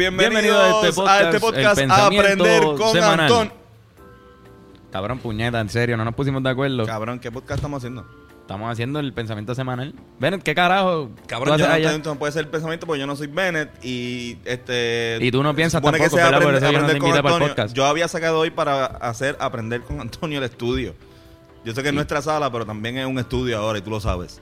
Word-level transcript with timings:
bienvenidos 0.00 0.32
Bienvenido 0.32 0.60
a 0.62 0.80
este 0.80 0.92
podcast, 0.94 1.20
a 1.20 1.26
este 1.28 1.40
podcast 1.40 1.80
a 1.90 2.06
aprender 2.06 2.62
con 2.62 2.92
Semanal. 2.92 3.20
Antón. 3.20 3.52
Cabrón, 4.90 5.18
puñeta, 5.18 5.60
en 5.60 5.68
serio, 5.68 5.96
no 5.98 6.04
nos 6.06 6.14
pusimos 6.14 6.42
de 6.42 6.48
acuerdo. 6.48 6.86
Cabrón, 6.86 7.18
¿qué 7.18 7.30
podcast 7.30 7.58
estamos 7.58 7.78
haciendo? 7.78 8.06
Estamos 8.40 8.72
haciendo 8.72 8.98
el 8.98 9.12
pensamiento 9.12 9.54
semanal. 9.54 9.94
Bennett, 10.18 10.42
¿qué 10.42 10.54
carajo? 10.54 11.10
Cabrón, 11.26 11.58
yo 11.58 11.68
no, 11.68 11.72
allá? 11.74 11.98
no 11.98 12.14
puede 12.16 12.32
ser 12.32 12.44
el 12.44 12.48
pensamiento 12.48 12.86
porque 12.86 12.98
yo 13.00 13.06
no 13.06 13.14
soy 13.14 13.26
Bennett 13.26 13.70
y 13.84 14.38
este 14.46 15.18
Y 15.20 15.30
tú 15.30 15.42
no 15.42 15.54
piensas 15.54 15.82
tampoco, 15.82 16.02
que 16.02 16.10
sea. 16.10 16.40
Por 16.40 16.54
eso 16.54 16.72
yo 16.72 16.80
no 16.80 16.86
te 16.86 16.92
aprender 16.96 16.98
con 16.98 17.08
invité 17.08 17.22
para 17.22 17.36
el 17.36 17.42
Antonio. 17.42 17.48
podcast. 17.54 17.76
Yo 17.76 17.84
había 17.84 18.08
sacado 18.08 18.38
hoy 18.38 18.50
para 18.50 18.86
hacer 18.86 19.36
aprender 19.38 19.82
con 19.82 20.00
Antonio 20.00 20.38
el 20.38 20.44
estudio. 20.44 20.94
Yo 21.62 21.74
sé 21.74 21.82
que 21.82 21.88
es 21.90 21.94
nuestra 21.94 22.22
sala, 22.22 22.50
pero 22.50 22.64
también 22.64 22.96
es 22.96 23.06
un 23.06 23.18
estudio 23.18 23.58
ahora 23.58 23.78
y 23.78 23.82
tú 23.82 23.90
lo 23.90 24.00
sabes. 24.00 24.40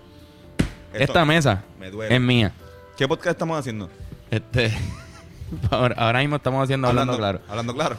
Esto 0.92 1.04
Esta 1.04 1.24
mesa 1.24 1.64
me 1.80 1.90
duele. 1.90 2.14
es 2.14 2.20
mía. 2.20 2.52
¿Qué 2.96 3.08
podcast 3.08 3.32
estamos 3.32 3.58
haciendo? 3.58 3.90
Este, 4.30 4.72
ahora, 5.70 5.94
ahora 5.98 6.18
mismo 6.20 6.36
estamos 6.36 6.64
haciendo 6.64 6.88
Hablando, 6.88 7.16
Claro. 7.16 7.40
Hablando 7.48 7.74
claro. 7.74 7.96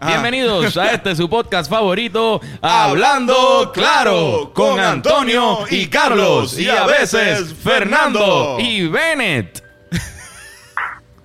Ajá. 0.00 0.10
Bienvenidos 0.12 0.76
a 0.76 0.92
este 0.92 1.14
su 1.16 1.28
podcast 1.30 1.70
favorito, 1.70 2.40
Hablando 2.62 3.70
Claro, 3.72 4.50
con 4.52 4.78
Antonio 4.80 5.60
y 5.70 5.86
Carlos 5.86 6.58
y 6.58 6.68
a 6.68 6.84
veces 6.86 7.54
Fernando 7.54 8.58
y 8.60 8.86
Bennett. 8.88 9.62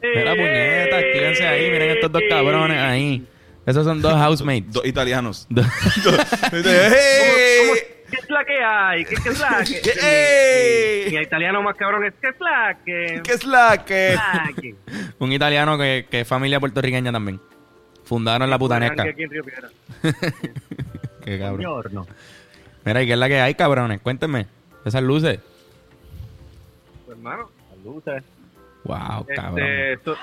Mira 0.02 0.32
puñeta, 0.34 0.98
actívense 0.98 1.46
ahí, 1.46 1.70
miren 1.72 1.90
estos 1.92 2.12
dos 2.12 2.22
cabrones 2.30 2.78
ahí. 2.80 3.26
Esos 3.66 3.86
son 3.86 4.02
dos 4.02 4.14
housemates. 4.18 4.72
Dos 4.72 4.86
italianos. 4.86 5.46
Dos- 5.50 5.66
¡Hey! 6.54 7.99
¿Qué 8.10 8.18
es 8.18 8.30
la 8.30 8.44
que 8.46 8.64
hay? 8.64 9.06
¿Qué, 9.06 9.16
qué 9.16 9.30
es 9.30 9.40
la 9.40 9.64
que 9.64 9.82
¿Qué- 9.82 11.06
ey! 11.06 11.12
Mi, 11.12 11.18
mi 11.18 11.24
italiano 11.24 11.62
más 11.62 11.76
cabrón 11.76 12.06
es 12.06 12.14
¿qué 12.22 12.30
es 12.30 12.40
la 12.40 12.78
que? 12.86 13.22
¿Qué 13.24 13.34
es 13.34 13.46
la 13.46 13.86
que? 13.86 14.16
la 14.16 14.50
que? 14.60 14.76
Un 15.20 15.32
italiano 15.32 15.78
que, 15.78 16.08
que 16.10 16.22
es 16.22 16.28
familia 16.28 16.60
puertorriqueña 16.60 17.12
también. 17.12 17.40
Fundaron 18.06 18.50
la 18.50 18.58
putanesca. 18.58 19.04
Aquí 19.04 19.24
en 19.24 19.30
Río 19.30 19.44
Piedra. 19.44 19.70
Qué 21.24 21.38
cabrón. 21.38 22.08
Mira, 22.86 23.04
¿y 23.04 23.06
qué 23.06 23.14
es 23.14 23.20
la 23.20 23.28
que 23.28 23.40
hay, 23.42 23.54
cabrones? 23.56 24.02
Cuéntenme. 24.02 24.48
Esas 24.86 25.04
luces. 25.04 25.40
Pues, 27.06 27.18
hermano, 27.18 27.52
saludos. 27.70 28.24
Wow, 28.86 29.28
cabrón. 29.36 29.60
Este, 29.60 29.94
esto- 29.94 30.18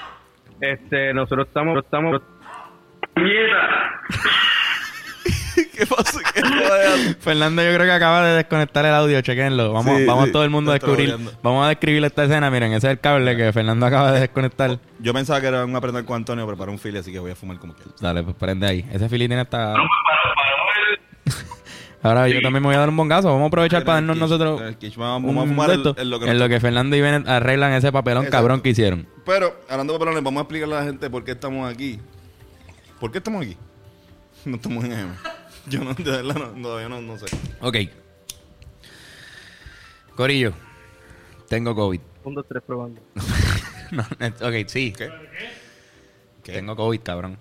este, 0.60 1.14
nosotros 1.14 1.46
estamos, 1.46 1.84
estamos. 1.84 2.22
¡Mierda! 3.14 4.00
¿Qué 5.76 5.86
pasó? 5.86 6.18
¿Qué? 6.34 6.42
Fernando 7.20 7.62
yo 7.62 7.72
creo 7.74 7.84
que 7.86 7.92
acaba 7.92 8.26
de 8.26 8.36
desconectar 8.36 8.84
el 8.84 8.92
audio, 8.94 9.20
chequenlo. 9.20 9.72
Vamos, 9.72 9.98
Sí, 9.98 10.04
vamos 10.04 10.26
sí, 10.26 10.32
todo 10.32 10.44
el 10.44 10.50
mundo 10.50 10.70
a 10.70 10.74
descubrir. 10.74 11.16
Vamos 11.42 11.64
a 11.64 11.68
describir 11.68 12.04
esta 12.04 12.24
escena, 12.24 12.50
miren, 12.50 12.72
ese 12.72 12.86
es 12.88 12.92
el 12.92 13.00
cable 13.00 13.36
que 13.36 13.52
Fernando 13.52 13.86
acaba 13.86 14.12
de 14.12 14.20
desconectar. 14.20 14.78
Yo 15.00 15.12
pensaba 15.12 15.40
que 15.40 15.46
era 15.48 15.64
un 15.64 15.74
aprender 15.76 16.04
con 16.04 16.16
Antonio, 16.16 16.44
pero 16.46 16.56
para 16.58 16.70
un 16.70 16.78
fili, 16.78 16.98
así 16.98 17.12
que 17.12 17.18
voy 17.18 17.30
a 17.30 17.36
fumar 17.36 17.58
como 17.58 17.74
quiera. 17.74 17.90
Dale, 18.00 18.22
pues 18.22 18.36
prende 18.36 18.66
ahí. 18.66 18.84
Ese 18.92 19.08
filitín 19.08 19.38
está. 19.38 19.74
Ahora 22.02 22.28
yo 22.28 22.40
también 22.40 22.62
me 22.62 22.68
voy 22.68 22.76
a 22.76 22.78
dar 22.78 22.88
un 22.88 22.96
bongazo. 22.96 23.28
Vamos 23.28 23.42
a 23.44 23.46
aprovechar 23.48 23.82
para 23.84 23.94
darnos 23.96 24.16
nosotros. 24.16 24.60
El 24.60 24.76
Vamos, 24.96 25.44
a 25.44 25.48
fumar 25.48 25.68
de 25.68 25.74
en, 25.74 25.80
esto, 25.80 25.96
en 26.00 26.10
lo 26.10 26.18
que 26.20 26.26
en 26.26 26.32
nos- 26.32 26.40
lo 26.40 26.48
que 26.48 26.60
Fernando 26.60 26.94
y 26.94 27.00
Bennett 27.00 27.26
arreglan 27.28 27.72
ese 27.72 27.90
papelón 27.90 28.24
Exacto. 28.24 28.36
cabrón 28.36 28.60
que 28.60 28.68
hicieron. 28.70 29.08
Pero, 29.24 29.58
hablando 29.68 29.92
de 29.94 29.98
papelones, 29.98 30.22
vamos 30.22 30.40
a 30.40 30.42
explicarle 30.42 30.76
a 30.76 30.78
la 30.80 30.84
gente 30.84 31.10
por 31.10 31.24
qué 31.24 31.32
estamos 31.32 31.68
aquí. 31.68 31.98
¿Por 33.00 33.10
qué 33.10 33.18
estamos 33.18 33.42
aquí? 33.42 33.56
No 34.44 34.54
estamos 34.56 34.84
en 34.84 34.92
AM. 34.92 35.16
Yo 35.68 35.82
no, 35.82 35.94
de 35.94 36.04
verdad, 36.04 36.52
no, 36.54 36.62
todavía 36.62 36.88
no, 36.88 37.00
no 37.00 37.18
sé. 37.18 37.26
Ok. 37.60 37.76
Corillo, 40.14 40.52
tengo 41.48 41.74
COVID. 41.74 42.00
Un, 42.24 42.34
dos, 42.34 42.46
tres, 42.48 42.62
probando. 42.66 43.00
No, 43.92 44.02
eh, 44.18 44.32
ok, 44.42 44.68
sí. 44.68 44.92
¿Qué? 44.92 45.08
¿Qué? 46.42 46.52
Tengo 46.54 46.74
COVID, 46.74 47.00
cabrón. 47.02 47.38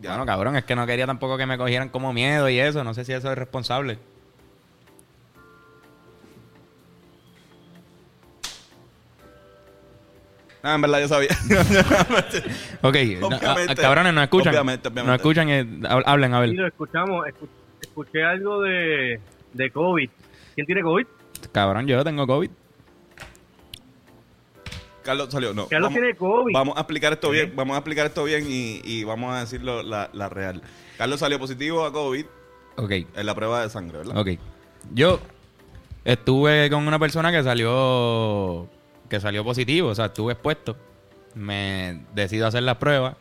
Ya. 0.00 0.10
Bueno, 0.10 0.26
cabrón, 0.26 0.56
es 0.56 0.64
que 0.64 0.76
no 0.76 0.86
quería 0.86 1.06
tampoco 1.06 1.36
que 1.36 1.46
me 1.46 1.58
cogieran 1.58 1.88
como 1.88 2.12
miedo 2.12 2.48
y 2.48 2.60
eso. 2.60 2.84
No 2.84 2.94
sé 2.94 3.04
si 3.04 3.12
eso 3.12 3.32
es 3.32 3.38
responsable. 3.38 3.98
Ah, 10.62 10.74
en 10.76 10.80
verdad 10.80 11.00
yo 11.00 11.08
sabía. 11.08 11.28
Ok, 12.82 12.96
no, 13.20 13.26
Obviamente. 13.28 13.46
ah, 13.72 13.74
cabrones, 13.74 14.14
nos 14.14 14.24
escuchan. 14.24 14.54
Obviamente, 14.54 14.88
obviamente. 14.88 15.10
Nos 15.10 15.16
escuchan 15.16 15.48
y 15.48 15.52
hab- 15.86 16.02
hablen, 16.06 16.34
a 16.34 16.44
Sí, 16.44 16.52
lo 16.54 16.66
escuchamos. 16.66 17.26
escu- 17.26 17.48
escuché 17.80 18.24
algo 18.24 18.60
de, 18.62 19.20
de 19.52 19.70
COVID. 19.70 20.08
¿Quién 20.54 20.66
tiene 20.66 20.82
COVID? 20.82 21.06
Cabrón, 21.52 21.86
yo 21.86 22.02
tengo 22.04 22.26
COVID. 22.26 22.50
Carlos 25.02 25.28
salió, 25.30 25.52
no. 25.52 25.66
Carlos 25.66 25.88
vamos, 25.90 26.00
tiene 26.00 26.14
COVID. 26.16 26.54
vamos 26.54 26.76
a 26.76 26.80
explicar 26.80 27.12
esto 27.12 27.30
bien, 27.30 27.52
vamos 27.56 27.74
a 27.74 27.78
explicar 27.78 28.06
esto 28.06 28.22
bien 28.24 28.44
y, 28.48 28.80
y 28.84 29.02
vamos 29.04 29.34
a 29.34 29.40
decirlo 29.40 29.82
la, 29.82 30.08
la 30.12 30.28
real. 30.28 30.62
Carlos 30.96 31.18
salió 31.18 31.38
positivo 31.40 31.84
a 31.84 31.92
COVID 31.92 32.24
Ok, 32.76 32.90
en 32.90 33.26
la 33.26 33.34
prueba 33.34 33.62
de 33.62 33.70
sangre, 33.70 33.98
¿verdad? 33.98 34.16
ok. 34.16 34.28
Yo 34.94 35.18
estuve 36.04 36.70
con 36.70 36.86
una 36.86 36.98
persona 37.00 37.32
que 37.32 37.42
salió 37.42 38.68
que 39.12 39.20
salió 39.20 39.44
positivo, 39.44 39.90
o 39.90 39.94
sea, 39.94 40.06
estuve 40.06 40.32
expuesto. 40.32 40.74
Me 41.34 42.00
decido 42.14 42.46
hacer 42.46 42.62
la 42.62 42.78
prueba 42.78 43.18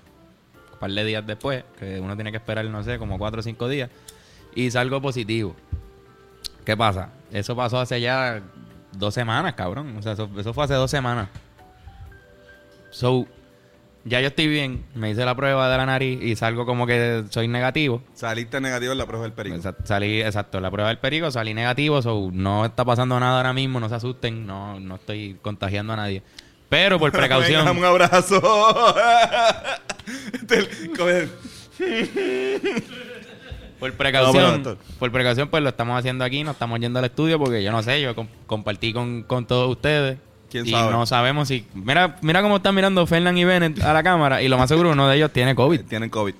un 0.72 0.80
par 0.80 0.90
de 0.90 1.04
días 1.04 1.28
después, 1.28 1.66
que 1.78 2.00
uno 2.00 2.16
tiene 2.16 2.32
que 2.32 2.38
esperar, 2.38 2.64
no 2.64 2.82
sé, 2.82 2.98
como 2.98 3.18
cuatro 3.18 3.42
o 3.42 3.44
cinco 3.44 3.68
días, 3.68 3.90
y 4.56 4.72
salgo 4.72 5.02
positivo. 5.02 5.54
¿Qué 6.64 6.78
pasa? 6.78 7.10
Eso 7.30 7.58
pasó 7.58 7.78
hace 7.78 8.00
ya 8.00 8.42
dos 8.94 9.14
semanas, 9.14 9.54
cabrón. 9.56 9.98
O 9.98 10.02
sea, 10.02 10.14
eso, 10.14 10.30
eso 10.38 10.54
fue 10.54 10.64
hace 10.64 10.76
dos 10.76 10.90
semanas. 10.90 11.28
So, 12.92 13.28
ya 14.06 14.20
yo 14.22 14.28
estoy 14.28 14.48
bien, 14.48 14.84
me 14.96 15.12
hice 15.12 15.24
la 15.26 15.36
prueba 15.36 15.70
de 15.72 15.78
la 15.78 15.86
nariz 15.86 16.22
y 16.22 16.36
salgo 16.36 16.66
como 16.66 16.88
que 16.88 17.24
soy 17.30 17.48
negativo. 17.48 18.02
Saliste 18.14 18.60
negativo 18.62 18.92
en 18.94 18.98
la 18.98 19.06
prueba 19.06 19.24
del 19.24 19.34
perico. 19.34 19.56
Exacto, 19.56 19.84
salí, 19.86 20.22
exacto, 20.22 20.60
la 20.60 20.72
prueba 20.72 20.90
del 20.90 20.98
perico, 21.00 21.30
salí 21.32 21.54
negativo, 21.54 22.02
so, 22.02 22.30
no 22.34 22.66
está 22.66 22.84
pasando 22.86 23.20
nada 23.20 23.38
ahora 23.38 23.54
mismo, 23.54 23.80
no 23.80 23.90
se 23.90 23.96
asusten, 23.96 24.46
no, 24.46 24.80
no 24.80 24.96
estoy 24.96 25.38
contagiando 25.42 25.94
a 25.94 25.98
nadie. 25.98 26.24
Pero 26.70 26.98
por 27.00 27.12
precaución, 27.14 27.66
Venga, 27.66 27.78
un 27.80 27.86
abrazo. 27.86 28.42
Por 33.80 33.94
precaución, 33.94 34.78
por 35.00 35.12
precaución, 35.12 35.50
pues 35.50 35.64
lo 35.64 35.70
estamos 35.70 35.98
haciendo 35.98 36.24
aquí, 36.24 36.44
no 36.44 36.52
estamos 36.52 36.80
yendo 36.80 37.00
al 37.00 37.06
estudio 37.06 37.40
porque 37.40 37.64
yo 37.64 37.72
no 37.72 37.82
sé, 37.82 38.00
yo 38.00 38.14
com- 38.14 38.28
compartí 38.46 38.94
con, 38.94 39.24
con 39.24 39.48
todos 39.48 39.72
ustedes. 39.72 40.20
¿Quién 40.52 40.68
y 40.68 40.72
sabe? 40.72 40.92
no 40.92 41.06
sabemos 41.06 41.48
si. 41.48 41.66
Mira, 41.74 42.18
mira 42.22 42.42
cómo 42.42 42.58
están 42.58 42.76
mirando 42.76 43.08
Fernán 43.08 43.38
y 43.38 43.46
Bennett 43.46 43.82
a 43.82 43.94
la 43.94 44.04
cámara. 44.04 44.42
Y 44.42 44.48
lo 44.50 44.58
más 44.58 44.68
seguro, 44.70 44.92
uno 44.92 45.08
de 45.08 45.16
ellos 45.16 45.32
tiene 45.32 45.56
COVID. 45.56 45.82
Tienen 45.86 46.10
COVID. 46.10 46.36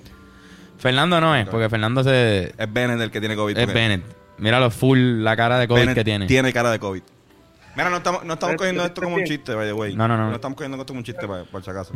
Fernando 0.78 1.20
no 1.20 1.34
es, 1.34 1.48
porque 1.48 1.68
Fernando 1.68 2.02
se, 2.04 2.52
Es 2.58 2.72
Bennett 2.72 3.00
el 3.00 3.10
que 3.10 3.20
tiene 3.20 3.36
COVID. 3.36 3.56
es 3.56 3.64
porque 3.64 3.78
Bennett. 3.80 4.02
Míralo 4.38 4.70
full 4.70 4.98
la 5.22 5.36
cara 5.36 5.58
de 5.58 5.66
COVID 5.68 5.80
Bennett 5.80 5.94
que 5.94 6.04
tiene. 6.04 6.26
Tiene 6.26 6.52
cara 6.52 6.70
de 6.70 6.78
COVID. 6.78 7.02
Mira, 7.74 7.88
no 7.88 7.96
estamos, 7.96 8.22
no 8.24 8.34
estamos 8.34 8.56
cogiendo 8.56 8.84
esto 8.84 9.00
como 9.00 9.16
un 9.16 9.24
chiste, 9.24 9.54
by 9.54 9.66
the 9.66 9.72
way. 9.72 9.96
No, 9.96 10.06
no, 10.06 10.16
no. 10.18 10.28
No 10.28 10.34
estamos 10.34 10.56
cogiendo 10.56 10.76
esto 10.76 10.88
como 10.88 10.98
un 10.98 11.04
chiste, 11.04 11.26
por, 11.26 11.46
por 11.46 11.64
si 11.64 11.70
acaso. 11.70 11.94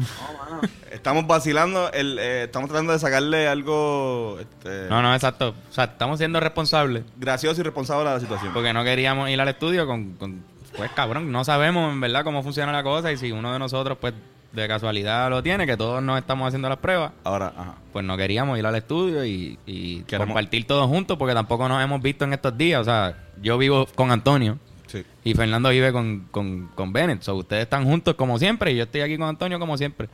Estamos 0.90 1.26
vacilando, 1.26 1.92
el, 1.92 2.18
eh, 2.18 2.44
estamos 2.44 2.70
tratando 2.70 2.94
de 2.94 2.98
sacarle 2.98 3.46
algo 3.46 4.38
este, 4.40 4.88
No, 4.88 5.02
no, 5.02 5.14
exacto. 5.14 5.54
O 5.68 5.72
sea, 5.74 5.84
estamos 5.84 6.16
siendo 6.18 6.40
responsables. 6.40 7.04
gracioso 7.18 7.60
y 7.60 7.64
responsable 7.64 8.08
a 8.08 8.14
la 8.14 8.20
situación. 8.20 8.54
Porque 8.54 8.72
no 8.72 8.84
queríamos 8.84 9.28
ir 9.28 9.38
al 9.38 9.48
estudio 9.48 9.86
con, 9.86 10.12
con- 10.14 10.42
Pues 10.76 10.90
cabrón, 10.92 11.32
no 11.32 11.44
sabemos 11.44 11.92
en 11.92 12.00
verdad 12.00 12.22
cómo 12.24 12.42
funciona 12.42 12.70
la 12.72 12.82
cosa 12.82 13.10
y 13.12 13.16
si 13.16 13.32
uno 13.32 13.52
de 13.52 13.58
nosotros, 13.58 13.96
pues 14.00 14.12
de 14.52 14.68
casualidad 14.68 15.28
lo 15.30 15.42
tiene, 15.42 15.66
que 15.66 15.76
todos 15.76 16.02
nos 16.02 16.18
estamos 16.18 16.46
haciendo 16.48 16.68
las 16.68 16.78
pruebas, 16.78 17.12
Ahora, 17.24 17.52
ajá. 17.56 17.74
pues 17.92 18.04
no 18.04 18.16
queríamos 18.16 18.58
ir 18.58 18.64
al 18.66 18.74
estudio 18.76 19.24
y, 19.24 19.58
y 19.66 20.00
compartir 20.02 20.66
todos 20.66 20.86
juntos 20.86 21.16
porque 21.18 21.34
tampoco 21.34 21.68
nos 21.68 21.82
hemos 21.82 22.00
visto 22.00 22.24
en 22.24 22.32
estos 22.32 22.56
días. 22.56 22.80
O 22.80 22.84
sea, 22.84 23.16
yo 23.42 23.58
vivo 23.58 23.86
con 23.94 24.10
Antonio 24.10 24.58
Sí. 24.86 25.04
y 25.24 25.34
Fernando 25.34 25.70
vive 25.70 25.92
con, 25.92 26.28
con, 26.30 26.68
con 26.74 26.92
Bennett. 26.92 27.20
So, 27.22 27.34
ustedes 27.34 27.64
están 27.64 27.84
juntos 27.84 28.14
como 28.14 28.38
siempre 28.38 28.70
y 28.72 28.76
yo 28.76 28.84
estoy 28.84 29.00
aquí 29.00 29.18
con 29.18 29.28
Antonio 29.28 29.58
como 29.58 29.76
siempre. 29.76 30.08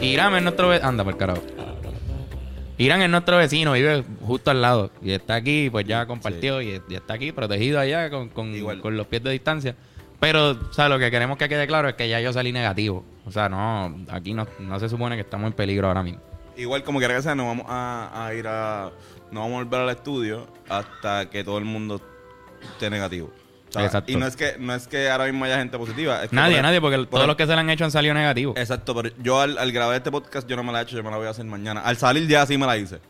Irán 0.00 0.34
es 0.36 0.42
nuestro 0.42 0.68
vecino. 0.68 0.88
Anda, 0.88 1.04
por 1.04 1.16
carajo. 1.18 1.42
Irán 2.78 3.00
es 3.02 3.08
nuestro 3.10 3.38
vecino, 3.38 3.72
vive 3.72 4.04
justo 4.22 4.50
al 4.50 4.60
lado. 4.62 4.90
Y 5.02 5.12
está 5.12 5.34
aquí, 5.34 5.68
pues 5.70 5.86
ya 5.86 6.06
compartió 6.06 6.60
y, 6.60 6.80
y 6.88 6.94
está 6.94 7.14
aquí 7.14 7.32
protegido 7.32 7.78
allá 7.80 8.10
con, 8.10 8.28
con, 8.30 8.54
Igual. 8.54 8.80
con 8.80 8.96
los 8.96 9.06
pies 9.06 9.22
de 9.22 9.30
distancia. 9.30 9.76
Pero, 10.20 10.50
o 10.52 10.72
sea, 10.72 10.88
lo 10.88 10.98
que 10.98 11.10
queremos 11.10 11.36
que 11.36 11.48
quede 11.48 11.66
claro 11.66 11.88
es 11.88 11.94
que 11.94 12.08
ya 12.08 12.20
yo 12.20 12.32
salí 12.32 12.52
negativo. 12.52 13.04
O 13.26 13.30
sea, 13.30 13.48
no, 13.48 13.94
aquí 14.10 14.32
no, 14.34 14.46
no 14.58 14.80
se 14.80 14.88
supone 14.88 15.16
que 15.16 15.22
estamos 15.22 15.46
en 15.48 15.52
peligro 15.52 15.88
ahora 15.88 16.02
mismo. 16.02 16.20
Igual 16.56 16.82
como 16.84 16.98
quiera 16.98 17.14
que 17.16 17.22
sea, 17.22 17.34
no 17.34 17.46
vamos 17.46 17.66
a, 17.68 18.26
a 18.26 18.34
ir 18.34 18.46
a... 18.48 18.90
No 19.30 19.40
vamos 19.40 19.60
a 19.60 19.64
volver 19.64 19.80
al 19.80 19.90
estudio 19.90 20.46
hasta 20.68 21.28
que 21.28 21.42
todo 21.44 21.58
el 21.58 21.64
mundo 21.64 22.00
esté 22.62 22.88
negativo. 22.88 23.30
O 23.68 23.72
sea, 23.72 23.84
Exacto. 23.84 24.12
Y 24.12 24.16
no 24.16 24.26
es 24.26 24.36
que 24.36 24.54
no 24.58 24.72
es 24.74 24.86
que 24.86 25.10
ahora 25.10 25.24
mismo 25.26 25.44
haya 25.44 25.58
gente 25.58 25.76
positiva. 25.76 26.22
es 26.22 26.30
que 26.30 26.36
Nadie, 26.36 26.54
por- 26.54 26.62
nadie, 26.62 26.80
porque 26.80 26.96
por- 26.98 27.06
todos 27.08 27.26
los 27.26 27.36
que 27.36 27.44
se 27.46 27.52
le 27.54 27.60
han 27.60 27.68
hecho 27.68 27.84
han 27.84 27.90
salido 27.90 28.14
negativos. 28.14 28.56
Exacto, 28.56 28.94
pero 28.94 29.10
yo 29.22 29.40
al, 29.40 29.58
al 29.58 29.72
grabar 29.72 29.96
este 29.96 30.10
podcast 30.12 30.48
yo 30.48 30.54
no 30.56 30.62
me 30.62 30.72
la 30.72 30.80
he 30.80 30.82
hecho, 30.84 30.96
yo 30.96 31.02
me 31.02 31.10
la 31.10 31.16
voy 31.16 31.26
a 31.26 31.30
hacer 31.30 31.44
mañana. 31.44 31.80
Al 31.80 31.96
salir 31.96 32.26
ya 32.28 32.46
sí 32.46 32.56
me 32.56 32.64
la 32.66 32.76
hice. 32.78 33.00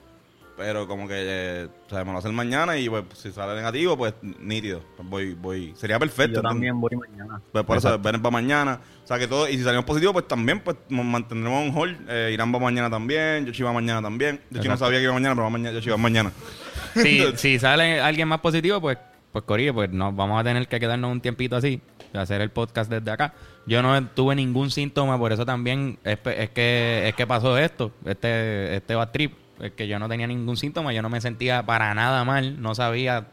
Pero 0.56 0.88
como 0.88 1.06
que 1.06 1.14
eh, 1.16 1.68
o 1.86 1.90
sea, 1.90 2.04
me 2.04 2.12
lo 2.12 2.18
hacen 2.18 2.34
mañana 2.34 2.76
y 2.78 2.88
pues 2.88 3.04
si 3.14 3.30
sale 3.30 3.54
negativo, 3.54 3.96
pues 3.96 4.14
nítido. 4.40 4.82
Pues 4.96 5.08
voy, 5.08 5.34
voy. 5.34 5.74
Sería 5.76 5.98
perfecto. 5.98 6.36
Yo 6.36 6.42
también 6.42 6.80
voy 6.80 6.96
mañana. 6.96 7.40
Pues 7.52 7.64
por 7.64 7.76
eso, 7.76 7.98
ven 7.98 8.22
para 8.22 8.30
mañana. 8.30 8.80
O 9.04 9.06
sea 9.06 9.18
que 9.18 9.28
todo, 9.28 9.48
y 9.48 9.56
si 9.56 9.62
salimos 9.62 9.84
positivos, 9.84 10.14
pues 10.14 10.26
también, 10.26 10.60
pues 10.60 10.76
nos 10.88 11.04
mantendremos 11.04 11.68
un 11.68 11.76
hold. 11.76 11.96
Eh, 12.08 12.30
Irán 12.32 12.52
va 12.52 12.58
mañana 12.58 12.90
también, 12.90 13.46
Yoshi 13.46 13.62
va 13.62 13.72
mañana 13.72 14.02
también. 14.02 14.40
Yoshi 14.50 14.68
no 14.68 14.74
Exacto. 14.74 14.86
sabía 14.86 14.98
que 14.98 15.04
iba 15.04 15.12
mañana, 15.12 15.34
pero 15.34 15.44
va 15.44 15.50
mañana, 15.50 15.72
Yoshi 15.72 15.90
va 15.90 15.96
mañana. 15.96 16.32
si, 16.94 17.22
si 17.36 17.58
sale 17.58 18.00
alguien 18.00 18.26
más 18.26 18.40
positivo, 18.40 18.80
pues, 18.80 18.98
pues 19.32 19.44
Corillo, 19.44 19.74
pues 19.74 19.90
nos 19.90 20.16
vamos 20.16 20.40
a 20.40 20.44
tener 20.44 20.66
que 20.66 20.80
quedarnos 20.80 21.12
un 21.12 21.20
tiempito 21.20 21.56
así, 21.56 21.80
de 22.12 22.18
hacer 22.18 22.40
el 22.40 22.50
podcast 22.50 22.90
desde 22.90 23.10
acá. 23.10 23.34
Yo 23.66 23.82
no 23.82 24.06
tuve 24.08 24.34
ningún 24.34 24.70
síntoma, 24.70 25.18
por 25.18 25.32
eso 25.32 25.44
también 25.44 25.98
es, 26.02 26.18
es 26.24 26.50
que 26.50 27.08
es 27.08 27.14
que 27.14 27.26
pasó 27.26 27.58
esto, 27.58 27.92
este, 28.04 28.76
este 28.76 28.94
bad 28.94 29.10
trip, 29.10 29.32
que 29.76 29.88
yo 29.88 29.98
no 29.98 30.08
tenía 30.08 30.26
ningún 30.26 30.56
síntoma, 30.56 30.92
yo 30.92 31.02
no 31.02 31.08
me 31.08 31.20
sentía 31.20 31.64
para 31.64 31.94
nada 31.94 32.24
mal, 32.24 32.60
no 32.60 32.74
sabía 32.74 33.28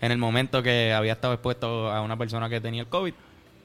en 0.00 0.12
el 0.12 0.18
momento 0.18 0.62
que 0.62 0.92
había 0.92 1.12
estado 1.12 1.34
expuesto 1.34 1.90
a 1.90 2.02
una 2.02 2.16
persona 2.16 2.48
que 2.48 2.60
tenía 2.60 2.82
el 2.82 2.88
COVID. 2.88 3.14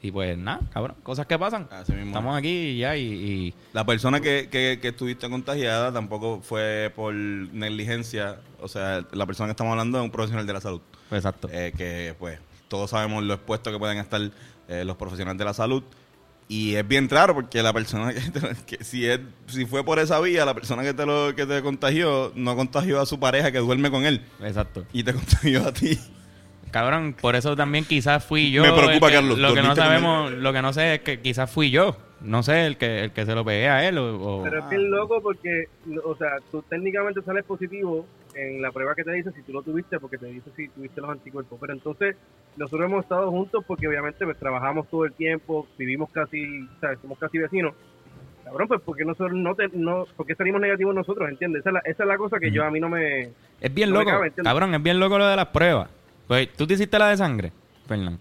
Y 0.01 0.11
pues 0.11 0.37
nada, 0.37 0.59
cabrón, 0.73 0.97
cosas 1.01 1.25
que 1.25 1.39
pasan. 1.39 1.69
Así 1.71 1.93
mismo. 1.93 2.09
Estamos 2.09 2.37
aquí 2.37 2.49
y 2.49 2.77
ya, 2.79 2.97
y, 2.97 3.03
y 3.03 3.53
La 3.71 3.85
persona 3.85 4.19
que, 4.19 4.49
que, 4.51 4.79
que 4.81 4.89
estuviste 4.89 5.29
contagiada 5.29 5.93
tampoco 5.93 6.41
fue 6.41 6.91
por 6.93 7.13
negligencia. 7.13 8.39
O 8.59 8.67
sea, 8.67 9.05
la 9.13 9.25
persona 9.25 9.47
que 9.47 9.51
estamos 9.51 9.71
hablando 9.71 9.99
es 9.99 10.03
un 10.03 10.11
profesional 10.11 10.45
de 10.45 10.53
la 10.53 10.59
salud. 10.59 10.81
exacto. 11.09 11.47
Eh, 11.53 11.71
que 11.77 12.15
pues 12.19 12.37
todos 12.67 12.89
sabemos 12.89 13.23
lo 13.23 13.33
expuestos 13.33 13.71
que 13.71 13.79
pueden 13.79 13.97
estar 13.97 14.19
eh, 14.67 14.83
los 14.83 14.97
profesionales 14.97 15.37
de 15.37 15.45
la 15.45 15.53
salud. 15.53 15.83
Y 16.49 16.75
es 16.75 16.87
bien 16.87 17.09
raro 17.09 17.33
porque 17.33 17.63
la 17.63 17.73
persona 17.73 18.13
que, 18.13 18.19
te- 18.19 18.55
que 18.77 18.83
si 18.83 19.05
es 19.05 19.19
si 19.47 19.65
fue 19.65 19.83
por 19.83 19.97
esa 19.99 20.19
vía, 20.19 20.45
la 20.45 20.53
persona 20.53 20.83
que 20.83 20.93
te 20.93 21.05
lo 21.05 21.33
que 21.35 21.45
te 21.45 21.61
contagió 21.61 22.31
no 22.35 22.55
contagió 22.55 22.99
a 23.01 23.05
su 23.05 23.19
pareja 23.19 23.51
que 23.51 23.59
duerme 23.59 23.89
con 23.89 24.05
él 24.05 24.21
Exacto. 24.43 24.85
y 24.93 25.03
te 25.03 25.13
contagió 25.13 25.67
a 25.67 25.73
ti. 25.73 25.97
Cabrón, 26.71 27.15
por 27.19 27.35
eso 27.35 27.55
también 27.55 27.85
quizás 27.85 28.23
fui 28.25 28.51
yo. 28.51 28.63
Me 28.63 28.71
preocupa, 28.73 29.07
que- 29.09 29.13
Carlos, 29.15 29.37
Lo 29.37 29.53
que 29.53 29.61
no 29.61 29.75
sabemos, 29.75 30.31
lo 30.31 30.51
que 30.53 30.61
no 30.61 30.73
sé 30.73 30.95
es 30.95 31.01
que 31.01 31.19
quizás 31.21 31.49
fui 31.49 31.69
yo. 31.69 31.95
No 32.23 32.41
sé, 32.41 32.65
el 32.65 32.77
que, 32.77 33.03
el 33.03 33.11
que 33.11 33.25
se 33.25 33.35
lo 33.35 33.43
pegué 33.43 33.67
a 33.67 33.87
él 33.87 33.97
o... 33.97 34.15
o- 34.39 34.43
Pero 34.43 34.59
es 34.59 34.69
bien 34.69 34.89
loco 34.89 35.21
porque, 35.21 35.65
o 36.03 36.15
sea, 36.15 36.37
tú 36.51 36.61
técnicamente 36.69 37.21
sales 37.21 37.43
positivo 37.43 38.05
en 38.33 38.61
la 38.61 38.71
prueba 38.71 38.95
que 38.95 39.03
te 39.03 39.11
dice 39.11 39.31
si 39.33 39.41
tú 39.43 39.51
lo 39.51 39.61
tuviste, 39.61 39.99
porque 39.99 40.17
te 40.17 40.27
dice 40.27 40.49
si 40.55 40.67
tuviste 40.69 41.01
los 41.01 41.09
anticuerpos. 41.09 41.57
Pero 41.59 41.73
entonces, 41.73 42.15
nosotros 42.55 42.89
hemos 42.89 43.03
estado 43.03 43.29
juntos 43.29 43.63
porque 43.67 43.87
obviamente 43.87 44.23
pues, 44.25 44.37
trabajamos 44.37 44.87
todo 44.89 45.05
el 45.05 45.13
tiempo, 45.13 45.67
vivimos 45.77 46.09
casi, 46.11 46.65
¿sabes? 46.79 46.99
Somos 47.01 47.19
casi 47.19 47.37
vecinos. 47.37 47.73
Cabrón, 48.45 48.67
pues 48.67 48.81
porque 48.83 49.05
nosotros 49.05 49.33
no, 49.33 49.55
te, 49.55 49.67
no 49.73 50.05
porque 50.17 50.35
salimos 50.35 50.59
negativos 50.61 50.93
nosotros, 50.95 51.29
¿entiendes? 51.29 51.61
Esa 51.61 51.69
es 51.69 51.73
la, 51.73 51.79
esa 51.85 52.03
es 52.03 52.07
la 52.07 52.17
cosa 52.17 52.39
que 52.39 52.51
yo 52.51 52.63
a 52.65 52.71
mí 52.71 52.79
no 52.79 52.89
me... 52.89 53.29
Es 53.61 53.73
bien 53.73 53.89
no 53.91 53.99
loco, 54.03 54.11
cabrón, 54.43 54.73
es 54.75 54.83
bien 54.83 54.99
loco 54.99 55.17
lo 55.17 55.27
de 55.27 55.35
las 55.35 55.47
pruebas. 55.47 55.89
Pues, 56.27 56.49
¿tú 56.53 56.67
te 56.67 56.73
hiciste 56.73 56.97
la 56.99 57.09
de 57.09 57.17
sangre, 57.17 57.51
Fernán? 57.87 58.19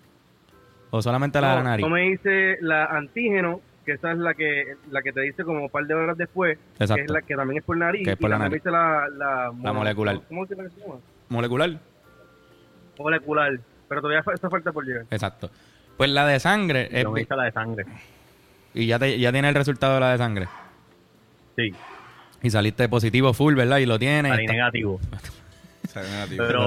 ¿O 0.90 1.00
solamente 1.02 1.40
la 1.40 1.50
de 1.50 1.56
la 1.56 1.62
nariz? 1.62 1.84
yo 1.86 1.90
me 1.90 2.06
hice 2.10 2.56
la 2.60 2.84
antígeno, 2.84 3.60
que 3.84 3.92
esa 3.92 4.12
es 4.12 4.18
la 4.18 4.34
que 4.34 4.76
la 4.90 5.02
que 5.02 5.12
te 5.12 5.20
dice 5.22 5.44
como 5.44 5.64
un 5.64 5.68
par 5.70 5.84
de 5.86 5.94
horas 5.94 6.16
después, 6.16 6.58
que 6.78 6.84
es 6.84 7.10
la 7.10 7.22
que 7.22 7.34
también 7.34 7.58
es 7.58 7.64
por 7.64 7.76
nariz, 7.76 8.04
Que 8.04 8.12
es 8.12 8.16
por 8.16 8.28
y 8.28 8.32
la 8.32 8.38
nariz. 8.38 8.64
la, 8.64 9.08
la, 9.16 9.50
mono- 9.52 9.74
molecular. 9.74 10.20
¿Cómo 10.28 10.46
se 10.46 10.54
llama? 10.56 10.68
¿Molecular? 11.28 11.70
Molecular. 12.98 13.58
Pero 13.88 14.00
todavía 14.00 14.22
esa 14.34 14.48
falta 14.50 14.72
por 14.72 14.84
llegar. 14.86 15.04
Exacto. 15.10 15.50
Pues 15.96 16.10
la 16.10 16.26
de 16.26 16.40
sangre, 16.40 16.88
es 16.90 17.04
la 17.28 17.44
de 17.44 17.52
sangre. 17.52 17.84
y 18.74 18.86
ya, 18.86 18.98
te, 18.98 19.18
ya 19.18 19.32
tiene 19.32 19.48
el 19.48 19.54
resultado 19.54 19.94
de 19.94 20.00
la 20.00 20.12
de 20.12 20.18
sangre. 20.18 20.48
Sí, 21.56 21.70
Y 22.42 22.50
saliste 22.50 22.88
positivo 22.88 23.34
full, 23.34 23.54
¿verdad? 23.54 23.78
Y 23.78 23.86
lo 23.86 23.98
tienes. 23.98 24.30
salí 24.32 24.44
está- 24.44 24.52
negativo. 24.56 25.00
Pero 25.92 26.02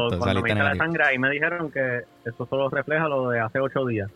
Exacto, 0.07 0.19
cuando 0.19 0.41
me 0.41 0.49
hice 0.51 0.59
la 0.59 0.75
sangre, 0.75 1.03
ahí 1.05 1.17
me 1.17 1.29
dijeron 1.31 1.71
que 1.71 2.01
eso 2.25 2.45
solo 2.45 2.69
refleja 2.69 3.07
lo 3.07 3.29
de 3.29 3.39
hace 3.39 3.59
ocho 3.59 3.85
días. 3.85 4.09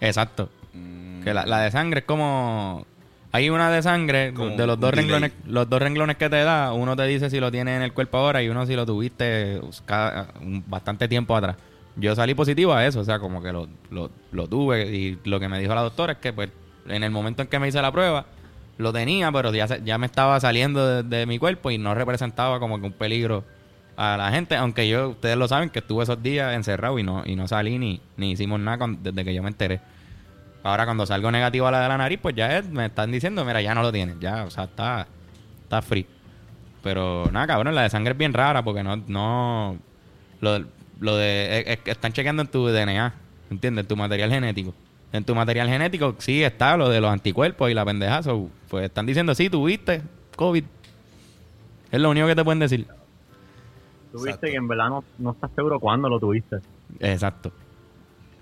Exacto. 0.00 0.48
Mm, 0.74 1.22
Que 1.22 1.32
la, 1.34 1.46
la 1.46 1.60
de 1.60 1.70
sangre 1.70 2.00
es 2.00 2.06
como... 2.06 2.86
Hay 3.32 3.50
una 3.50 3.68
de 3.70 3.82
sangre, 3.82 4.32
Como 4.32 4.50
de 4.56 4.66
los 4.66 4.78
dos 4.78 4.90
renglones, 4.94 5.32
los 5.46 5.68
dos 5.68 5.82
renglones 5.82 6.16
que 6.16 6.30
te 6.30 6.44
da, 6.44 6.72
uno 6.72 6.94
te 6.94 7.02
dice 7.06 7.30
si 7.30 7.40
lo 7.40 7.50
tienes 7.50 7.76
en 7.76 7.82
el 7.82 7.92
cuerpo 7.92 8.18
ahora 8.18 8.40
y 8.42 8.48
uno 8.48 8.64
si 8.64 8.76
lo 8.76 8.86
tuviste 8.86 9.60
cada- 9.86 10.28
un- 10.40 10.62
bastante 10.68 11.08
tiempo 11.08 11.36
atrás. 11.36 11.56
Yo 11.96 12.14
salí 12.14 12.34
positivo 12.34 12.72
a 12.74 12.86
eso, 12.86 13.00
o 13.00 13.04
sea, 13.04 13.18
como 13.18 13.42
que 13.42 13.50
lo, 13.52 13.66
lo, 13.90 14.10
lo 14.30 14.46
tuve 14.48 14.86
y 14.94 15.18
lo 15.24 15.40
que 15.40 15.48
me 15.48 15.58
dijo 15.58 15.74
la 15.74 15.80
doctora 15.82 16.12
es 16.12 16.18
que 16.18 16.32
pues 16.32 16.50
en 16.88 17.02
el 17.02 17.10
momento 17.10 17.42
en 17.42 17.48
que 17.48 17.58
me 17.58 17.66
hice 17.66 17.82
la 17.82 17.90
prueba 17.90 18.26
lo 18.78 18.92
tenía, 18.92 19.32
pero 19.32 19.52
ya, 19.52 19.66
ya 19.84 19.98
me 19.98 20.06
estaba 20.06 20.38
saliendo 20.38 21.02
de, 21.02 21.02
de 21.02 21.26
mi 21.26 21.38
cuerpo 21.40 21.72
y 21.72 21.78
no 21.78 21.92
representaba 21.94 22.60
como 22.60 22.78
que 22.80 22.86
un 22.86 22.92
peligro 22.92 23.44
a 23.96 24.16
la 24.16 24.30
gente, 24.30 24.54
aunque 24.56 24.88
yo, 24.88 25.10
ustedes 25.10 25.36
lo 25.36 25.48
saben, 25.48 25.70
que 25.70 25.78
estuve 25.80 26.04
esos 26.04 26.20
días 26.22 26.54
encerrado 26.54 26.98
y 27.00 27.02
no, 27.02 27.22
y 27.26 27.34
no 27.36 27.46
salí 27.48 27.78
ni, 27.80 28.00
ni 28.16 28.30
hicimos 28.32 28.58
nada 28.60 28.78
con- 28.78 29.02
desde 29.02 29.24
que 29.24 29.34
yo 29.34 29.42
me 29.42 29.48
enteré. 29.48 29.80
Ahora 30.64 30.84
cuando 30.86 31.04
salgo 31.06 31.30
negativo 31.30 31.66
a 31.66 31.70
la 31.70 31.82
de 31.82 31.88
la 31.88 31.98
nariz, 31.98 32.18
pues 32.20 32.34
ya 32.34 32.58
es- 32.58 32.68
me 32.68 32.86
están 32.86 33.12
diciendo, 33.12 33.44
mira, 33.44 33.60
ya 33.62 33.74
no 33.74 33.82
lo 33.82 33.92
tienes, 33.92 34.18
ya, 34.18 34.44
o 34.44 34.50
sea, 34.50 34.64
está, 34.64 35.06
está 35.62 35.80
free. 35.82 36.06
Pero 36.82 37.28
nada, 37.30 37.46
cabrón, 37.46 37.74
la 37.74 37.82
de 37.82 37.90
sangre 37.90 38.12
es 38.12 38.18
bien 38.18 38.32
rara 38.32 38.64
porque 38.64 38.82
no, 38.82 38.96
no, 39.06 39.76
lo, 40.40 40.64
lo 41.00 41.16
de, 41.16 41.60
es- 41.60 41.66
es 41.68 41.78
que 41.80 41.90
están 41.92 42.12
chequeando 42.12 42.42
en 42.42 42.48
tu 42.48 42.66
DNA, 42.66 43.12
¿entiendes? 43.50 43.82
En 43.84 43.88
tu 43.88 43.94
material 43.96 44.30
genético. 44.30 44.74
En 45.12 45.22
tu 45.22 45.34
material 45.34 45.68
genético 45.68 46.14
sí 46.18 46.42
está 46.42 46.76
lo 46.76 46.88
de 46.88 47.00
los 47.00 47.12
anticuerpos 47.12 47.70
y 47.70 47.74
la 47.74 47.84
pendeja, 47.84 48.22
so, 48.22 48.48
pues 48.68 48.86
están 48.86 49.04
diciendo, 49.06 49.34
sí, 49.34 49.48
tuviste 49.50 50.02
COVID. 50.34 50.64
Es 51.92 52.00
lo 52.00 52.10
único 52.10 52.26
que 52.26 52.34
te 52.34 52.42
pueden 52.42 52.58
decir. 52.58 52.86
Tuviste 54.12 54.30
Exacto. 54.30 54.46
y 54.48 54.54
en 54.56 54.66
verdad 54.68 54.88
no, 54.88 55.04
no 55.18 55.32
estás 55.32 55.50
seguro 55.54 55.78
cuándo 55.78 56.08
lo 56.08 56.18
tuviste. 56.18 56.56
Exacto. 57.00 57.52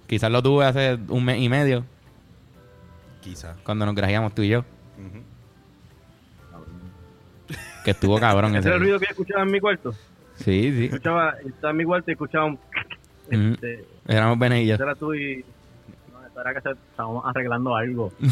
Quizás 0.06 0.30
lo 0.30 0.40
tuve 0.42 0.64
hace 0.66 0.98
un 1.08 1.24
mes 1.24 1.40
y 1.40 1.48
medio, 1.48 1.84
Quizá. 3.22 3.54
cuando 3.64 3.86
nos 3.86 3.94
grajeamos 3.94 4.34
tú 4.34 4.42
y 4.42 4.48
yo. 4.50 4.64
Que 7.84 7.90
estuvo 7.92 8.18
cabrón 8.20 8.54
Ese 8.56 8.68
era 8.68 8.76
el 8.76 8.82
ruido 8.82 8.98
que 8.98 9.06
escuchaba 9.06 9.42
en 9.42 9.50
mi 9.50 9.60
cuarto. 9.60 9.92
Sí, 10.36 10.72
sí. 10.76 10.84
Escuchaba, 10.86 11.34
estaba 11.46 11.70
en 11.70 11.76
mi 11.76 11.84
cuarto 11.84 12.10
y 12.10 12.12
escuchaba 12.12 12.44
un... 12.46 12.58
Este, 13.30 13.84
Éramos 14.08 14.38
ese 14.74 14.82
era 14.82 14.94
tú 14.94 15.14
y... 15.14 15.44
No, 16.34 16.40
era 16.40 16.54
que 16.54 16.60
se- 16.60 16.70
estábamos 16.90 17.24
arreglando 17.26 17.74
algo. 17.76 18.12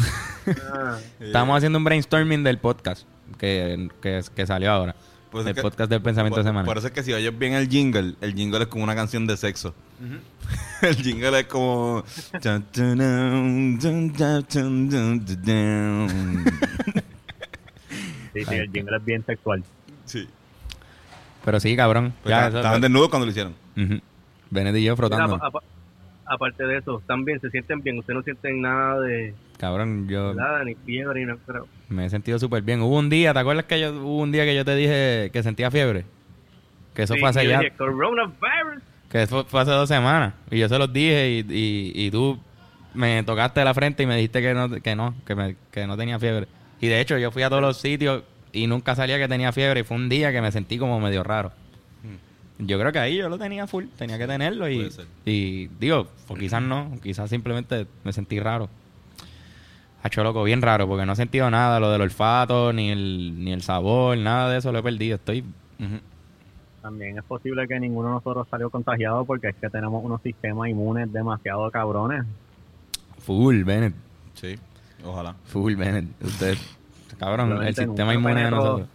Ah, 0.73 0.97
Estábamos 1.19 1.57
haciendo 1.57 1.77
un 1.77 1.83
brainstorming 1.83 2.43
del 2.43 2.57
podcast 2.57 3.07
que, 3.37 3.89
que, 4.01 4.21
que 4.35 4.47
salió 4.47 4.71
ahora. 4.71 4.95
Pues 5.31 5.45
el 5.47 5.55
que- 5.55 5.61
podcast 5.61 5.89
del 5.89 6.01
pensamiento 6.01 6.35
por, 6.35 6.43
semanal. 6.43 6.65
Por 6.65 6.77
eso 6.77 6.87
es 6.87 6.93
que 6.93 7.03
si 7.03 7.13
oyes 7.13 7.37
bien 7.37 7.53
el 7.53 7.69
jingle, 7.69 8.15
el 8.19 8.33
jingle 8.35 8.59
es 8.63 8.67
como 8.67 8.83
una 8.83 8.95
canción 8.95 9.25
de 9.27 9.37
sexo. 9.37 9.73
el 10.81 10.95
jingle 10.97 11.39
es 11.39 11.45
como... 11.47 12.03
Sí, 18.33 18.45
sí, 18.45 18.55
el 18.55 18.71
jingle 18.71 18.97
es 18.97 19.05
bien 19.05 19.25
sexual. 19.25 19.63
sí. 20.05 20.27
Pero 21.43 21.59
sí, 21.59 21.75
cabrón. 21.75 22.13
Pues 22.21 22.29
Ya, 22.29 22.47
estaban- 22.47 22.81
desnudos 22.81 23.09
cuando 23.09 23.25
lo 23.25 23.31
hicieron. 23.31 23.55
Y 23.75 23.87
yo 24.83 24.95
mira, 24.95 24.95
frotando. 24.95 25.39
Aparte 26.33 26.63
de 26.65 26.77
eso, 26.77 27.01
también 27.07 27.39
se 27.39 27.49
sienten 27.49 27.81
bien. 27.81 27.97
Ustedes 27.99 28.17
no 28.17 28.23
sienten 28.23 28.61
nada 28.61 28.99
de... 29.01 29.33
Cabrón, 29.57 30.07
yo 30.09 30.33
Nada, 30.33 30.63
ni 30.63 30.73
fiebre, 30.75 31.19
ni 31.19 31.25
nada. 31.27 31.39
Pero, 31.45 31.67
me 31.89 32.05
he 32.05 32.09
sentido 32.09 32.39
súper 32.39 32.63
bien. 32.63 32.81
Hubo 32.81 32.97
un 32.97 33.09
día, 33.09 33.33
¿te 33.33 33.39
acuerdas 33.39 33.65
que 33.65 33.79
yo, 33.79 33.91
hubo 33.93 34.17
un 34.19 34.31
día 34.31 34.43
que 34.45 34.55
yo 34.55 34.65
te 34.65 34.75
dije 34.75 35.29
que 35.31 35.43
sentía 35.43 35.69
fiebre? 35.69 36.05
Que 36.95 37.03
eso 37.03 37.13
Sí, 37.13 37.19
fue 37.19 37.29
hace 37.29 37.47
ya, 37.47 37.59
dije, 37.59 37.71
coronavirus. 37.77 38.81
que 39.09 39.21
eso 39.23 39.45
fue 39.45 39.61
hace 39.61 39.71
dos 39.71 39.87
semanas. 39.87 40.33
Y 40.49 40.57
yo 40.59 40.67
se 40.67 40.77
los 40.77 40.91
dije 40.91 41.29
y, 41.29 41.39
y, 41.53 41.91
y 42.07 42.11
tú 42.11 42.39
me 42.93 43.23
tocaste 43.23 43.63
la 43.63 43.73
frente 43.73 44.03
y 44.03 44.05
me 44.07 44.15
dijiste 44.15 44.41
que 44.41 44.53
no, 44.53 44.69
que 44.69 44.95
no, 44.95 45.13
que, 45.25 45.35
me- 45.35 45.55
que 45.71 45.85
no 45.87 45.95
tenía 45.95 46.17
fiebre. 46.19 46.47
Y 46.79 46.87
de 46.87 46.99
hecho 46.99 47.17
yo 47.17 47.31
fui 47.31 47.43
a 47.43 47.49
todos 47.49 47.61
los 47.61 47.77
sitios 47.77 48.23
y 48.51 48.67
nunca 48.67 48.95
salía 48.95 49.17
que 49.19 49.27
tenía 49.27 49.51
fiebre 49.51 49.81
y 49.81 49.83
fue 49.83 49.95
un 49.97 50.09
día 50.09 50.31
que 50.31 50.41
me 50.41 50.51
sentí 50.51 50.77
como 50.77 50.99
medio 50.99 51.23
raro. 51.23 51.51
Yo 52.63 52.79
creo 52.79 52.91
que 52.91 52.99
ahí 52.99 53.17
yo 53.17 53.27
lo 53.27 53.39
tenía 53.39 53.65
full, 53.65 53.85
tenía 53.97 54.19
que 54.19 54.27
tenerlo 54.27 54.69
y, 54.69 55.67
digo, 55.79 56.07
o 56.27 56.35
quizás 56.35 56.61
no, 56.61 56.91
quizás 57.01 57.29
simplemente 57.29 57.87
me 58.03 58.13
sentí 58.13 58.39
raro. 58.39 58.69
Hacho 60.03 60.23
loco, 60.23 60.43
bien 60.43 60.61
raro, 60.61 60.87
porque 60.87 61.05
no 61.05 61.13
he 61.13 61.15
sentido 61.15 61.49
nada, 61.49 61.79
lo 61.79 61.91
del 61.91 62.01
olfato, 62.01 62.71
ni 62.71 62.89
el, 62.91 63.43
ni 63.43 63.51
el 63.51 63.61
sabor, 63.61 64.17
nada 64.17 64.51
de 64.51 64.59
eso 64.59 64.71
lo 64.71 64.79
he 64.79 64.83
perdido. 64.83 65.15
Estoy. 65.15 65.43
También 66.81 67.17
es 67.17 67.23
posible 67.23 67.67
que 67.67 67.79
ninguno 67.79 68.09
de 68.09 68.13
nosotros 68.15 68.47
salió 68.49 68.69
contagiado 68.69 69.25
porque 69.25 69.49
es 69.49 69.55
que 69.55 69.69
tenemos 69.69 70.03
unos 70.03 70.21
sistemas 70.21 70.69
inmunes 70.69 71.11
demasiado 71.11 71.69
cabrones. 71.71 72.25
full, 73.19 73.63
Bennett. 73.63 73.93
Sí, 74.35 74.55
ojalá. 75.03 75.35
Full, 75.45 75.75
Bennett. 75.75 76.05
Usted, 76.23 76.57
cabrón, 77.19 77.63
el 77.63 77.75
sistema 77.75 78.13
inmune 78.13 78.43
de 78.43 78.51
nosotros. 78.51 78.87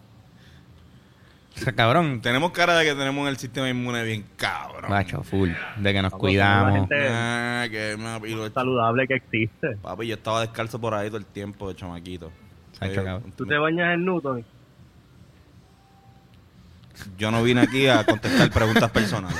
O 1.56 1.58
sea, 1.58 1.72
cabrón, 1.72 2.20
Tenemos 2.20 2.50
cara 2.50 2.76
de 2.78 2.84
que 2.84 2.94
tenemos 2.94 3.28
el 3.28 3.36
sistema 3.38 3.68
inmune 3.68 4.02
bien 4.04 4.25
cabrón. 4.36 4.90
macho, 4.90 5.22
full. 5.22 5.50
De 5.76 5.92
que 5.92 6.02
nos 6.02 6.12
cuidamos. 6.12 6.86
Ah, 6.92 7.66
que 7.70 7.96
me- 7.96 8.50
saludable 8.50 9.06
que 9.06 9.14
existe. 9.14 9.76
Papi, 9.82 10.06
yo 10.06 10.14
estaba 10.16 10.42
descalzo 10.42 10.78
por 10.80 10.94
ahí 10.94 11.08
todo 11.08 11.18
el 11.18 11.25
tiempo 11.26 11.68
de 11.68 11.75
chamaquito. 11.76 12.30
Cabrón. 12.78 13.32
Tú 13.36 13.46
te 13.46 13.56
bañas 13.56 13.94
en 13.94 14.04
Newton. 14.04 14.44
Yo 17.18 17.30
no 17.30 17.42
vine 17.42 17.60
aquí 17.62 17.86
a 17.88 18.04
contestar 18.04 18.50
preguntas 18.50 18.90
personales. 18.90 19.36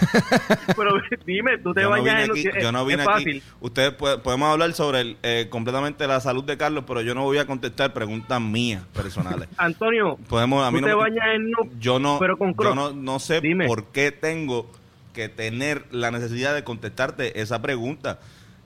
Pero 0.77 0.93
dime, 1.27 1.59
tú 1.59 1.73
te 1.75 1.83
Yo 1.83 1.91
no 1.91 1.97
en... 1.97 2.31
aquí, 2.31 2.47
es- 2.49 2.63
yo 2.63 2.73
no 2.73 2.85
vine 2.85 3.03
es 3.03 3.09
aquí. 3.09 3.25
fácil. 3.25 3.43
Ustedes 3.61 3.93
puede- 3.93 4.19
podemos 4.19 4.49
hablar 4.51 4.73
sobre 4.73 5.01
el, 5.01 5.17
eh, 5.23 5.47
completamente 5.51 6.07
la 6.07 6.21
salud 6.21 6.45
de 6.45 6.57
Carlos, 6.57 6.85
pero 6.87 7.01
yo 7.03 7.15
no 7.15 7.23
voy 7.25 7.39
a 7.39 7.47
contestar 7.47 7.93
preguntas 7.93 8.41
mías 8.41 8.83
personales. 8.95 9.49
Antonio, 9.57 10.17
Podemos, 10.29 10.67
a 10.67 10.71
mí 10.71 10.79
tú 10.81 10.87
no 10.87 10.89
te 10.89 10.95
bañas 10.95 11.27
en... 11.35 11.51
no- 11.51 11.59
yo 11.79 11.99
no, 11.99 12.19
pero 12.19 12.37
con 12.37 12.55
yo 12.57 12.75
no, 12.75 12.93
no 12.93 13.19
sé 13.19 13.41
Dime. 13.41 13.67
por 13.67 13.87
qué 13.87 14.13
tengo 14.13 14.71
que 15.13 15.29
tener 15.29 15.85
la 15.91 16.11
necesidad 16.11 16.55
de 16.55 16.63
contestarte 16.65 17.41
esa 17.41 17.63
pregunta. 17.63 18.19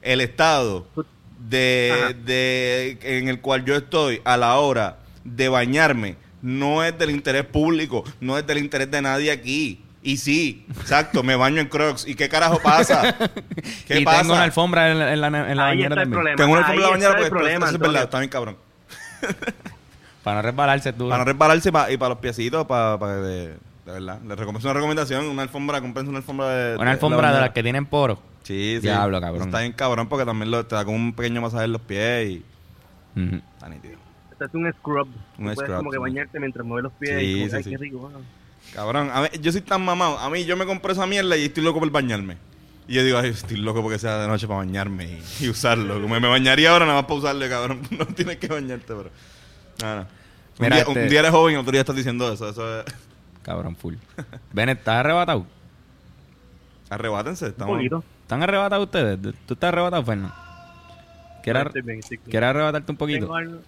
El 0.03 0.21
estado 0.21 0.87
de, 1.39 1.93
Ajá. 1.95 2.13
de 2.13 2.99
en 3.03 3.29
el 3.29 3.41
cual 3.41 3.65
yo 3.65 3.77
estoy 3.77 4.21
a 4.25 4.37
la 4.37 4.57
hora 4.57 4.99
de 5.25 5.49
bañarme 5.49 6.17
no 6.43 6.83
es 6.85 6.97
del 6.99 7.11
interés 7.11 7.45
público, 7.45 8.05
no 8.21 8.37
es 8.39 8.47
del 8.47 8.59
interés 8.59 8.91
de 8.91 9.03
nadie 9.03 9.31
aquí. 9.31 9.83
Y 10.03 10.17
sí, 10.17 10.65
exacto, 10.81 11.23
me 11.23 11.37
baño 11.37 11.61
en 11.61 11.69
Crocs. 11.69 12.07
¿Y 12.09 12.15
qué 12.15 12.29
carajo 12.31 12.59
pasa? 12.63 13.15
¿Qué 13.87 14.01
y 14.01 14.05
pasa? 14.05 14.21
tengo 14.23 14.33
una 14.33 14.45
alfombra 14.45 14.91
en, 14.91 14.99
la- 14.99 15.13
en 15.13 15.21
la, 15.21 15.27
en 15.27 15.57
la 15.57 15.65
bañera 15.65 15.89
está 15.89 16.03
el 16.03 16.11
también. 16.11 16.11
problema. 16.13 16.37
Tengo 16.37 16.53
una 16.53 16.61
Ahí 16.67 16.73
alfombra 16.73 16.75
en 16.75 16.81
la 16.83 16.91
bañera 16.91 17.11
está 17.11 17.23
el 17.25 17.29
porque 17.29 17.39
problema, 17.43 17.67
eso 17.67 17.75
es 17.75 17.81
verdad, 17.81 18.03
está 18.05 18.19
bien 18.21 18.31
cabrón. 18.31 18.57
Para 20.25 20.37
no 20.37 20.43
resbalarse 20.43 20.93
tú. 20.93 21.09
Para 21.09 21.19
no 21.19 21.25
resbalarse 21.25 21.69
y 21.69 21.73
para, 21.73 21.93
y 21.93 21.97
para 21.97 22.09
los 22.11 22.19
piecitos, 22.19 22.67
para, 22.67 22.99
para 22.99 23.17
de, 23.17 23.47
de 23.49 23.57
verdad. 23.87 24.21
Les 24.27 24.39
recomiendo 24.39 24.69
una 24.69 24.75
recomendación, 24.75 25.27
una 25.27 25.43
alfombra, 25.43 25.81
comprense 25.81 26.09
una 26.11 26.19
alfombra 26.19 26.49
de... 26.49 26.77
Una 26.77 26.91
alfombra 26.91 27.33
de 27.35 27.41
las 27.41 27.51
que 27.51 27.63
tienen 27.63 27.87
poros. 27.87 28.19
Sí, 28.43 28.75
sí. 28.77 28.81
Diablo, 28.83 29.21
cabrón. 29.21 29.49
Está 29.49 29.61
bien 29.61 29.73
cabrón 29.73 30.09
porque 30.09 30.25
también 30.27 30.51
lo, 30.51 30.65
te 30.67 30.75
da 30.75 30.85
como 30.85 30.97
un 30.97 31.13
pequeño 31.15 31.41
masaje 31.41 31.65
en 31.65 31.73
los 31.73 31.81
pies 31.83 32.31
y 32.31 32.45
Ujú. 33.19 33.37
está 33.55 33.69
nítido. 33.69 33.99
Es 34.41 34.55
un 34.55 34.73
scrub. 34.73 35.09
Un 35.39 35.45
puedes 35.45 35.59
scrub, 35.61 35.77
como 35.77 35.91
que 35.91 35.97
sí. 35.97 36.01
bañarte 36.03 36.41
mientras 36.41 36.67
mueves 36.67 36.85
los 36.85 36.93
pies 36.95 37.19
Sí, 37.19 37.25
y 37.27 37.35
como, 37.39 37.51
sí, 37.51 37.57
ay, 37.57 37.63
sí. 37.65 37.71
qué 37.71 37.77
rico. 37.79 38.13
ah. 38.15 38.19
Cabrón, 38.75 39.11
a 39.13 39.23
mí, 39.23 39.29
yo 39.41 39.53
soy 39.53 39.61
tan 39.63 39.85
mamado. 39.85 40.19
A 40.19 40.31
mí 40.31 40.45
yo 40.45 40.57
me 40.57 40.67
compré 40.67 40.93
esa 40.93 41.07
mierda 41.07 41.37
y 41.37 41.45
estoy 41.47 41.63
loco 41.65 41.79
por 41.81 41.91
bañarme. 41.91 42.37
Y 42.89 42.95
yo 42.95 43.05
digo, 43.05 43.19
ay, 43.19 43.31
estoy 43.31 43.57
loco 43.59 43.83
porque 43.83 43.99
sea 43.99 44.19
de 44.19 44.29
noche 44.29 44.47
para 44.47 44.59
bañarme 44.59 45.05
y, 45.41 45.45
y 45.45 45.49
usarlo. 45.49 46.01
Como 46.01 46.19
me 46.21 46.29
bañaría 46.29 46.71
ahora 46.71 46.85
nada 46.87 46.99
más 46.99 47.07
para 47.07 47.19
usarlo, 47.21 47.49
cabrón. 47.49 47.81
No 47.99 48.07
tienes 48.07 48.37
que 48.39 48.49
bañarte, 48.49 48.87
pero... 48.87 49.11
Nada. 49.81 50.01
Un, 50.59 50.65
Mira, 50.65 50.77
día, 50.77 50.85
este- 50.87 51.01
un 51.03 51.09
día 51.09 51.21
eres 51.21 51.31
joven 51.31 51.55
y 51.55 51.59
otro 51.59 51.73
día 51.73 51.81
estás 51.81 51.97
diciendo 51.97 52.33
eso. 52.33 52.49
Eso 52.49 52.81
es... 52.81 52.85
Cabrón, 53.43 53.75
full. 53.77 53.95
Bennett, 54.53 54.79
¿estás 54.79 54.97
arrebatado? 54.97 55.47
Arrebátense. 56.91 57.47
Un 57.47 57.51
Estamos... 57.53 57.77
poquito. 57.77 58.05
¿Están 58.23 58.43
arrebatados 58.43 58.87
ustedes? 58.87 59.19
¿Tú 59.47 59.55
estás 59.55 59.69
arrebatado, 59.69 60.05
Fernando? 60.05 60.35
¿Quieres, 61.43 61.67
Estoy 61.67 61.83
bien, 61.83 61.99
estoy 62.01 62.17
bien. 62.19 62.31
¿Quieres 62.31 62.49
arrebatarte 62.51 62.93
un 62.93 62.99
poquito? 62.99 63.21
Tengo 63.21 63.35
algo- 63.37 63.61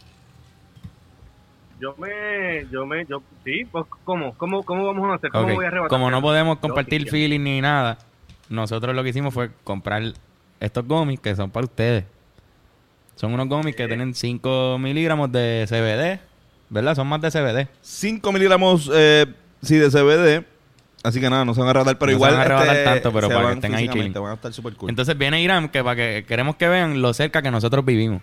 Yo 1.82 1.96
me, 1.98 2.64
yo 2.70 2.86
me, 2.86 3.04
yo, 3.06 3.20
sí, 3.44 3.64
pues, 3.64 3.84
¿cómo? 4.04 4.34
¿Cómo, 4.36 4.62
cómo 4.62 4.86
vamos 4.86 5.10
a 5.10 5.14
hacer? 5.14 5.30
¿Cómo 5.32 5.52
voy 5.52 5.64
a 5.64 5.68
arrebatar? 5.68 5.88
Como 5.90 6.12
no 6.12 6.22
podemos 6.22 6.60
compartir 6.60 7.10
feeling 7.10 7.40
ni 7.40 7.60
nada, 7.60 7.98
nosotros 8.48 8.94
lo 8.94 9.02
que 9.02 9.08
hicimos 9.08 9.34
fue 9.34 9.50
comprar 9.64 10.00
estos 10.60 10.86
gomis 10.86 11.18
que 11.18 11.34
son 11.34 11.50
para 11.50 11.66
ustedes. 11.66 12.04
Son 13.16 13.34
unos 13.34 13.48
gomis 13.48 13.74
que 13.74 13.88
tienen 13.88 14.14
5 14.14 14.78
miligramos 14.78 15.32
de 15.32 15.66
CBD, 15.68 16.24
¿verdad? 16.70 16.94
Son 16.94 17.08
más 17.08 17.20
de 17.20 17.32
CBD. 17.32 17.68
5 17.80 18.30
miligramos, 18.30 18.88
eh, 18.94 19.26
sí, 19.60 19.76
de 19.76 19.90
CBD. 19.90 20.46
Así 21.02 21.20
que 21.20 21.28
nada, 21.28 21.44
no 21.44 21.52
se 21.52 21.58
van 21.62 21.66
a 21.66 21.70
arrebatar, 21.70 21.98
pero 21.98 22.12
No 22.12 22.18
se 22.18 22.24
igual. 22.24 22.30
van 22.30 22.40
a 22.40 22.44
arrebatar 22.44 22.76
este, 22.76 22.90
tanto, 22.90 23.12
pero 23.12 23.26
se 23.26 23.34
para 23.34 23.48
que 23.48 23.54
estén 23.54 23.74
ahí 23.74 23.88
chilling. 23.88 24.12
Van 24.12 24.26
a 24.30 24.34
estar 24.34 24.52
súper 24.52 24.74
cool. 24.74 24.88
Entonces 24.88 25.18
viene 25.18 25.42
Irán, 25.42 25.68
que 25.68 25.82
para 25.82 25.96
que 25.96 26.24
queremos 26.28 26.54
que 26.54 26.68
vean 26.68 27.02
lo 27.02 27.12
cerca 27.12 27.42
que 27.42 27.50
nosotros 27.50 27.84
vivimos. 27.84 28.22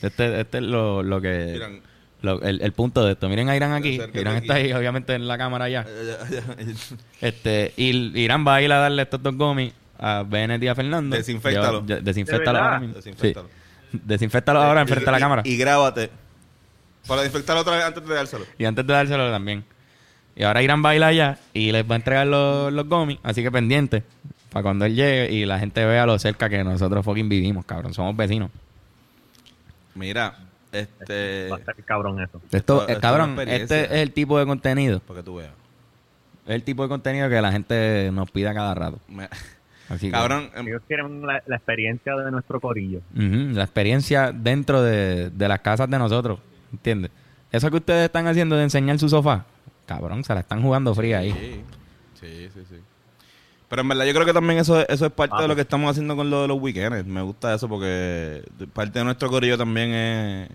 Este, 0.00 0.40
este 0.40 0.58
es 0.58 0.64
lo, 0.64 1.02
lo 1.02 1.20
que... 1.20 1.50
Miran, 1.52 1.82
lo- 2.26 2.42
el, 2.42 2.60
el 2.60 2.72
punto 2.72 3.02
de 3.04 3.12
esto. 3.12 3.28
Miren 3.28 3.48
a 3.48 3.56
Irán 3.56 3.72
aquí. 3.72 3.98
Irán 4.12 4.36
aquí. 4.36 4.44
está 4.46 4.54
ahí, 4.56 4.72
obviamente, 4.72 5.14
en 5.14 5.26
la 5.26 5.38
cámara 5.38 5.68
ya. 5.70 5.86
eh, 5.88 6.16
eh, 6.58 6.74
Este, 7.22 7.72
y 7.78 8.18
Irán 8.20 8.46
va 8.46 8.56
a 8.56 8.62
ir 8.62 8.70
a 8.72 8.78
darle 8.78 9.02
estos 9.02 9.22
dos 9.22 9.34
gomis 9.36 9.72
a 9.98 10.22
Bennett 10.28 10.62
y 10.62 10.68
a 10.68 10.74
Fernando. 10.74 11.16
Desinféctalo. 11.16 11.80
Lleva- 11.82 11.86
ya- 11.86 12.00
desinféctalo 12.04 12.42
¿De 12.48 12.52
verdad? 12.52 12.64
ahora 12.66 12.80
mismo. 12.80 12.94
Desinféctalo. 12.96 13.48
Sí. 13.92 14.00
Desinféctalo 14.04 14.62
ahora 14.62 14.80
enfrente 14.82 15.06
de 15.06 15.12
la 15.12 15.18
cámara. 15.18 15.42
Y, 15.44 15.56
grábate. 15.56 16.10
Para 17.06 17.22
desinfectarlo 17.22 17.62
otra 17.62 17.76
vez 17.76 17.84
antes 17.84 18.06
de 18.06 18.14
dárselo. 18.14 18.44
Y 18.58 18.64
antes 18.64 18.86
de 18.86 18.92
dárselo 18.92 19.30
también. 19.30 19.64
Y 20.34 20.42
ahora 20.42 20.62
Irán 20.62 20.84
va 20.84 20.90
a 20.90 20.96
ir 20.96 21.02
allá 21.04 21.38
y 21.54 21.72
les 21.72 21.88
va 21.88 21.94
a 21.94 21.96
entregar 21.96 22.26
los, 22.26 22.70
los 22.72 22.86
gomis. 22.88 23.18
Así 23.22 23.42
que 23.42 23.50
pendiente. 23.50 24.02
Para 24.50 24.62
cuando 24.64 24.84
él 24.84 24.94
llegue 24.94 25.32
y 25.32 25.44
la 25.46 25.58
gente 25.58 25.84
vea 25.84 26.04
lo 26.06 26.18
cerca 26.18 26.48
que 26.48 26.62
nosotros 26.64 27.04
fucking 27.04 27.28
vivimos, 27.28 27.64
cabrón. 27.64 27.94
Somos 27.94 28.14
vecinos. 28.16 28.50
Mira, 29.94 30.36
este. 30.80 31.48
Va 31.50 31.56
a 31.56 31.58
estar 31.60 31.74
cabrón 31.84 32.20
eso. 32.20 32.40
Esto, 32.44 32.56
Esto- 32.56 32.80
esto 32.82 32.92
es 32.92 32.98
cabrón, 32.98 33.36
este 33.48 33.84
es 33.84 33.90
el 33.92 34.12
tipo 34.12 34.38
de 34.38 34.46
contenido. 34.46 35.00
Para 35.00 35.20
que 35.20 35.24
tú 35.24 35.36
veas. 35.36 35.52
Es 36.46 36.54
el 36.54 36.62
tipo 36.62 36.82
de 36.82 36.88
contenido 36.88 37.28
que 37.28 37.40
la 37.40 37.50
gente 37.52 38.10
nos 38.12 38.30
pide 38.30 38.48
a 38.48 38.54
cada 38.54 38.74
rato. 38.74 38.98
Me- 39.08 39.28
Así 39.88 40.06
que- 40.06 40.12
Cabrón, 40.12 40.50
em, 40.56 40.66
Ellos 40.66 40.82
quieren 40.88 41.24
la, 41.26 41.42
la 41.46 41.56
experiencia 41.56 42.14
de 42.16 42.30
nuestro 42.32 42.60
corillo. 42.60 42.98
Ujú, 43.14 43.54
la 43.54 43.62
experiencia 43.64 44.32
dentro 44.32 44.82
de, 44.82 45.30
de 45.30 45.48
las 45.48 45.60
casas 45.60 45.88
de 45.88 45.98
nosotros, 45.98 46.40
¿entiendes? 46.72 47.10
Eso 47.52 47.70
que 47.70 47.76
ustedes 47.76 48.06
están 48.06 48.26
haciendo 48.26 48.56
de 48.56 48.64
enseñar 48.64 48.98
su 48.98 49.08
sofá, 49.08 49.44
cabrón, 49.86 50.24
se 50.24 50.34
la 50.34 50.40
están 50.40 50.60
jugando 50.60 50.92
fría 50.94 51.18
ahí. 51.18 51.30
Sí, 51.32 51.60
sí, 52.20 52.48
sí, 52.52 52.60
sí. 52.68 52.76
Pero 53.68 53.82
en 53.82 53.88
verdad 53.88 54.04
yo 54.04 54.12
creo 54.14 54.24
que 54.24 54.32
también 54.32 54.60
eso, 54.60 54.86
eso 54.88 55.06
es 55.06 55.12
parte 55.12 55.34
Ah, 55.36 55.42
de 55.42 55.48
lo 55.48 55.54
pues. 55.54 55.56
que 55.56 55.62
estamos 55.62 55.90
haciendo 55.90 56.14
con 56.14 56.30
lo 56.30 56.42
de 56.42 56.48
los 56.48 56.60
weekends. 56.60 57.04
Me 57.06 57.20
gusta 57.22 57.52
eso 57.54 57.68
porque 57.68 58.42
parte 58.72 58.98
de 59.00 59.04
nuestro 59.04 59.28
corillo 59.28 59.58
también 59.58 59.90
es 59.92 60.50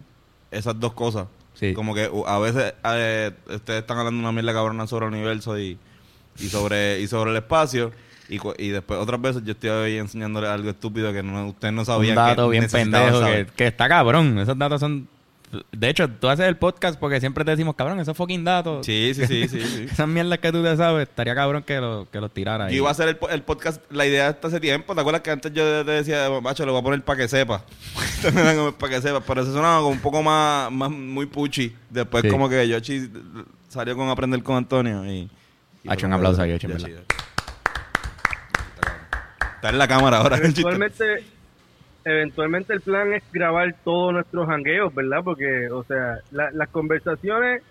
esas 0.50 0.80
dos 0.80 0.94
cosas. 0.94 1.28
Sí. 1.54 1.74
Como 1.74 1.94
que 1.94 2.08
uh, 2.08 2.26
a 2.26 2.40
veces 2.40 2.74
eh, 2.86 3.32
ustedes 3.54 3.82
están 3.82 3.98
hablando 3.98 4.20
una 4.20 4.32
mierda 4.32 4.54
cabrona 4.54 4.88
sobre 4.88 5.08
el 5.08 5.14
universo 5.14 5.60
y, 5.60 5.78
y 6.40 6.48
sobre 6.48 7.02
y 7.02 7.08
sobre 7.08 7.32
el 7.32 7.38
espacio. 7.38 7.92
Y, 8.30 8.40
y 8.58 8.70
después 8.70 8.98
otras 8.98 9.22
veces 9.22 9.44
yo 9.44 9.52
estoy 9.52 9.70
ahí 9.70 9.98
enseñándole 9.98 10.48
algo 10.48 10.70
estúpido 10.70 11.12
que 11.12 11.22
no, 11.22 11.48
ustedes 11.50 11.74
no 11.74 11.82
Un 11.82 11.86
sabían 11.86 12.16
dato 12.16 12.50
que 12.50 12.60
bien 12.60 12.72
pendejo 12.72 13.22
que 13.58 13.68
está 13.68 13.90
cabrón. 13.90 14.40
Esos 14.40 14.58
datos 14.58 14.80
son... 14.80 15.10
De 15.72 15.90
hecho, 15.90 16.10
tú 16.10 16.30
haces 16.30 16.48
el 16.48 16.56
podcast 16.58 16.98
porque 17.00 17.20
siempre 17.20 17.44
te 17.44 17.52
decimos, 17.52 17.76
cabrón, 17.76 18.00
esos 18.00 18.16
fucking 18.16 18.44
datos. 18.44 18.86
Sí, 18.86 19.12
sí, 19.14 19.28
sí, 19.28 19.48
sí, 19.48 19.60
sí. 19.62 19.84
Esas 19.92 20.08
mierdas 20.08 20.40
que 20.40 20.52
tú 20.52 20.64
te 20.64 20.76
sabes, 20.78 21.10
estaría 21.10 21.36
cabrón 21.36 21.64
que, 21.64 21.80
lo, 21.82 22.08
que 22.10 22.20
los 22.22 22.32
tirara 22.34 22.66
ahí. 22.66 22.72
Yo 22.74 22.78
iba 22.78 22.90
a 22.90 22.92
hacer 22.92 23.10
el, 23.10 23.18
el 23.32 23.42
podcast, 23.44 23.82
la 23.92 24.06
idea 24.06 24.30
hasta 24.30 24.48
hace 24.48 24.60
tiempo. 24.60 24.96
¿Te 24.96 25.02
acuerdas 25.02 25.22
que 25.22 25.32
antes 25.32 25.52
yo 25.54 25.84
te 25.86 25.92
decía, 25.92 26.30
macho, 26.42 26.66
lo 26.66 26.72
voy 26.72 26.82
a 26.82 26.84
poner 26.84 27.02
para 27.04 27.18
que 27.18 27.28
sepa? 27.28 27.64
para 28.80 28.94
que 28.94 29.02
sepa. 29.02 29.20
Pero 29.22 29.42
eso 29.42 29.52
sonaba 29.52 29.78
como 29.80 29.90
un 29.90 30.00
poco 30.00 30.24
más, 30.24 30.72
más 30.72 30.90
muy 30.90 31.26
puchi. 31.26 31.76
Después, 31.90 32.24
Sí. 32.24 32.30
como 32.30 32.48
que 32.48 32.68
Yoshi 32.68 33.10
salió 33.68 33.96
con 33.98 34.10
Aprender 34.10 34.42
con 34.44 34.56
Antonio. 34.56 35.06
Y, 35.06 35.30
y 35.84 35.90
Ha 35.90 35.94
hecho 35.96 36.02
fue 36.02 36.08
un 36.08 36.14
aplauso 36.14 36.38
que- 36.44 36.44
a 36.44 36.54
Yoshi, 36.56 36.68
en 36.68 36.78
Yoshi. 36.78 36.92
Está 39.56 39.70
en 39.70 39.78
la 39.78 39.88
cámara 39.88 40.18
ahora. 40.18 40.38
Eventualmente, 40.38 41.24
eventualmente 42.06 42.74
el 42.74 42.82
plan 42.82 43.14
es 43.14 43.24
grabar 43.32 43.76
todos 43.84 44.14
nuestros 44.14 44.48
hangueos, 44.50 44.94
¿verdad? 44.94 45.22
Porque, 45.24 45.70
o 45.70 45.84
sea, 45.84 46.20
la- 46.32 46.52
las 46.52 46.70
conversaciones 46.70 47.62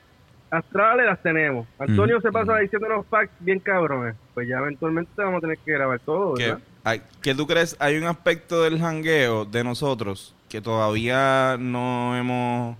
astrales 0.50 1.06
las 1.06 1.22
tenemos. 1.22 1.66
Antonio 1.78 2.20
se 2.20 2.32
pasa 2.32 2.58
diciéndonos 2.58 3.06
facts 3.06 3.32
bien 3.40 3.60
cabrones. 3.60 4.16
Pues 4.34 4.48
ya 4.48 4.58
eventualmente 4.58 5.10
vamos 5.16 5.38
a 5.38 5.40
tener 5.42 5.58
que 5.58 5.72
grabar 5.72 6.00
todo, 6.00 6.34
¿Qué, 6.34 6.46
¿verdad? 6.46 6.60
hay- 6.84 7.02
¿Qué 7.22 7.34
tú 7.34 7.46
crees? 7.46 7.76
Hay 7.78 7.96
un 7.96 8.04
aspecto 8.04 8.62
del 8.64 8.78
jangueo 8.80 9.44
de 9.44 9.62
nosotros 9.62 10.34
que 10.48 10.60
todavía 10.60 11.56
no 11.58 12.16
hemos 12.16 12.76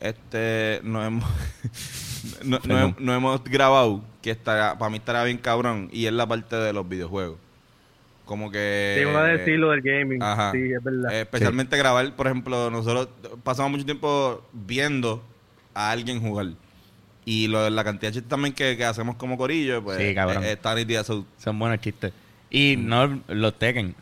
este 0.00 0.80
no 0.82 1.04
hemos 1.04 1.24
no, 2.44 2.58
no 2.66 2.94
no 2.98 3.14
hemos 3.14 3.44
grabado 3.44 4.02
que 4.22 4.30
estará 4.30 4.78
para 4.78 4.90
mí 4.90 4.96
estará 4.98 5.24
bien 5.24 5.36
cabrón 5.38 5.88
y 5.92 6.06
es 6.06 6.12
la 6.12 6.26
parte 6.26 6.56
de 6.56 6.72
los 6.72 6.88
videojuegos 6.88 7.38
como 8.30 8.48
que 8.48 8.92
Te 8.94 9.02
iba 9.10 9.24
a 9.24 9.26
decir 9.26 9.58
lo 9.58 9.70
del 9.70 9.80
gaming. 9.80 10.22
Ajá. 10.22 10.52
Sí, 10.52 10.58
es 10.72 10.84
verdad. 10.84 11.12
Especialmente 11.20 11.76
grabar, 11.76 12.14
por 12.14 12.28
ejemplo, 12.28 12.70
nosotros 12.70 13.08
pasamos 13.42 13.72
mucho 13.72 13.84
tiempo 13.84 14.40
viendo 14.52 15.20
a 15.74 15.90
alguien 15.90 16.20
jugar. 16.20 16.50
Y 17.24 17.48
lo, 17.48 17.68
la 17.68 17.82
cantidad 17.82 18.10
de 18.12 18.14
chistes 18.14 18.28
también 18.28 18.54
que, 18.54 18.76
que 18.76 18.84
hacemos 18.84 19.16
como 19.16 19.36
corillo, 19.36 19.82
pues 19.82 19.98
Sí, 19.98 20.14
cabrón. 20.14 20.44
eh, 20.44 20.56
Son 21.38 21.58
buenos 21.58 21.80
chistes. 21.80 22.12
Y 22.50 22.76
no 22.78 23.20
los 23.26 23.58
Tekken. 23.58 23.96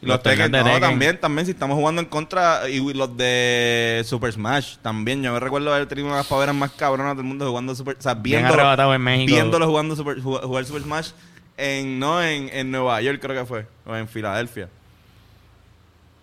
Los 0.00 0.22
torneos 0.22 0.50
Tekken, 0.50 0.52
de 0.52 0.58
no, 0.60 0.64
Tekken. 0.64 0.80
también, 0.80 1.20
también, 1.20 1.44
si 1.44 1.52
estamos 1.52 1.76
jugando 1.76 2.00
en 2.00 2.06
contra, 2.08 2.70
y 2.70 2.94
los 2.94 3.14
de 3.18 4.00
Super 4.06 4.32
Smash, 4.32 4.76
también, 4.78 5.22
yo 5.22 5.30
me 5.34 5.40
recuerdo 5.40 5.74
haber 5.74 5.86
tenido 5.88 6.08
unas 6.08 6.26
paveras 6.26 6.54
más 6.54 6.70
cabronas 6.70 7.16
del 7.16 7.26
mundo 7.26 7.46
jugando 7.46 7.74
Super, 7.74 7.96
o 7.98 8.02
sea, 8.02 8.14
Bien 8.14 8.38
viéndolo, 8.40 8.62
arrebatado 8.62 8.94
en 8.94 9.02
México. 9.02 9.34
viéndolo 9.34 9.66
jugando 9.66 9.94
Super, 9.94 10.20
jugar, 10.22 10.44
jugar 10.44 10.64
Super 10.64 10.82
Smash 10.82 11.10
en, 11.58 11.98
no, 11.98 12.22
en, 12.22 12.48
en 12.52 12.70
Nueva 12.70 13.02
York 13.02 13.18
creo 13.20 13.36
que 13.40 13.46
fue, 13.46 13.66
o 13.84 13.94
en 13.94 14.08
Filadelfia. 14.08 14.68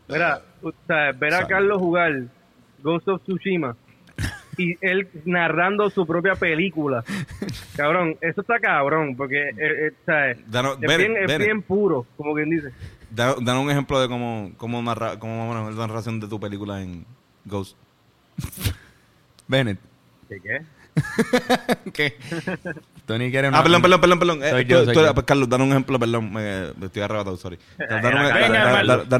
Mira, 0.08 0.42
o 0.62 0.72
sea, 0.88 1.12
ver 1.12 1.34
a. 1.34 1.48
Carlos 1.48 1.78
jugar 1.80 2.12
Ghost 2.82 3.08
of 3.08 3.22
Tsushima 3.24 3.76
y 4.58 4.78
él 4.80 5.08
narrando 5.26 5.90
su 5.90 6.06
propia 6.08 6.36
película. 6.36 7.04
Cabrón, 7.76 8.16
eso 8.22 8.42
está 8.42 8.60
cabrón, 8.60 9.16
porque 9.18 9.50
eh, 9.50 9.56
eh, 9.58 9.92
o 10.02 10.06
sea, 10.06 10.32
es, 10.32 10.38
bien, 10.98 11.18
es 11.18 11.28
Bene. 11.28 11.46
bien 11.46 11.62
puro, 11.62 12.06
como 12.18 12.34
quien 12.34 12.50
dice. 12.50 12.72
Da- 13.10 13.36
Danos 13.42 13.64
un 13.64 13.72
ejemplo 13.72 14.00
de 14.00 14.08
cómo, 14.08 14.52
cómo, 14.58 14.82
narra, 14.82 15.20
cómo 15.20 15.38
más 15.48 15.52
o 15.52 15.58
menos 15.58 15.72
es 15.72 15.78
la 15.78 15.88
narración 15.88 16.20
de 16.20 16.28
tu 16.28 16.40
película 16.40 16.82
en 16.82 17.06
Ghost. 17.46 17.76
Bennett. 19.48 19.80
¿Qué 20.30 20.40
qué? 20.42 20.62
¿Qué? 21.94 22.18
Tony 23.06 23.30
quiere 23.30 23.50
una... 23.50 23.60
Ah, 23.60 23.64
perdón, 23.64 23.82
perdón, 23.84 24.02
perdón, 24.02 24.20
perdón. 24.20 24.40
Eh, 24.44 24.66
yo, 24.66 24.80
tú- 24.80 24.86
soy 24.86 24.94
tú- 24.96 25.02
yo. 25.04 25.14
pues, 25.14 25.26
Carlos, 25.26 25.48
dan 25.48 25.62
un 25.62 25.70
ejemplo, 25.70 26.00
perdón. 26.00 26.34
Me, 26.34 26.74
me 26.76 26.88
estoy 26.88 27.02
arrebatado, 27.04 27.38
sorry. 27.38 27.60
Dan 27.78 28.06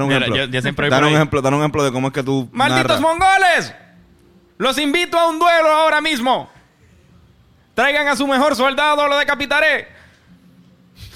un, 0.02 0.12
ejemplo. 0.12 0.90
por 0.90 1.04
un 1.04 1.14
ejemplo, 1.14 1.42
dan 1.42 1.54
un 1.54 1.60
ejemplo 1.62 1.84
de 1.84 1.92
cómo 1.92 2.08
es 2.08 2.14
que 2.14 2.24
tú 2.24 2.50
¡Malditos 2.52 2.84
narras. 2.84 3.02
mongoles! 3.02 3.74
Los 4.58 4.78
invito 4.80 5.20
a 5.20 5.28
un 5.30 5.38
duelo 5.38 5.70
ahora 5.70 6.02
mismo. 6.02 6.50
Traigan 7.76 8.08
a 8.08 8.16
su 8.16 8.26
mejor 8.26 8.56
soldado, 8.56 9.08
lo 9.08 9.18
decapitaré. 9.18 9.88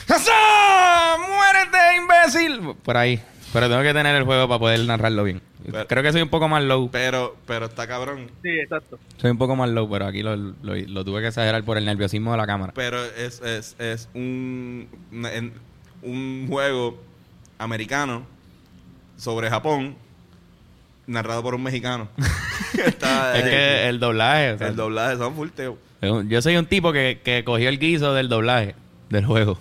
¡Muérete, 0.07 1.77
imbécil! 1.97 2.75
Por 2.83 2.97
ahí. 2.97 3.21
Pero 3.53 3.67
tengo 3.69 3.81
que 3.81 3.93
tener 3.93 4.15
el 4.15 4.23
juego 4.23 4.47
para 4.47 4.59
poder 4.59 4.79
narrarlo 4.81 5.23
bien. 5.23 5.41
Pero- 5.71 5.87
Creo 5.87 6.03
que 6.03 6.11
soy 6.13 6.21
un 6.21 6.29
poco 6.29 6.47
más 6.47 6.63
low. 6.63 6.89
Pero, 6.91 7.35
pero 7.45 7.65
está 7.65 7.85
cabrón. 7.87 8.31
Sí, 8.41 8.49
exacto. 8.49 8.97
Soy 9.17 9.31
un 9.31 9.37
poco 9.37 9.55
más 9.55 9.69
low, 9.69 9.89
pero 9.89 10.05
aquí 10.07 10.23
lo, 10.23 10.35
lo- 10.35 10.53
lo 10.63 11.05
tuve 11.05 11.21
que 11.21 11.27
exagerar 11.27 11.63
por 11.63 11.77
el 11.77 11.85
nerviosismo 11.85 12.31
de 12.31 12.37
la 12.37 12.47
cámara. 12.47 12.73
Pero 12.75 13.03
es, 13.03 13.41
es, 13.41 13.75
es 13.79 14.09
un, 14.13 14.87
un 16.01 16.47
juego 16.49 17.01
americano 17.57 18.23
sobre 19.17 19.49
Japón 19.49 19.95
narrado 21.07 21.43
por 21.43 21.55
un 21.55 21.63
mexicano. 21.63 22.07
Está, 22.85 23.37
Es 23.37 23.45
eh, 23.45 23.49
que 23.49 23.89
el 23.89 23.99
doblaje. 23.99 24.53
o 24.53 24.57
sea, 24.57 24.67
el 24.67 24.75
doblaje 24.77 25.17
son 25.17 25.35
full 25.35 25.49
teo. 25.49 25.77
yo 26.01 26.41
soy 26.41 26.55
un 26.55 26.67
tipo 26.67 26.93
que, 26.93 27.19
que 27.23 27.43
cogió 27.43 27.67
el 27.67 27.79
guiso 27.79 28.13
del 28.13 28.29
doblaje 28.29 28.75
del 29.09 29.25
juego. 29.25 29.59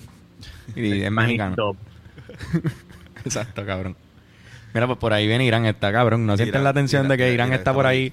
Y 0.76 1.02
es 1.02 1.10
mexicano. 1.10 1.56
Exacto, 3.24 3.64
cabrón. 3.66 3.96
Mira, 4.78 4.86
pues 4.86 4.98
por 4.98 5.12
ahí 5.12 5.26
viene 5.26 5.44
Irán, 5.44 5.64
está 5.66 5.92
cabrón. 5.92 6.24
¿No 6.26 6.36
sienten 6.36 6.62
la 6.64 6.72
tensión 6.72 7.02
Irán, 7.06 7.08
de 7.10 7.16
que 7.16 7.32
Irán, 7.32 7.48
está 7.48 7.56
está 7.56 7.74
por 7.74 7.86
ahí? 7.86 8.12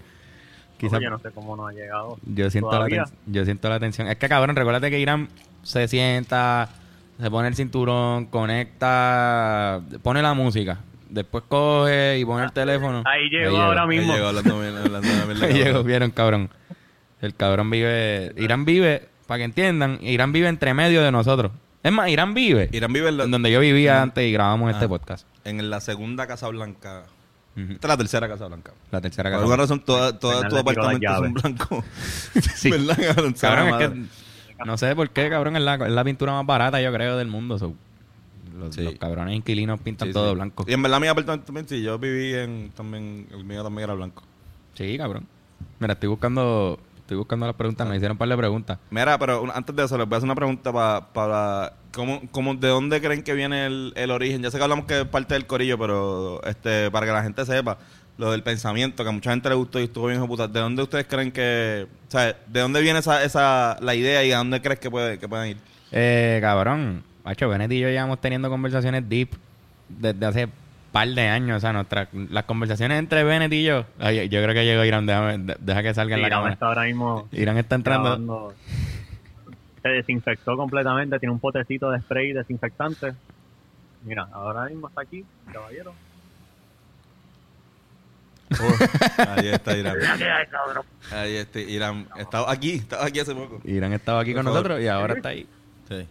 Quizás 0.77 0.99
Yo 1.01 1.09
no 1.09 1.19
sé 1.19 1.31
cómo 1.31 1.55
no 1.55 1.67
ha 1.67 1.71
llegado. 1.73 2.17
yo 2.25 2.49
siento 2.49 2.69
la 2.71 2.77
todavía. 2.77 3.05
yo 3.27 3.45
siento 3.45 3.69
la 3.69 3.79
tensión. 3.79 4.07
Es 4.07 4.17
que 4.17 4.27
cabrón, 4.27 4.55
recuérdate 4.55 4.89
que 4.89 4.99
Irán 4.99 5.29
se 5.63 5.87
sienta, 5.87 6.69
se 7.19 7.31
pone 7.31 7.47
el 7.47 7.55
cinturón, 7.55 8.25
conecta, 8.25 9.81
pone 10.03 10.21
la 10.21 10.33
música, 10.33 10.79
después 11.09 11.43
coge 11.47 12.19
y 12.19 12.25
pone 12.25 12.45
el 12.45 12.51
teléfono. 12.51 13.03
Ahí 13.05 13.29
llegó 13.29 13.57
ahora 13.57 13.85
mismo. 13.85 14.13
llegó 14.13 14.27
hablando, 14.27 14.55
hablando 14.59 15.07
Ahí 15.45 15.53
llegó, 15.53 15.83
vieron, 15.83 16.11
cabrón. 16.11 16.49
El 17.21 17.33
cabrón 17.35 17.69
vive, 17.69 18.33
Irán 18.37 18.65
vive, 18.65 19.07
para 19.27 19.37
que 19.39 19.43
entiendan, 19.45 19.97
Irán 20.01 20.31
vive 20.33 20.47
entre 20.49 20.73
medio 20.73 21.01
de 21.01 21.11
nosotros. 21.11 21.51
Es 21.83 21.91
más, 21.91 22.09
Irán 22.09 22.33
vive 22.33 22.67
Irán 22.71 22.91
vive 22.91 23.09
en 23.09 23.17
la, 23.17 23.23
en 23.25 23.31
donde 23.31 23.51
yo 23.51 23.59
vivía 23.59 24.01
antes 24.01 24.23
y 24.27 24.31
grabamos 24.31 24.71
este 24.71 24.85
Ah. 24.85 24.89
podcast. 24.89 25.27
En 25.45 25.69
la 25.69 25.79
segunda 25.79 26.27
Casa 26.27 26.47
Blanca. 26.49 27.03
Esta 27.55 27.73
es 27.73 27.87
la 27.87 27.97
tercera 27.97 28.27
Casa 28.27 28.47
Blanca. 28.47 28.73
La 28.91 28.99
tercera 28.99 29.29
Por 29.29 29.31
casa. 29.31 29.41
alguna 29.43 29.57
razón, 29.63 29.79
todas 29.85 30.13
Fernan 30.19 30.19
tus 30.19 30.31
le 30.33 30.39
tiró 30.39 30.51
las 30.51 30.61
apartamentos 30.61 31.15
son 31.15 31.23
llaves. 31.23 31.33
blancos. 31.33 31.85
Sí. 32.55 32.69
¿Verdad, 32.71 32.97
cabrón? 33.39 33.81
Es 33.81 34.55
que 34.57 34.65
no 34.65 34.77
sé 34.77 34.95
por 34.95 35.09
qué, 35.11 35.29
cabrón, 35.29 35.55
es 35.55 35.61
la, 35.63 35.75
es 35.75 35.91
la 35.91 36.03
pintura 36.03 36.33
más 36.33 36.45
barata, 36.45 36.81
yo 36.81 36.91
creo, 36.91 37.15
del 37.17 37.27
mundo. 37.29 37.57
so, 37.57 37.73
los, 38.57 38.75
Sí. 38.75 38.81
los 38.83 38.95
cabrones 38.95 39.35
inquilinos 39.35 39.79
pintan 39.79 40.09
Sí, 40.09 40.13
todo 40.13 40.29
sí. 40.29 40.35
blanco. 40.35 40.65
Y 40.67 40.73
en 40.73 40.81
verdad 40.81 40.99
mi 40.99 41.07
apartamento 41.07 41.45
también, 41.45 41.67
sí, 41.67 41.81
yo 41.81 41.97
viví 41.99 42.33
en 42.33 42.71
también, 42.75 43.27
el 43.31 43.43
mío 43.45 43.63
también 43.63 43.83
era 43.85 43.93
blanco. 43.93 44.23
Sí, 44.73 44.97
cabrón. 44.97 45.25
Mira, 45.79 45.93
estoy 45.93 46.09
buscando, 46.09 46.77
estoy 46.97 47.15
buscando 47.17 47.45
las 47.47 47.55
preguntas, 47.55 47.87
me 47.87 47.95
hicieron 47.95 48.15
un 48.15 48.17
par 48.17 48.27
de 48.29 48.37
preguntas. 48.37 48.79
Mira, 48.89 49.17
pero 49.17 49.45
antes 49.53 49.73
de 49.75 49.83
eso 49.85 49.97
les 49.97 50.07
voy 50.07 50.15
a 50.15 50.17
hacer 50.17 50.25
una 50.27 50.35
pregunta 50.35 50.71
pa- 50.73 51.07
para 51.13 51.73
¿cómo, 51.95 52.21
cómo, 52.31 52.53
de 52.55 52.67
dónde 52.67 53.01
creen 53.01 53.23
que 53.23 53.33
viene 53.33 53.65
el, 53.65 53.93
el 53.95 54.11
origen. 54.11 54.41
Ya 54.43 54.51
sé 54.51 54.57
que 54.57 54.63
hablamos 54.63 54.85
que 54.85 55.01
es 55.01 55.05
parte 55.07 55.33
del 55.33 55.47
corillo, 55.47 55.79
pero 55.79 56.43
este 56.43 56.91
para 56.91 57.05
que 57.07 57.11
la 57.13 57.23
gente 57.23 57.43
sepa 57.45 57.77
lo 58.17 58.31
del 58.31 58.43
pensamiento 58.43 59.03
que 59.03 59.09
a 59.09 59.13
mucha 59.13 59.31
gente 59.31 59.49
le 59.49 59.55
gustó 59.55 59.79
y 59.79 59.85
estuvo 59.85 60.05
bien 60.07 60.17
hijo 60.17 60.23
de 60.25 60.27
puta. 60.29 60.47
¿De 60.47 60.59
dónde 60.59 60.83
ustedes 60.83 61.05
creen 61.07 61.31
que, 61.31 61.87
o 62.07 62.11
sea, 62.11 62.35
de 62.47 62.59
dónde 62.59 62.81
viene 62.81 62.99
esa, 62.99 63.23
esa 63.23 63.77
la 63.81 63.95
idea 63.95 64.23
y 64.23 64.31
a 64.31 64.37
dónde 64.37 64.61
crees 64.61 64.79
que 64.79 64.91
puede 64.91 65.17
que 65.17 65.27
pueden 65.27 65.49
ir? 65.51 65.57
Eh, 65.91 66.39
cabrón, 66.41 67.03
macho, 67.23 67.49
Benet 67.49 67.71
y 67.71 67.79
yo 67.79 67.89
llevamos 67.89 68.21
teniendo 68.21 68.49
conversaciones 68.49 69.07
deep 69.09 69.29
desde 69.89 70.25
hace 70.25 70.47
par 70.91 71.09
de 71.09 71.27
años. 71.27 71.57
O 71.57 71.59
sea, 71.59 71.73
nuestras 71.73 72.07
las 72.13 72.45
conversaciones 72.45 72.99
entre 72.99 73.23
Benet 73.25 73.51
y 73.51 73.63
yo. 73.63 73.85
Ay, 73.99 74.29
yo 74.29 74.41
creo 74.41 74.53
que 74.53 74.63
llegó 74.65 74.85
Irán, 74.85 75.05
déjame- 75.05 75.55
deja 75.59 75.83
que 75.83 75.93
salga 75.93 76.15
en 76.15 76.21
la 76.21 76.27
Irán 76.27 76.37
cámara. 76.39 76.53
está 76.53 76.67
ahora 76.67 76.83
mismo 76.83 77.27
Irán 77.33 77.57
está 77.57 77.75
entrando. 77.75 78.03
grabando. 78.11 78.53
Se 79.85 79.89
desinfectó 79.91 80.57
completamente, 80.57 81.19
tiene 81.19 81.31
un 81.31 81.39
potecito 81.39 81.91
de 81.91 81.99
spray 82.01 82.33
desinfectante. 82.33 83.13
Mira, 84.03 84.27
ahora 84.31 84.65
mismo 84.65 84.87
está 84.87 85.01
aquí, 85.01 85.23
caballero. 85.53 85.93
Ahí 89.27 89.47
está 89.49 89.77
Irán. 89.77 89.95
Ahí 91.11 91.35
está 91.35 91.59
Irán. 91.59 92.07
Estaba 92.17 92.51
aquí, 92.51 92.71
estaba 92.77 93.05
aquí 93.05 93.19
hace 93.19 93.35
poco. 93.35 93.61
Irán 93.63 93.93
estaba 93.93 94.21
aquí 94.21 94.31
Por 94.33 94.37
con 94.43 94.45
favor. 94.45 94.57
nosotros 94.63 94.83
y 94.83 94.87
ahora 94.87 95.13
está 95.13 95.29
ahí. 95.29 95.47
Sí. 95.87 96.07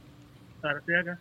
Ahora 0.63 0.79
estoy 0.79 0.95
acá. 0.95 1.19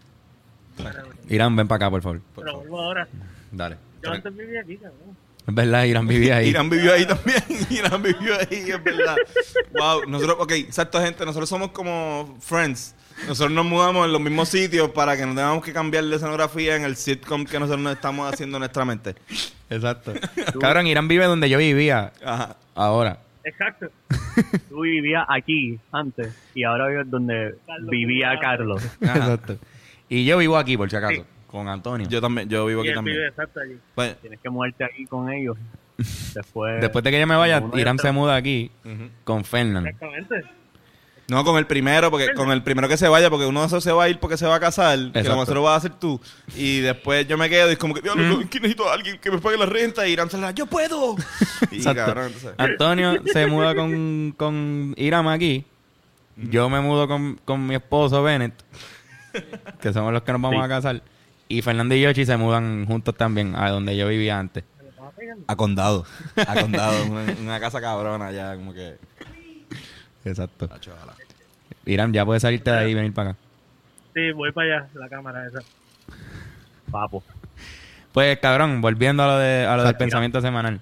Irán, 1.29 1.55
ven 1.55 1.67
para 1.67 1.77
acá, 1.87 1.89
por 1.89 2.01
favor. 2.03 2.21
por 2.35 2.43
Pero 2.43 2.51
favor. 2.53 2.67
vuelvo 2.69 2.85
ahora. 2.85 3.07
Dale. 3.51 3.77
Yo 4.03 4.11
antes 4.11 4.37
vivía 4.37 4.61
aquí, 4.61 4.77
cabrón. 4.77 5.17
Es 5.45 5.53
verdad, 5.53 5.83
Irán 5.83 6.07
vivía 6.07 6.37
ahí. 6.37 6.49
Irán 6.49 6.69
vivió 6.69 6.93
ahí 6.93 7.05
también. 7.05 7.43
Irán 7.69 8.01
vivió 8.01 8.35
ahí, 8.35 8.71
es 8.71 8.83
verdad. 8.83 9.17
Wow, 9.73 10.07
nosotros, 10.07 10.37
ok, 10.39 10.51
exacto, 10.53 11.01
gente, 11.01 11.25
nosotros 11.25 11.49
somos 11.49 11.71
como 11.71 12.37
friends. 12.39 12.95
Nosotros 13.27 13.51
nos 13.51 13.65
mudamos 13.65 14.05
en 14.05 14.11
los 14.11 14.21
mismos 14.21 14.49
sitios 14.49 14.89
para 14.89 15.15
que 15.15 15.25
no 15.25 15.35
tengamos 15.35 15.63
que 15.63 15.71
cambiar 15.71 16.03
de 16.05 16.15
escenografía 16.15 16.75
en 16.75 16.83
el 16.83 16.95
sitcom 16.95 17.45
que 17.45 17.59
nosotros 17.59 17.81
nos 17.81 17.93
estamos 17.93 18.31
haciendo 18.31 18.57
en 18.57 18.61
nuestra 18.61 18.85
mente. 18.85 19.15
Exacto. 19.69 20.13
Cabrón, 20.59 20.87
Irán 20.87 21.07
vive 21.07 21.25
donde 21.25 21.49
yo 21.49 21.57
vivía 21.57 22.11
Ajá. 22.23 22.57
ahora. 22.73 23.19
Exacto. 23.43 23.87
Tú 24.69 24.81
vivías 24.81 25.25
aquí 25.29 25.79
antes 25.91 26.33
y 26.55 26.63
ahora 26.63 26.87
vives 26.87 27.09
donde 27.09 27.55
Carlos 27.67 27.89
vivía. 27.89 28.39
Carlos. 28.39 28.83
Exacto. 29.01 29.57
Y 30.09 30.25
yo 30.25 30.37
vivo 30.37 30.57
aquí, 30.57 30.77
por 30.77 30.89
si 30.89 30.95
acaso, 30.95 31.25
con 31.53 31.69
Antonio. 31.69 32.07
Yo 32.09 32.19
también, 32.19 32.49
yo 32.49 32.65
vivo 32.65 32.83
Y 32.83 32.89
aquí 32.89 32.97
él 32.97 33.05
vive 33.05 33.15
también. 33.15 33.27
exacto 33.29 33.59
allí. 33.59 33.77
Bueno, 33.95 34.15
Tienes 34.21 34.39
que 34.41 34.49
moverte 34.49 34.83
aquí 34.83 35.05
con 35.05 35.31
ellos. 35.31 35.55
Después, 36.33 36.81
Después 36.81 37.03
de 37.03 37.11
que 37.11 37.19
yo 37.19 37.27
me 37.27 37.35
vaya, 37.35 37.63
Irán 37.75 37.99
se 37.99 38.11
muda 38.11 38.35
aquí 38.35 38.71
ujú. 38.83 39.09
con 39.23 39.45
Fernand. 39.45 39.85
Exactamente. 39.87 40.43
No, 41.29 41.45
con 41.45 41.57
el 41.57 41.65
primero, 41.67 42.11
porque 42.11 42.33
con 42.33 42.51
el 42.51 42.63
primero 42.63 42.87
que 42.89 42.97
se 42.97 43.07
vaya, 43.07 43.29
porque 43.29 43.45
uno 43.45 43.61
de 43.61 43.67
esos 43.67 43.83
se 43.83 43.91
va 43.93 44.03
a 44.05 44.09
ir 44.09 44.19
porque 44.19 44.35
se 44.35 44.45
va 44.45 44.55
a 44.55 44.59
casar, 44.59 44.97
que 44.97 45.19
Exacto. 45.19 45.29
lo 45.29 45.37
más 45.37 45.47
lo 45.49 45.61
vas 45.63 45.73
a 45.73 45.75
hacer 45.77 45.91
tú. 45.99 46.19
Y 46.55 46.79
después 46.81 47.25
yo 47.27 47.37
me 47.37 47.47
quedo 47.49 47.69
y 47.69 47.73
es 47.73 47.77
como 47.77 47.93
que, 47.93 48.01
Dios, 48.01 48.15
Mm. 48.17 48.43
que 48.49 48.59
necesito 48.59 48.89
a 48.89 48.93
alguien 48.93 49.17
que 49.19 49.31
me 49.31 49.37
pague 49.37 49.57
la 49.57 49.65
renta. 49.67 50.05
Y 50.07 50.11
Irán 50.11 50.29
se 50.29 50.37
la, 50.37 50.51
yo 50.51 50.65
puedo. 50.65 51.15
Y 51.71 51.81
cabrón, 51.83 52.25
entonces. 52.27 52.53
Antonio 52.57 53.21
se 53.31 53.45
muda 53.47 53.73
con, 53.75 54.33
con 54.35 54.93
Irán 54.97 55.27
aquí. 55.29 55.63
Yo 56.35 56.67
me 56.69 56.81
mudo 56.81 57.07
con, 57.07 57.39
con 57.45 57.65
mi 57.67 57.75
esposo 57.75 58.21
Bennett, 58.23 58.53
que 59.79 59.93
somos 59.93 60.11
los 60.11 60.23
que 60.23 60.31
nos 60.33 60.41
vamos 60.41 60.57
Sí. 60.59 60.65
a 60.65 60.67
casar. 60.67 61.01
Y 61.53 61.61
Fernando 61.61 61.93
y 61.93 62.01
Yoshi 62.01 62.25
se 62.25 62.35
mudan 62.35 62.85
juntos 62.87 63.15
también 63.15 63.55
a 63.55 63.69
donde 63.69 63.95
yo 63.95 64.07
vivía 64.07 64.39
antes. 64.39 64.63
A 65.47 65.55
condado. 65.55 66.03
A 66.35 66.53
condado. 66.61 67.05
una, 67.05 67.25
una 67.39 67.59
casa 67.59 67.79
cabrona 67.79 68.31
ya, 68.31 68.55
como 68.55 68.73
que. 68.73 68.97
Exacto. 70.25 70.67
Irán, 71.85 72.11
ya 72.11 72.25
puedes 72.25 72.41
salirte 72.41 72.71
de 72.71 72.77
ahí 72.77 72.91
y 72.91 72.93
venir 72.95 73.13
para 73.13 73.31
acá. 73.31 73.39
Sí, 74.15 74.31
voy 74.31 74.51
para 74.51 74.77
allá, 74.77 74.89
la 74.95 75.09
cámara 75.09 75.45
esa. 75.47 75.59
papo. 76.89 77.23
Pues 78.13 78.39
cabrón, 78.39 78.81
volviendo 78.81 79.23
a 79.23 79.27
lo, 79.27 79.37
de, 79.37 79.65
a 79.65 79.77
lo 79.77 79.83
del 79.83 79.95
pensamiento 79.95 80.41
semanal. 80.41 80.79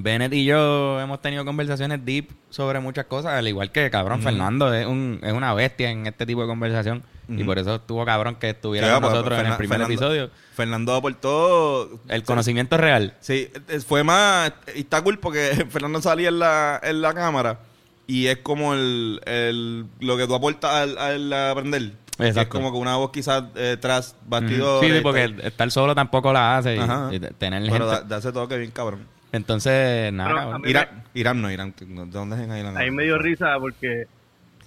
Bennett 0.00 0.32
y 0.32 0.44
yo 0.44 1.00
hemos 1.00 1.20
tenido 1.20 1.44
conversaciones 1.44 2.04
deep 2.04 2.28
sobre 2.50 2.78
muchas 2.80 3.06
cosas, 3.06 3.32
al 3.34 3.48
igual 3.48 3.70
que 3.72 3.90
cabrón 3.90 4.22
Fernando 4.22 4.72
es, 4.72 4.86
un, 4.86 5.18
es 5.22 5.32
una 5.32 5.52
bestia 5.54 5.90
en 5.90 6.06
este 6.06 6.24
tipo 6.24 6.40
de 6.42 6.46
conversación 6.46 7.02
y 7.28 7.44
por 7.44 7.58
eso 7.58 7.74
estuvo 7.74 8.04
cabrón 8.06 8.36
que 8.36 8.50
estuviera 8.50 8.86
Sí, 8.86 8.92
con 8.94 9.02
pues, 9.02 9.12
nosotros 9.12 9.38
en 9.40 9.46
el 9.46 9.52
Fernan- 9.52 9.56
primer 9.58 9.78
Fernando- 9.80 9.94
episodio. 9.94 10.30
Fernando 10.54 10.94
aportó. 10.94 12.00
El 12.08 12.22
conocimiento 12.22 12.76
real. 12.78 13.14
Sí, 13.20 13.50
fue 13.86 14.02
más. 14.02 14.52
Y 14.74 14.80
está 14.80 15.02
cool 15.02 15.18
porque 15.18 15.66
Fernando 15.70 16.00
salía 16.00 16.28
en 16.30 16.38
la, 16.38 16.80
en 16.82 17.02
la 17.02 17.12
cámara 17.12 17.60
y 18.06 18.26
es 18.28 18.38
como 18.38 18.72
el, 18.74 19.20
el 19.26 19.84
lo 20.00 20.16
que 20.16 20.26
tú 20.26 20.34
aportas 20.34 20.70
al, 20.72 20.96
al 20.98 21.32
aprender. 21.32 21.92
Exacto. 22.18 22.40
Es 22.40 22.48
como 22.48 22.72
que 22.72 22.78
una 22.78 22.96
voz 22.96 23.10
quizás 23.12 23.44
eh, 23.56 23.76
tras 23.78 24.16
Ujú. 24.20 24.30
bastidores. 24.30 24.88
Sí, 24.90 24.96
sí, 24.96 25.02
porque 25.02 25.28
tal. 25.28 25.40
estar 25.42 25.70
solo 25.70 25.94
tampoco 25.94 26.32
la 26.32 26.56
hace 26.56 26.76
y, 26.76 27.14
y 27.16 27.20
tener 27.20 27.62
Pero 27.70 27.86
da, 27.86 27.96
gente. 27.96 28.08
da 28.08 28.18
ese 28.18 28.32
toque 28.32 28.56
bien 28.56 28.70
cabrón. 28.70 29.06
Entonces, 29.32 30.12
nada, 30.12 30.54
a 30.54 30.58
mí- 30.58 30.70
Irán, 30.70 31.04
Irán 31.14 31.42
no, 31.42 31.50
Irán. 31.50 31.74
¿De 31.78 32.06
dónde 32.06 32.36
es 32.36 32.42
en 32.42 32.50
ahí 32.50 32.62
la 32.62 32.78
Ahí 32.78 32.90
me 32.90 33.04
dio 33.04 33.18
risa 33.18 33.58
porque 33.60 34.06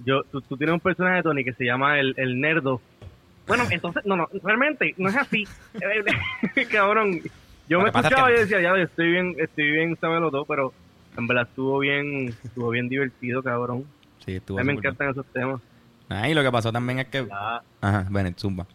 yo, 0.06 0.24
tú, 0.32 0.42
tú 0.42 0.58
tienes 0.58 0.74
un 0.74 0.80
personaje, 0.80 1.24
Tony, 1.24 1.44
que 1.44 1.54
se 1.54 1.66
llama 1.66 2.00
el, 2.00 2.14
el 2.18 2.40
Nerdo. 2.40 2.80
Bueno, 3.48 3.64
entonces, 3.72 4.04
no, 4.06 4.16
no, 4.16 4.28
realmente 4.44 4.94
no 4.98 5.10
es 5.10 5.18
así. 5.18 5.44
Eh, 6.56 6.66
Cabrón, 6.72 7.20
yo 7.68 7.80
me 7.82 7.92
pasa 7.92 8.08
es 8.08 8.12
escuchaba 8.12 8.28
que- 8.30 8.36
y 8.36 8.40
decía, 8.40 8.62
ya, 8.62 8.76
estoy 8.82 9.12
bien, 9.12 9.36
estoy 9.40 9.72
bien, 9.72 9.98
sábelo 10.00 10.30
todo, 10.30 10.46
pero 10.46 10.74
en 11.18 11.28
verdad 11.28 11.48
estuvo 11.48 11.80
bien, 11.80 12.28
estuvo 12.44 12.70
bien 12.70 12.88
divertido, 12.88 13.42
cabrón. 13.42 13.86
Sí, 14.26 14.36
estuvo 14.36 14.60
A 14.60 14.64
mí 14.64 14.68
me 14.68 14.74
encantan 14.74 15.10
esos 15.10 15.26
temas. 15.28 15.60
Ah, 16.10 16.30
y 16.30 16.34
lo 16.34 16.44
que 16.44 16.52
pasó 16.52 16.72
también 16.72 17.00
es 17.00 17.08
que... 17.08 17.24
Nada, 17.24 17.64
Ajá, 17.82 18.06
Bennett, 18.12 18.38
zumba. 18.38 18.68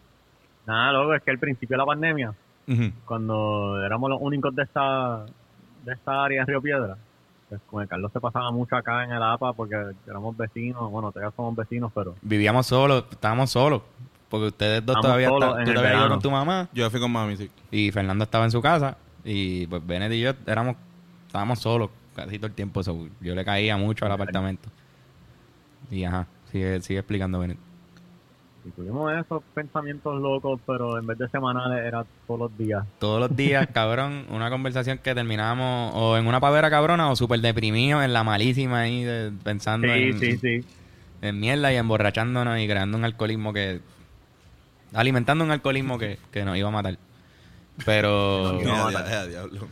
nada, 0.65 0.91
loco, 0.91 1.13
es 1.13 1.21
que 1.23 1.31
al 1.31 1.37
principio 1.39 1.75
de 1.75 1.77
la 1.77 1.85
pandemia, 1.85 2.33
cuando 3.05 3.81
éramos 3.85 4.09
los 4.09 4.19
únicos 4.21 4.53
de 4.55 4.63
esta, 4.63 5.25
de 5.87 5.93
esta 5.93 6.23
área 6.23 6.41
en 6.41 6.47
Río 6.47 6.61
Piedra, 6.61 6.97
pues, 7.49 7.61
con 7.69 7.81
el 7.81 7.87
Carlos 7.87 8.11
se 8.11 8.19
pasaba 8.19 8.51
mucho 8.51 8.75
acá 8.75 9.03
en 9.05 9.11
el 9.11 9.23
APA 9.23 9.53
porque 9.53 9.75
éramos 10.05 10.35
vecinos, 10.35 10.91
bueno, 10.91 11.11
todavía 11.11 11.33
somos 11.35 11.55
vecinos, 11.55 11.91
pero 11.95 12.15
Vivíamos 12.21 12.67
solos, 12.67 13.05
estábamos 13.09 13.49
solos. 13.49 13.81
Porque 14.29 14.47
ustedes 14.47 14.85
dos 14.85 14.97
Estábamos 14.97 15.39
todavía 15.39 15.61
en 15.61 15.73
tú 15.73 15.81
verano. 15.81 16.09
con 16.09 16.21
tu 16.21 16.29
mamá 16.29 16.67
Yo 16.73 16.89
fui 16.89 16.99
con 16.99 17.09
mami, 17.09 17.37
sí. 17.37 17.49
y 17.71 17.91
Fernando 17.93 18.25
estaba 18.25 18.43
en 18.43 18.51
su 18.51 18.61
casa. 18.61 18.97
Y 19.23 19.65
pues 19.67 19.85
Bennett 19.87 20.11
y 20.11 20.19
yo 20.19 20.31
éramos, 20.45 20.75
estábamos 21.27 21.59
solos 21.59 21.89
casi 22.13 22.37
todo 22.37 22.47
el 22.47 22.53
tiempo. 22.53 22.83
so, 22.83 23.07
yo 23.21 23.33
le 23.33 23.45
caía 23.45 23.77
mucho 23.77 24.05
al 24.05 24.11
apartamento. 24.11 24.67
Y 25.89 26.03
ajá, 26.03 26.27
sigue, 26.51 26.81
sigue 26.81 26.99
explicando 26.99 27.39
Bennett. 27.39 27.57
Y 28.67 28.71
tuvimos 28.71 29.13
esos 29.13 29.41
pensamientos 29.53 30.19
locos, 30.21 30.59
pero 30.65 30.99
en 30.99 31.07
vez 31.07 31.17
de 31.17 31.29
semanales 31.29 31.85
era 31.85 32.05
todos 32.27 32.39
los 32.39 32.57
días. 32.57 32.85
Todos 32.99 33.19
los 33.19 33.35
días, 33.35 33.67
cabrón, 33.73 34.25
una 34.29 34.49
conversación 34.49 34.97
que 34.99 35.15
terminábamos 35.15 35.93
o 35.95 36.17
en 36.17 36.27
una 36.27 36.39
pavera 36.39 36.69
cabrona 36.69 37.09
o 37.09 37.15
súper 37.15 37.39
deprimidos 37.41 38.03
en 38.03 38.13
la 38.13 38.23
malísima 38.23 38.81
ahí 38.81 39.03
de- 39.03 39.31
pensando 39.43 39.87
Sí, 39.87 39.93
en, 39.93 40.19
sí, 40.19 40.37
sí. 40.37 40.65
en 41.21 41.39
mierda 41.39 41.71
y 41.71 41.77
emborrachándonos 41.77 42.59
y 42.59 42.67
creando 42.67 42.97
un 42.97 43.05
alcoholismo 43.05 43.53
que... 43.53 43.79
Alimentando 44.93 45.43
un 45.43 45.51
alcoholismo 45.51 45.97
que, 45.97 46.17
que 46.31 46.45
nos 46.45 46.57
iba 46.57 46.67
a 46.69 46.71
matar. 46.71 46.97
Pero... 47.85 48.59
No, 48.63 48.89
diablo. 49.27 49.67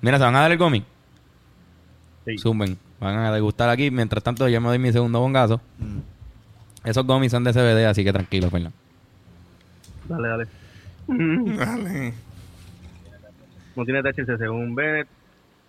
Mira, 0.00 0.16
¿se 0.18 0.24
van 0.24 0.36
a 0.36 0.40
dar 0.40 0.52
el 0.52 0.58
cómic? 0.58 0.84
Sí. 2.24 2.38
Zumben. 2.38 2.78
Van 3.00 3.16
a 3.18 3.32
degustar 3.32 3.68
aquí. 3.68 3.90
Mientras 3.90 4.22
tanto, 4.22 4.48
yo 4.48 4.60
me 4.60 4.68
doy 4.68 4.78
mi 4.78 4.92
segundo 4.92 5.20
bongazo. 5.20 5.60
Mm. 5.78 5.98
Esos 6.84 7.06
gomis 7.06 7.30
son 7.32 7.44
de 7.44 7.52
CBD, 7.52 7.86
así 7.86 8.04
que 8.04 8.12
tranquilo, 8.12 8.50
Fernando. 8.50 8.76
Dale, 10.08 10.28
dale. 10.28 10.46
Dale. 11.56 12.14
No 13.76 13.84
tiene 13.84 14.02
THC 14.02 14.38
según 14.38 14.74
Bennett. 14.74 15.08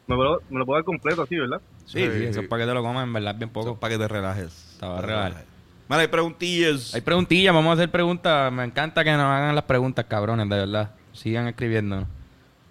Me 0.07 0.15
lo, 0.15 0.41
me 0.49 0.59
lo 0.59 0.65
puedo 0.65 0.77
dar 0.79 0.83
completo 0.85 1.21
así, 1.23 1.37
¿verdad? 1.37 1.61
Sí, 1.85 1.99
Sí, 1.99 2.09
sí, 2.17 2.23
eso 2.25 2.41
es 2.41 2.47
para 2.47 2.63
que 2.63 2.67
te 2.69 2.73
lo 2.73 2.81
comas, 2.81 3.03
en 3.03 3.13
verdad, 3.13 3.35
bien 3.35 3.49
Poco 3.49 3.67
poco. 3.69 3.79
para 3.79 3.93
que 3.93 3.99
te 3.99 4.07
relajes. 4.07 4.77
Te 4.79 4.85
va 4.85 4.97
a 4.97 5.01
relajar. 5.01 5.45
Vale, 5.87 6.01
hay 6.03 6.07
preguntillas. 6.07 6.95
Hay 6.95 7.01
preguntillas, 7.01 7.53
vamos 7.53 7.71
a 7.71 7.73
hacer 7.73 7.91
preguntas. 7.91 8.51
Me 8.51 8.63
encanta 8.63 9.03
que 9.03 9.11
nos 9.11 9.21
hagan 9.21 9.55
las 9.55 9.65
preguntas, 9.65 10.05
cabrones, 10.05 10.49
de 10.49 10.55
verdad. 10.57 10.91
Sigan 11.13 11.47
escribiendo. 11.47 12.07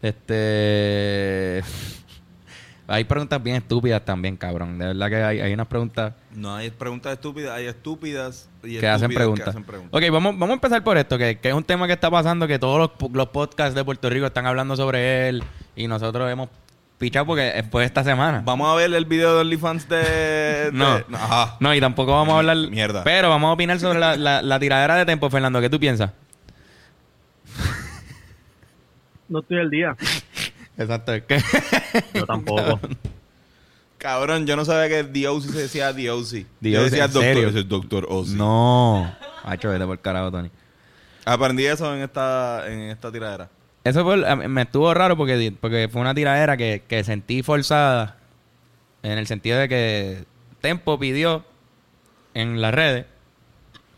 Este. 0.02 1.62
Hay 2.90 3.04
preguntas 3.04 3.42
bien 3.42 3.56
estúpidas 3.56 4.04
también, 4.04 4.36
cabrón. 4.36 4.78
De 4.78 4.86
verdad 4.86 5.08
que 5.08 5.16
hay, 5.16 5.40
hay 5.40 5.52
unas 5.54 5.66
preguntas 5.68 6.12
No 6.34 6.54
hay 6.54 6.70
preguntas 6.70 7.12
estúpidas, 7.12 7.52
hay 7.52 7.66
estúpidas 7.66 8.48
y 8.62 8.78
que 8.78 8.88
hacen 8.88 9.12
preguntas. 9.14 9.44
que 9.44 9.50
hacen 9.50 9.64
preguntas. 9.64 9.96
Ok, 9.96 10.10
vamos, 10.12 10.32
vamos 10.34 10.50
a 10.50 10.54
empezar 10.54 10.82
por 10.84 10.98
esto, 10.98 11.16
que, 11.16 11.38
que 11.38 11.48
es 11.48 11.54
un 11.54 11.64
tema 11.64 11.86
que 11.86 11.92
está 11.94 12.10
pasando, 12.10 12.46
que 12.46 12.58
todos 12.58 12.78
los, 13.00 13.10
los 13.12 13.28
podcasts 13.28 13.74
de 13.74 13.84
Puerto 13.84 14.10
Rico 14.10 14.26
están 14.26 14.46
hablando 14.46 14.76
sobre 14.76 15.28
él 15.28 15.42
y 15.76 15.86
nosotros 15.88 16.30
hemos 16.30 16.48
pichado 16.98 17.24
porque 17.26 17.64
fue 17.70 17.84
esta 17.84 18.04
semana. 18.04 18.42
Vamos 18.44 18.70
a 18.70 18.74
ver 18.76 18.92
el 18.92 19.04
video 19.06 19.34
de 19.36 19.40
OnlyFans 19.40 19.88
de... 19.88 19.96
de- 20.04 20.70
No. 20.72 21.00
Ajá. 21.16 21.56
No, 21.60 21.74
y 21.74 21.80
tampoco 21.80 22.12
vamos 22.12 22.34
a 22.34 22.38
hablar... 22.38 22.56
Mierda. 22.70 23.02
Pero 23.04 23.30
vamos 23.30 23.48
a 23.48 23.52
opinar 23.52 23.78
sobre 23.80 23.98
la, 24.00 24.16
la, 24.16 24.42
la 24.42 24.58
tiradera 24.60 24.96
de 24.96 25.06
tiempo, 25.06 25.30
Fernando. 25.30 25.60
¿Qué 25.60 25.70
tú 25.70 25.80
piensas? 25.80 26.10
No 29.28 29.40
estoy 29.40 29.58
al 29.60 29.70
día. 29.70 29.96
Exacto, 30.80 31.12
es 31.12 31.22
que... 31.24 31.38
Yo 32.14 32.26
tampoco. 32.26 32.80
Cabrón, 33.98 34.46
yo 34.46 34.56
no 34.56 34.64
sabía 34.64 34.88
que 34.88 35.02
DOC 35.02 35.42
se 35.42 35.58
decía 35.58 35.92
DOC. 35.92 36.46
Yo 36.62 36.84
decía 36.84 37.04
¿en 37.04 37.12
doctor, 37.12 37.22
serio? 37.22 37.48
ese 37.48 37.58
es 37.60 37.68
doctor 37.68 38.06
Ozzy. 38.08 38.34
no. 38.34 39.14
Hacho, 39.44 39.68
vete 39.68 39.84
por 39.84 39.98
carajo, 39.98 40.30
Tony. 40.30 40.50
Aprendí 41.26 41.66
eso 41.66 41.94
en 41.94 42.00
esta, 42.00 42.64
en 42.66 42.80
esta 42.90 43.12
tiradera. 43.12 43.50
Eso 43.84 44.02
fue, 44.04 44.26
a 44.26 44.36
mí 44.36 44.48
me 44.48 44.62
estuvo 44.62 44.92
raro 44.94 45.18
porque, 45.18 45.54
porque 45.60 45.90
fue 45.92 46.00
una 46.00 46.14
tiradera 46.14 46.56
que, 46.56 46.82
que 46.88 47.04
sentí 47.04 47.42
forzada 47.42 48.16
en 49.02 49.18
el 49.18 49.26
sentido 49.26 49.58
de 49.58 49.68
que 49.68 50.24
Tempo 50.62 50.98
pidió 50.98 51.44
en 52.32 52.60
las 52.62 52.72
redes 52.72 53.04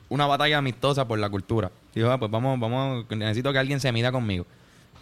una 0.09 0.27
batalla 0.27 0.59
amistosa 0.59 1.07
por 1.07 1.21
la 1.21 1.31
cultura. 1.31 1.71
Dijo, 1.95 2.11
ah, 2.11 2.18
pues 2.18 2.31
vamos, 2.31 2.59
vamos, 2.59 3.07
necesito 3.11 3.53
que 3.53 3.59
alguien 3.59 3.79
se 3.79 3.92
mida 3.92 4.11
conmigo. 4.11 4.47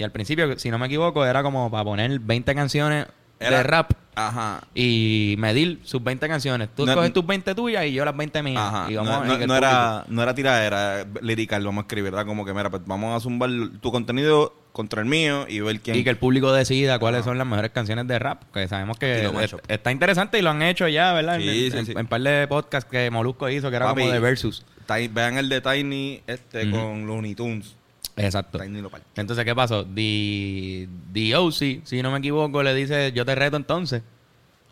Y 0.00 0.02
al 0.02 0.12
principio, 0.12 0.58
si 0.58 0.70
no 0.70 0.78
me 0.78 0.86
equivoco, 0.86 1.26
era 1.26 1.42
como 1.42 1.70
para 1.70 1.84
poner 1.84 2.18
20 2.18 2.54
canciones 2.54 3.06
de 3.38 3.62
rap 3.62 3.92
Ajá. 4.14 4.62
y 4.74 5.34
medir 5.38 5.80
sus 5.84 6.02
20 6.02 6.26
canciones. 6.26 6.70
Tú 6.74 6.86
No- 6.86 6.92
escoges 6.92 7.12
tus 7.12 7.26
20 7.26 7.54
tuyas 7.54 7.84
y 7.84 7.92
yo 7.92 8.02
las 8.06 8.16
20 8.16 8.42
mías. 8.42 8.62
Ajá. 8.62 8.86
Y 8.90 8.94
No, 8.94 9.04
vamos, 9.04 9.28
no- 9.28 9.46
no 9.46 9.56
era, 9.56 10.04
no 10.08 10.22
era 10.22 10.34
tiradera, 10.34 11.00
era 11.00 11.06
lirical, 11.20 11.62
vamos 11.64 11.82
a 11.82 11.84
escribir, 11.84 12.12
¿verdad? 12.12 12.26
Como 12.26 12.46
que, 12.46 12.54
mira, 12.54 12.70
pues 12.70 12.82
vamos 12.86 13.14
a 13.14 13.20
zumbar 13.20 13.50
tu 13.82 13.92
contenido 13.92 14.54
contra 14.72 15.02
el 15.02 15.06
mío 15.06 15.44
y 15.48 15.60
ver 15.60 15.80
quién... 15.80 15.96
Y 15.96 16.04
que 16.04 16.08
el 16.10 16.16
público 16.16 16.50
decida 16.52 16.98
cuáles 16.98 17.24
son 17.26 17.36
las 17.36 17.46
mejores 17.46 17.72
canciones 17.72 18.06
de 18.08 18.18
rap. 18.18 18.42
Que 18.54 18.68
sabemos 18.68 18.98
que 18.98 19.26
es- 19.26 19.56
está 19.68 19.92
interesante 19.92 20.38
y 20.38 20.42
lo 20.42 20.48
han 20.50 20.62
hecho 20.62 20.88
ya, 20.88 21.12
¿verdad? 21.12 21.36
En- 21.36 21.42
Sí, 21.42 21.64
en, 21.66 21.72
sí, 21.72 21.78
en- 21.78 21.86
sí. 21.86 21.92
en 21.94 22.06
par 22.06 22.22
de 22.22 22.46
podcasts 22.48 22.90
que 22.90 23.10
Molusco 23.10 23.50
hizo, 23.50 23.68
que 23.68 23.76
era 23.76 23.84
Papi, 23.86 24.00
como 24.00 24.12
de 24.14 24.18
Versus. 24.20 24.64
Vean 25.12 25.36
el 25.36 25.48
de 25.50 25.60
Tiny 25.60 26.22
este, 26.26 26.70
con 26.70 27.06
Looney 27.06 27.34
Tunes. 27.34 27.76
Exacto. 28.24 28.58
Tiny 28.58 28.80
lo 28.80 28.90
parte. 28.90 29.06
Entonces, 29.16 29.44
¿qué 29.44 29.54
pasó? 29.54 29.84
The, 29.84 30.88
The 31.12 31.36
OC, 31.36 31.84
si 31.84 32.02
no 32.02 32.10
me 32.10 32.18
equivoco, 32.18 32.62
le 32.62 32.74
dice, 32.74 33.12
yo 33.12 33.24
te 33.24 33.34
reto 33.34 33.56
entonces. 33.56 34.02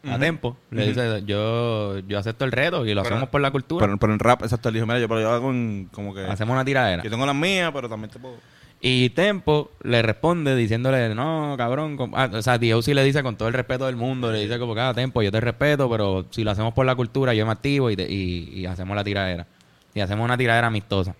A 0.05 0.11
Ujú. 0.11 0.19
Tempo. 0.21 0.57
Le 0.71 0.87
dice, 0.89 1.23
yo, 1.27 1.99
yo 2.01 2.19
acepto 2.19 2.45
el 2.45 2.53
reto 2.53 2.87
y 2.87 2.95
lo 2.95 3.03
Pero- 3.03 3.17
hacemos 3.17 3.29
por 3.31 3.41
la 3.41 3.51
cultura. 3.51 3.85
Pero, 3.85 3.99
pero 3.99 4.13
en 4.13 4.19
rap, 4.21 4.43
exacto, 4.43 4.69
él 4.69 4.75
dijo, 4.77 4.87
mira, 4.87 5.01
yo, 5.01 5.09
pero 5.09 5.21
yo 5.21 5.31
hago 5.33 5.51
en, 5.51 5.89
como 5.93 6.15
que... 6.15 6.21
hacemos 6.25 6.55
una 6.55 6.65
tiradera. 6.65 7.03
Yo 7.03 7.11
tengo 7.11 7.27
las 7.27 7.35
mías, 7.35 7.71
pero 7.75 7.89
también 7.89 8.11
te 8.11 8.19
puedo... 8.19 8.37
Y 8.81 9.11
Tempo 9.11 9.73
le 9.83 10.01
responde 10.03 10.55
diciéndole, 10.55 11.13
no, 11.13 11.57
cabrón. 11.59 11.97
ah, 12.15 12.31
o 12.33 12.43
sea, 12.43 12.59
Dio 12.59 12.81
sí 12.81 12.95
le 12.95 13.03
dice 13.03 13.25
con 13.25 13.35
todo 13.37 13.49
el 13.49 13.55
respeto 13.55 13.87
del 13.87 13.97
mundo, 13.97 14.31
le 14.31 14.39
dice 14.39 14.57
como 14.61 14.73
que, 14.73 14.81
ah, 14.81 14.95
Tempo, 14.95 15.21
yo 15.21 15.33
te 15.33 15.41
respeto, 15.41 15.91
pero 15.91 16.27
si 16.31 16.45
lo 16.45 16.53
hacemos 16.53 16.73
por 16.75 16.87
la 16.87 16.95
cultura, 16.95 17.35
yo 17.35 17.45
me 17.45 17.51
activo 17.51 17.91
y, 17.91 17.97
te- 17.97 18.09
y, 18.09 18.51
y 18.61 18.67
hacemos 18.67 18.95
la 18.95 19.03
tiradera. 19.03 19.49
Y 19.95 20.01
hacemos 20.01 20.25
una 20.25 20.39
tiradera 20.39 20.69
amistosa. 20.69 21.17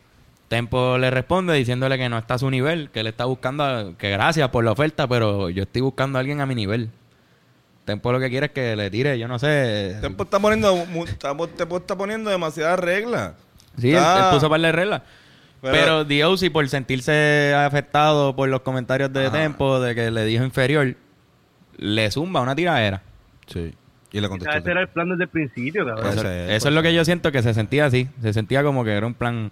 Tempo 0.49 0.97
le 0.97 1.11
responde 1.11 1.53
diciéndole 1.55 1.99
que 1.99 2.09
no 2.09 2.17
está 2.19 2.35
a 2.35 2.39
su 2.39 2.51
nivel, 2.51 2.91
que 2.91 3.01
él 3.01 3.07
está 3.07 3.27
buscando, 3.27 3.65
a- 3.65 3.93
que 3.99 4.11
gracias 4.11 4.49
por 4.49 4.65
la 4.65 4.73
oferta, 4.73 5.07
pero 5.07 5.51
yo 5.51 5.65
estoy 5.65 5.83
buscando 5.83 6.19
a 6.19 6.21
alguien 6.21 6.41
a 6.41 6.47
mi 6.47 6.55
nivel. 6.55 6.91
Tempo 7.85 8.13
lo 8.13 8.21
que 8.21 8.29
quiere 8.31 8.47
es 8.47 8.53
que 8.53 8.75
le 8.77 8.91
tire, 8.91 9.19
yo 9.19 9.29
no 9.29 9.39
sé. 9.39 9.97
Tempo 10.01 10.25
está 10.25 10.39
poniendo, 10.41 10.75
está- 11.07 11.35
Tempo 11.57 11.77
está 11.77 11.97
poniendo 11.97 12.31
demasiadas 12.31 12.79
reglas. 12.81 13.33
Sí, 13.79 13.91
él, 13.91 13.97
Está- 13.97 14.29
él 14.31 14.35
puso 14.35 14.49
par 14.51 14.61
de 14.61 14.73
reglas. 14.73 15.03
Pero- 15.61 15.73
Pero, 15.75 16.05
Diosy, 16.05 16.51
por 16.51 16.69
sentirse 16.69 17.53
afectado 17.55 18.35
por 18.37 18.49
los 18.49 18.61
comentarios 18.61 19.13
de 19.13 19.27
Ajá. 19.27 19.33
Tempo, 19.39 19.81
de 19.81 19.95
que 19.95 20.11
le 20.11 20.25
dijo 20.25 20.45
inferior, 20.45 20.95
le 21.77 22.11
zumba 22.11 22.41
una 22.41 22.55
tiradera. 22.55 23.03
Sí. 23.47 23.75
Y 24.13 24.21
le 24.21 24.29
contestó. 24.29 24.57
Ese 24.57 24.71
era 24.71 24.81
el 24.83 24.89
plan 24.89 25.09
desde 25.11 25.25
el 25.25 25.29
principio, 25.29 25.85
cabrón. 25.85 26.07
Eso, 26.49 26.69
es 26.69 26.75
lo 26.75 26.83
que 26.83 26.95
yo 26.95 27.05
siento 27.05 27.31
que 27.33 27.43
se 27.43 27.53
sentía 27.55 27.87
así. 27.87 28.09
Se 28.23 28.33
sentía 28.33 28.63
como 28.63 28.83
que 28.85 28.93
era 28.93 29.07
un 29.07 29.15
plan. 29.15 29.51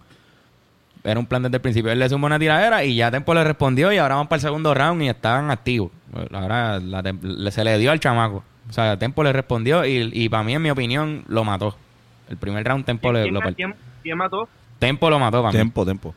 Era 1.06 1.20
un 1.20 1.26
plan 1.26 1.42
desde 1.42 1.56
el 1.56 1.60
principio. 1.62 1.92
Él 1.92 1.98
le 1.98 2.08
zumba 2.08 2.26
una 2.26 2.38
tiradera 2.38 2.82
y 2.84 2.96
ya 2.96 3.10
Tempo 3.10 3.32
le 3.32 3.44
respondió 3.44 3.92
y 3.92 3.98
ahora 3.98 4.16
van 4.16 4.26
para 4.28 4.38
el 4.38 4.42
segundo 4.42 4.74
round 4.74 5.02
y 5.02 5.08
estaban 5.08 5.50
activos. 5.50 5.90
Ahora 6.32 6.80
la 6.80 7.00
le- 7.02 7.50
se 7.52 7.62
le 7.64 7.78
dio 7.78 7.92
al 7.92 8.00
chamaco. 8.00 8.42
O 8.68 8.72
sea, 8.72 8.98
Tempo 8.98 9.22
le 9.22 9.32
respondió 9.32 9.84
y, 9.84 10.10
y 10.12 10.28
para 10.28 10.42
mí, 10.42 10.54
en 10.54 10.62
mi 10.62 10.70
opinión, 10.70 11.24
lo 11.28 11.44
mató. 11.44 11.76
El 12.28 12.36
primer 12.36 12.66
round 12.66 12.84
Tempo 12.84 13.12
le, 13.12 13.22
¿Quién, 13.22 13.34
lo 13.34 13.40
partió. 13.40 13.72
quién- 14.02 14.18
mató? 14.18 14.48
Tempo 14.80 15.08
lo 15.08 15.18
mató 15.20 15.42
para 15.42 15.52
mí. 15.52 15.58
Tempo, 15.58 15.86
tempo. 15.86 16.14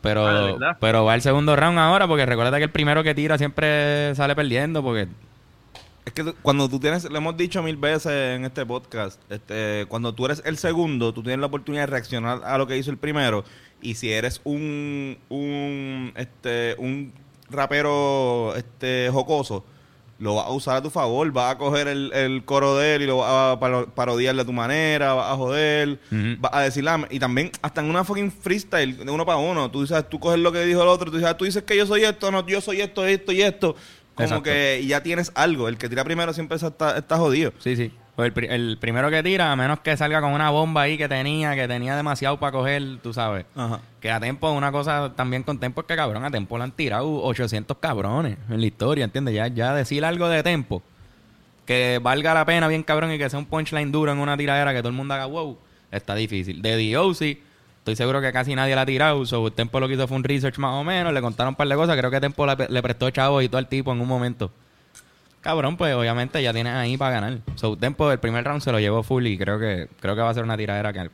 Pero, 0.00 0.26
Ah, 0.26 0.76
pero 0.80 1.04
va 1.04 1.14
el 1.14 1.22
segundo 1.22 1.54
round 1.56 1.78
ahora 1.78 2.06
porque 2.08 2.24
recuerda 2.26 2.58
que 2.58 2.64
el 2.64 2.70
primero 2.70 3.02
que 3.02 3.14
tira 3.14 3.38
siempre 3.38 4.14
sale 4.14 4.34
perdiendo 4.34 4.82
porque 4.82 5.06
Es 6.04 6.12
que 6.12 6.32
cuando 6.42 6.68
tú 6.68 6.80
tienes, 6.80 7.04
lo 7.08 7.16
hemos 7.16 7.36
dicho 7.36 7.62
mil 7.62 7.76
veces 7.76 8.10
en 8.36 8.44
este 8.44 8.66
podcast, 8.66 9.20
este, 9.30 9.86
cuando 9.88 10.12
tú 10.12 10.24
eres 10.26 10.42
el 10.44 10.56
segundo, 10.56 11.12
tú 11.14 11.22
tienes 11.22 11.38
la 11.38 11.46
oportunidad 11.46 11.84
de 11.84 11.86
reaccionar 11.86 12.40
a 12.44 12.58
lo 12.58 12.66
que 12.66 12.76
hizo 12.76 12.90
el 12.90 12.96
primero. 12.98 13.44
Y 13.82 13.94
si 13.94 14.12
eres 14.12 14.40
un, 14.44 15.18
un, 15.28 16.12
este, 16.16 16.76
un 16.78 17.12
rapero, 17.50 18.54
este, 18.56 19.10
jocoso, 19.12 19.64
lo 20.18 20.36
vas 20.36 20.46
a 20.46 20.50
usar 20.50 20.76
a 20.76 20.82
tu 20.82 20.88
favor, 20.90 21.30
vas 21.32 21.54
a 21.54 21.58
coger 21.58 21.88
el, 21.88 22.12
el 22.12 22.44
coro 22.44 22.76
de 22.76 22.94
él 22.94 23.02
y 23.02 23.06
lo 23.06 23.18
vas 23.18 23.28
a 23.56 23.58
paro- 23.60 23.88
parodiar 23.92 24.36
de 24.36 24.44
tu 24.44 24.52
manera, 24.52 25.14
vas 25.14 25.32
a 25.32 25.36
joder, 25.36 25.98
Ujú. 26.12 26.36
vas 26.38 26.52
a 26.54 26.60
decir, 26.60 26.84
y 27.10 27.18
también 27.18 27.50
hasta 27.60 27.80
en 27.80 27.90
una 27.90 28.04
fucking 28.04 28.30
freestyle, 28.30 28.96
de 29.04 29.10
uno 29.10 29.26
para 29.26 29.38
uno, 29.38 29.68
tú 29.70 29.80
dices, 29.82 30.08
tú 30.08 30.20
coges 30.20 30.38
lo 30.38 30.52
que 30.52 30.64
dijo 30.64 30.80
el 30.82 30.88
otro, 30.88 31.10
tú 31.10 31.16
dices, 31.18 31.36
tú 31.36 31.44
dices 31.44 31.64
que 31.64 31.76
yo 31.76 31.86
soy 31.86 32.04
esto, 32.04 32.30
no, 32.30 32.46
yo 32.46 32.60
soy 32.60 32.80
esto, 32.80 33.04
esto 33.04 33.32
y 33.32 33.42
esto. 33.42 33.74
Como 34.14 34.26
Exacto. 34.26 34.42
que 34.44 34.80
y 34.82 34.88
ya 34.88 35.02
tienes 35.02 35.32
algo. 35.34 35.68
El 35.68 35.78
que 35.78 35.88
tira 35.88 36.04
primero 36.04 36.32
siempre 36.34 36.58
está, 36.58 36.98
está 36.98 37.16
jodido. 37.16 37.50
Sí, 37.58 37.74
sí. 37.76 37.90
Pues 38.14 38.26
el, 38.26 38.32
pri- 38.34 38.48
el 38.50 38.76
primero 38.78 39.10
que 39.10 39.22
tira, 39.22 39.50
a 39.52 39.56
menos 39.56 39.80
que 39.80 39.96
salga 39.96 40.20
con 40.20 40.32
una 40.32 40.50
bomba 40.50 40.82
ahí 40.82 40.98
que 40.98 41.08
tenía, 41.08 41.54
que 41.54 41.66
tenía 41.66 41.96
demasiado 41.96 42.38
para 42.38 42.52
coger, 42.52 42.98
tú 43.02 43.14
sabes. 43.14 43.46
Ajá. 43.56 43.80
Que 44.00 44.10
a 44.10 44.20
Tempo, 44.20 44.50
una 44.52 44.70
cosa 44.70 45.12
también 45.16 45.42
con 45.44 45.58
Tempo 45.58 45.80
es 45.80 45.86
que 45.86 45.96
cabrón, 45.96 46.22
a 46.24 46.30
Tempo 46.30 46.58
le 46.58 46.64
han 46.64 46.72
tirado 46.72 47.22
800 47.22 47.76
cabrones 47.78 48.36
en 48.50 48.60
la 48.60 48.66
historia, 48.66 49.04
¿entiendes? 49.04 49.34
Ya, 49.34 49.46
ya 49.48 49.74
decir 49.74 50.04
algo 50.04 50.28
de 50.28 50.42
Tempo 50.42 50.82
que 51.64 52.00
valga 52.02 52.34
la 52.34 52.44
pena 52.44 52.68
bien 52.68 52.82
cabrón 52.82 53.12
y 53.12 53.18
que 53.18 53.30
sea 53.30 53.38
un 53.38 53.46
punchline 53.46 53.92
duro 53.92 54.12
en 54.12 54.18
una 54.18 54.36
tiradera 54.36 54.72
que 54.72 54.80
todo 54.80 54.88
el 54.88 54.94
mundo 54.94 55.14
haga 55.14 55.26
wow, 55.26 55.56
está 55.90 56.14
difícil. 56.14 56.60
De 56.60 56.76
D.O.C., 56.76 57.38
estoy 57.78 57.96
seguro 57.96 58.20
que 58.20 58.30
casi 58.32 58.54
nadie 58.54 58.74
la 58.74 58.82
ha 58.82 58.86
tirado, 58.86 59.24
so, 59.24 59.50
Tempo 59.52 59.80
lo 59.80 59.88
que 59.88 59.94
hizo 59.94 60.06
fue 60.06 60.16
un 60.18 60.24
research 60.24 60.58
más 60.58 60.72
o 60.74 60.84
menos, 60.84 61.12
le 61.14 61.20
contaron 61.22 61.52
un 61.52 61.54
par 61.56 61.66
de 61.68 61.76
cosas, 61.76 61.96
creo 61.96 62.10
que 62.10 62.20
Tempo 62.20 62.44
le, 62.46 62.56
le 62.68 62.82
prestó 62.82 63.08
chavo 63.10 63.40
y 63.40 63.48
todo 63.48 63.58
al 63.58 63.68
tipo 63.68 63.90
en 63.92 64.00
un 64.00 64.08
momento. 64.08 64.50
Cabrón, 65.42 65.76
pues 65.76 65.94
obviamente 65.94 66.42
ya 66.42 66.52
tienes 66.54 66.72
ahí 66.72 66.96
para 66.96 67.16
ganar. 67.20 67.38
So, 67.56 67.76
Tempo, 67.76 68.10
el 68.10 68.18
primer 68.18 68.44
round 68.44 68.62
se 68.62 68.72
lo 68.72 68.80
llevó 68.80 69.02
full 69.02 69.26
y 69.26 69.36
creo 69.36 69.58
que 69.58 69.88
creo 70.00 70.14
que 70.14 70.22
va 70.22 70.30
a 70.30 70.34
ser 70.34 70.44
una 70.44 70.56
tiradera 70.56 70.92
que 70.94 71.10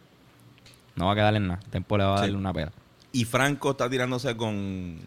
no 0.95 1.07
va 1.07 1.13
a 1.13 1.15
quedar 1.17 1.35
en 1.35 1.49
nada. 1.49 1.61
Tempo 1.71 1.99
le 1.99 2.05
va 2.05 2.15
a 2.15 2.19
Sí. 2.19 2.23
darle 2.23 2.37
una 2.37 2.53
peda. 2.53 2.71
Y 3.13 3.25
Franco 3.25 3.71
está 3.73 3.89
tirándose 3.91 4.37
con, 4.37 4.99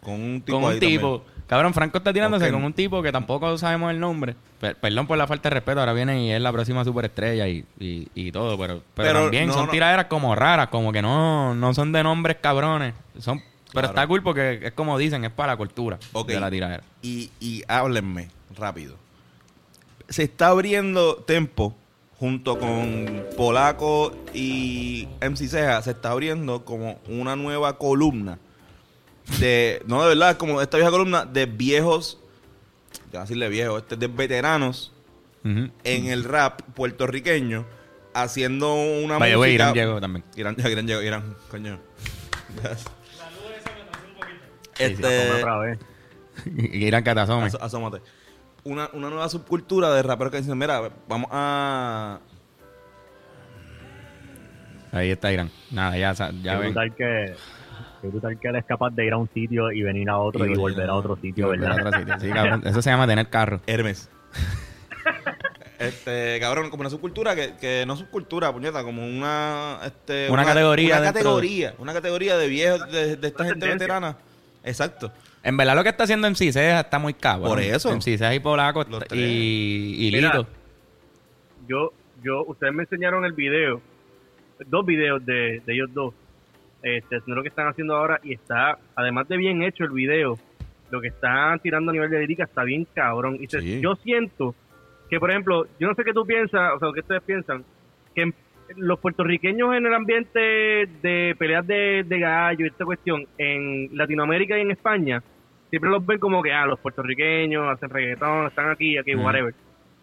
con 0.00 0.14
un 0.14 0.40
tipo 0.42 0.58
Con 0.58 0.64
un 0.68 0.72
ahí 0.72 0.80
tipo. 0.80 1.24
Cabrón, 1.48 1.72
Franco 1.72 1.96
está 1.98 2.12
tirándose 2.12 2.50
con 2.52 2.62
un 2.62 2.74
tipo 2.74 3.02
que 3.02 3.10
tampoco 3.10 3.56
sabemos 3.56 3.90
el 3.90 3.98
nombre. 3.98 4.34
Per- 4.60 4.76
perdón 4.76 5.06
por 5.06 5.16
la 5.16 5.26
falta 5.26 5.48
de 5.48 5.54
respeto, 5.54 5.80
ahora 5.80 5.94
viene 5.94 6.26
y 6.26 6.30
es 6.30 6.40
la 6.42 6.52
próxima 6.52 6.84
superestrella 6.84 7.48
y, 7.48 7.64
y, 7.80 8.06
y 8.14 8.30
todo, 8.32 8.58
pero, 8.58 8.82
pero, 8.94 9.08
Pero 9.08 9.22
también 9.22 9.46
no, 9.48 9.54
son 9.54 9.66
no. 9.66 9.72
tiraderas 9.72 10.06
como 10.06 10.34
raras, 10.34 10.68
como 10.68 10.92
que 10.92 11.00
no, 11.00 11.54
no 11.54 11.72
son 11.72 11.90
de 11.92 12.02
nombres 12.02 12.36
cabrones. 12.42 12.92
Son, 13.18 13.38
pero 13.38 13.70
Claro. 13.72 13.86
está 13.88 14.06
cool 14.06 14.22
porque 14.22 14.60
es 14.62 14.72
como 14.72 14.98
dicen, 14.98 15.24
es 15.24 15.30
para 15.30 15.52
la 15.52 15.56
cultura 15.56 15.98
de 16.26 16.38
la 16.40 16.50
tiradera. 16.50 16.82
Y, 17.00 17.30
y 17.40 17.62
háblenme 17.66 18.28
rápido. 18.58 18.96
Se 20.08 20.22
está 20.24 20.48
abriendo 20.48 21.16
Tempo 21.16 21.74
junto 22.18 22.58
con 22.58 23.24
Polaco 23.36 24.16
y 24.34 25.06
MC 25.20 25.48
Ceja. 25.48 25.82
Se 25.82 25.90
está 25.92 26.10
abriendo 26.10 26.64
como 26.64 27.00
una 27.08 27.36
nueva 27.36 27.78
columna 27.78 28.38
de, 29.38 29.82
no 29.86 30.02
de 30.02 30.08
verdad, 30.08 30.36
como 30.38 30.60
esta 30.62 30.78
vieja 30.78 30.90
columna 30.90 31.24
de 31.26 31.46
viejos, 31.46 32.18
ya 33.12 33.20
decirle 33.20 33.48
viejos, 33.48 33.82
este, 33.82 33.96
de 33.96 34.06
veteranos 34.08 34.92
en 35.84 36.06
el 36.06 36.24
rap 36.24 36.60
puertorriqueño 36.74 37.64
haciendo 38.12 38.74
una 38.74 39.18
way, 39.18 39.34
música. 39.36 39.54
Irán 39.54 39.74
llegó 39.74 40.00
también. 40.00 40.24
Irán, 40.36 40.56
Irán 40.58 40.86
llegó, 40.86 41.02
Irán, 41.02 41.36
coño. 41.50 41.78
Sí, 44.74 44.84
sí, 44.86 44.94
come 45.02 45.16
Este, 45.16 45.32
otra 45.32 45.58
vez. 45.58 45.78
Irán. 46.72 47.04
Aso- 47.04 47.58
asómate. 47.60 48.00
Una, 48.64 48.88
una 48.92 49.08
nueva 49.08 49.28
subcultura 49.28 49.92
de 49.94 50.02
raperos 50.02 50.30
que 50.32 50.38
dicen, 50.38 50.58
mira, 50.58 50.80
vamos 51.08 51.28
a... 51.32 52.18
Ahí 54.92 55.10
está 55.10 55.32
Irán. 55.32 55.50
Nada, 55.70 55.96
ya, 55.96 56.12
ya 56.12 56.30
Qué 56.30 56.48
ven. 56.50 56.60
brutal 56.72 56.94
que, 56.94 57.34
qué 58.02 58.08
brutal 58.08 58.38
que 58.40 58.48
él 58.48 58.56
es 58.56 58.64
capaz 58.64 58.90
de 58.90 59.06
ir 59.06 59.12
a 59.12 59.16
un 59.18 59.28
sitio 59.34 59.70
y 59.70 59.82
venir 59.82 60.08
a 60.10 60.18
otro 60.18 60.46
y, 60.46 60.52
Y 60.52 60.54
volver 60.56 60.88
a 60.88 60.94
otro 60.94 61.16
sitio, 61.16 61.46
volver 61.46 61.70
a 61.70 61.74
¿verdad? 61.74 61.88
otro 61.88 62.00
sitio. 62.00 62.20
Sí, 62.20 62.30
cabrón. 62.30 62.62
Eso 62.66 62.82
se 62.82 62.90
llama 62.90 63.06
tener 63.06 63.28
carro. 63.28 63.60
Hermes. 63.66 64.08
este, 65.78 66.38
cabrón, 66.40 66.70
como 66.70 66.80
una 66.80 66.90
subcultura 66.90 67.34
que, 67.36 67.54
que 67.60 67.84
no 67.86 67.96
subcultura, 67.96 68.52
puñeta, 68.52 68.82
como 68.82 69.06
una... 69.06 69.78
Este, 69.84 70.28
Una 70.30 70.44
categoría 70.44 70.96
Una 70.96 71.00
dentro 71.02 71.18
de- 71.20 71.24
categoría. 71.24 71.74
Una 71.78 71.92
categoría 71.92 72.36
de 72.38 72.48
viejos, 72.48 72.90
de, 72.90 73.16
de 73.16 73.28
esta 73.28 73.42
Una 73.42 73.50
gente 73.52 73.66
tendencia. 73.66 73.86
veterana. 73.94 74.16
Exacto. 74.64 75.12
En 75.42 75.56
verdad 75.56 75.76
lo 75.76 75.82
que 75.82 75.88
está 75.90 76.04
haciendo 76.04 76.28
MC 76.28 76.52
Ceja 76.52 76.80
está 76.80 76.98
muy 76.98 77.14
cabrón. 77.14 77.48
Por 77.50 77.60
eso. 77.60 77.90
MC 77.94 78.18
Ceja 78.18 78.34
y 78.34 78.40
Polaco 78.40 78.84
y, 79.12 80.08
y 80.08 80.12
Mira, 80.12 80.28
Lito. 80.34 80.46
yo, 81.66 81.92
yo, 82.22 82.44
ustedes 82.46 82.72
me 82.74 82.82
enseñaron 82.82 83.24
el 83.24 83.32
video, 83.32 83.80
dos 84.66 84.84
videos 84.84 85.24
de, 85.24 85.62
de 85.64 85.74
ellos 85.74 85.90
dos, 85.94 86.14
este, 86.82 87.16
haciendo 87.16 87.36
lo 87.36 87.42
que 87.42 87.48
están 87.48 87.68
haciendo 87.68 87.96
ahora 87.96 88.20
y 88.22 88.34
está, 88.34 88.78
además 88.96 89.28
de 89.28 89.36
bien 89.36 89.62
hecho 89.62 89.84
el 89.84 89.90
video, 89.90 90.38
lo 90.90 91.00
que 91.00 91.08
están 91.08 91.58
tirando 91.60 91.90
a 91.90 91.92
nivel 91.94 92.10
de 92.10 92.20
lírica 92.20 92.44
está 92.44 92.64
bien 92.64 92.86
cabrón. 92.94 93.36
Y 93.40 93.46
se- 93.46 93.60
Sí. 93.60 93.80
yo 93.80 93.94
siento 93.96 94.54
que, 95.10 95.20
por 95.20 95.30
ejemplo, 95.30 95.66
yo 95.78 95.86
no 95.88 95.94
sé 95.94 96.04
qué 96.04 96.12
tú 96.12 96.24
piensas, 96.26 96.72
o 96.74 96.78
sea, 96.78 96.88
qué 96.94 97.00
ustedes 97.00 97.22
piensan, 97.22 97.64
que 98.14 98.22
en- 98.22 98.34
los 98.76 98.98
puertorriqueños 98.98 99.74
en 99.74 99.86
el 99.86 99.94
ambiente 99.94 100.38
de 101.02 101.34
peleas 101.38 101.66
de, 101.66 102.04
de 102.06 102.18
gallo 102.20 102.64
y 102.64 102.68
esta 102.68 102.84
cuestión, 102.84 103.26
en 103.38 103.88
Latinoamérica 103.96 104.58
y 104.58 104.62
en 104.62 104.70
España, 104.70 105.22
siempre 105.70 105.90
los 105.90 106.04
ven 106.04 106.18
como 106.18 106.42
que, 106.42 106.52
ah, 106.52 106.66
los 106.66 106.78
puertorriqueños 106.78 107.66
hacen 107.68 107.90
reggaetón, 107.90 108.46
están 108.46 108.70
aquí, 108.70 108.96
aquí, 108.98 109.14
Ujú. 109.14 109.24
whatever. 109.24 109.54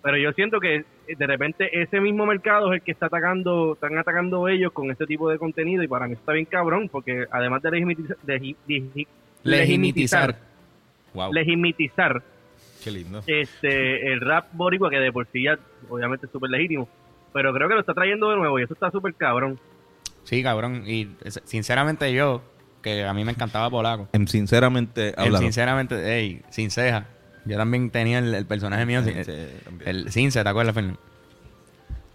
Pero 0.02 0.18
yo 0.18 0.32
siento 0.34 0.60
que 0.60 0.76
eh, 0.76 1.16
de 1.18 1.28
repente 1.28 1.82
ese 1.82 2.00
mismo 2.00 2.26
mercado 2.26 2.72
es 2.72 2.80
el 2.80 2.86
que 2.86 2.92
está 2.92 3.08
atacando, 3.08 3.74
están 3.74 3.98
atacando 3.98 4.48
ellos 4.48 4.72
con 4.72 4.92
este 4.92 5.06
tipo 5.08 5.30
de 5.30 5.40
contenido 5.40 5.82
y 5.84 5.88
para 5.88 6.08
mí 6.08 6.14
está 6.14 6.32
bien 6.34 6.46
cabrón 6.46 6.90
porque 6.90 7.26
además 7.32 7.62
de 7.64 7.72
legitimizar, 7.72 8.18
Legitimizar. 9.44 10.36
Wow. 11.14 11.32
legitimizar 11.34 12.22
Qué 12.84 12.92
lindo. 12.92 13.22
este 13.26 14.12
el 14.12 14.22
rap 14.22 14.48
boricua 14.54 14.90
que 14.90 14.98
de 15.00 15.12
por 15.12 15.26
sí 15.28 15.44
ya 15.44 15.58
obviamente 15.90 16.26
es 16.26 16.32
súper 16.32 16.50
legítimo, 16.50 16.88
pero 17.36 17.54
creo 17.54 17.68
que 17.68 17.74
lo 17.74 17.82
está 17.82 17.94
trayendo 17.94 18.30
de 18.30 18.38
nuevo 18.38 18.58
y 18.60 18.64
eso 18.64 18.74
está 18.74 18.90
súper 18.92 19.14
cabrón. 19.14 19.60
Sí, 20.24 20.42
cabrón. 20.42 20.84
Y 20.88 21.10
sinceramente 21.44 22.12
yo, 22.14 22.42
que 22.82 23.04
a 23.04 23.14
mí 23.14 23.26
me 23.26 23.34
encantaba 23.34 23.70
Polaco. 23.70 24.08
Sinceramente, 24.26 25.14
hablando. 25.18 25.40
sinceramente, 25.40 26.18
ey, 26.18 26.42
sin 26.50 26.72
ceja. 26.72 27.08
Yo 27.44 27.58
también 27.58 27.90
tenía 27.92 28.20
el, 28.20 28.34
el 28.34 28.46
personaje 28.46 28.86
mío, 28.86 29.04
Sí, 29.04 29.12
el 29.86 30.12
Cince, 30.12 30.42
¿te 30.44 30.50
acuerdas, 30.50 30.74
Fernando? 30.74 30.98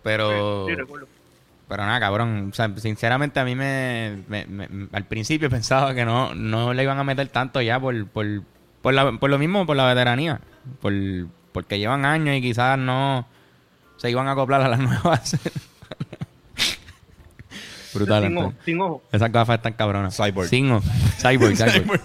Pero, 0.03 0.67
Sí, 0.67 0.75
recuerdo. 0.75 1.07
pero 1.69 1.85
nada, 1.85 2.01
cabrón. 2.01 2.49
O 2.51 2.55
sea, 2.55 2.71
sinceramente 2.79 3.39
a 3.41 3.45
mí 3.45 3.55
me, 3.55 4.25
me- 4.27 4.47
me- 4.47 4.89
al 4.93 5.05
principio 5.05 5.51
pensaba 5.51 5.95
que 5.95 6.05
no, 6.05 6.35
no 6.35 6.73
le 6.73 6.83
iban 6.83 6.99
a 6.99 7.05
meter 7.05 7.29
tanto 7.29 7.61
ya 7.61 7.79
por, 7.79 8.07
por, 8.09 8.27
por, 8.83 8.95
la- 8.95 9.13
por 9.13 9.29
lo 9.31 9.39
mismo, 9.39 9.67
por 9.67 9.77
la 9.77 9.87
veteranía. 9.87 10.41
Por, 10.81 10.93
porque 11.53 11.79
llevan 11.79 12.05
años 12.07 12.35
y 12.37 12.41
quizás 12.41 12.79
no 12.79 13.27
se 14.01 14.11
iban 14.11 14.27
a 14.29 14.33
acoplar 14.33 14.63
a 14.63 14.69
las 14.69 14.79
nuevas. 14.81 15.37
Brutal. 17.93 18.23
sin, 18.25 18.39
ojo, 18.39 18.55
sin 18.65 18.81
ojo. 18.81 19.03
Esas 19.11 19.33
gafas 19.33 19.57
están 19.57 19.73
cabronas. 19.73 20.17
Cyborg. 20.17 20.49
Sin 20.49 20.71
ojo. 20.71 20.85
Cyborg, 21.21 21.57
cyborg. 21.57 22.01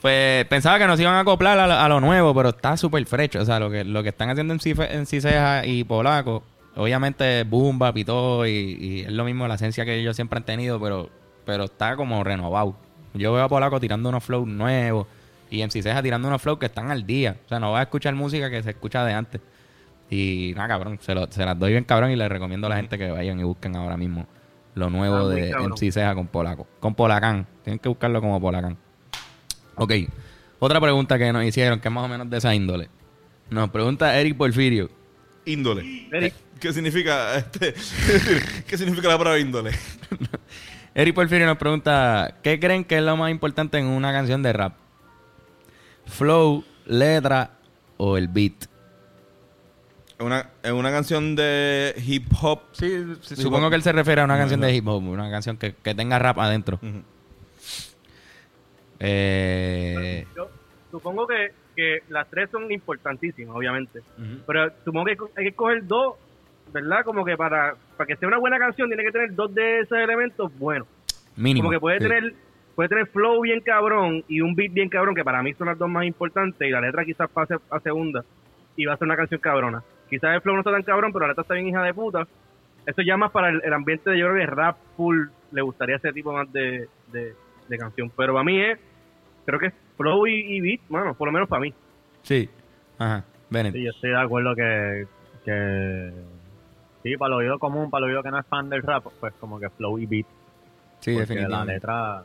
Pues 0.00 0.44
pensaba 0.46 0.78
que 0.78 0.86
nos 0.86 0.98
iban 0.98 1.14
a 1.14 1.20
acoplar 1.20 1.58
a, 1.58 1.66
lo- 1.66 1.74
a 1.74 1.88
lo 1.88 2.00
nuevo, 2.00 2.34
pero 2.34 2.48
está 2.48 2.76
súper 2.76 3.04
frecho. 3.06 3.40
O 3.40 3.44
sea, 3.44 3.60
lo 3.60 3.70
que, 3.70 3.84
lo 3.84 4.02
que 4.02 4.08
están 4.08 4.30
haciendo 4.30 4.52
en, 4.54 4.60
Cife- 4.60 4.90
en 4.90 5.06
Ciceja 5.06 5.64
y 5.66 5.84
Polaco, 5.84 6.42
obviamente 6.74 7.44
Bumba, 7.44 7.92
Pitó 7.92 8.44
y, 8.46 8.50
y 8.80 9.00
es 9.02 9.12
lo 9.12 9.24
mismo 9.24 9.46
la 9.46 9.54
esencia 9.54 9.84
que 9.84 9.94
ellos 10.00 10.16
siempre 10.16 10.38
han 10.38 10.44
tenido, 10.44 10.80
pero, 10.80 11.10
pero 11.44 11.64
está 11.64 11.94
como 11.96 12.24
renovado. 12.24 12.74
Yo 13.14 13.32
veo 13.32 13.44
a 13.44 13.48
Polaco 13.48 13.78
tirando 13.78 14.08
unos 14.08 14.24
flows 14.24 14.48
nuevos 14.48 15.06
y 15.50 15.60
en 15.62 15.70
Ciceja 15.70 16.02
tirando 16.02 16.26
unos 16.28 16.40
flows 16.42 16.58
que 16.58 16.66
están 16.66 16.90
al 16.90 17.06
día. 17.06 17.36
O 17.44 17.48
sea, 17.48 17.60
no 17.60 17.70
vas 17.72 17.80
a 17.80 17.82
escuchar 17.82 18.14
música 18.14 18.50
que 18.50 18.62
se 18.62 18.70
escucha 18.70 19.04
de 19.04 19.12
antes. 19.12 19.40
Y 20.10 20.52
nada, 20.56 20.68
cabrón, 20.68 20.98
se, 21.00 21.14
lo- 21.14 21.30
se 21.30 21.44
las 21.44 21.58
doy 21.58 21.70
bien 21.72 21.84
cabrón 21.84 22.10
y 22.10 22.16
les 22.16 22.28
recomiendo 22.28 22.66
a 22.66 22.70
la 22.70 22.76
gente 22.76 22.98
que 22.98 23.10
vayan 23.10 23.38
y 23.38 23.44
busquen 23.44 23.76
ahora 23.76 23.96
mismo 23.96 24.26
lo 24.74 24.90
nuevo 24.90 25.16
Ah, 25.16 25.28
de 25.28 25.50
cabrón. 25.50 25.72
MC 25.72 25.92
Ceja 25.92 26.14
con 26.14 26.26
Polaco. 26.26 26.66
Con 26.80 26.94
Polacán. 26.94 27.46
Tienen 27.62 27.78
que 27.78 27.88
buscarlo 27.88 28.20
como 28.20 28.40
Polacán. 28.40 28.76
Ok. 29.76 29.92
Otra 30.58 30.80
pregunta 30.80 31.16
que 31.18 31.32
nos 31.32 31.44
hicieron, 31.44 31.80
que 31.80 31.88
es 31.88 31.94
más 31.94 32.04
o 32.04 32.08
menos 32.08 32.28
de 32.28 32.38
esa 32.38 32.54
índole. 32.54 32.88
Nos 33.50 33.70
pregunta 33.70 34.18
Eric 34.20 34.36
Porfirio. 34.36 34.90
Índole. 35.46 36.08
Eric. 36.12 36.34
¿Qué 36.60 36.72
significa 36.72 37.36
este? 37.36 37.72
¿Qué 38.66 38.76
significa 38.76 39.08
la 39.08 39.16
palabra 39.16 39.38
índole? 39.40 39.70
Eric 40.94 41.14
Porfirio 41.14 41.46
nos 41.46 41.56
pregunta, 41.56 42.34
¿qué 42.42 42.58
creen 42.60 42.84
que 42.84 42.96
es 42.98 43.02
lo 43.02 43.16
más 43.16 43.30
importante 43.30 43.78
en 43.78 43.86
una 43.86 44.12
canción 44.12 44.42
de 44.42 44.52
rap? 44.52 44.74
¿Flow, 46.06 46.64
letra 46.86 47.52
o 47.96 48.16
el 48.16 48.28
beat? 48.28 48.66
Una, 50.20 50.50
una 50.72 50.90
canción 50.90 51.34
de 51.34 51.94
hip 52.06 52.26
hop. 52.42 52.60
Sí, 52.72 53.04
supongo 53.22 53.70
que 53.70 53.76
él 53.76 53.82
se 53.82 53.92
refiere 53.92 54.20
a 54.20 54.24
una 54.24 54.36
canción 54.36 54.60
de 54.60 54.74
hip 54.74 54.86
hop, 54.86 55.02
una 55.02 55.30
canción 55.30 55.56
que, 55.56 55.74
que 55.74 55.94
tenga 55.94 56.18
rap 56.18 56.38
adentro. 56.38 56.78
Eh, 58.98 60.26
Yo 60.36 60.48
supongo 60.90 61.26
que, 61.26 61.52
que 61.74 62.00
las 62.08 62.28
tres 62.28 62.50
son 62.50 62.70
importantísimas, 62.70 63.56
obviamente. 63.56 64.00
Pero 64.46 64.70
supongo 64.84 65.06
que 65.06 65.16
hay 65.36 65.44
que 65.46 65.52
coger 65.54 65.86
dos, 65.86 66.14
¿verdad? 66.72 67.04
Como 67.04 67.24
que 67.24 67.36
para, 67.36 67.74
para 67.96 68.06
que 68.06 68.16
sea 68.16 68.28
una 68.28 68.38
buena 68.38 68.58
canción 68.58 68.88
tiene 68.88 69.04
que 69.04 69.12
tener 69.12 69.34
dos 69.34 69.54
de 69.54 69.80
esos 69.80 69.98
elementos 69.98 70.50
buenos. 70.58 70.86
mínimo. 71.36 71.64
Como 71.64 71.72
que 71.72 71.80
puede 71.80 71.98
Sí. 71.98 72.04
tener 72.08 72.34
puede 72.74 72.88
tener 72.88 73.06
flow 73.08 73.40
bien 73.42 73.60
cabrón 73.60 74.24
y 74.28 74.40
un 74.40 74.54
beat 74.54 74.72
bien 74.72 74.88
cabrón, 74.88 75.14
que 75.14 75.24
para 75.24 75.42
mí 75.42 75.52
son 75.54 75.66
las 75.66 75.76
dos 75.78 75.88
más 75.90 76.04
importantes, 76.06 76.66
y 76.66 76.70
la 76.70 76.80
letra 76.80 77.04
quizás 77.04 77.28
pase 77.30 77.54
a 77.70 77.80
segunda 77.80 78.24
y 78.76 78.86
va 78.86 78.94
a 78.94 78.96
ser 78.96 79.06
una 79.06 79.16
canción 79.16 79.38
cabrona. 79.40 79.82
Quizás 80.10 80.34
el 80.34 80.40
flow 80.42 80.54
no 80.54 80.60
está 80.60 80.72
tan 80.72 80.82
cabrón, 80.82 81.12
pero 81.12 81.24
la 81.24 81.28
letra 81.28 81.42
está 81.42 81.54
bien 81.54 81.68
hija 81.68 81.82
de 81.82 81.94
puta. 81.94 82.26
Eso 82.84 83.02
ya 83.02 83.16
más 83.16 83.30
para 83.30 83.48
el, 83.48 83.62
el 83.64 83.72
ambiente 83.72 84.10
de 84.10 84.18
yo 84.18 84.26
creo 84.26 84.38
que 84.38 84.46
rap 84.46 84.76
full 84.96 85.28
le 85.52 85.62
gustaría 85.62 85.96
ese 85.96 86.12
tipo 86.12 86.32
más 86.32 86.52
de, 86.52 86.88
de, 87.12 87.34
de 87.68 87.78
canción. 87.78 88.10
Pero 88.16 88.32
para 88.32 88.44
mí 88.44 88.60
es, 88.60 88.78
creo 89.46 89.58
que 89.58 89.66
es 89.66 89.74
flow 89.96 90.26
y, 90.26 90.56
y 90.56 90.60
beat, 90.60 90.80
mano, 90.88 91.14
por 91.14 91.28
lo 91.28 91.32
menos 91.32 91.48
para 91.48 91.60
mí. 91.60 91.72
Sí. 92.22 92.50
Ajá. 92.98 93.24
Bennett. 93.48 93.74
Sí, 93.74 93.82
yo 93.82 93.90
estoy 93.90 94.10
de 94.10 94.20
acuerdo 94.20 94.54
que, 94.54 95.06
que 95.44 96.12
sí, 97.02 97.16
para 97.16 97.34
el 97.34 97.40
oído 97.40 97.58
común, 97.58 97.90
para 97.90 98.04
el 98.04 98.10
oído 98.10 98.22
que 98.22 98.30
no 98.30 98.38
es 98.38 98.46
fan 98.46 98.68
del 98.68 98.82
rap, 98.82 99.04
pues 99.20 99.34
como 99.40 99.58
que 99.58 99.70
flow 99.70 99.98
y 99.98 100.06
beat. 100.06 100.26
Sí, 101.00 101.16
porque 101.16 101.48
la 101.48 101.64
letra, 101.64 102.22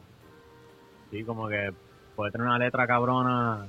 sí, 1.11 1.23
como 1.23 1.47
que 1.47 1.71
puede 2.15 2.31
tener 2.31 2.45
una 2.45 2.59
letra 2.59 2.85
cabrona, 2.85 3.65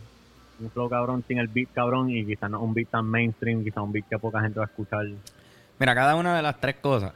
un 0.60 0.70
flow 0.70 0.88
cabrón 0.88 1.24
sin 1.26 1.38
el 1.38 1.48
beat 1.48 1.68
cabrón 1.74 2.10
y 2.10 2.24
quizás 2.24 2.50
no 2.50 2.60
un 2.60 2.74
beat 2.74 2.88
tan 2.88 3.04
mainstream, 3.06 3.62
quizás 3.64 3.82
un 3.82 3.92
beat 3.92 4.06
que 4.08 4.18
poca 4.18 4.40
gente 4.40 4.58
va 4.58 4.66
a 4.66 4.68
escuchar. 4.68 5.06
Mira, 5.78 5.94
cada 5.94 6.16
una 6.16 6.36
de 6.36 6.42
las 6.42 6.60
tres 6.60 6.76
cosas 6.76 7.12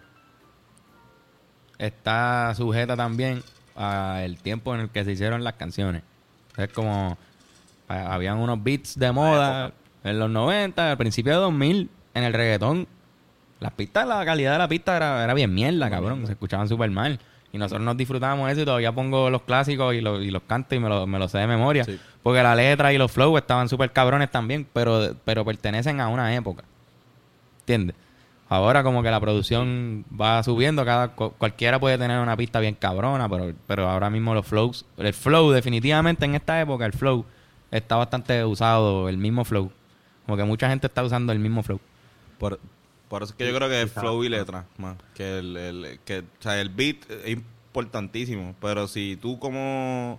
está 1.79 2.53
sujeta 2.55 2.97
también 2.97 3.43
al 3.75 4.37
tiempo 4.39 4.75
en 4.75 4.83
el 4.83 4.91
que 4.91 5.05
se 5.05 5.13
hicieron 5.13 5.43
las 5.43 5.55
canciones. 5.55 6.03
Es 6.57 6.69
como, 6.73 7.17
habían 7.89 8.39
unos 8.39 8.63
beats 8.63 8.99
de 8.99 9.11
moda 9.13 9.73
En 10.05 10.19
los 10.19 10.31
90, 10.31 10.91
al 10.91 10.97
principio 10.97 11.33
de 11.33 11.39
2000, 11.39 11.91
en 12.15 12.25
el 12.25 12.33
reggaetón, 12.33 12.87
las 13.61 13.73
pistas, 13.73 14.07
la 14.07 14.25
calidad 14.25 14.53
de 14.53 14.59
la 14.59 14.69
pista 14.69 14.97
era, 14.97 15.23
era 15.23 15.35
bien 15.35 15.53
mierda, 15.53 15.91
cabrón. 15.91 16.27
Se 16.27 16.33
escuchaban 16.33 16.69
súper 16.69 16.91
mal. 16.91 17.19
Y 17.53 17.59
nosotros 17.59 17.85
nos 17.85 17.97
disfrutábamos 17.97 18.51
eso 18.51 18.61
y 18.61 18.65
todavía 18.65 18.93
pongo 18.93 19.29
los 19.29 19.43
clásicos 19.43 19.95
y, 19.95 20.01
los- 20.01 20.23
y 20.23 20.31
los 20.31 20.43
canto 20.43 20.75
y 20.75 20.79
me 20.79 20.89
los 20.89 21.07
me 21.09 21.19
lo 21.19 21.29
sé 21.29 21.39
de 21.39 21.47
memoria. 21.47 21.85
Sí. 21.85 21.99
Porque 22.23 22.43
la 22.43 22.55
letra 22.55 22.93
y 22.93 22.99
los 22.99 23.11
flows 23.11 23.41
estaban 23.41 23.69
súper 23.69 23.93
cabrones 23.93 24.31
también, 24.31 24.67
pero, 24.73 25.15
pero 25.25 25.45
pertenecen 25.45 26.01
a 26.01 26.09
una 26.09 26.35
época. 26.35 26.65
¿Entiendes? 27.61 27.97
Ahora 28.49 28.83
como 28.83 29.03
que 29.03 29.11
la 29.11 29.21
producción 29.21 30.05
va 30.21 30.43
subiendo, 30.43 30.85
cada 30.85 31.09
cu- 31.09 31.31
cualquiera 31.39 31.79
puede 31.79 31.99
tener 31.99 32.19
una 32.21 32.37
pista 32.37 32.59
bien 32.59 32.75
cabrona, 32.75 33.29
pero, 33.29 33.53
pero 33.67 33.89
ahora 33.89 34.11
mismo 34.11 34.35
los 34.35 34.45
flows, 34.47 34.85
el 34.97 35.15
flow 35.15 35.51
definitivamente 35.53 36.25
en 36.25 36.35
esta 36.35 36.61
época, 36.61 36.85
el 36.87 36.93
flow 36.93 37.25
está 37.71 37.95
bastante 37.97 38.45
usado, 38.45 39.09
el 39.09 39.19
mismo 39.19 39.45
flow. 39.45 39.71
Como 40.27 40.37
que 40.37 40.43
mucha 40.45 40.69
gente 40.69 40.89
está 40.89 41.03
usando 41.05 41.33
el 41.33 41.39
mismo 41.39 41.63
flow. 41.63 41.81
Por, 42.39 42.59
por 43.11 43.23
eso 43.23 43.33
es 43.33 43.37
que 43.37 43.47
yo 43.47 43.55
creo 43.55 43.69
que 43.69 43.83
es 43.83 43.93
flow 43.93 44.25
y 44.25 44.29
letra 44.31 44.65
más. 44.79 44.97
Que 45.15 45.39
el, 45.41 45.57
el- 45.59 46.01
que, 46.07 46.21
o 46.21 46.43
sea, 46.43 46.59
el 46.61 46.71
beat 46.71 46.97
es 47.11 47.37
importantísimo. 47.75 48.55
Pero 48.61 48.89
si 48.89 49.19
tú 49.21 49.39
como. 49.39 50.17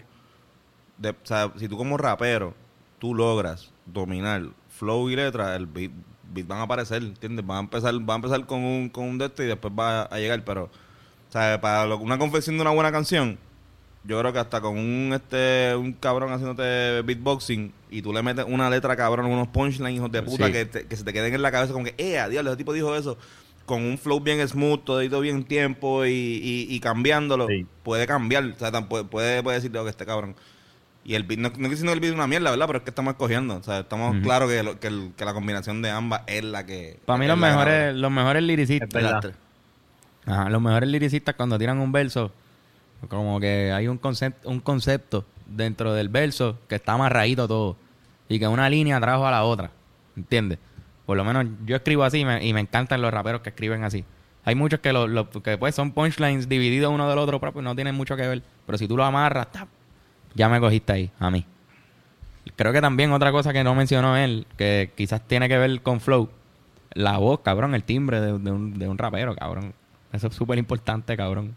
de- 0.97 1.09
o 1.11 1.15
sea, 1.23 1.51
si 1.57 1.67
tú 1.67 1.77
como 1.77 1.97
rapero, 1.97 2.53
tú 2.99 3.15
logras 3.15 3.71
dominar 3.85 4.43
flow 4.69 5.09
y 5.09 5.15
letra, 5.15 5.55
el 5.55 5.65
beat, 5.65 5.91
beat 6.33 6.45
van 6.47 6.59
a 6.59 6.63
aparecer, 6.63 7.01
¿entiendes? 7.01 7.43
Va 7.49 7.57
a 7.57 7.61
empezar, 7.61 7.93
va 8.07 8.13
a 8.13 8.17
empezar 8.17 8.45
con 8.45 8.63
un, 8.63 8.89
con 8.89 9.05
un 9.05 9.17
de 9.17 9.25
esto 9.25 9.41
y 9.41 9.47
después 9.47 9.73
va 9.77 10.03
a 10.03 10.17
llegar. 10.19 10.43
Pero, 10.43 10.65
o 10.65 11.31
sea, 11.31 11.59
para 11.61 11.85
lo- 11.85 11.97
una 11.97 12.17
confección 12.17 12.57
de 12.57 12.61
una 12.61 12.71
buena 12.71 12.91
canción, 12.91 13.37
yo 14.03 14.19
creo 14.19 14.33
que 14.33 14.39
hasta 14.39 14.61
con 14.61 14.77
un 14.77 15.11
este 15.13 15.75
un 15.75 15.93
cabrón 15.93 16.31
haciéndote 16.33 17.01
beatboxing 17.03 17.71
y 17.91 18.01
tú 18.01 18.11
le 18.13 18.23
metes 18.23 18.45
una 18.47 18.69
letra 18.69 18.95
cabrón, 18.95 19.27
unos 19.27 19.47
punchlines 19.49 19.93
hijos 19.93 20.11
de 20.11 20.23
puta 20.23 20.47
Sí. 20.47 20.51
que, 20.51 20.65
te- 20.65 20.87
que 20.87 20.95
se 20.95 21.03
te 21.03 21.13
queden 21.13 21.33
en 21.33 21.41
la 21.41 21.51
cabeza 21.51 21.71
como 21.73 21.85
que, 21.85 21.93
eh, 21.97 22.25
diablo, 22.29 22.51
ese 22.51 22.57
tipo 22.57 22.73
dijo 22.73 22.95
eso. 22.95 23.17
Con 23.65 23.83
un 23.83 23.97
flow 23.99 24.19
bien 24.19 24.45
smooth, 24.47 24.83
todito 24.83 25.19
bien 25.21 25.43
tiempo 25.43 26.05
y, 26.05 26.09
y, 26.11 26.67
y 26.69 26.79
cambiándolo, 26.79 27.47
Sí. 27.47 27.65
puede 27.83 28.07
cambiar. 28.07 28.43
O 28.45 28.55
sea, 28.57 28.71
tan- 28.71 28.89
puede, 28.89 29.03
puede, 29.05 29.43
puede 29.43 29.57
decir, 29.61 29.75
"Oh, 29.77 29.83
que 29.83 29.91
este 29.91 30.05
cabrón. 30.05 30.35
Y 31.05 31.13
el 31.15 31.23
beat, 31.23 31.39
no, 31.39 31.49
no 31.55 31.69
diciendo 31.69 31.91
que 31.91 31.93
el 31.93 31.99
beat 31.99 32.11
es 32.11 32.15
una 32.15 32.27
mierda, 32.27 32.49
¿verdad? 32.51 32.65
Pero 32.67 32.77
es 32.79 32.83
que 32.83 32.89
estamos 32.89 33.11
escogiendo. 33.13 33.55
O 33.57 33.63
sea, 33.63 33.79
estamos 33.79 34.15
Ujú. 34.15 34.23
claros 34.23 34.49
que, 34.51 34.63
lo- 34.63 34.79
que, 34.79 34.87
el- 34.87 35.11
que 35.15 35.25
la 35.25 35.33
combinación 35.33 35.81
de 35.83 35.91
ambas 35.91 36.21
es 36.27 36.43
la 36.43 36.65
que. 36.65 36.99
Para 37.05 37.17
mí 37.19 37.27
los 37.27 37.37
mejores, 37.37 37.95
los 37.95 38.11
mejores 38.11 38.43
tres. 39.21 39.35
Ajá, 40.25 40.49
los 40.49 40.61
mejores 40.61 40.89
lyricistas 40.89 41.35
cuando 41.35 41.57
tiran 41.57 41.79
un 41.79 41.91
verso, 41.91 42.31
como 43.09 43.39
que 43.39 43.71
hay 43.71 43.87
un 43.87 43.97
concepto, 43.97 44.49
un 44.49 44.59
concepto 44.59 45.25
dentro 45.47 45.93
del 45.93 46.09
verso 46.09 46.57
que 46.67 46.75
está 46.75 46.93
amarradito 46.93 47.47
todo 47.47 47.75
y 48.29 48.39
que 48.39 48.47
una 48.47 48.69
línea 48.69 48.99
trajo 48.99 49.27
a 49.27 49.31
la 49.31 49.43
otra, 49.43 49.71
¿entiendes? 50.15 50.59
Por 51.05 51.17
lo 51.17 51.23
menos 51.25 51.45
yo 51.65 51.75
escribo 51.75 52.03
así 52.03 52.19
y 52.19 52.25
me, 52.25 52.59
encantan 52.59 53.01
los 53.01 53.11
raperos 53.11 53.41
que 53.41 53.49
escriben 53.49 53.83
así. 53.83 54.05
Hay 54.45 54.55
muchos 54.55 54.79
que, 54.79 54.93
lo, 54.93 55.07
lo- 55.07 55.29
que 55.29 55.57
pues 55.57 55.75
son 55.75 55.91
punchlines 55.91 56.47
divididos 56.47 56.91
uno 56.93 57.09
del 57.09 57.19
otro, 57.19 57.39
pero 57.39 57.61
no 57.61 57.75
tienen 57.75 57.95
mucho 57.95 58.15
que 58.15 58.27
ver. 58.27 58.41
Pero 58.65 58.77
si 58.77 58.87
tú 58.87 58.95
lo 58.97 59.03
amarras, 59.03 59.51
¡tap! 59.51 59.67
ya 60.33 60.47
me 60.49 60.59
cogiste 60.59 60.93
ahí, 60.93 61.11
a 61.19 61.29
mí. 61.29 61.45
Creo 62.55 62.73
que 62.73 62.81
también 62.81 63.11
otra 63.11 63.31
cosa 63.31 63.53
que 63.53 63.63
no 63.63 63.75
mencionó 63.75 64.17
él, 64.17 64.47
que 64.57 64.91
quizás 64.95 65.21
tiene 65.27 65.47
que 65.47 65.57
ver 65.57 65.81
con 65.81 65.99
flow, 65.99 66.29
la 66.93 67.17
voz, 67.17 67.41
cabrón, 67.41 67.75
el 67.75 67.83
timbre 67.83 68.19
de, 68.19 68.37
de 68.39 68.51
un, 68.51 68.77
de 68.79 68.87
un 68.87 68.97
rapero, 68.97 69.35
cabrón. 69.35 69.73
Eso 70.11 70.27
es 70.27 70.35
súper 70.35 70.57
importante, 70.57 71.15
cabrón. 71.15 71.55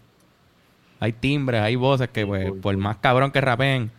Hay 1.01 1.13
timbres, 1.13 1.61
hay 1.61 1.77
voces 1.77 2.09
que, 2.09 2.27
pues, 2.27 2.51
Uy, 2.51 2.61
por 2.61 2.75
uy. 2.75 2.81
más 2.81 2.97
cabrón 2.99 3.31
que 3.31 3.41
rapeen, 3.41 3.91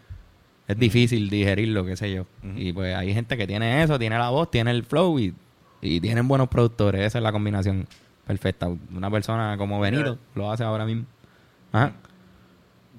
es 0.68 0.78
difícil 0.80 1.30
digerirlo, 1.30 1.86
qué 1.86 1.96
sé 1.96 2.14
yo. 2.14 2.26
Y 2.56 2.74
pues 2.74 2.96
hay 2.96 3.14
gente 3.14 3.38
que 3.38 3.46
tiene 3.46 3.84
eso, 3.84 4.00
tiene 4.00 4.18
la 4.18 4.30
voz, 4.30 4.50
tiene 4.50 4.72
el 4.72 4.84
flow 4.84 5.20
y, 5.20 5.34
y 5.82 6.00
tienen 6.02 6.28
buenos 6.28 6.48
productores. 6.48 7.02
Esa 7.02 7.20
es 7.20 7.24
la 7.24 7.32
combinación 7.32 7.86
perfecta. 8.26 8.68
Una 8.96 9.12
persona 9.12 9.56
como 9.58 9.80
Benito 9.80 10.18
lo 10.34 10.52
hace 10.52 10.64
ahora 10.64 10.86
mismo. 10.86 11.06
Ajá. 11.72 11.92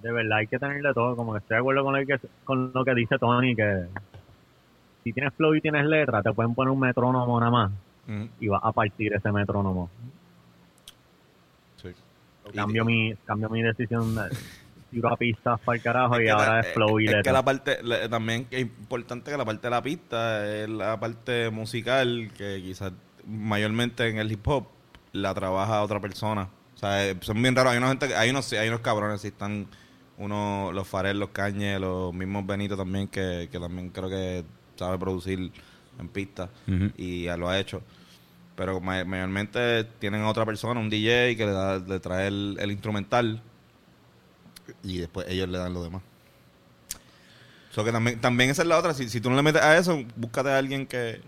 De 0.03 0.13
verdad 0.13 0.39
hay 0.39 0.47
que 0.47 0.59
tener 0.59 0.81
de 0.81 0.95
todo. 0.95 1.17
Como 1.17 1.33
que 1.33 1.39
estoy 1.39 1.57
de 1.57 1.61
acuerdo 1.61 1.83
con 1.83 1.99
lo 1.99 2.07
que, 2.07 2.21
con 2.45 2.71
lo 2.73 2.85
que 2.85 2.95
dice 2.95 3.19
Tony, 3.19 3.57
que 3.57 3.87
si 5.03 5.13
tienes 5.13 5.35
flow 5.35 5.55
y 5.55 5.61
tienes 5.61 5.85
letra, 5.87 6.23
te 6.23 6.33
pueden 6.33 6.55
poner 6.55 6.71
un 6.71 6.81
metrónomo 6.81 7.41
nada 7.41 7.51
más 7.51 7.73
y 8.39 8.47
vas 8.47 8.61
a 8.63 8.71
partir 8.71 9.13
ese 9.13 9.33
metrónomo. 9.33 9.91
Cambio 12.55 12.85
mi, 12.85 13.15
cambio 13.27 13.49
mi 13.51 13.63
decisión 13.63 14.15
de 14.15 14.23
tiro 14.91 15.13
a 15.13 15.17
pistas 15.17 15.61
para 15.61 15.77
el 15.77 15.83
carajo 15.83 16.21
y 16.21 16.25
que 16.25 16.31
ahora 16.31 16.53
la- 16.55 16.61
es 16.61 16.73
flow 16.75 17.01
y 17.01 17.07
es 17.09 17.15
que 17.23 17.33
la 17.33 17.45
parte 17.45 17.79
también 18.09 18.47
es 18.51 18.61
importante 18.63 19.31
que 19.31 19.37
la 19.37 19.45
parte 19.45 19.67
de 19.67 19.71
la 19.71 19.83
pista 19.83 20.47
es 20.63 20.69
la 20.69 20.99
parte 21.01 21.51
musical 21.51 22.31
que 22.37 22.61
quizás 22.63 22.93
mayormente 23.27 24.09
en 24.09 24.19
el 24.19 24.31
hip 24.31 24.47
hop 24.47 24.67
la 25.13 25.35
trabaja 25.35 25.83
otra 25.83 26.01
persona. 26.01 26.49
O 26.75 26.79
sea 26.79 27.09
eh, 27.09 27.17
son 27.21 27.41
bien 27.43 27.57
raros. 27.57 27.73
Hay 27.73 27.79
una 27.79 27.89
gente 27.89 28.15
hay 28.15 28.31
unos 28.31 28.53
hay 28.53 28.69
unos 28.69 28.81
cabrones 28.81 29.21
si 29.23 29.29
están 29.29 29.67
uno 30.19 30.71
los 30.73 30.87
Farel 30.87 31.19
los 31.19 31.31
Cañes 31.31 31.81
los 31.81 32.15
mismos 32.15 32.47
Benito 32.47 32.77
también 32.77 33.09
que, 33.09 33.49
que 33.51 33.59
también 33.59 33.91
creo 33.91 34.09
que 34.09 34.45
sabe 34.77 34.99
producir 34.99 35.51
en 35.99 36.09
pista 36.09 36.49
y 36.97 37.25
ya 37.25 37.37
lo 37.37 37.49
ha 37.49 37.59
hecho 37.59 37.83
pero 38.57 38.81
ma- 38.81 39.05
mayormente 39.05 39.85
tienen 39.99 40.23
a 40.23 40.29
otra 40.29 40.45
persona 40.45 40.81
un 40.81 40.91
DJ 40.91 41.37
que 41.37 41.47
le, 41.47 41.53
da, 41.53 41.79
le 41.79 42.01
trae 42.01 42.27
el, 42.27 42.57
el 42.59 42.73
instrumental 42.73 43.41
y 44.83 44.99
después 44.99 45.27
ellos 45.29 45.49
le 45.49 45.59
dan 45.59 45.73
lo 45.75 45.83
demás. 45.85 46.03
So 47.71 47.85
que 47.85 47.93
también, 47.93 48.21
también 48.21 48.51
esa 48.51 48.63
es 48.63 48.69
la 48.69 48.79
otra. 48.79 48.95
Si, 48.95 49.09
si 49.09 49.21
tú 49.21 49.29
no 49.31 49.37
le 49.37 49.43
metes 49.43 49.61
a 49.63 49.77
eso, 49.77 50.03
búscate 50.17 50.49
a 50.51 50.59
alguien 50.59 50.87
que, 50.87 51.21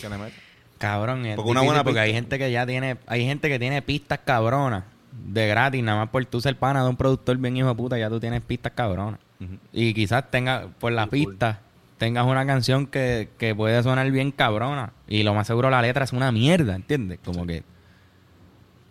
que 0.00 0.08
le 0.08 0.16
meta. 0.16 0.34
Cabrón, 0.78 1.24
es 1.26 1.36
Porque 1.36 1.50
una 1.50 1.60
buena 1.60 1.84
porque 1.84 2.00
hay 2.00 2.12
gente 2.12 2.38
que 2.38 2.50
ya 2.50 2.66
tiene, 2.66 2.96
hay 3.06 3.24
gente 3.24 3.48
que 3.48 3.58
tiene 3.58 3.80
pistas 3.82 4.20
cabronas 4.24 4.84
de 5.12 5.46
gratis, 5.46 5.82
nada 5.82 5.98
más 5.98 6.08
por 6.08 6.24
tú 6.26 6.40
ser 6.40 6.56
pana 6.56 6.82
de 6.82 6.88
un 6.88 6.96
productor 6.96 7.36
bien 7.36 7.56
hijo 7.56 7.68
de 7.68 7.74
puta, 7.74 7.96
ya 7.98 8.08
tú 8.08 8.18
tienes 8.18 8.40
pistas 8.42 8.72
cabronas. 8.74 9.20
Y 9.72 9.92
quizás 9.94 10.30
tenga, 10.30 10.68
por 10.80 10.92
la 10.92 11.06
pista, 11.06 11.60
tengas 11.98 12.26
una 12.26 12.46
canción 12.46 12.86
que, 12.86 13.28
que 13.38 13.54
puede 13.54 13.82
sonar 13.82 14.10
bien 14.10 14.32
cabrona. 14.32 14.92
Y 15.08 15.22
lo 15.22 15.34
más 15.34 15.46
seguro 15.46 15.70
la 15.70 15.82
letra 15.82 16.04
es 16.04 16.12
una 16.12 16.32
mierda, 16.32 16.74
¿entiendes? 16.74 17.18
Como 17.24 17.46
que. 17.46 17.62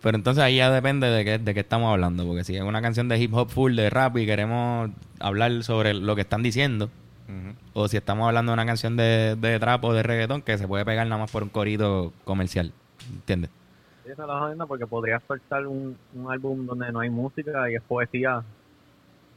Pero 0.02 0.16
entonces 0.16 0.44
ahí 0.44 0.56
ya 0.56 0.70
depende 0.70 1.08
de 1.08 1.24
qué, 1.24 1.38
de 1.38 1.54
qué 1.54 1.60
estamos 1.60 1.90
hablando. 1.90 2.26
Porque 2.26 2.44
si 2.44 2.56
es 2.56 2.62
una 2.62 2.82
canción 2.82 3.08
de 3.08 3.18
hip 3.18 3.32
hop 3.32 3.50
full, 3.50 3.74
de 3.74 3.88
rap, 3.88 4.16
y 4.18 4.26
queremos 4.26 4.90
hablar 5.18 5.62
sobre 5.62 5.94
lo 5.94 6.14
que 6.14 6.22
están 6.22 6.42
diciendo, 6.42 6.90
o 7.72 7.88
si 7.88 7.96
estamos 7.96 8.28
hablando 8.28 8.52
de 8.52 8.54
una 8.54 8.66
canción 8.66 8.96
de, 8.96 9.36
de 9.36 9.58
trap 9.58 9.82
o 9.84 9.94
de 9.94 10.02
reggaetón 10.02 10.42
que 10.42 10.58
se 10.58 10.68
puede 10.68 10.84
pegar 10.84 11.06
nada 11.06 11.22
más 11.22 11.30
por 11.30 11.42
un 11.42 11.48
corito 11.48 12.12
comercial. 12.24 12.72
¿Entiendes? 13.12 13.50
Esa 14.04 14.26
la 14.26 14.66
porque 14.66 14.86
podrías 14.86 15.22
soltar 15.26 15.66
un, 15.66 15.96
un 16.14 16.30
álbum 16.30 16.66
donde 16.66 16.92
no 16.92 17.00
hay 17.00 17.08
música 17.08 17.70
y 17.70 17.74
es 17.74 17.82
poesía, 17.82 18.42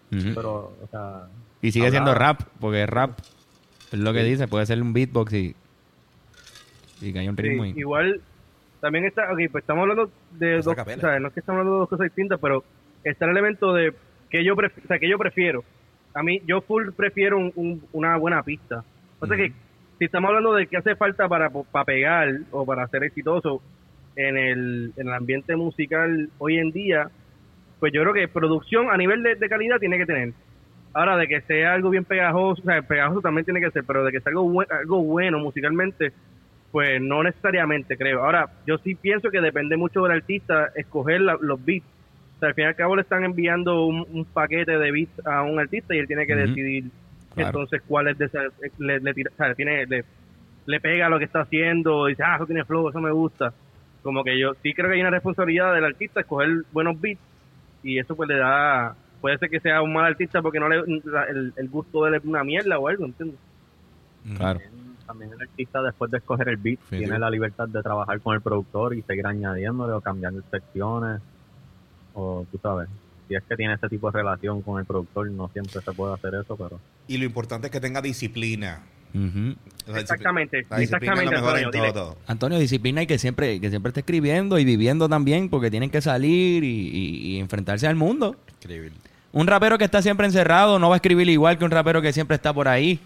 pero, 0.09 0.73
o 0.83 0.87
sea, 0.91 1.27
y 1.61 1.71
sigue 1.71 1.89
siendo 1.89 2.13
rap, 2.13 2.41
porque 2.59 2.85
rap 2.85 3.17
es 3.91 3.99
lo 3.99 4.13
que 4.13 4.23
dice, 4.23 4.47
puede 4.47 4.65
ser 4.65 4.81
un 4.81 4.93
beatbox 4.93 5.33
y, 5.33 5.55
y 7.01 7.13
que 7.13 7.19
haya 7.19 7.29
un 7.29 7.37
Sí, 7.37 7.43
ritmo. 7.43 7.65
y- 7.65 7.73
igual 7.79 8.21
también 8.81 9.05
está, 9.05 9.31
ok, 9.31 9.39
pues 9.51 9.63
estamos 9.63 9.81
hablando 9.83 10.11
de 10.31 10.57
dos, 10.61 10.67
o 10.67 10.85
sea, 10.85 11.19
no 11.19 11.27
es 11.27 11.33
que 11.33 11.39
estamos 11.39 11.59
hablando 11.59 11.73
de 11.73 11.79
dos 11.79 11.89
cosas 11.89 12.03
distintas, 12.05 12.39
pero 12.39 12.63
está 13.03 13.25
el 13.25 13.31
elemento 13.31 13.73
de 13.73 13.93
que 14.29 14.43
yo, 14.43 14.55
pref- 14.55 14.83
o 14.83 14.87
sea, 14.87 14.99
que 14.99 15.09
yo 15.09 15.17
prefiero. 15.17 15.63
A 16.13 16.23
mí, 16.23 16.41
yo 16.45 16.61
full 16.61 16.89
prefiero 16.95 17.37
un- 17.37 17.51
un- 17.55 17.81
una 17.93 18.17
buena 18.17 18.43
pista. 18.43 18.83
O 19.19 19.25
sea 19.27 19.37
que, 19.37 19.51
si 19.99 20.05
estamos 20.05 20.27
hablando 20.29 20.53
de 20.53 20.67
qué 20.67 20.77
hace 20.77 20.95
falta 20.95 21.27
para, 21.27 21.49
para 21.49 21.85
pegar 21.85 22.29
o 22.51 22.65
para 22.65 22.87
ser 22.87 23.03
exitoso 23.03 23.61
en 24.15 24.37
el, 24.37 24.93
en 24.97 25.07
el 25.07 25.13
ambiente 25.13 25.55
musical 25.55 26.29
hoy 26.39 26.57
en 26.57 26.71
día, 26.71 27.09
pues 27.79 27.93
yo 27.93 28.01
creo 28.01 28.13
que 28.13 28.27
producción 28.27 28.89
a 28.89 28.97
nivel 28.97 29.23
de, 29.23 29.35
de 29.35 29.49
calidad 29.49 29.79
tiene 29.79 29.97
que 29.97 30.05
tener. 30.05 30.33
Ahora, 30.97 31.15
de 31.17 31.27
que 31.27 31.41
sea 31.41 31.73
algo 31.73 31.91
bien 31.91 32.05
pegajoso, 32.05 32.61
o 32.61 32.65
sea, 32.65 32.81
pegajoso 32.81 33.21
también 33.21 33.45
tiene 33.45 33.61
que 33.61 33.69
ser, 33.71 33.83
pero 33.85 34.03
de 34.03 34.11
que 34.11 34.19
sea 34.19 34.31
algo, 34.31 34.45
bue- 34.51 34.65
algo 34.69 35.03
bueno 35.03 35.37
musicalmente, 35.37 36.11
pues 36.71 36.99
no 37.01 37.21
necesariamente 37.21 37.95
creo. 37.97 38.23
Ahora, 38.23 38.49
yo 38.65 38.77
sí 38.79 38.95
pienso 38.95 39.29
que 39.29 39.39
depende 39.41 39.77
mucho 39.77 40.01
del 40.01 40.13
artista 40.13 40.71
escoger 40.75 41.21
la- 41.21 41.37
los 41.39 41.63
beats. 41.63 41.85
O 41.85 42.39
sea, 42.39 42.49
al 42.49 42.55
fin 42.55 42.63
y 42.63 42.67
al 42.67 42.75
cabo 42.75 42.95
le 42.95 43.03
están 43.03 43.23
enviando 43.23 43.85
un, 43.85 44.05
un 44.09 44.25
paquete 44.25 44.77
de 44.77 44.91
beats 44.91 45.13
a 45.25 45.43
un 45.43 45.59
artista 45.59 45.93
y 45.95 45.99
él 45.99 46.07
tiene 46.07 46.25
que 46.25 46.35
decidir 46.35 46.85
Claro. 47.35 47.49
entonces 47.49 47.81
cuál 47.87 48.07
es 48.07 48.17
de 48.17 48.25
esa- 48.25 48.47
le, 48.79 48.99
le 48.99 49.13
tira- 49.13 49.29
o 49.33 49.35
sea, 49.35 49.53
tiene, 49.53 49.85
le, 49.85 50.03
le 50.65 50.79
pega 50.79 51.09
lo 51.09 51.19
que 51.19 51.25
está 51.25 51.41
haciendo 51.41 52.07
y 52.07 52.13
dice, 52.13 52.23
ah, 52.25 52.37
eso 52.37 52.45
tiene 52.47 52.65
flow, 52.65 52.89
eso 52.89 52.99
me 52.99 53.11
gusta. 53.11 53.53
Como 54.01 54.23
que 54.23 54.39
yo 54.39 54.53
sí 54.63 54.73
creo 54.73 54.87
que 54.89 54.95
hay 54.95 55.01
una 55.01 55.11
responsabilidad 55.11 55.73
del 55.75 55.85
artista 55.85 56.21
escoger 56.21 56.49
buenos 56.71 56.99
beats 56.99 57.21
y 57.83 57.99
eso 57.99 58.15
pues 58.15 58.27
le 58.29 58.37
da, 58.37 58.95
puede 59.21 59.37
ser 59.37 59.49
que 59.49 59.59
sea 59.59 59.81
un 59.81 59.93
mal 59.93 60.05
artista 60.05 60.41
porque 60.41 60.59
no 60.59 60.69
le, 60.69 60.77
la- 61.05 61.23
el, 61.25 61.53
el 61.55 61.69
gusto 61.69 62.03
de 62.03 62.09
él 62.09 62.15
es 62.15 62.23
una 62.25 62.43
mierda 62.43 62.77
o 62.79 62.87
algo, 62.87 63.05
¿entiendes? 63.05 63.39
Claro. 64.35 64.59
también, 64.59 64.97
también 65.05 65.31
el 65.33 65.41
artista 65.41 65.81
después 65.81 66.11
de 66.11 66.17
escoger 66.17 66.49
el 66.49 66.57
beat 66.57 66.79
tiene 66.89 67.17
la 67.17 67.29
libertad 67.29 67.67
de 67.69 67.81
trabajar 67.81 68.19
con 68.19 68.35
el 68.35 68.41
productor 68.41 68.93
y 68.93 69.01
seguir 69.03 69.25
añadiéndole 69.25 69.93
o 69.93 70.01
cambiando 70.01 70.41
secciones 70.51 71.21
o 72.13 72.45
tú 72.51 72.57
sabes 72.61 72.89
si 73.27 73.35
es 73.35 73.43
que 73.47 73.55
tiene 73.55 73.73
ese 73.75 73.87
tipo 73.87 74.11
de 74.11 74.17
relación 74.19 74.61
con 74.61 74.79
el 74.79 74.85
productor 74.85 75.29
no 75.31 75.47
siempre 75.49 75.81
se 75.81 75.93
puede 75.93 76.13
hacer 76.13 76.33
eso 76.35 76.57
pero 76.57 76.79
Y 77.07 77.17
lo 77.17 77.25
importante 77.25 77.67
es 77.67 77.71
que 77.71 77.79
tenga 77.79 78.01
disciplina. 78.01 78.83
Sea, 79.13 79.99
Exactamente, 79.99 80.65
la 80.69 80.79
disciplina 80.79 81.13
es 81.13 81.19
lo 81.23 81.31
exactamente, 81.31 81.35
mejor 81.35 81.57
en 81.57 81.65
Antonio, 81.65 81.71
todo, 81.71 81.81
dile. 81.81 81.93
todo. 81.93 82.17
Antonio, 82.27 82.59
disciplina 82.59 83.01
y 83.03 83.07
que 83.07 83.17
siempre, 83.17 83.59
que 83.61 83.69
siempre 83.69 83.89
esté 83.89 84.01
escribiendo 84.01 84.59
y 84.59 84.65
viviendo 84.65 85.07
también, 85.09 85.49
porque 85.49 85.71
tienen 85.71 85.89
que 85.89 86.01
salir 86.01 86.63
y, 86.63 86.67
y- 86.89 87.17
y 87.35 87.39
enfrentarse 87.39 87.87
al 87.87 87.95
mundo. 87.95 88.35
Escribir. 88.59 88.93
Un 89.31 89.47
rapero 89.47 89.77
que 89.77 89.85
está 89.85 90.01
siempre 90.01 90.25
encerrado 90.25 90.79
no 90.79 90.89
va 90.89 90.95
a 90.95 90.97
escribir 90.97 91.29
igual 91.29 91.57
que 91.57 91.65
un 91.65 91.71
rapero 91.71 92.01
que 92.01 92.13
siempre 92.13 92.35
está 92.35 92.53
por 92.53 92.67
ahí, 92.67 92.99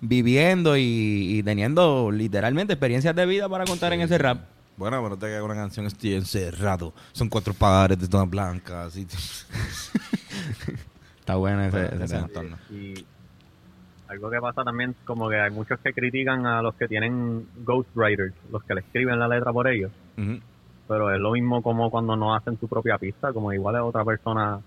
viviendo 0.00 0.76
y, 0.76 1.38
y 1.38 1.42
teniendo 1.42 2.10
literalmente 2.10 2.72
experiencias 2.72 3.14
de 3.14 3.26
vida 3.26 3.48
para 3.48 3.64
contar 3.64 3.92
en 3.92 4.00
ese 4.00 4.18
rap. 4.18 4.38
Bueno, 4.80 5.02
pero 5.02 5.18
te 5.18 5.26
que 5.26 5.42
una 5.42 5.54
canción 5.54 5.84
estoy 5.84 6.14
encerrado. 6.14 6.94
Son 7.12 7.28
cuatro 7.28 7.52
pares 7.52 8.00
de 8.00 8.08
todas 8.08 8.30
blancas. 8.30 8.96
Y... 8.96 9.02
Está 11.20 11.36
bueno 11.36 11.60
ese, 11.64 11.70
Bueno, 11.70 11.88
ese 11.96 12.04
ese 12.04 12.14
tema. 12.14 12.26
entorno. 12.26 12.56
Y 12.70 13.04
algo 14.08 14.30
que 14.30 14.40
pasa 14.40 14.64
también, 14.64 14.96
como 15.04 15.28
que 15.28 15.38
hay 15.38 15.50
muchos 15.50 15.78
que 15.80 15.92
critican 15.92 16.46
a 16.46 16.62
los 16.62 16.74
que 16.76 16.88
tienen 16.88 17.46
ghostwriters, 17.62 18.32
los 18.50 18.64
que 18.64 18.74
le 18.74 18.80
escriben 18.80 19.18
la 19.18 19.28
letra 19.28 19.52
por 19.52 19.68
ellos. 19.68 19.92
Pero 20.90 21.14
es 21.14 21.20
lo 21.20 21.30
mismo 21.30 21.62
como 21.62 21.88
cuando 21.88 22.16
no 22.16 22.34
hacen 22.34 22.58
su 22.58 22.66
propia 22.66 22.98
pista, 22.98 23.32
como 23.32 23.52
igual 23.52 23.76
es 23.76 23.80
otra 23.80 24.04
persona 24.04 24.58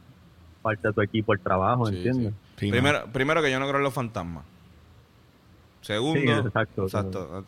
parte 0.62 0.88
de 0.88 0.94
tu 0.94 1.02
equipo 1.02 1.34
el 1.34 1.42
trabajo, 1.42 1.88
Sí, 1.88 1.98
¿entiendes? 1.98 2.34
Sí, 2.58 2.70
primero, 2.72 3.04
primero 3.12 3.42
que 3.42 3.52
yo 3.52 3.60
no 3.60 3.66
creo 3.66 3.80
en 3.80 3.84
los 3.84 3.94
fantasmas. 3.94 4.46
Segundo, 5.82 6.22
Sí, 6.22 6.30
exacto. 6.30 6.84
exacto, 6.84 7.44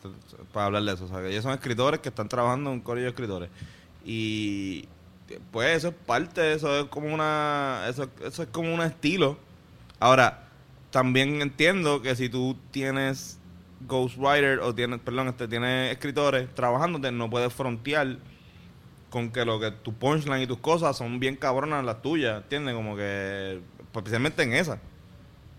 para 0.52 0.66
hablar 0.66 0.82
de 0.82 0.92
eso. 0.92 1.06
O 1.06 1.08
sea, 1.08 1.22
que 1.22 1.30
ellos 1.30 1.42
son 1.42 1.54
escritores 1.54 2.00
que 2.00 2.10
están 2.10 2.28
trabajando 2.28 2.68
en 2.68 2.76
un 2.76 2.82
colegio 2.82 3.04
de 3.06 3.10
escritores. 3.12 3.50
Y 4.04 4.84
pues 5.50 5.74
eso 5.78 5.88
es 5.88 5.94
parte, 5.94 6.52
eso 6.52 6.80
es 6.80 6.84
como 6.84 7.14
una, 7.14 7.84
eso, 7.88 8.10
eso 8.22 8.42
es 8.42 8.48
como 8.50 8.74
un 8.74 8.82
estilo. 8.82 9.38
Ahora, 10.00 10.48
también 10.90 11.40
entiendo 11.40 12.02
que 12.02 12.14
si 12.14 12.28
tú 12.28 12.54
tienes 12.72 13.40
ghostwriter 13.88 14.60
o 14.60 14.74
tienes, 14.74 15.00
perdón, 15.00 15.28
este, 15.28 15.48
tienes 15.48 15.92
escritores 15.92 16.54
trabajándote, 16.54 17.10
no 17.10 17.30
puedes 17.30 17.54
frontear 17.54 18.18
con 19.10 19.30
que 19.30 19.44
lo 19.44 19.58
que 19.60 19.70
tu 19.70 19.94
punchline 19.94 20.42
y 20.42 20.46
tus 20.46 20.58
cosas 20.58 20.96
son 20.96 21.20
bien 21.20 21.36
cabronas 21.36 21.84
las 21.84 22.02
tuyas, 22.02 22.42
¿entiendes? 22.42 22.74
Como 22.74 22.96
que, 22.96 23.60
pues, 23.92 24.02
especialmente 24.02 24.42
en 24.42 24.52
esa. 24.52 24.78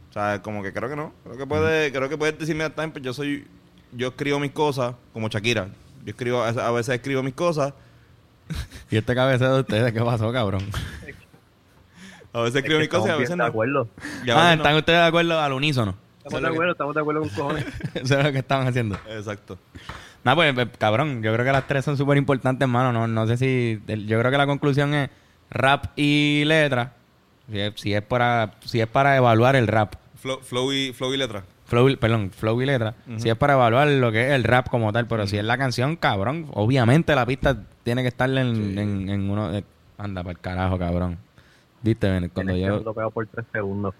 O 0.10 0.14
sea, 0.14 0.42
como 0.42 0.64
que 0.64 0.74
creo 0.74 0.90
que 0.90 0.96
no. 0.96 1.14
Creo 1.24 1.38
que 1.38 1.46
puede, 1.46 1.92
creo 1.92 2.10
que 2.10 2.18
puedes 2.18 2.38
decirme 2.38 2.70
time, 2.70 2.90
pues 2.90 3.04
yo 3.04 3.14
soy, 3.14 3.48
yo 3.92 4.10
escribo 4.10 4.40
mis 4.40 4.52
cosas 4.52 4.96
como 5.14 5.28
Shakira. 5.30 5.70
Yo 6.04 6.12
escribo, 6.12 6.42
a 6.42 6.72
veces 6.72 6.96
escribo 6.96 7.24
mis 7.24 7.34
cosas, 7.34 7.74
¿Y 8.90 8.98
este 8.98 9.16
cabeceo 9.16 9.56
de 9.56 9.60
ustedes 9.62 9.94
qué 9.94 10.02
pasó, 10.02 10.32
cabrón? 10.32 10.64
a 12.34 12.42
veces 12.42 12.58
escribo 12.58 12.80
mis 12.80 12.88
Es 12.88 12.92
que 12.92 12.98
cosas 12.98 13.08
y 13.08 13.12
a 13.12 13.18
estamos 13.18 13.20
veces 13.20 13.38
no. 13.38 13.44
de 13.44 13.50
acuerdo. 13.50 13.90
Ah, 14.34 14.56
no. 14.56 14.64
¿están 14.64 14.76
ustedes 14.76 15.00
de 15.00 15.06
acuerdo 15.06 15.40
al 15.40 15.54
unísono? 15.54 15.96
Estamos 16.18 16.42
de 16.42 16.48
acuerdo, 16.48 16.72
estamos 16.74 16.96
de 16.96 17.02
acuerdo 17.02 17.22
con 17.22 17.30
cojones. 17.30 17.66
Eso 17.94 18.20
es 18.20 18.26
lo 18.26 18.32
que 18.32 18.40
estaban 18.40 18.68
haciendo. 18.68 18.98
Exacto. 19.10 19.58
Nah, 20.28 20.36
pues, 20.36 20.54
pues, 20.54 20.68
cabrón, 20.78 21.24
yo 21.24 21.32
creo 21.32 21.46
que 21.46 21.54
las 21.54 21.66
tres 21.68 21.86
son 21.86 21.96
súper 21.96 22.18
importantes, 22.18 22.66
hermano. 22.66 22.92
No, 22.92 23.08
no 23.08 23.26
sé 23.28 23.38
si... 23.38 23.82
Yo 24.06 24.20
creo 24.20 24.30
que 24.30 24.38
la 24.38 24.46
conclusión 24.46 24.94
es 24.94 25.10
rap 25.50 25.86
y 25.96 26.44
letra. 26.46 26.92
Si 27.50 27.58
es, 27.60 27.74
si 27.78 27.94
es 27.94 28.02
para, 28.02 28.56
si 28.66 28.82
es 28.82 28.88
para 28.88 29.16
evaluar 29.16 29.56
el 29.56 29.68
rap. 29.68 29.94
Flow, 30.18 30.40
flow, 30.42 30.74
y, 30.74 30.92
flow 30.92 31.14
y 31.14 31.18
letra. 31.18 31.44
Flow, 31.64 31.96
perdón, 31.98 32.32
flow 32.32 32.62
y 32.62 32.66
letra. 32.66 32.94
Si 33.16 33.30
es 33.30 33.38
para 33.38 33.54
evaluar 33.54 33.88
lo 33.88 34.12
que 34.12 34.28
es 34.28 34.32
el 34.34 34.44
rap 34.44 34.68
como 34.68 34.92
tal. 34.92 35.08
Pero 35.08 35.28
si 35.28 35.38
es 35.38 35.46
la 35.46 35.58
canción, 35.58 35.96
cabrón, 35.96 36.48
obviamente 36.52 37.16
la 37.16 37.26
pista 37.26 37.58
tiene 37.84 38.02
que 38.02 38.10
estar 38.10 38.30
en, 38.30 38.54
Sí. 38.54 38.80
en, 38.80 39.10
en 39.10 39.30
uno... 39.30 39.50
de- 39.50 39.64
anda, 39.98 40.24
para 40.24 40.32
el 40.34 40.40
carajo, 40.40 40.78
cabrón. 40.78 41.18
Viste, 41.82 42.10
ven, 42.10 42.28
cuando 42.34 42.52
Tienes 42.52 42.68
yo... 42.68 42.74
haberlo 42.76 42.94
pegado 42.94 43.12
por 43.12 43.26
tres 43.28 43.46
segundos, 43.54 43.96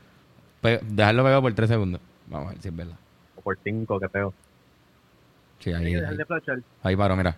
pe- 0.60 0.82
dejarlo 0.84 1.24
pegado 1.24 1.42
por 1.42 1.54
tres 1.54 1.70
segundos. 1.70 2.02
Vamos 2.28 2.48
a 2.48 2.52
ver 2.52 2.62
si 2.62 2.68
es 2.68 2.76
verdad. 2.76 2.96
o 3.38 3.42
por 3.42 3.58
cinco, 3.64 3.98
que 3.98 4.10
pego. 4.10 4.34
Sí, 5.60 5.72
ahí, 5.74 5.96
ahí, 6.84 6.96
paro, 6.96 7.16
mira. 7.16 7.36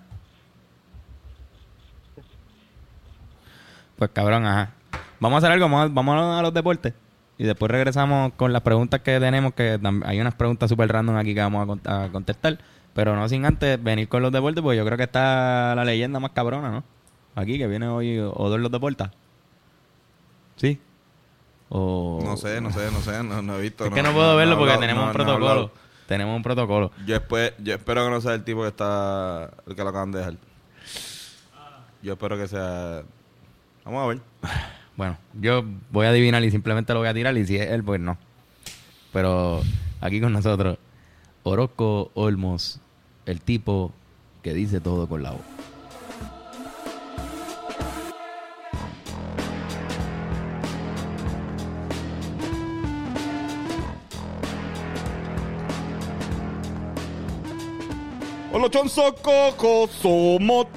Pues 3.97 4.11
cabrón, 4.13 4.45
ajá. 4.45 4.71
Vamos 5.19 5.35
a 5.35 5.47
hacer 5.47 5.51
algo, 5.51 5.65
vamos 5.65 5.85
a, 5.85 5.93
vamos 5.93 6.39
a 6.39 6.41
los 6.41 6.53
deportes. 6.53 6.93
Y 7.37 7.43
después 7.45 7.71
regresamos 7.71 8.33
con 8.33 8.51
las 8.53 8.61
preguntas 8.61 9.01
que 9.01 9.19
tenemos, 9.19 9.53
que 9.53 9.79
hay 10.05 10.19
unas 10.21 10.35
preguntas 10.35 10.69
súper 10.69 10.91
random 10.91 11.15
aquí 11.17 11.33
que 11.33 11.41
vamos 11.41 11.63
a, 11.63 11.65
con- 11.67 11.81
a 11.85 12.09
contestar. 12.11 12.59
Pero 12.93 13.15
no 13.15 13.29
sin 13.29 13.45
antes 13.45 13.81
venir 13.81 14.09
con 14.09 14.21
los 14.21 14.31
deportes, 14.31 14.61
porque 14.61 14.77
yo 14.77 14.85
creo 14.85 14.97
que 14.97 15.03
está 15.03 15.73
la 15.75 15.85
leyenda 15.85 16.19
más 16.19 16.31
cabrona, 16.31 16.69
¿no? 16.71 16.83
Aquí, 17.35 17.57
que 17.57 17.67
viene 17.67 17.87
hoy 17.87 18.17
Odor 18.19 18.59
los 18.59 18.71
deportes. 18.71 19.07
¿Sí? 20.57 20.79
O... 21.69 22.19
No 22.23 22.35
sé, 22.35 22.59
no 22.59 22.71
sé, 22.71 22.91
no 22.91 22.99
sé, 22.99 23.23
no, 23.23 23.41
no 23.41 23.57
he 23.57 23.61
visto. 23.61 23.85
Es 23.85 23.91
que 23.93 24.03
no 24.03 24.11
puedo 24.11 24.35
verlo 24.35 24.57
porque 24.57 24.73
hablado, 24.73 24.81
tenemos 24.81 25.03
no- 25.03 25.11
un 25.11 25.17
no 25.17 25.23
protocolo. 25.37 25.71
Tenemos 26.09 26.35
un 26.35 26.43
protocolo. 26.43 26.91
Yo, 27.05 27.15
espe- 27.15 27.53
yo 27.59 27.75
espero 27.75 28.03
que 28.03 28.09
no 28.11 28.19
sea 28.19 28.33
el 28.33 28.43
tipo 28.43 28.63
que 28.63 28.67
está, 28.69 29.49
el 29.67 29.75
que 29.75 29.83
lo 29.83 29.89
acaban 29.89 30.11
de 30.11 30.17
dejar. 30.19 30.33
Yo 32.01 32.13
espero 32.13 32.35
que 32.37 32.47
sea... 32.47 33.03
Vamos 33.85 34.03
a 34.03 34.07
ver. 34.07 34.19
Bueno, 34.97 35.17
yo 35.39 35.63
voy 35.91 36.07
a 36.07 36.09
adivinar 36.09 36.43
y 36.43 36.51
simplemente 36.51 36.91
lo 36.91 36.99
voy 36.99 37.07
a 37.07 37.13
tirar 37.13 37.37
y 37.37 37.45
si 37.45 37.55
es 37.55 37.69
él, 37.71 37.81
pues 37.85 38.01
no. 38.01 38.17
Pero 39.13 39.61
aquí 40.01 40.19
con 40.19 40.33
nosotros, 40.33 40.77
Orozco 41.43 42.11
Olmos, 42.15 42.81
el 43.25 43.39
tipo 43.39 43.93
que 44.43 44.53
dice 44.53 44.81
todo 44.81 45.07
con 45.07 45.23
la 45.23 45.31
voz. 45.31 45.41
Hola 58.59 58.69
chanzacojo, 58.71 59.87
somos 60.01 60.67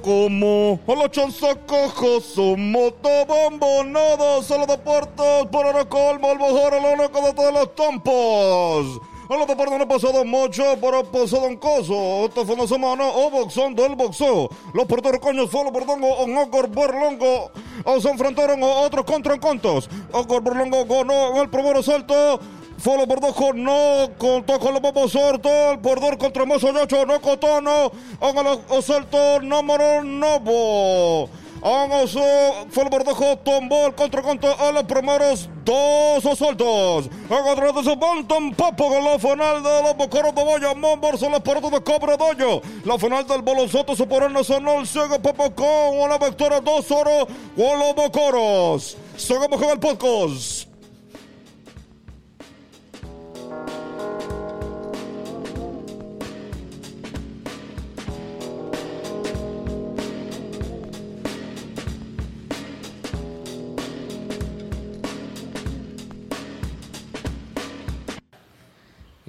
como. 0.00 0.80
Hola 0.86 1.10
chanzacojo, 1.10 2.18
somos 2.18 2.94
bombonados. 3.28 4.46
Solo 4.46 4.64
deportes 4.64 5.46
por 5.52 5.66
ahora 5.66 5.84
colmo, 5.84 6.32
el 6.32 6.38
mejor, 6.38 6.72
el 6.72 6.98
único 6.98 7.20
de 7.20 7.34
todos 7.34 7.52
los 7.52 7.74
tiempos. 7.74 9.02
A 9.28 9.36
los 9.36 9.46
deportes 9.46 9.76
no 9.76 9.84
ha 9.84 9.88
pasado 9.88 10.24
mucho, 10.24 10.62
pero 10.80 11.00
ha 11.00 11.04
pasado 11.04 11.44
un 11.44 11.58
caso. 11.58 12.24
Este 12.24 12.46
fin 12.46 12.56
de 12.56 12.66
semana, 12.66 13.04
o 13.06 13.28
boxando 13.28 13.84
el 13.84 13.96
boxeo. 13.96 14.48
Los 14.72 14.86
puertorriqueños 14.86 15.50
fueron 15.50 15.74
Berlongo 15.74 16.24
en 16.24 16.38
Ogor 16.38 16.70
Berlongo. 16.70 17.50
Se 18.00 18.08
enfrentaron 18.08 18.62
a 18.62 18.66
otros 18.66 19.04
contrincantes. 19.04 19.90
Ogor 20.12 20.42
Berlongo 20.42 20.86
ganó 20.86 21.32
en 21.32 21.36
el 21.36 21.50
primer 21.50 21.76
asalto. 21.76 22.40
Folo 22.80 23.04
Bordojo 23.04 23.52
no 23.52 24.08
contó 24.16 24.58
con 24.58 24.72
la 24.72 24.80
bomba 24.80 25.06
sorta. 25.06 25.72
El 25.72 25.80
perdedor 25.80 26.16
contra 26.16 26.46
Mazo 26.46 26.72
Yacho 26.72 27.04
no 27.04 27.20
contano. 27.20 27.92
En 28.22 28.38
el 28.38 28.58
asalto 28.70 29.40
número 29.42 30.02
9. 30.02 31.28
En 31.62 31.92
ese 31.92 32.20
Folo 32.70 32.88
Bordojo 32.88 33.36
tomó 33.36 33.84
el 33.84 33.94
contra 33.94 34.22
contra 34.22 34.54
en 34.66 34.74
los 34.76 34.84
primeros 34.84 35.50
dos 35.62 36.24
asaltos. 36.24 37.10
En 37.28 37.46
otra 37.46 37.70
de 37.70 37.80
ese 37.80 37.96
Bantam 37.96 38.54
Papo 38.54 38.94
en 38.94 39.04
la 39.04 39.18
final 39.18 39.62
de 39.62 39.82
los 39.82 39.96
Bocaros 39.98 40.34
de 40.34 40.42
Bayamón 40.42 41.02
versus 41.02 41.30
los 41.30 41.40
Parados 41.40 41.70
de 41.70 41.82
Cabredoño. 41.82 42.62
La 42.84 42.98
final 42.98 43.26
del 43.26 43.42
baloncesto 43.42 43.94
superior 43.94 44.30
nacional 44.30 44.86
sigue 44.86 45.18
Papo 45.18 45.54
con 45.54 46.00
una 46.00 46.16
victoria 46.16 46.62
2-0 46.62 47.26
con 47.56 47.78
los 47.78 47.94
Bocaros. 47.94 48.96
Seguimos 49.18 49.60
con 49.60 49.68
el 49.68 49.78
podcast. 49.78 50.69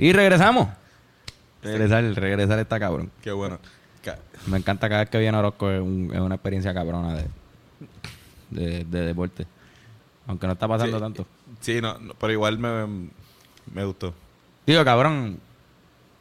Y 0.01 0.11
regresamos. 0.13 0.67
Regresar, 1.63 2.03
regresar 2.03 2.59
está 2.59 2.79
cabrón. 2.79 3.09
Qué 3.21 3.31
bueno. 3.31 3.59
Me 4.47 4.57
encanta 4.57 4.89
cada 4.89 5.01
vez 5.01 5.09
que 5.11 5.19
viene 5.19 5.37
Orozco, 5.37 5.69
es, 5.69 5.79
un- 5.79 6.09
es 6.11 6.19
una 6.19 6.33
experiencia 6.33 6.73
cabrona 6.73 7.13
de, 7.13 7.25
de, 8.49 8.83
de 8.85 9.01
deporte. 9.01 9.45
Aunque 10.25 10.47
no 10.47 10.53
está 10.53 10.67
pasando 10.67 10.97
Sí. 10.97 11.01
tanto. 11.03 11.27
Sí, 11.59 11.79
no, 11.81 11.99
no, 11.99 12.13
pero 12.15 12.33
igual 12.33 12.57
me, 12.57 13.09
me 13.71 13.85
gustó. 13.85 14.15
Digo, 14.65 14.83
cabrón, 14.83 15.37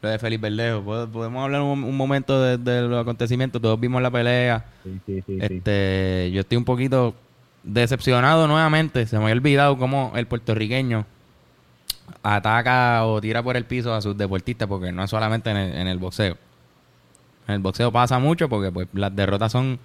lo 0.02 0.08
de 0.10 0.18
Felipe 0.18 0.50
Verdejo. 0.50 0.82
¿pod- 0.84 1.08
Podemos 1.10 1.42
hablar 1.42 1.62
un, 1.62 1.82
un 1.84 1.96
momento 1.96 2.42
de, 2.42 2.58
de 2.58 2.82
los 2.82 3.00
acontecimientos. 3.00 3.62
Todos 3.62 3.80
vimos 3.80 4.02
la 4.02 4.10
pelea. 4.10 4.66
Sí, 4.84 5.00
sí, 5.06 5.22
sí. 5.26 5.38
sí. 5.38 5.38
Este, 5.40 6.30
yo 6.34 6.40
estoy 6.42 6.58
un 6.58 6.66
poquito 6.66 7.14
decepcionado 7.62 8.46
nuevamente. 8.46 9.06
Se 9.06 9.16
me 9.16 9.22
había 9.24 9.34
olvidado 9.36 9.78
cómo 9.78 10.12
el 10.16 10.26
puertorriqueño 10.26 11.06
ataca 12.22 13.04
o 13.06 13.20
tira 13.20 13.42
por 13.42 13.56
el 13.56 13.64
piso 13.64 13.94
a 13.94 14.00
sus 14.00 14.16
deportistas, 14.16 14.68
porque 14.68 14.92
no 14.92 15.04
es 15.04 15.11
solamente 15.11 15.50
en 15.50 15.56
el, 15.56 15.74
en 15.74 15.86
el 15.86 15.98
boxeo. 15.98 16.36
En 17.48 17.54
el 17.54 17.61
boxeo 17.61 17.90
pasa 17.90 18.18
mucho 18.18 18.48
porque 18.48 18.70
pues 18.70 18.88
las 18.92 19.14
derrotas 19.14 19.52
son... 19.52 19.78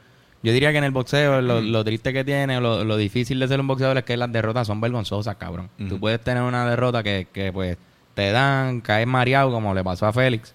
Yo 0.43 0.51
diría 0.51 0.71
que 0.71 0.78
en 0.78 0.84
el 0.84 0.91
boxeo 0.91 1.41
lo, 1.41 1.59
lo 1.61 1.84
triste 1.84 2.13
que 2.13 2.23
tiene, 2.23 2.61
lo, 2.61 2.84
lo 2.84 2.97
difícil 2.97 3.39
de 3.39 3.47
ser 3.47 3.59
un 3.59 3.67
boxeador 3.67 3.97
es 3.97 4.03
que 4.03 4.15
las 4.15 4.32
derrotas 4.32 4.67
son 4.67 4.80
vergonzosas, 4.80 5.36
cabrón. 5.38 5.69
Tú 5.89 5.99
puedes 5.99 6.21
tener 6.23 6.43
una 6.43 6.69
derrota 6.69 7.01
que, 7.01 7.28
que 7.34 7.51
pues 7.51 7.78
te 8.13 8.32
dan, 8.32 8.82
caes 8.82 9.07
mareado 9.07 9.51
como 9.51 9.73
le 9.73 9.84
pasó 9.84 10.05
a 10.05 10.13
Félix 10.13 10.53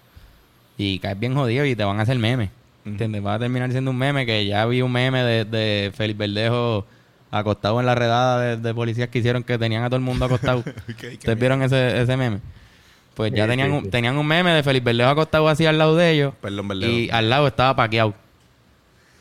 y 0.77 0.99
caes 0.99 1.19
bien 1.19 1.35
jodido 1.35 1.65
y 1.65 1.75
te 1.75 1.83
van 1.83 1.99
a 1.99 2.03
hacer 2.03 2.17
meme. 2.17 2.51
¿Entiendes? 2.85 3.25
Va 3.25 3.33
a 3.33 3.39
terminar 3.39 3.69
siendo 3.71 3.91
un 3.91 3.97
meme 3.97 4.25
que 4.25 4.45
ya 4.45 4.65
vi 4.65 4.81
un 4.81 4.91
meme 4.91 5.23
de, 5.23 5.45
de 5.45 5.91
Félix 5.93 6.17
Verdejo 6.17 6.85
acostado 7.31 7.79
en 7.79 7.85
la 7.85 7.95
redada 7.95 8.39
de, 8.41 8.57
de 8.57 8.73
policías 8.73 9.09
que 9.09 9.19
hicieron 9.19 9.43
que 9.43 9.57
tenían 9.57 9.83
a 9.83 9.87
todo 9.87 9.95
el 9.95 10.01
mundo 10.03 10.25
acostado. 10.25 10.59
¿Ustedes 10.87 11.39
vieron 11.39 11.63
ese, 11.63 12.01
ese 12.01 12.17
meme? 12.17 12.39
Pues 13.15 13.31
ya 13.33 13.43
Sí, 13.45 13.49
tenían, 13.49 13.69
sí, 13.69 13.75
un, 13.77 13.83
sí. 13.85 13.89
tenían 13.89 14.17
un 14.17 14.27
meme 14.27 14.51
de 14.51 14.63
Félix 14.63 14.83
Verdejo 14.85 15.09
acostado 15.09 15.47
así 15.49 15.65
al 15.65 15.77
lado 15.77 15.95
de 15.95 16.11
ellos. 16.11 16.33
Perdón, 16.41 16.67
Verdejo. 16.67 16.91
Y 16.91 17.09
al 17.09 17.29
lado 17.29 17.47
estaba 17.47 17.75
paqueado. 17.75 18.13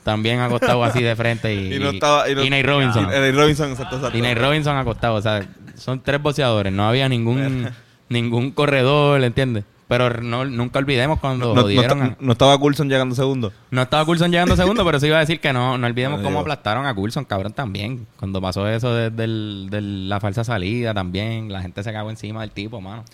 También 0.04 0.40
acostado 0.40 0.82
así 0.82 1.02
de 1.02 1.14
frente. 1.16 1.54
Y, 1.54 1.74
Y 1.74 1.78
no 1.78 1.90
estaba- 1.90 2.28
y 2.28 2.34
no- 2.34 2.42
y 2.44 2.50
Nate 2.50 2.62
Robinson. 2.62 3.04
Y- 3.04 3.06
Nate 3.06 3.32
Robinson, 3.32 3.70
exacto, 3.70 3.96
exacto. 3.96 4.16
Y 4.18 4.22
Nate 4.22 4.34
Robinson 4.36 4.76
acostado. 4.76 5.14
O 5.16 5.22
sea, 5.22 5.46
son 5.76 6.00
tres 6.02 6.20
boxeadores. 6.22 6.72
No 6.72 6.88
había 6.88 7.08
ningún 7.08 7.68
ningún 8.08 8.50
corredor, 8.52 9.22
¿entiendes? 9.22 9.64
Pero 9.90 10.22
no, 10.22 10.44
nunca 10.44 10.78
olvidemos 10.78 11.18
cuando 11.18 11.48
No, 11.48 11.54
no, 11.56 11.62
jodieron. 11.62 12.02
a- 12.02 12.16
no 12.20 12.32
estaba 12.32 12.56
Coulson 12.58 12.88
llegando 12.88 13.14
segundo. 13.16 13.52
no 13.72 13.82
estaba 13.82 14.04
Coulson 14.06 14.30
llegando 14.30 14.54
segundo, 14.54 14.84
pero 14.84 15.00
sí 15.00 15.08
iba 15.08 15.16
a 15.16 15.20
decir 15.20 15.40
que 15.40 15.52
no, 15.52 15.76
no 15.76 15.86
olvidemos 15.86 16.20
cómo 16.22 16.38
aplastaron 16.40 16.86
a 16.86 16.94
Coulson, 16.94 17.24
cabrón, 17.24 17.52
también. 17.52 18.06
Cuando 18.16 18.40
pasó 18.40 18.68
eso 18.68 18.94
de, 18.94 19.10
de 19.10 19.80
la 19.82 20.20
falsa 20.20 20.44
salida 20.44 20.94
también, 20.94 21.52
la 21.52 21.60
gente 21.60 21.82
se 21.82 21.92
cagó 21.92 22.08
encima 22.08 22.40
del 22.42 22.52
tipo, 22.52 22.80
mano. 22.80 23.04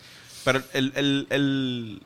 Pero 0.44 0.60
el, 0.74 0.92
el, 0.96 1.26
el, 1.30 2.02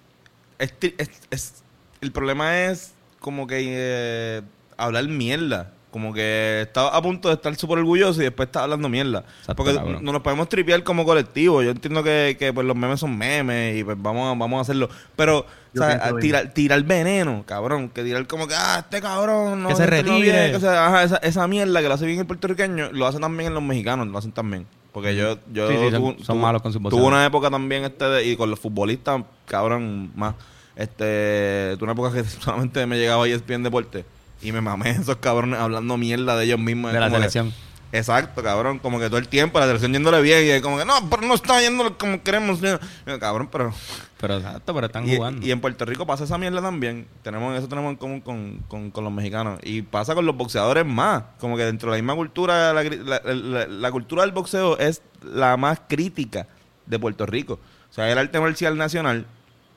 es 0.61 0.79
tri- 0.81 0.95
es- 0.99 1.11
es- 1.31 1.63
el 2.01 2.13
problema 2.13 2.57
es 2.61 2.95
como 3.19 3.47
que 3.49 3.57
eh, 3.67 4.43
hablar 4.79 5.05
mierda. 5.09 5.73
Como 5.91 6.13
que 6.15 6.61
estaba 6.63 6.95
a 6.97 7.03
punto 7.03 7.27
de 7.29 7.35
estar 7.35 7.53
súper 7.57 7.79
orgulloso 7.79 8.21
y 8.21 8.25
después 8.25 8.47
está 8.47 8.63
hablando 8.63 8.89
mierda. 8.89 9.25
Exacto, 9.41 9.57
Porque 9.57 9.75
cabrón. 9.75 10.05
no 10.05 10.13
nos 10.13 10.23
podemos 10.23 10.49
tripear 10.49 10.85
como 10.85 11.05
colectivo. 11.05 11.63
Yo 11.65 11.71
entiendo 11.71 12.05
que, 12.05 12.37
que 12.39 12.53
pues, 12.53 12.65
los 12.65 12.77
memes 12.77 13.01
son 13.01 13.19
memes 13.19 13.77
y 13.77 13.83
pues 13.83 13.97
vamos 14.01 14.27
a, 14.33 14.39
vamos 14.39 14.59
a 14.59 14.61
hacerlo. 14.61 14.89
Pero, 15.17 15.45
Yo 15.75 15.83
o 15.83 15.87
sea, 15.87 16.13
tirar, 16.21 16.55
tirar 16.55 16.81
veneno, 16.85 17.43
cabrón. 17.45 17.89
Que 17.89 18.05
tirar 18.05 18.25
como 18.29 18.47
que, 18.47 18.55
ah, 18.57 18.79
este 18.85 19.01
cabrón. 19.01 19.65
No, 19.65 19.69
Que 19.69 19.75
se 19.75 19.83
este 19.83 20.03
no 20.05 20.13
retire. 20.13 20.23
viene, 20.33 20.53
que 20.53 20.61
se- 20.61 20.69
ajá, 20.69 21.03
esa, 21.03 21.17
esa 21.17 21.49
mierda 21.49 21.81
que 21.83 21.89
lo 21.89 21.95
hace 21.95 22.07
bien 22.07 22.21
el 22.21 22.27
puertorriqueño, 22.27 22.93
lo 22.93 23.07
hacen 23.09 23.21
también 23.23 23.49
en 23.49 23.55
los 23.55 23.63
mexicanos, 23.65 24.07
lo 24.07 24.17
hacen 24.17 24.31
también. 24.31 24.67
Porque 24.93 25.17
yo, 25.17 25.39
yo 25.53 25.69
Sí, 25.71 25.75
sí, 25.91 26.25
son- 26.25 26.41
malos 26.41 26.63
con 26.63 26.73
sus 26.73 26.81
Tuve 26.83 27.03
una 27.03 27.27
época 27.27 27.51
también 27.51 27.83
este 27.85 28.05
de- 28.05 28.25
y 28.27 28.37
con 28.37 28.49
los 28.49 28.61
futbolistas, 28.61 29.23
cabrón, 29.47 30.13
más. 30.15 30.35
Este, 30.77 31.75
tuve 31.79 31.85
una 31.85 31.93
época 31.93 32.13
que 32.13 32.23
solamente 32.29 32.87
me 32.87 32.97
llegaba 32.97 33.25
ahí 33.25 33.33
ESPN 33.33 33.65
Deporte 33.65 34.05
y 34.43 34.53
me 34.53 34.61
mamé 34.61 34.91
esos 35.01 35.17
cabrones 35.17 35.59
hablando 35.59 35.97
mierda 35.97 36.37
de 36.37 36.45
ellos 36.45 36.59
mismos. 36.59 36.93
De 36.93 37.01
la 37.01 37.09
que- 37.09 37.17
selección. 37.17 37.53
exacto, 37.93 38.43
cabrón, 38.43 38.79
como 38.79 38.99
que 39.01 39.07
todo 39.09 39.19
el 39.19 39.29
tiempo 39.29 39.59
la 39.59 39.67
selección 39.67 39.93
yéndole 39.93 40.21
bien 40.23 40.45
y 40.47 40.51
es 40.51 40.63
como 40.63 40.79
que 40.79 40.85
no, 40.85 40.95
pero 41.11 41.23
no 41.23 41.35
está 41.35 41.61
yéndole 41.61 41.93
como 41.99 42.23
queremos. 42.23 42.61
Yo, 42.61 42.79
Cabrón, 43.19 43.49
pero 43.51 43.73
Pero 44.21 44.37
exacto, 44.37 44.75
pero 44.75 44.87
están 44.87 45.09
y, 45.09 45.17
jugando. 45.17 45.47
y 45.47 45.51
en 45.51 45.61
Puerto 45.61 45.85
Rico 45.85 46.07
pasa 46.07 46.25
esa 46.25 46.39
mierda 46.39 46.61
también. 46.63 47.07
Tenemos 47.23 47.59
eso 47.59 47.69
tenemos 47.69 47.91
en 47.91 47.97
común 47.97 48.21
con, 48.21 48.59
con- 48.69 48.91
con 48.91 49.03
los 49.05 49.13
mexicanos. 49.13 49.59
Y 49.63 49.83
pasa 49.83 50.15
con 50.15 50.25
los 50.27 50.37
boxeadores 50.37 50.85
más. 50.87 51.23
Como 51.41 51.57
que 51.57 51.65
dentro 51.65 51.91
de 51.91 51.97
la 51.99 52.03
misma 52.03 52.15
cultura, 52.15 52.73
la, 52.73 52.83
la- 52.85 53.21
la- 53.35 53.67
la 53.67 53.91
cultura 53.91 54.23
del 54.23 54.33
boxeo 54.33 54.79
es 54.79 55.03
la 55.25 55.57
más 55.57 55.81
crítica 55.89 56.47
de 56.87 56.99
Puerto 56.99 57.25
Rico. 57.27 57.59
O 57.91 57.93
sea, 57.93 58.11
el 58.13 58.19
arte 58.19 58.39
marcial 58.41 58.77
nacional. 58.79 59.27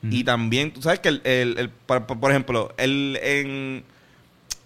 Y 0.03 0.25
también, 0.25 0.73
tú 0.73 0.81
sabes 0.81 0.99
que 0.99 1.07
el, 1.07 1.21
el- 1.23 1.57
el- 1.57 1.69
por 1.69 2.29
ejemplo, 2.29 2.73
el, 2.75 3.17
en, 3.23 3.85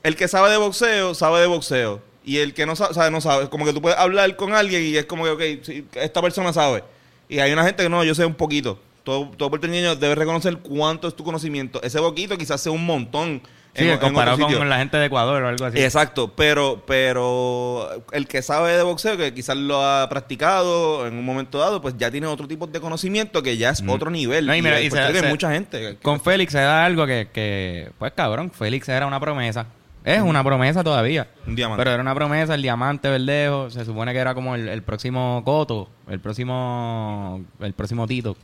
el 0.03 0.15
que 0.15 0.27
sabe 0.27 0.49
de 0.51 0.57
boxeo, 0.57 1.13
sabe 1.13 1.41
de 1.41 1.47
boxeo. 1.47 2.01
Y 2.25 2.37
el 2.39 2.53
que 2.53 2.65
no 2.65 2.75
sabe, 2.75 2.93
sabe, 2.93 3.09
no 3.11 3.21
sabe. 3.21 3.49
Como 3.49 3.65
que 3.65 3.71
tú 3.73 3.81
puedes 3.81 3.97
hablar 3.97 4.35
con 4.35 4.53
alguien 4.53 4.81
y 4.83 4.95
es 4.97 5.05
como 5.05 5.23
que, 5.23 5.31
ok, 5.31 5.63
sí, 5.65 5.85
esta 5.93 6.21
persona 6.21 6.51
sabe. 6.51 6.83
Y 7.29 7.39
hay 7.39 7.51
una 7.53 7.63
gente 7.63 7.83
que 7.83 7.89
no, 7.89 8.03
yo 8.03 8.13
sé 8.15 8.25
un 8.25 8.35
poquito. 8.35 8.79
Todo, 9.03 9.29
todo 9.37 9.49
puertorriqueño 9.49 9.95
debe 9.95 10.15
reconocer 10.15 10.57
cuánto 10.57 11.07
es 11.07 11.15
tu 11.15 11.23
conocimiento. 11.23 11.81
Ese 11.81 11.99
poquito 11.99 12.37
quizás 12.37 12.59
sea 12.59 12.73
un 12.73 12.85
montón. 12.85 13.41
Sí, 13.73 13.87
en- 13.87 13.97
comparado 13.99 14.37
con 14.57 14.69
la 14.69 14.77
gente 14.79 14.97
de 14.97 15.05
Ecuador 15.05 15.43
o 15.43 15.47
algo 15.47 15.63
así. 15.65 15.79
Exacto, 15.79 16.33
pero, 16.35 16.83
pero 16.85 17.89
el 18.11 18.27
que 18.27 18.41
sabe 18.41 18.75
de 18.75 18.81
boxeo, 18.83 19.15
que 19.17 19.33
quizás 19.33 19.55
lo 19.55 19.81
ha 19.85 20.09
practicado 20.09 21.05
en 21.07 21.13
un 21.13 21.23
momento 21.23 21.59
dado, 21.59 21.81
pues 21.81 21.95
ya 21.97 22.09
tiene 22.11 22.27
otro 22.27 22.47
tipo 22.47 22.65
de 22.67 22.79
conocimiento 22.81 23.43
que 23.43 23.55
ya 23.55 23.69
es 23.69 23.83
otro 23.87 24.09
nivel. 24.09 24.47
No, 24.47 24.55
y 24.55 24.61
mira, 24.61 24.77
se- 24.77 24.99
hay 24.99 25.29
mucha 25.29 25.51
gente. 25.51 25.79
que- 25.79 25.95
Con 25.97 26.19
Félix 26.19 26.51
se 26.53 26.59
da 26.59 26.85
algo 26.85 27.05
que, 27.05 27.29
que, 27.31 27.91
pues 27.99 28.11
cabrón, 28.13 28.51
Félix 28.51 28.89
era 28.89 29.05
una 29.05 29.19
promesa. 29.19 29.67
Es 30.09 30.21
una 30.21 30.41
promesa 30.43 30.83
todavía. 30.85 31.27
Un 31.45 31.55
diamante. 31.55 31.81
Pero 31.81 31.91
era 31.91 32.01
una 32.01 32.15
promesa, 32.15 32.55
el 32.55 32.61
diamante 32.61 33.09
verdejo. 33.09 33.69
Se 33.69 33.83
supone 33.83 34.13
que 34.13 34.19
era 34.19 34.33
como 34.33 34.55
el, 34.55 34.69
el 34.69 34.81
próximo 34.81 35.41
Coto, 35.43 35.89
el 36.07 36.19
próximo, 36.21 37.43
el 37.59 37.73
próximo 37.73 38.07
Tito. 38.07 38.37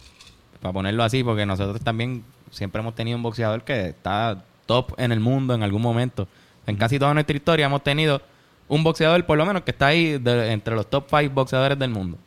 Para 0.62 0.74
ponerlo 0.74 1.04
así, 1.04 1.24
porque 1.24 1.46
nosotros 1.46 1.80
también 1.82 2.24
siempre 2.52 2.82
hemos 2.82 2.96
tenido 2.96 3.16
un 3.16 3.24
boxeador 3.24 3.64
que 3.64 3.88
está 3.90 4.44
top 4.66 4.94
en 4.98 5.12
el 5.14 5.22
mundo 5.22 5.54
en 5.56 5.64
algún 5.64 5.82
momento. 5.82 6.28
En 6.68 6.76
casi 6.76 7.00
toda 7.00 7.14
nuestra 7.14 7.36
historia 7.36 7.66
hemos 7.68 7.82
tenido 7.84 8.22
un 8.68 8.84
boxeador, 8.84 9.26
por 9.26 9.38
lo 9.38 9.46
menos, 9.46 9.62
que 9.64 9.72
está 9.72 9.88
ahí 9.88 10.18
de- 10.18 10.52
entre 10.52 10.76
los 10.76 10.90
top 10.90 11.06
5 11.10 11.34
boxeadores 11.34 11.80
del 11.80 11.92
mundo. 11.92 12.18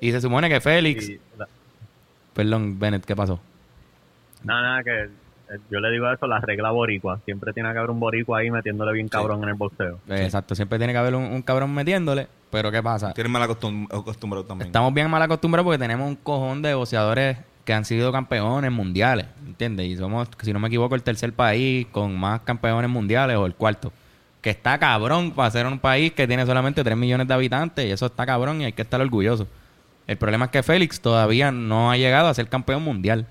Y 0.00 0.10
se 0.10 0.20
supone 0.20 0.48
que 0.48 0.60
Félix. 0.60 1.08
La- 1.38 1.46
Perdón, 2.34 2.78
Bennett, 2.80 3.04
¿qué 3.04 3.14
pasó? 3.14 3.38
nada, 4.42 4.60
nada, 4.62 4.82
que 4.82 5.08
yo 5.70 5.80
le 5.80 5.90
digo 5.90 6.10
eso, 6.10 6.26
la 6.26 6.40
regla 6.40 6.70
boricua. 6.70 7.20
Siempre 7.24 7.52
tiene 7.52 7.72
que 7.72 7.78
haber 7.78 7.90
un 7.90 8.00
boricua 8.00 8.38
ahí 8.38 8.50
metiéndole 8.50 8.92
bien 8.92 9.08
cabrón 9.08 9.42
en 9.42 9.48
el 9.50 9.54
boxeo. 9.54 9.98
Eh, 10.08 10.24
Exacto, 10.24 10.54
siempre 10.54 10.78
tiene 10.78 10.92
que 10.92 10.98
haber 10.98 11.14
un, 11.14 11.24
un 11.24 11.42
cabrón 11.42 11.72
metiéndole. 11.74 12.28
Pero 12.50 12.70
¿qué 12.70 12.82
pasa? 12.82 13.12
Tienen 13.14 13.32
mal 13.32 13.42
acostum- 13.48 13.86
acostumbrado 13.92 14.44
también. 14.44 14.66
Estamos 14.66 14.92
bien 14.92 15.08
mal 15.10 15.22
acostumbrados 15.22 15.64
porque 15.64 15.78
tenemos 15.78 16.06
un 16.06 16.16
cojón 16.16 16.60
de 16.62 16.74
boxeadores 16.74 17.38
que 17.64 17.72
han 17.72 17.84
sido 17.84 18.10
campeones 18.12 18.72
mundiales, 18.72 19.26
¿entiendes? 19.46 19.86
Y 19.86 19.96
somos, 19.96 20.28
si 20.40 20.52
no 20.52 20.58
me 20.58 20.68
equivoco, 20.68 20.94
el 20.94 21.02
tercer 21.02 21.32
país 21.32 21.86
con 21.92 22.14
más 22.18 22.40
campeones 22.40 22.90
mundiales 22.90 23.36
o 23.36 23.46
el 23.46 23.54
cuarto. 23.54 23.92
Que 24.40 24.50
está 24.50 24.76
cabrón 24.78 25.30
para 25.30 25.50
ser 25.52 25.66
un 25.66 25.78
país 25.78 26.12
que 26.12 26.26
tiene 26.26 26.44
solamente 26.44 26.82
3 26.82 26.96
millones 26.96 27.28
de 27.28 27.34
habitantes 27.34 27.86
y 27.86 27.92
eso 27.92 28.06
está 28.06 28.26
cabrón 28.26 28.60
y 28.60 28.64
hay 28.64 28.72
que 28.72 28.82
estar 28.82 29.00
orgulloso. 29.00 29.46
El 30.08 30.16
problema 30.16 30.46
es 30.46 30.50
que 30.50 30.62
Félix 30.64 31.00
todavía 31.00 31.52
no 31.52 31.92
ha 31.92 31.96
llegado 31.96 32.26
a 32.26 32.34
ser 32.34 32.48
campeón 32.48 32.82
mundial. 32.82 33.26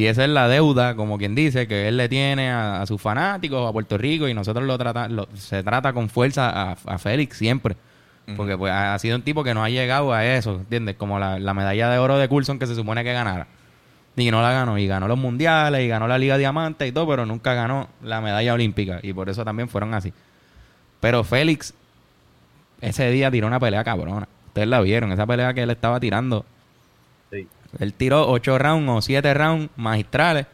Y 0.00 0.06
esa 0.06 0.24
es 0.24 0.30
la 0.30 0.48
deuda, 0.48 0.96
como 0.96 1.18
quien 1.18 1.34
dice, 1.34 1.66
que 1.68 1.86
él 1.86 1.98
le 1.98 2.08
tiene 2.08 2.50
a, 2.50 2.80
a 2.80 2.86
sus 2.86 2.98
fanáticos, 3.02 3.68
a 3.68 3.72
Puerto 3.72 3.98
Rico, 3.98 4.26
y 4.28 4.32
nosotros 4.32 4.64
lo 4.66 4.78
trata, 4.78 5.08
lo- 5.08 5.28
se 5.34 5.62
trata 5.62 5.92
con 5.92 6.08
fuerza 6.08 6.48
a, 6.48 6.76
a 6.86 6.98
Félix 6.98 7.36
siempre. 7.36 7.76
Porque 8.36 8.56
pues 8.56 8.72
ha 8.72 8.94
ha 8.94 8.98
sido 8.98 9.16
un 9.16 9.22
tipo 9.22 9.44
que 9.44 9.52
no 9.52 9.62
ha 9.62 9.68
llegado 9.68 10.12
a 10.14 10.24
eso, 10.24 10.54
¿entiendes? 10.54 10.96
Como 10.96 11.18
la, 11.18 11.38
la 11.38 11.52
medalla 11.52 11.90
de 11.90 11.98
oro 11.98 12.16
de 12.16 12.28
Coulson 12.28 12.58
que 12.58 12.66
se 12.66 12.74
supone 12.74 13.04
que 13.04 13.12
ganara. 13.12 13.46
Y 14.16 14.30
no 14.30 14.42
la 14.42 14.52
ganó. 14.52 14.78
Y 14.78 14.86
ganó 14.86 15.08
los 15.08 15.18
mundiales, 15.18 15.82
y 15.82 15.88
ganó 15.88 16.08
la 16.08 16.18
Liga 16.18 16.38
Diamante 16.38 16.86
y 16.86 16.92
todo, 16.92 17.06
pero 17.08 17.26
nunca 17.26 17.54
ganó 17.54 17.88
la 18.02 18.20
medalla 18.22 18.54
olímpica. 18.54 19.00
Y 19.02 19.12
por 19.12 19.28
eso 19.30 19.44
también 19.44 19.68
fueron 19.68 19.94
así. 19.94 20.14
Pero 21.00 21.24
Félix, 21.24 21.74
ese 22.80 23.10
día 23.10 23.30
tiró 23.30 23.46
una 23.46 23.60
pelea 23.60 23.84
cabrona. 23.84 24.28
Ustedes 24.48 24.68
la 24.68 24.80
vieron, 24.80 25.12
esa 25.12 25.26
pelea 25.26 25.54
que 25.54 25.62
él 25.62 25.70
estaba 25.70 26.00
tirando. 26.00 26.44
Sí. 27.30 27.48
Él 27.78 27.94
tiró 27.94 28.28
ocho 28.28 28.58
rounds 28.58 28.88
o 28.90 29.00
siete 29.02 29.32
rounds 29.34 29.70
magistrales 29.76 30.46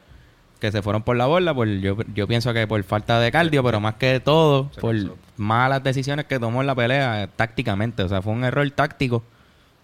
que 0.60 0.70
se 0.72 0.82
fueron 0.82 1.02
por 1.02 1.16
la 1.16 1.26
borda. 1.26 1.54
Por, 1.54 1.68
yo, 1.68 1.96
yo 2.14 2.26
pienso 2.26 2.52
que 2.52 2.66
por 2.66 2.82
falta 2.84 3.20
de 3.20 3.30
cardio, 3.32 3.62
pero 3.62 3.80
más 3.80 3.94
que 3.94 4.20
todo, 4.20 4.70
Se 4.74 4.80
por 4.80 4.94
cansó. 4.94 5.16
malas 5.36 5.82
decisiones 5.82 6.26
que 6.26 6.38
tomó 6.38 6.60
en 6.60 6.66
la 6.66 6.74
pelea 6.74 7.24
eh, 7.24 7.28
tácticamente. 7.34 8.02
O 8.02 8.08
sea, 8.08 8.22
fue 8.22 8.32
un 8.32 8.44
error 8.44 8.68
táctico 8.70 9.22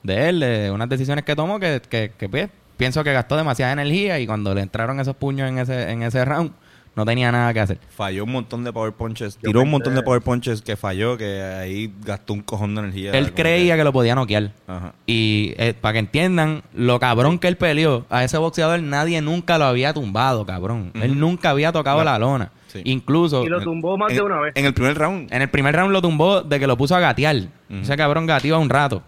de 0.03 0.29
él, 0.29 0.41
de 0.41 0.71
unas 0.71 0.89
decisiones 0.89 1.25
que 1.25 1.37
tomó 1.37 1.61
que, 1.61 1.81
que, 1.89 2.13
que, 2.19 2.29
pues, 2.29 2.49
pienso 2.77 3.05
que 3.05 3.13
gastó 3.13 3.37
demasiada 3.37 3.73
energía 3.73 4.19
y 4.19 4.27
cuando 4.27 4.55
le 4.55 4.63
entraron 4.63 4.99
esos 4.99 5.15
puños 5.17 5.49
en 5.49 5.59
ese, 5.59 5.91
en 5.91 6.03
ese 6.03 6.25
round, 6.25 6.53
no 6.95 7.05
tenía 7.07 7.33
nada 7.33 7.53
que 7.55 7.61
hacer. 7.61 7.79
Falló 7.97 8.25
un 8.25 8.33
montón 8.33 8.65
de 8.65 8.73
power 8.73 8.93
punches. 8.93 9.37
Yo 9.43 9.49
Tiró 9.49 9.63
un 9.63 9.71
montón 9.71 9.95
de 9.95 10.03
power 10.03 10.21
punches 10.23 10.61
que 10.63 10.77
falló, 10.77 11.17
que 11.17 11.41
ahí 11.43 11.93
gastó 12.05 12.33
un 12.35 12.43
cojón 12.43 12.75
de 12.75 12.81
energía. 12.83 13.13
Él 13.13 13.33
creía 13.33 13.77
que 13.77 13.85
lo 13.85 13.93
podía 13.93 14.15
noquear. 14.15 14.51
Ajá. 14.67 14.93
Y 15.07 15.55
eh, 15.57 15.75
para 15.81 15.95
que 15.95 15.99
entiendan, 16.01 16.63
lo 16.75 17.01
cabrón 17.01 17.39
que 17.39 17.49
él 17.49 17.57
peleó, 17.57 18.05
a 18.11 18.25
ese 18.25 18.37
boxeador 18.39 18.81
nadie 18.83 19.21
nunca 19.23 19.59
lo 19.59 19.65
había 19.65 19.93
tumbado, 19.95 20.45
cabrón. 20.45 20.91
Él 20.95 21.19
nunca 21.19 21.51
había 21.51 21.73
tocado 21.73 21.99
No. 21.99 22.05
la 22.05 22.19
lona. 22.19 22.51
Sí. 22.69 22.81
Incluso 22.85 23.45
Y 23.45 23.49
lo 23.49 23.61
tumbó 23.61 23.99
más 23.99 24.11
en, 24.13 24.17
de 24.17 24.23
una 24.23 24.41
vez. 24.41 24.53
En 24.57 24.65
el 24.65 24.73
primer 24.73 24.97
round. 24.97 25.31
en 25.33 25.43
el 25.43 25.49
primer 25.51 25.77
round 25.77 25.93
lo 25.93 26.01
tumbó 26.01 26.41
de 26.41 26.59
que 26.59 26.67
lo 26.67 26.77
puso 26.79 26.97
a 26.97 27.01
gatear. 27.01 27.37
Ese 27.71 27.97
cabrón 27.97 28.27
gateó 28.27 28.59
un 28.61 28.71
rato. 28.71 29.03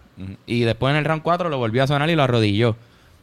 Y 0.45 0.61
después 0.61 0.91
en 0.91 0.97
el 0.97 1.05
round 1.05 1.21
4 1.23 1.49
lo 1.49 1.57
volvió 1.57 1.83
a 1.83 1.87
sonar 1.87 2.09
y 2.09 2.15
lo 2.15 2.23
arrodilló. 2.23 2.75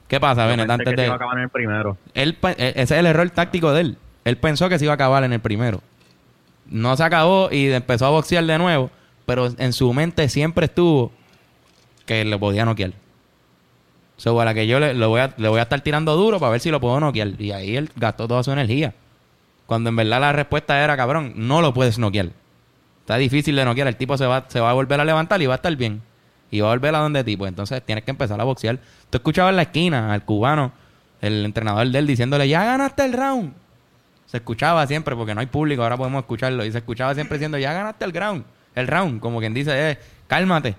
¿Qué 0.08 0.20
pasa, 0.20 0.44
Bennett? 0.46 0.68
Antes 0.68 0.84
que 0.84 0.90
se 0.90 0.96
de... 0.96 1.04
iba 1.06 1.14
a 1.14 1.16
acabar 1.16 1.38
en 1.38 1.44
el 1.44 1.48
primero. 1.48 1.96
Él, 2.12 2.36
e- 2.42 2.54
ese 2.76 2.82
es 2.82 2.90
el 2.90 3.06
error 3.06 3.30
táctico 3.30 3.72
de 3.72 3.80
él. 3.80 3.96
Él 4.24 4.36
pensó 4.36 4.68
que 4.68 4.78
se 4.78 4.84
iba 4.84 4.92
a 4.92 4.94
acabar 4.94 5.24
en 5.24 5.32
el 5.32 5.40
primero. 5.40 5.80
No 6.66 6.96
se 6.96 7.02
acabó 7.02 7.48
y 7.50 7.72
empezó 7.72 8.06
a 8.06 8.10
boxear 8.10 8.44
de 8.44 8.58
nuevo, 8.58 8.90
pero 9.26 9.48
en 9.58 9.72
su 9.72 9.92
mente 9.92 10.28
siempre 10.28 10.66
estuvo 10.66 11.12
que 12.06 12.24
le 12.24 12.38
podía 12.38 12.64
noquear. 12.64 12.92
So, 14.16 14.40
a 14.40 14.44
la 14.44 14.54
que 14.54 14.66
yo 14.66 14.78
le, 14.78 14.94
voy 15.06 15.20
a, 15.20 15.34
a 15.36 15.62
estar 15.62 15.80
tirando 15.80 16.14
duro 16.14 16.38
para 16.38 16.52
ver 16.52 16.60
si 16.60 16.70
lo 16.70 16.80
puedo 16.80 17.00
noquear. 17.00 17.40
Y 17.40 17.50
ahí 17.50 17.76
él 17.76 17.90
gastó 17.96 18.28
toda 18.28 18.44
su 18.44 18.52
energía. 18.52 18.94
Cuando 19.66 19.90
en 19.90 19.96
verdad 19.96 20.20
la 20.20 20.32
respuesta 20.32 20.82
era, 20.82 20.96
cabrón, 20.96 21.32
no 21.34 21.60
lo 21.60 21.74
puedes 21.74 21.98
noquear. 21.98 22.30
Está 23.00 23.16
difícil 23.16 23.56
de 23.56 23.64
noquear. 23.64 23.88
El 23.88 23.96
tipo 23.96 24.16
se 24.16 24.26
va, 24.26 24.44
se 24.46 24.60
va 24.60 24.70
a 24.70 24.74
volver 24.74 25.00
a 25.00 25.04
levantar 25.04 25.42
y 25.42 25.46
va 25.46 25.54
a 25.54 25.56
estar 25.56 25.74
bien. 25.74 26.02
y 26.52 26.60
va 26.60 26.68
a 26.68 26.70
volver 26.70 26.94
a 26.94 26.98
donde 26.98 27.24
ti. 27.24 27.36
Pues 27.36 27.48
entonces 27.48 27.82
tienes 27.84 28.04
que 28.04 28.12
empezar 28.12 28.40
a 28.40 28.44
boxear. 28.44 28.78
Tú 29.10 29.18
escuchabas 29.18 29.50
en 29.50 29.56
la 29.56 29.62
esquina 29.62 30.12
al 30.12 30.24
cubano, 30.24 30.70
el 31.20 31.44
entrenador 31.44 31.88
de 31.88 31.98
él, 31.98 32.06
diciéndole, 32.06 32.48
ya 32.48 32.64
ganaste 32.64 33.04
el 33.04 33.12
round. 33.12 33.54
Se 34.32 34.38
escuchaba 34.38 34.86
siempre, 34.86 35.14
porque 35.14 35.34
no 35.34 35.40
hay 35.42 35.46
público, 35.46 35.82
ahora 35.82 35.98
podemos 35.98 36.20
escucharlo. 36.22 36.64
Y 36.64 36.72
se 36.72 36.78
escuchaba 36.78 37.12
siempre 37.14 37.36
diciendo, 37.36 37.58
ya 37.58 37.74
ganaste 37.74 38.06
el 38.06 38.14
round. 38.14 38.44
El 38.74 38.88
round, 38.88 39.20
como 39.20 39.40
quien 39.40 39.52
dice, 39.52 39.90
eh, 39.90 39.98
cálmate. 40.26 40.74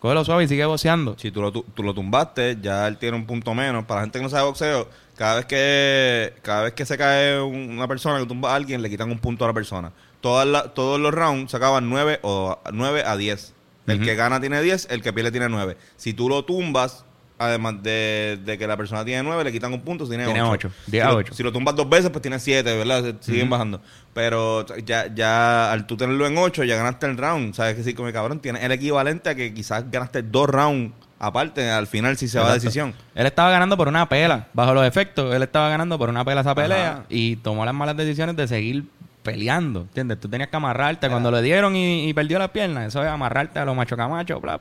Cógelo 0.00 0.24
suave 0.24 0.42
y 0.44 0.48
sigue 0.48 0.64
boxeando. 0.66 1.16
Si 1.16 1.30
tú 1.30 1.40
lo, 1.42 1.52
tú 1.52 1.82
lo 1.84 1.94
tumbaste, 1.94 2.58
ya 2.60 2.86
él 2.88 2.98
tiene 2.98 3.16
un 3.16 3.24
punto 3.24 3.54
menos. 3.54 3.84
Para 3.84 4.00
la 4.00 4.04
gente 4.06 4.18
que 4.18 4.22
no 4.24 4.28
sabe 4.28 4.42
boxeo, 4.44 4.88
cada 5.16 5.36
vez 5.36 5.46
que 5.46 6.34
cada 6.42 6.64
vez 6.64 6.72
que 6.74 6.84
se 6.84 6.98
cae 6.98 7.40
un- 7.40 7.70
una 7.70 7.88
persona 7.88 8.18
que 8.18 8.26
tumba 8.26 8.52
a 8.52 8.56
alguien, 8.56 8.82
le 8.82 8.90
quitan 8.90 9.10
un 9.10 9.18
punto 9.20 9.44
a 9.44 9.48
la 9.48 9.54
persona. 9.54 9.92
Todas 10.20 10.46
la- 10.46 10.74
todos 10.74 11.00
los 11.00 11.14
rounds 11.14 11.50
se 11.52 11.56
acaban 11.56 11.88
9 11.88 12.18
o 12.22 12.58
9 12.72 13.04
a 13.06 13.16
10. 13.16 13.54
El 13.86 14.00
que 14.04 14.16
gana 14.16 14.40
tiene 14.40 14.60
10, 14.60 14.88
el 14.90 15.00
que 15.02 15.12
pierde 15.12 15.30
tiene 15.30 15.48
9. 15.48 15.76
Si 15.96 16.12
tú 16.12 16.28
lo 16.28 16.44
tumbas, 16.44 17.04
además 17.38 17.82
de, 17.82 18.38
de 18.44 18.56
que 18.58 18.66
la 18.66 18.76
persona 18.76 19.04
tiene 19.04 19.22
9, 19.22 19.44
le 19.44 19.52
quitan 19.52 19.72
un 19.72 19.80
punto, 19.82 20.06
tiene 20.08 20.24
8. 20.24 20.32
Tiene 20.32 20.48
ocho, 20.48 20.70
10 20.86 21.04
a 21.04 21.06
si, 21.08 21.12
lo- 21.12 21.18
ocho. 21.18 21.34
si 21.34 21.42
lo 21.42 21.52
tumbas 21.52 21.74
dos 21.76 21.88
veces, 21.88 22.10
pues 22.10 22.22
tiene 22.22 22.38
7, 22.38 22.76
¿verdad? 22.76 23.02
Se- 23.02 23.16
Siguen 23.32 23.50
bajando. 23.50 23.80
Pero 24.14 24.64
ya, 24.84 25.12
ya 25.14 25.70
al 25.72 25.86
tú 25.86 25.96
tenerlo 25.96 26.26
en 26.26 26.38
8, 26.38 26.64
ya 26.64 26.76
ganaste 26.76 27.06
el 27.06 27.16
round. 27.18 27.54
¿Sabes 27.54 27.74
qué? 27.76 27.82
Sí, 27.82 27.94
como 27.94 28.10
cabrón, 28.12 28.40
tiene 28.40 28.64
el 28.64 28.72
equivalente 28.72 29.28
a 29.30 29.34
que 29.34 29.52
quizás 29.52 29.90
ganaste 29.90 30.22
dos 30.22 30.48
rounds 30.48 30.92
aparte 31.18 31.70
al 31.70 31.86
final 31.86 32.16
si 32.18 32.28
se 32.28 32.38
va 32.38 32.50
a 32.50 32.54
decisión. 32.54 32.92
Él 33.14 33.26
estaba 33.26 33.50
ganando 33.50 33.76
por 33.76 33.88
una 33.88 34.08
pela, 34.08 34.48
bajo 34.52 34.74
los 34.74 34.86
efectos. 34.86 35.34
Él 35.34 35.42
estaba 35.42 35.68
ganando 35.70 35.98
por 35.98 36.08
una 36.10 36.24
pela 36.24 36.42
esa 36.42 36.54
pelea 36.54 36.90
Ajá. 36.92 37.04
y 37.08 37.36
tomó 37.36 37.64
las 37.64 37.74
malas 37.74 37.96
decisiones 37.96 38.36
de 38.36 38.46
seguir 38.48 38.84
peleando. 39.22 39.80
¿Entiendes? 39.82 40.20
Tú 40.20 40.28
tenías 40.28 40.48
que 40.50 40.56
amarrarte. 40.56 41.08
Cuando 41.08 41.30
le 41.30 41.42
dieron 41.42 41.74
y, 41.74 42.08
y 42.08 42.12
perdió 42.14 42.38
las 42.38 42.50
piernas, 42.50 42.86
eso 42.88 43.02
es 43.02 43.08
amarrarte 43.08 43.58
a 43.58 43.64
los 43.64 43.74
macho 43.74 43.96
camacho, 43.96 44.40
bla. 44.40 44.60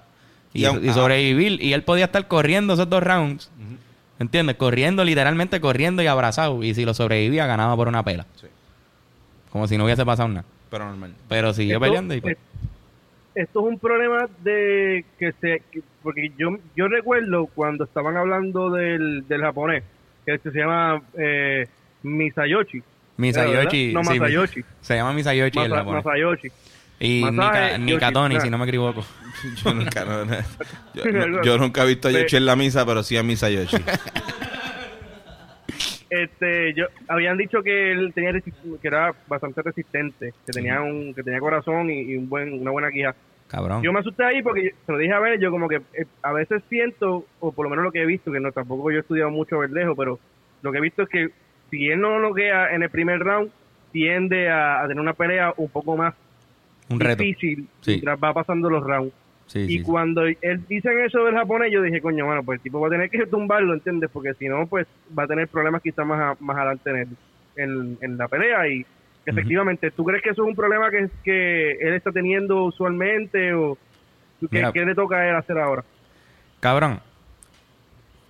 Y, 0.55 0.65
y 0.65 0.93
sobrevivir. 0.93 1.61
Y 1.61 1.73
él 1.73 1.83
podía 1.83 2.05
estar 2.05 2.27
corriendo 2.27 2.73
esos 2.73 2.89
dos 2.89 3.03
rounds. 3.03 3.51
¿Entiendes? 4.17 4.55
Corriendo, 4.55 5.03
literalmente 5.03 5.59
corriendo 5.59 6.01
y 6.01 6.07
abrazado. 6.07 6.63
Y 6.63 6.73
si 6.73 6.85
lo 6.85 6.93
sobrevivía, 6.93 7.45
ganaba 7.45 7.75
por 7.75 7.87
una 7.89 8.03
pela. 8.03 8.25
Sí. 8.35 8.47
Como 9.51 9.67
si 9.67 9.77
no 9.77 9.83
hubiese 9.85 10.05
pasado 10.05 10.29
nada. 10.29 10.45
Pero 10.69 10.85
normal. 10.85 11.13
Pero 11.27 11.53
siguió 11.53 11.75
Esto- 11.75 11.85
peleando 11.85 12.13
y 12.15 12.21
pues, 12.21 12.33
es- 12.37 12.39
esto 13.43 13.59
es 13.59 13.65
un 13.65 13.77
problema 13.79 14.27
de 14.43 15.03
que 15.19 15.31
se 15.33 15.61
que- 15.71 15.81
porque 16.01 16.31
yo 16.37 16.57
yo 16.75 16.87
recuerdo 16.87 17.47
cuando 17.47 17.83
estaban 17.83 18.15
hablando 18.15 18.69
del, 18.71 19.27
del 19.27 19.41
japonés 19.41 19.83
que 20.25 20.37
se 20.39 20.51
llama 20.51 21.01
eh, 21.17 21.67
Misayoshi 22.03 22.81
Misayoshi. 23.17 23.91
no 23.93 24.03
sí, 24.03 24.09
Masayoshi 24.19 24.63
se 24.81 24.95
llama 24.95 25.11
Misayoshi 25.13 25.59
el 25.59 25.69
Masa- 25.69 25.75
japonés. 25.79 26.05
Masayoshi 26.05 26.47
Y 26.99 27.21
Masaje 27.23 27.79
Nikatoni, 27.79 28.35
Yoshida. 28.35 28.45
si 28.45 28.49
no 28.49 28.57
me 28.57 28.65
equivoco. 28.67 29.03
Yo 29.63 29.73
nunca, 29.73 30.05
no- 30.05 30.25
no- 30.25 30.35
yo, 30.93 31.05
no- 31.27 31.43
yo 31.43 31.57
nunca 31.57 31.83
he 31.83 31.87
visto 31.87 32.07
a 32.07 32.11
Yoshi 32.11 32.37
en 32.37 32.45
la 32.45 32.55
misa, 32.55 32.85
pero 32.85 33.03
sí 33.03 33.17
a 33.17 33.23
misa 33.23 33.49
Yoshi. 33.49 33.77
este 36.09 36.73
yo 36.75 36.85
habían 37.07 37.37
dicho 37.37 37.61
que 37.63 37.91
él 37.91 38.11
tenía 38.13 38.31
que 38.31 38.87
era 38.87 39.13
bastante 39.27 39.61
resistente 39.61 40.33
que 40.45 40.51
tenía 40.51 40.81
un 40.81 41.13
que 41.13 41.23
tenía 41.23 41.39
corazón 41.39 41.89
y, 41.89 42.01
y 42.01 42.15
un 42.15 42.29
buen 42.29 42.53
una 42.61 42.71
buena 42.71 42.91
quija 42.91 43.15
Cabrón. 43.47 43.81
yo 43.83 43.91
me 43.91 43.99
asusté 43.99 44.23
ahí 44.23 44.41
porque 44.41 44.73
se 44.85 44.91
lo 44.91 44.97
dije 44.97 45.13
a 45.13 45.19
ver 45.19 45.39
yo 45.39 45.51
como 45.51 45.67
que 45.67 45.77
eh, 45.93 46.05
a 46.21 46.31
veces 46.31 46.61
siento 46.69 47.25
o 47.39 47.51
por 47.51 47.65
lo 47.65 47.69
menos 47.71 47.83
lo 47.83 47.91
que 47.91 48.03
he 48.03 48.05
visto 48.05 48.31
que 48.31 48.39
no 48.39 48.51
tampoco 48.51 48.91
yo 48.91 48.97
he 48.97 49.01
estudiado 49.01 49.29
mucho 49.31 49.57
verdejo 49.59 49.95
pero 49.95 50.19
lo 50.61 50.71
que 50.71 50.77
he 50.77 50.81
visto 50.81 51.01
es 51.03 51.09
que 51.09 51.29
si 51.71 51.87
él 51.89 51.99
no 51.99 52.19
lo 52.19 52.33
queda 52.33 52.73
en 52.73 52.83
el 52.83 52.89
primer 52.89 53.19
round 53.19 53.49
tiende 53.91 54.49
a, 54.49 54.81
a 54.83 54.87
tener 54.87 55.01
una 55.01 55.13
pelea 55.13 55.53
un 55.57 55.69
poco 55.69 55.97
más 55.97 56.13
Un 56.89 56.99
reto. 56.99 57.23
difícil 57.23 57.67
Sí. 57.81 57.91
mientras 57.91 58.19
va 58.23 58.33
pasando 58.33 58.69
los 58.69 58.83
rounds 58.83 59.13
Sí, 59.47 59.59
y 59.59 59.67
sí, 59.77 59.81
cuando 59.83 60.23
él 60.25 60.37
dicen 60.67 60.99
eso 61.01 61.23
del 61.23 61.35
japonés, 61.35 61.71
yo 61.71 61.81
dije, 61.83 62.01
coño, 62.01 62.25
bueno, 62.25 62.41
pues 62.43 62.57
el 62.57 62.63
tipo 62.63 62.79
va 62.79 62.87
a 62.87 62.89
tener 62.89 63.09
que 63.11 63.27
tumbarlo, 63.27 63.73
¿entiendes? 63.75 64.09
Porque 64.11 64.33
si 64.33 64.47
no, 64.49 64.65
pues 64.65 64.87
va 65.17 65.23
a 65.23 65.27
tener 65.27 65.47
problemas 65.47 65.83
quizás 65.83 66.03
más, 66.05 66.19
a- 66.19 66.43
más 66.43 66.57
adelante 66.57 66.89
en, 66.89 66.95
el- 66.97 67.07
en, 67.55 67.97
en 68.01 68.17
la 68.17 68.27
pelea. 68.27 68.67
Y 68.67 68.83
efectivamente, 69.23 69.91
¿tú 69.91 70.03
crees 70.03 70.23
que 70.23 70.31
eso 70.31 70.41
es 70.43 70.47
un 70.49 70.55
problema 70.55 70.89
que, 70.89 71.09
que 71.23 71.71
él 71.73 71.93
está 71.93 72.11
teniendo 72.11 72.63
usualmente 72.63 73.53
o 73.53 73.77
qué, 74.41 74.47
Mira. 74.49 74.71
qué 74.71 74.83
le 74.83 74.95
toca 74.95 75.17
a 75.17 75.29
él 75.29 75.35
hacer 75.35 75.59
ahora? 75.59 75.83
Cabrón, 76.59 76.99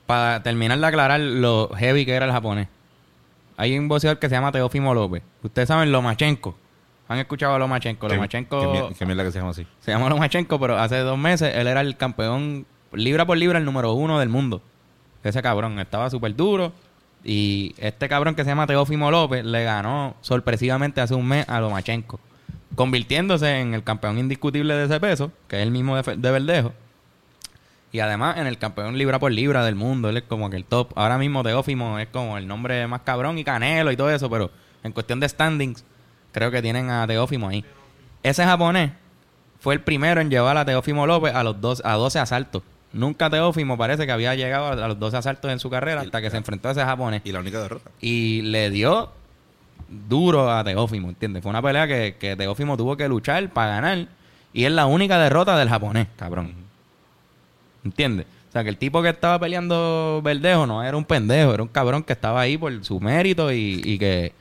para 0.06 0.43
terminar 0.43 0.78
de 0.80 0.86
aclarar 0.86 1.20
lo 1.22 1.70
heavy 1.76 2.06
que 2.06 2.12
era 2.14 2.26
el 2.26 2.32
japonés, 2.34 2.68
hay 3.58 3.78
un 3.80 3.88
boxeador 3.88 4.20
que 4.20 4.28
se 4.28 4.36
llama 4.36 4.51
Teófimo 4.51 4.93
López. 4.93 5.24
Ustedes 5.43 5.68
saben 5.70 5.91
Lomachenko. 5.93 6.58
¿Han 7.08 7.20
escuchado 7.20 7.53
a 7.56 7.60
Lomachenko? 7.60 8.08
¿Qué- 8.08 8.16
Lomachenko 8.16 8.89
qué 8.89 8.95
qué 8.97 9.06
mierda 9.06 9.24
que 9.24 9.32
se 9.32 9.38
llama 9.39 9.51
así? 9.51 9.66
se 9.80 9.91
llama 9.91 10.10
Lomachenko, 10.10 10.60
pero 10.60 10.78
hace 10.78 10.97
dos 10.99 11.18
meses 11.18 11.53
él 11.56 11.68
era 11.68 11.82
el 11.82 11.97
campeón 11.97 12.66
libra 12.93 13.26
por 13.26 13.38
libra, 13.38 13.60
el 13.60 13.66
número 13.66 13.93
uno 13.93 14.20
del 14.20 14.30
mundo. 14.30 14.62
Ese 15.24 15.41
cabrón 15.41 15.80
estaba 15.80 16.10
súper 16.10 16.36
duro. 16.36 16.72
Y 17.24 17.74
este 17.80 18.08
cabrón 18.08 18.36
que 18.36 18.43
se 18.43 18.49
llama 18.51 18.68
Teófimo 18.68 19.10
López 19.10 19.43
le 19.43 19.64
ganó 19.64 20.16
sorpresivamente 20.22 21.01
hace 21.01 21.16
un 21.16 21.28
mes 21.28 21.49
a 21.49 21.60
Lomachenko, 21.60 22.20
convirtiéndose 22.76 23.60
en 23.62 23.74
el 23.74 23.84
campeón 23.84 24.20
indiscutible 24.20 24.76
de 24.76 24.86
ese 24.86 24.99
peso, 24.99 25.32
que 25.47 25.58
es 25.58 25.64
el 25.64 25.72
mismo 25.72 25.95
de, 25.99 26.18
de 26.18 26.32
Verdejo. 26.32 26.74
Y 27.91 27.99
además 27.99 28.38
en 28.38 28.45
el 28.47 28.58
campeón 28.58 28.97
libra 28.97 29.20
por 29.20 29.32
libra 29.32 29.64
del 29.64 29.76
mundo, 29.76 30.10
él 30.10 30.18
es 30.18 30.24
como 30.24 30.49
que 30.49 30.58
el 30.58 30.66
top. 30.66 30.91
Ahora 30.95 31.18
mismo 31.18 31.43
Teófimo 31.43 31.97
es 31.97 32.08
como 32.10 32.38
el 32.38 32.47
nombre 32.47 32.86
más 32.88 33.01
cabrón 33.01 33.38
y 33.39 33.43
Canelo 33.43 33.91
y 33.91 33.97
todo 33.97 34.12
eso, 34.12 34.30
pero 34.30 34.51
en 34.84 34.91
cuestión 34.91 35.20
de 35.20 35.28
standings, 35.30 35.84
creo 36.36 36.51
que 36.51 36.61
tienen 36.61 36.89
a 36.89 37.07
Teófimo 37.07 37.47
ahí. 37.47 37.63
Ese 38.21 38.43
japonés 38.43 38.91
fue 39.61 39.73
el 39.73 39.79
primero 39.79 40.19
en 40.19 40.29
llevar 40.29 40.57
a 40.57 40.65
Teófimo 40.65 41.07
López 41.07 41.33
a 41.33 41.43
los 41.43 41.61
dos, 41.61 41.81
a 41.86 41.93
12 41.93 42.19
asaltos. 42.19 42.61
Nunca 42.91 43.29
Teófimo 43.29 43.77
parece 43.77 44.05
que 44.05 44.11
había 44.11 44.36
llegado 44.36 44.83
a 44.83 44.88
los 44.89 44.99
12 44.99 45.15
asaltos 45.15 45.49
en 45.49 45.59
su 45.59 45.69
carrera 45.69 46.01
hasta 46.01 46.21
que 46.21 46.29
se 46.29 46.36
enfrentó 46.36 46.67
a 46.67 46.71
ese 46.73 46.83
japonés. 46.83 47.21
Y 47.23 47.31
la 47.31 47.39
única 47.39 47.61
derrota. 47.61 47.89
Y 48.01 48.41
le 48.41 48.69
dio 48.69 49.11
duro 49.88 50.51
a 50.51 50.61
Teófimo, 50.65 51.07
¿entiendes? 51.07 51.41
Fue 51.41 51.49
una 51.51 51.61
pelea 51.61 51.88
que, 51.88 52.17
que 52.19 52.36
Teófimo 52.36 52.75
tuvo 52.75 52.97
que 52.97 53.07
luchar 53.07 53.49
para 53.51 53.75
ganar. 53.75 54.07
Y 54.51 54.65
es 54.65 54.71
la 54.73 54.88
única 54.88 55.17
derrota 55.17 55.57
del 55.57 55.69
japonés, 55.69 56.07
cabrón. 56.17 56.53
¿Entiendes? 57.86 58.25
O 58.49 58.51
sea, 58.51 58.63
que 58.63 58.69
el 58.69 58.77
tipo 58.77 59.01
que 59.01 59.09
estaba 59.09 59.39
peleando 59.39 60.19
Verdejo 60.21 60.67
no 60.67 60.83
era 60.83 60.97
un 60.97 61.05
pendejo, 61.05 61.53
era 61.53 61.63
un 61.63 61.69
cabrón 61.69 62.03
que 62.03 62.11
estaba 62.11 62.41
ahí 62.41 62.57
por 62.57 62.83
su 62.83 62.99
mérito 62.99 63.53
y, 63.53 63.81
y 63.86 63.97
que... 63.97 64.33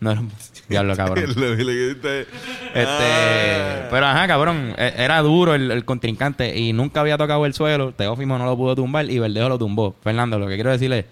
No 0.00 0.10
era 0.12 0.20
un... 0.20 0.30
Diablo, 0.68 0.94
cabrón. 0.96 1.24
Este, 1.24 2.26
Ah. 2.74 3.88
pero 3.90 4.06
ajá, 4.06 4.28
cabrón, 4.28 4.74
e- 4.76 4.94
era 4.96 5.20
duro 5.22 5.54
el, 5.54 5.70
el 5.70 5.84
contrincante 5.84 6.56
y 6.58 6.72
nunca 6.72 7.00
había 7.00 7.16
tocado 7.18 7.44
el 7.46 7.54
suelo. 7.54 7.92
Teófimo 7.92 8.38
no 8.38 8.44
lo 8.44 8.56
pudo 8.56 8.76
tumbar 8.76 9.10
y 9.10 9.18
Verdejo 9.18 9.48
lo 9.48 9.58
tumbó. 9.58 9.96
Fernando, 10.02 10.38
lo 10.38 10.46
que 10.46 10.54
quiero 10.54 10.70
decirle, 10.70 11.06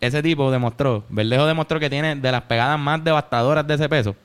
ese 0.00 0.22
tipo 0.22 0.50
demostró, 0.50 1.04
Verdejo 1.10 1.46
demostró 1.46 1.78
que 1.80 1.90
tiene 1.90 2.16
de 2.16 2.32
las 2.32 2.42
pegadas 2.42 2.78
más 2.78 3.02
devastadoras 3.04 3.66
de 3.66 3.74
ese 3.74 3.88
peso. 3.88 4.16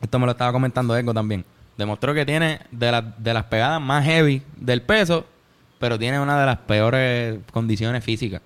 Esto 0.00 0.18
me 0.18 0.26
lo 0.26 0.32
estaba 0.32 0.52
comentando 0.52 0.96
Eco 0.96 1.12
también. 1.12 1.44
Demostró 1.76 2.14
que 2.14 2.24
tiene 2.24 2.60
de, 2.70 2.92
las 2.92 3.04
de 3.22 3.34
las 3.34 3.44
pegadas 3.44 3.80
más 3.80 4.04
heavy 4.04 4.42
del 4.56 4.80
peso, 4.82 5.26
pero 5.78 5.98
tiene 5.98 6.20
una 6.20 6.38
de 6.40 6.46
las 6.46 6.58
peores 6.58 7.40
condiciones 7.52 8.02
físicas. 8.04 8.40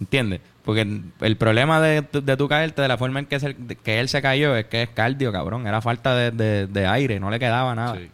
¿Entiendes? 0.00 0.40
Porque 0.66 0.86
el 1.20 1.36
problema 1.36 1.80
de, 1.80 2.02
tu- 2.02 2.22
de 2.22 2.36
tu 2.36 2.48
caerte 2.48 2.82
de 2.82 2.88
la 2.88 2.98
forma 2.98 3.20
en 3.20 3.26
que, 3.26 3.40
se- 3.40 3.54
que 3.84 4.00
él 4.00 4.08
se 4.10 4.20
cayó 4.20 4.54
es 4.56 4.66
que 4.66 4.82
es 4.82 4.88
cardio, 4.90 5.32
cabrón. 5.32 5.66
Era 5.66 5.80
falta 5.80 6.14
de, 6.14 6.30
de- 6.32 6.66
de 6.66 6.86
aire, 6.86 7.18
no 7.20 7.30
le 7.30 7.38
quedaba 7.38 7.74
nada. 7.74 7.94
Sí. 7.94 8.10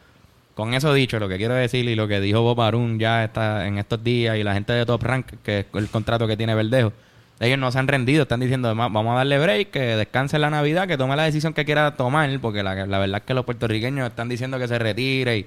Con 0.55 0.75
eso 0.75 0.93
dicho, 0.93 1.19
lo 1.19 1.29
que 1.31 1.39
quiero 1.39 1.55
decir 1.55 1.89
y 1.89 1.95
lo 1.97 2.07
que 2.07 2.21
dijo 2.21 2.43
Bob 2.43 2.61
Arum 2.61 2.99
ya 2.99 3.25
está 3.25 3.67
en 3.67 3.79
estos 3.79 4.05
días 4.05 4.37
y 4.37 4.43
la 4.45 4.53
gente 4.53 4.75
de 4.75 4.85
Top 4.85 5.03
Rank, 5.03 5.27
que 5.43 5.61
es 5.61 5.67
el 5.73 5.89
contrato 5.89 6.29
que 6.29 6.37
tiene 6.37 6.55
Verdejo, 6.55 6.93
ellos 7.41 7.59
no 7.59 7.73
se 7.73 7.79
han 7.79 7.89
rendido, 7.89 8.23
están 8.25 8.39
diciendo, 8.41 8.73
"Ma- 8.75 8.89
vamos 8.89 9.15
a 9.15 9.17
darle 9.17 9.39
break, 9.39 9.71
que 9.71 9.81
descanse 9.97 10.39
la 10.39 10.51
Navidad, 10.51 10.87
que 10.87 10.99
tome 10.99 11.17
la 11.17 11.25
decisión 11.25 11.55
que 11.55 11.65
quiera 11.65 11.97
tomar, 11.97 12.29
porque 12.41 12.63
la, 12.63 12.75
la 12.87 12.99
verdad 12.99 13.17
es 13.23 13.25
que 13.27 13.33
los 13.35 13.47
puertorriqueños 13.47 14.07
están 14.07 14.29
diciendo 14.29 14.59
que 14.59 14.69
se 14.69 14.79
retire 14.79 15.39
y, 15.39 15.47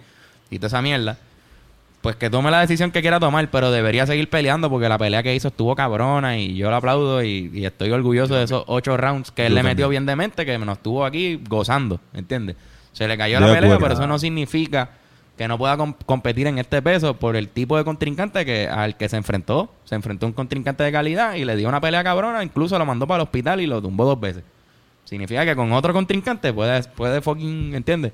y 0.49 0.57
toda 0.57 0.67
esa 0.67 0.81
mierda. 0.81 1.17
Pues 2.05 2.15
que 2.17 2.29
tome 2.29 2.51
la 2.51 2.59
decisión 2.61 2.91
que 2.91 3.01
quiera 3.01 3.19
tomar, 3.19 3.49
pero 3.49 3.71
debería 3.71 4.05
seguir 4.05 4.29
peleando 4.29 4.69
porque 4.69 4.87
la 4.87 4.97
pelea 4.99 5.23
que 5.23 5.33
hizo 5.33 5.47
estuvo 5.47 5.75
cabrona 5.75 6.37
y 6.37 6.55
yo 6.55 6.69
lo 6.69 6.75
aplaudo 6.75 7.23
y, 7.23 7.49
y 7.51 7.65
estoy 7.65 7.89
orgulloso 7.89 8.35
de 8.35 8.43
esos 8.43 8.63
ocho 8.67 8.95
rounds 8.95 9.31
que 9.31 9.47
él 9.47 9.53
Yo 9.53 9.55
le 9.55 9.63
metió 9.63 9.89
bien 9.89 10.05
de 10.05 10.15
mente, 10.15 10.45
que 10.45 10.55
nos 10.59 10.77
estuvo 10.77 11.03
aquí 11.03 11.41
gozando, 11.49 11.99
¿entiendes? 12.13 12.57
Se 12.91 13.07
le 13.07 13.17
cayó 13.17 13.39
De 13.39 13.41
la 13.41 13.47
pelea, 13.47 13.73
acuerdo. 13.73 13.79
pero 13.79 13.93
eso 13.95 14.05
no 14.07 14.19
significa 14.19 14.89
que 15.35 15.47
no 15.47 15.57
pueda 15.57 15.77
com- 15.77 15.95
competir 16.05 16.45
en 16.45 16.59
este 16.59 16.79
peso 16.83 17.15
por 17.15 17.35
el 17.35 17.49
tipo 17.49 17.75
de 17.75 17.83
contrincante 17.83 18.45
que 18.45 18.67
al 18.69 18.95
que 18.97 19.09
se 19.09 19.17
enfrentó. 19.17 19.73
Se 19.85 19.95
enfrentó 19.95 20.27
a 20.27 20.29
un 20.29 20.33
contrincante 20.33 20.83
de 20.83 20.91
calidad 20.91 21.33
y 21.33 21.43
le 21.43 21.55
dio 21.55 21.67
una 21.67 21.81
pelea 21.81 22.03
cabrona, 22.03 22.43
incluso 22.43 22.77
lo 22.77 22.85
mandó 22.85 23.07
para 23.07 23.23
el 23.23 23.23
hospital 23.23 23.61
y 23.61 23.65
lo 23.65 23.81
tumbó 23.81 24.05
dos 24.05 24.19
veces. 24.19 24.43
Significa 25.05 25.43
que 25.43 25.55
con 25.55 25.71
otro 25.73 25.91
contrincante 25.91 26.53
puede, 26.53 26.83
puede 26.83 27.19
fucking, 27.21 27.73
¿entiendes? 27.73 28.11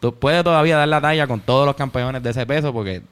Tú 0.00 0.14
puedes 0.14 0.42
todavía 0.42 0.78
dar 0.78 0.88
la 0.88 1.00
talla 1.02 1.26
con 1.26 1.40
todos 1.40 1.66
los 1.66 1.76
campeones 1.76 2.22
de 2.22 2.30
ese 2.30 2.44
peso 2.46 2.72
porque, 2.72 3.02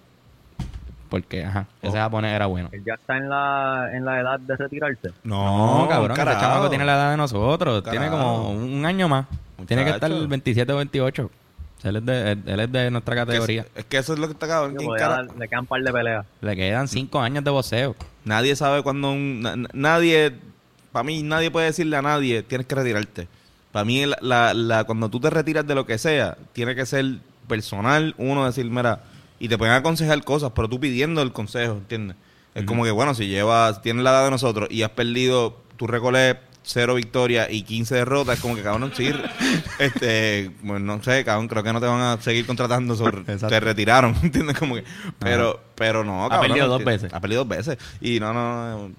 porque, 1.15 1.45
ajá, 1.45 1.69
ese 1.81 1.97
japonés 1.97 2.35
era 2.35 2.47
bueno. 2.47 2.71
Él 2.73 2.83
ya 2.85 2.95
está 2.95 3.17
en 3.17 3.29
la, 3.29 3.89
en 3.93 4.05
la 4.05 4.19
edad 4.19 4.41
de 4.41 4.57
retirarse. 4.57 5.13
No, 5.23 5.87
cabrón, 5.89 6.19
ese 6.19 6.25
chamaco 6.41 6.69
tiene 6.69 6.85
la 6.85 6.95
edad 6.95 7.11
de 7.13 7.17
nosotros. 7.17 7.85
Tiene 7.85 8.09
como 8.11 8.51
un, 8.51 8.85
año 8.85 9.09
más. 9.09 9.27
Tiene 9.65 9.85
que 9.85 9.91
estar 9.91 10.11
Muchacho. 10.11 10.25
el 10.25 10.29
27 10.29 10.73
o 10.73 10.77
28. 10.79 11.31
Él 11.85 11.97
es 11.97 12.05
de, 12.05 12.33
él, 12.33 12.43
él 12.47 12.59
es 12.61 12.73
de 12.73 12.91
nuestra 12.91 13.15
es, 13.15 13.21
categoría. 13.21 13.65
es 13.77 13.85
que 13.85 13.99
eso 13.99 14.15
es 14.15 14.19
lo 14.19 14.27
que 14.27 14.33
está 14.33 14.49
cabrón. 14.49 14.75
¿Quién 14.75 14.89
Podía 14.89 15.07
cara- 15.07 15.23
le 15.23 15.47
quedan 15.49 15.61
un 15.61 15.67
par 15.67 15.83
de 15.83 15.93
peleas. 15.93 16.27
Le 16.41 16.57
quedan 16.57 16.89
cinco 16.89 17.21
años 17.21 17.45
de 17.45 17.51
boxeo. 17.53 17.95
Nadie 18.25 18.57
sabe 18.57 18.83
cuándo 18.83 19.13
un... 19.13 19.41
na- 19.41 19.55
na- 19.55 19.69
nadie... 19.73 20.35
Para 20.91 21.05
mí, 21.05 21.23
nadie 21.23 21.53
puede 21.53 21.67
decirle 21.67 21.97
a 21.97 22.03
nadie, 22.03 22.43
tienes 22.43 22.67
que 22.67 22.75
retirarte. 22.75 23.29
Para 23.71 23.85
mí, 23.85 24.05
la, 24.05 24.19
la- 24.21 24.53
la- 24.53 24.83
cuando 24.83 25.09
tú 25.09 25.21
te 25.21 25.31
retiras 25.31 25.65
de 25.65 25.77
lo 25.77 25.87
que 25.87 25.97
sea, 25.97 26.37
tiene 26.53 26.75
que 26.75 26.85
ser 26.87 27.19
personal, 27.47 28.17
uno 28.19 28.47
decir, 28.47 28.69
mira, 28.69 28.99
y 29.45 29.49
te 29.49 29.59
pueden 29.59 29.75
aconsejar 29.75 30.25
cosas, 30.25 30.53
pero 30.55 30.71
tú 30.71 30.81
pidiendo 30.81 31.21
el 31.21 31.31
consejo, 31.31 31.75
¿entiendes? 31.75 32.17
Es 32.55 32.65
como 32.65 32.83
que, 32.83 32.91
bueno, 32.91 33.13
si 33.13 33.27
llevas, 33.27 33.83
tienes 33.83 34.03
la 34.03 34.11
edad 34.11 34.25
de 34.25 34.31
nosotros 34.31 34.71
y 34.71 34.81
has 34.81 34.91
perdido, 34.93 35.59
tu 35.77 35.87
récord 35.87 36.17
es 36.17 36.37
cero 36.63 36.95
victorias 36.95 37.49
y 37.51 37.61
15 37.61 37.95
derrotas, 37.95 38.37
es 38.37 38.41
como 38.41 38.55
que, 38.55 38.63
cabrón, 38.63 38.91
sí, 38.97 39.11
este, 39.79 40.51
bueno, 40.63 40.97
no 40.97 41.03
sé, 41.03 41.27
cabrón, 41.27 41.49
creo 41.49 41.63
que 41.63 41.75
no 41.75 41.81
te 41.81 41.87
van 41.87 42.01
a 42.01 42.23
seguir 42.23 42.47
contratando, 42.47 42.97
sobre, 42.97 43.21
te 43.37 43.61
retiraron, 43.61 44.17
¿entiendes? 44.23 44.59
Como 44.59 44.77
que, 44.77 44.85
pero, 45.19 45.61
pero 45.75 46.05
no, 46.05 46.25
Ha 46.25 46.31
cabrón. 46.31 46.49
perdido 46.49 46.69
dos 46.69 46.83
veces. 46.83 47.13
Ha 47.13 47.21
perdido 47.21 47.45
dos 47.45 47.49
veces. 47.55 47.77
Y 48.01 48.21
no, 48.21 48.33
no, 48.33 48.89
no, 48.89 48.95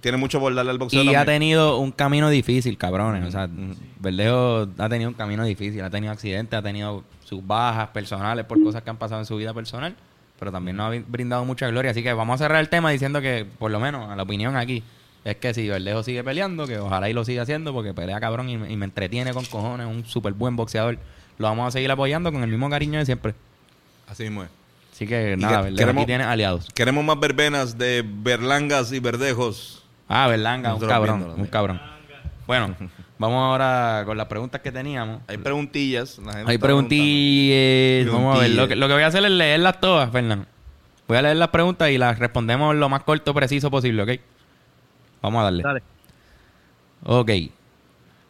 tiene 0.00 0.18
mucho 0.18 0.40
por 0.40 0.52
darle 0.52 0.72
al 0.72 0.78
boxeo 0.78 1.04
Y 1.04 1.14
ha 1.14 1.24
tenido 1.24 1.78
un 1.78 1.92
camino 1.92 2.28
difícil, 2.28 2.76
cabrones. 2.76 3.24
O 3.24 3.30
sea. 3.30 3.48
Verdejo 4.00 4.66
ha 4.78 4.88
tenido 4.88 5.08
un 5.08 5.14
camino 5.14 5.44
difícil. 5.44 5.80
Ha 5.82 5.90
tenido 5.90 6.12
accidentes, 6.12 6.58
ha 6.58 6.62
tenido 6.62 7.04
sus 7.32 7.46
bajas 7.46 7.88
personales 7.88 8.44
por 8.44 8.62
cosas 8.62 8.82
que 8.82 8.90
han 8.90 8.98
pasado 8.98 9.20
en 9.22 9.26
su 9.26 9.36
vida 9.36 9.54
personal. 9.54 9.94
Pero 10.38 10.52
también 10.52 10.76
nos 10.76 10.86
ha 10.86 10.90
brin- 10.90 11.04
brindado 11.08 11.44
mucha 11.46 11.66
gloria. 11.68 11.92
Así 11.92 12.02
que 12.02 12.12
vamos 12.12 12.34
a 12.40 12.44
cerrar 12.44 12.60
el 12.60 12.68
tema 12.68 12.90
diciendo 12.90 13.20
que, 13.22 13.46
por 13.58 13.70
lo 13.70 13.80
menos, 13.80 14.10
a 14.10 14.16
la 14.16 14.22
opinión 14.24 14.56
aquí, 14.56 14.82
es 15.24 15.36
que 15.36 15.54
si 15.54 15.66
Verdejo 15.68 16.02
sigue 16.02 16.22
peleando, 16.24 16.66
que 16.66 16.78
ojalá 16.78 17.08
y 17.08 17.12
lo 17.14 17.24
siga 17.24 17.42
haciendo, 17.42 17.72
porque 17.72 17.94
pelea 17.94 18.20
cabrón 18.20 18.50
y, 18.50 18.58
me- 18.58 18.70
y 18.70 18.76
me 18.76 18.84
entretiene 18.84 19.32
con 19.32 19.44
cojones. 19.46 19.86
Un 19.86 20.04
súper 20.04 20.34
buen 20.34 20.56
boxeador. 20.56 20.98
Lo 21.38 21.46
vamos 21.48 21.68
a 21.68 21.70
seguir 21.70 21.90
apoyando 21.90 22.30
con 22.32 22.42
el 22.42 22.50
mismo 22.50 22.68
cariño 22.68 22.98
de 22.98 23.06
siempre. 23.06 23.34
Así 24.08 24.24
mismo 24.24 24.42
es. 24.42 24.50
Así 24.92 25.06
que 25.06 25.36
nada, 25.38 25.68
que- 25.68 25.74
queremos- 25.76 26.02
aquí 26.02 26.06
tiene 26.06 26.24
aliados. 26.24 26.68
Queremos 26.74 27.02
más 27.04 27.18
verbenas 27.18 27.78
de 27.78 28.04
berlangas 28.06 28.92
y 28.92 29.00
verdejos. 29.00 29.84
Ah, 30.08 30.26
Berlanga, 30.26 30.74
un 30.74 30.80
cabrón, 30.86 31.34
un 31.38 31.46
cabrón. 31.46 31.80
Bueno, 32.46 32.74
vamos 33.22 33.38
ahora 33.42 34.02
con 34.04 34.16
las 34.18 34.26
preguntas 34.26 34.60
que 34.60 34.70
teníamos. 34.70 35.20
Hay 35.28 35.38
preguntillas. 35.38 36.18
la 36.18 36.32
gente 36.34 36.50
Hay 36.52 36.58
preguntillas. 36.58 38.12
Vamos 38.12 38.36
a 38.36 38.40
ver. 38.40 38.50
Lo 38.50 38.68
que, 38.68 38.76
lo 38.76 38.86
que 38.88 38.94
voy 38.94 39.02
a 39.02 39.06
hacer 39.06 39.24
es 39.24 39.30
leerlas 39.30 39.80
todas, 39.80 40.10
Fernando. 40.10 40.46
Voy 41.08 41.16
a 41.16 41.22
leer 41.22 41.36
las 41.36 41.48
preguntas 41.48 41.90
y 41.90 41.98
las 41.98 42.18
respondemos 42.18 42.74
lo 42.74 42.88
más 42.88 43.02
corto 43.02 43.32
preciso 43.34 43.70
posible, 43.70 44.02
¿ok? 44.02 44.10
Vamos 45.22 45.40
a 45.40 45.44
darle. 45.44 45.62
Dale. 45.62 45.82
Ok. 47.04 47.30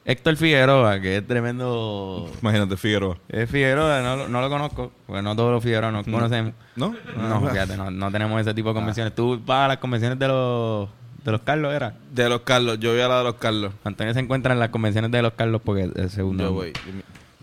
Héctor 0.05 0.35
Figueroa, 0.37 1.01
que 1.01 1.19
es 1.19 1.27
tremendo... 1.27 2.29
Imagínate, 2.41 2.77
Figueroa. 2.77 3.19
Es 3.29 3.49
Figueroa, 3.49 4.01
no, 4.03 4.17
lo- 4.17 4.29
no 4.29 4.41
lo 4.41 4.49
conozco, 4.49 4.91
porque 5.07 5.23
no 5.23 5.37
todos 5.37 5.53
los 5.53 5.63
Figueroa 5.63 5.93
nos 5.93 6.05
conocemos. 6.05 6.55
¿No? 6.75 6.93
No, 7.17 7.41
fíjate, 7.49 7.77
no, 7.77 7.89
no 7.91 8.11
tenemos 8.11 8.41
ese 8.41 8.53
tipo 8.53 8.71
de 8.71 8.75
convenciones. 8.75 9.15
Tú 9.15 9.41
vas 9.47 9.67
a 9.67 9.69
las 9.69 9.77
convenciones 9.77 10.19
de 10.19 10.27
los, 10.27 10.89
de 11.25 11.33
los 11.33 11.41
Carlos, 11.43 11.73
¿era? 11.73 11.95
De 12.11 12.29
los 12.29 12.41
Carlos. 12.41 12.79
Yo 12.81 12.93
voy 12.93 13.01
a 13.01 13.09
la 13.09 13.19
de 13.19 13.25
los 13.25 13.35
Carlos. 13.37 13.73
Antonio 13.85 14.13
se 14.13 14.21
encuentra 14.21 14.53
en 14.53 14.59
las 14.61 14.71
convenciones 14.71 15.11
de 15.11 15.23
los 15.23 15.33
Carlos 15.35 15.61
porque 15.65 15.85
es 15.85 15.91
el 15.97 16.11
segundo. 16.11 16.45
Yo 16.45 16.53
voy. 16.53 16.73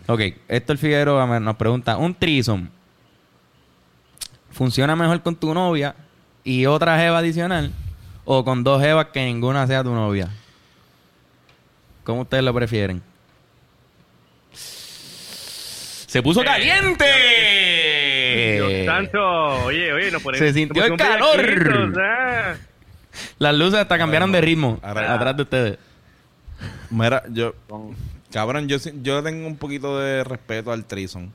Ok, 0.06 0.20
Héctor 0.48 0.76
Figueroa 0.76 1.40
nos 1.40 1.56
pregunta, 1.56 1.96
¿un 1.96 2.14
trisom 2.14 2.68
funciona 4.50 4.96
mejor 4.96 5.22
con 5.22 5.36
tu 5.36 5.54
novia 5.54 5.94
y 6.42 6.66
otra 6.66 6.98
jeva 6.98 7.18
adicional 7.18 7.70
o 8.24 8.44
con 8.44 8.64
dos 8.64 8.82
jevas 8.82 9.06
que 9.12 9.24
ninguna 9.24 9.66
sea 9.66 9.82
tu 9.84 9.94
novia? 9.94 10.28
¿Cómo 12.04 12.22
ustedes 12.22 12.42
lo 12.42 12.52
prefieren? 12.52 13.02
¡Se 14.52 16.22
puso 16.22 16.42
caliente! 16.42 17.04
Dios 18.56 18.86
santo, 18.86 19.20
oye, 19.64 19.92
oye, 19.92 20.10
nos 20.10 20.22
ponemos. 20.22 20.44
Se 20.44 20.52
sintió 20.52 20.84
el 20.84 20.96
calor. 20.96 21.94
ah. 22.00 22.54
Las 23.38 23.54
luces 23.54 23.80
hasta 23.80 23.98
cambiaron 23.98 24.32
de 24.32 24.40
ritmo 24.40 24.78
Ahora- 24.82 25.14
atrás 25.14 25.36
de 25.36 25.42
ustedes. 25.42 25.78
Mira, 26.90 27.22
yo... 27.30 27.54
Cabrón, 28.32 28.68
yo, 28.68 28.78
sí- 28.78 28.92
yo 29.02 29.22
tengo 29.22 29.46
un 29.46 29.56
poquito 29.56 29.98
de 29.98 30.22
respeto 30.24 30.70
al 30.72 30.84
Trison. 30.84 31.32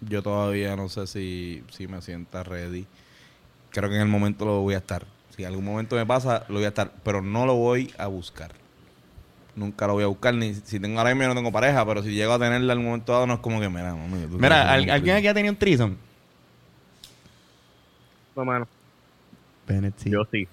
Yo 0.00 0.22
todavía 0.22 0.74
no 0.76 0.88
sé 0.88 1.06
si, 1.06 1.62
si 1.70 1.86
me 1.86 2.00
sienta 2.02 2.42
ready. 2.42 2.86
Creo 3.70 3.88
que 3.88 3.94
en 3.96 4.00
el 4.02 4.08
momento 4.08 4.44
lo 4.44 4.60
voy 4.62 4.74
a 4.74 4.78
estar. 4.78 5.04
Si 5.36 5.42
en 5.42 5.48
algún 5.48 5.64
momento 5.64 5.94
me 5.94 6.04
pasa, 6.06 6.44
lo 6.48 6.54
voy 6.56 6.64
a 6.64 6.68
estar. 6.68 6.90
Pero 7.04 7.22
no 7.22 7.46
lo 7.46 7.54
voy 7.54 7.92
a 7.98 8.06
buscar. 8.08 8.50
Nunca 9.54 9.86
lo 9.86 9.92
voy 9.92 10.04
a 10.04 10.08
buscar. 10.08 10.34
Ni 10.34 10.54
si 10.54 10.80
tengo 10.80 10.98
ahora 10.98 11.10
mismo 11.10 11.24
yo 11.24 11.28
no 11.28 11.34
tengo 11.34 11.52
pareja, 11.52 11.84
pero 11.86 12.02
si 12.02 12.10
llego 12.12 12.32
a 12.32 12.38
tenerla 12.38 12.64
en 12.72 12.78
algún 12.78 12.86
momento 12.86 13.12
dado, 13.12 13.26
no 13.28 13.34
es 13.34 13.40
como 13.40 13.60
que, 13.60 13.68
mira, 13.68 13.94
mami, 13.94 14.22
tú 14.22 14.38
quieres 14.38 14.40
Mira, 14.40 14.56
tener 14.62 14.68
¿al- 14.72 14.82
un 14.84 14.90
¿alguien 14.90 15.16
aquí 15.16 15.26
ha 15.28 15.34
tenido 15.34 15.52
un 15.52 15.58
trison? 15.58 15.96
No, 18.34 18.44
mano. 18.44 18.66
Bennett, 19.70 19.94
sí. 19.98 20.10
Yo 20.10 20.24
sí. 20.32 20.48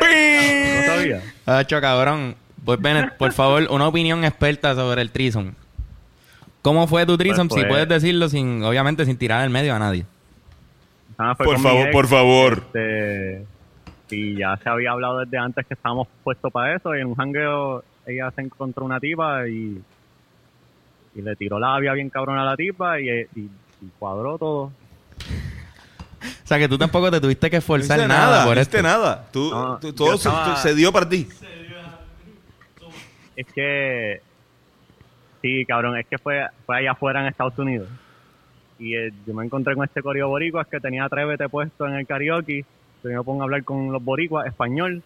No 0.00 0.82
sabía. 0.94 1.22
Hacho, 1.46 1.80
cabrón. 1.80 2.36
Pues 2.64 2.80
Bennett, 2.80 3.14
por 3.16 3.32
favor, 3.32 3.66
una 3.70 3.86
opinión 3.88 4.24
experta 4.24 4.74
sobre 4.74 5.00
el 5.00 5.10
trison. 5.10 5.54
¿Cómo 6.60 6.86
fue 6.86 7.06
tu 7.06 7.16
trison? 7.16 7.48
Pues 7.48 7.62
si 7.62 7.68
puedes 7.68 7.88
decirlo 7.88 8.28
sin, 8.28 8.62
obviamente, 8.62 9.06
sin 9.06 9.16
tirar 9.16 9.44
el 9.44 9.50
medio 9.50 9.74
a 9.74 9.78
nadie. 9.78 10.04
Ah, 11.16 11.34
Por 11.36 11.46
con 11.46 11.56
mi 11.56 11.62
favor, 11.62 11.90
por 11.90 12.06
favor. 12.08 12.66
Y 14.10 14.36
ya 14.36 14.56
se 14.56 14.68
había 14.68 14.92
hablado 14.92 15.18
desde 15.20 15.38
antes 15.38 15.66
que 15.66 15.74
estábamos 15.74 16.08
puestos 16.24 16.52
para 16.52 16.74
eso. 16.76 16.94
Y 16.96 17.00
en 17.00 17.08
un 17.08 17.14
jangueo 17.14 17.84
ella 18.06 18.30
se 18.34 18.40
encontró 18.42 18.84
una 18.84 18.98
tipa 19.00 19.46
y, 19.48 19.80
y 21.14 21.22
le 21.22 21.36
tiró 21.36 21.58
la 21.58 21.72
labia 21.72 21.92
bien 21.92 22.08
cabrón 22.10 22.38
a 22.38 22.44
la 22.44 22.56
tipa 22.56 23.00
y, 23.00 23.08
y- 23.10 23.50
y 23.80 23.86
cuadró 23.98 24.38
todo. 24.38 24.62
O 24.64 26.46
sea, 26.48 26.58
que 26.58 26.68
tú 26.68 26.76
tampoco 26.78 27.10
te 27.10 27.20
tuviste 27.20 27.48
que 27.50 27.56
No 27.56 27.58
esforzar 27.58 27.98
hice 27.98 28.08
nada, 28.08 28.44
por 28.44 28.56
no 28.56 28.60
esto. 28.62 28.82
nada. 28.82 29.28
Tú, 29.30 29.50
No, 29.50 29.78
tú- 29.78 29.88
yo 29.88 29.94
todo 29.94 30.16
se, 30.16 30.28
estaba- 30.28 30.56
se 30.56 30.74
dio 30.74 30.90
para 30.92 31.08
ti. 31.08 31.28
Es 33.36 33.46
que, 33.54 34.20
sí, 35.42 35.64
cabrón, 35.66 35.96
es 35.98 36.06
que 36.06 36.18
fue, 36.18 36.44
fue 36.66 36.78
allá 36.78 36.92
afuera 36.92 37.20
en 37.20 37.26
Estados 37.26 37.56
Unidos. 37.58 37.88
Y 38.80 38.96
eh, 38.96 39.12
yo 39.26 39.34
me 39.34 39.44
encontré 39.44 39.74
con 39.74 39.84
este 39.84 40.02
coreo 40.02 40.28
boricuas 40.28 40.66
que 40.66 40.80
tenía 40.80 41.04
Atrévete 41.04 41.48
puesto 41.48 41.86
en 41.86 41.94
el 41.94 42.06
karaoke. 42.06 42.64
Yo 43.04 43.10
me 43.10 43.22
pongo 43.22 43.42
a 43.42 43.44
hablar 43.44 43.64
con 43.64 43.92
los 43.92 44.02
boricuas 44.04 44.46
español 44.46 45.02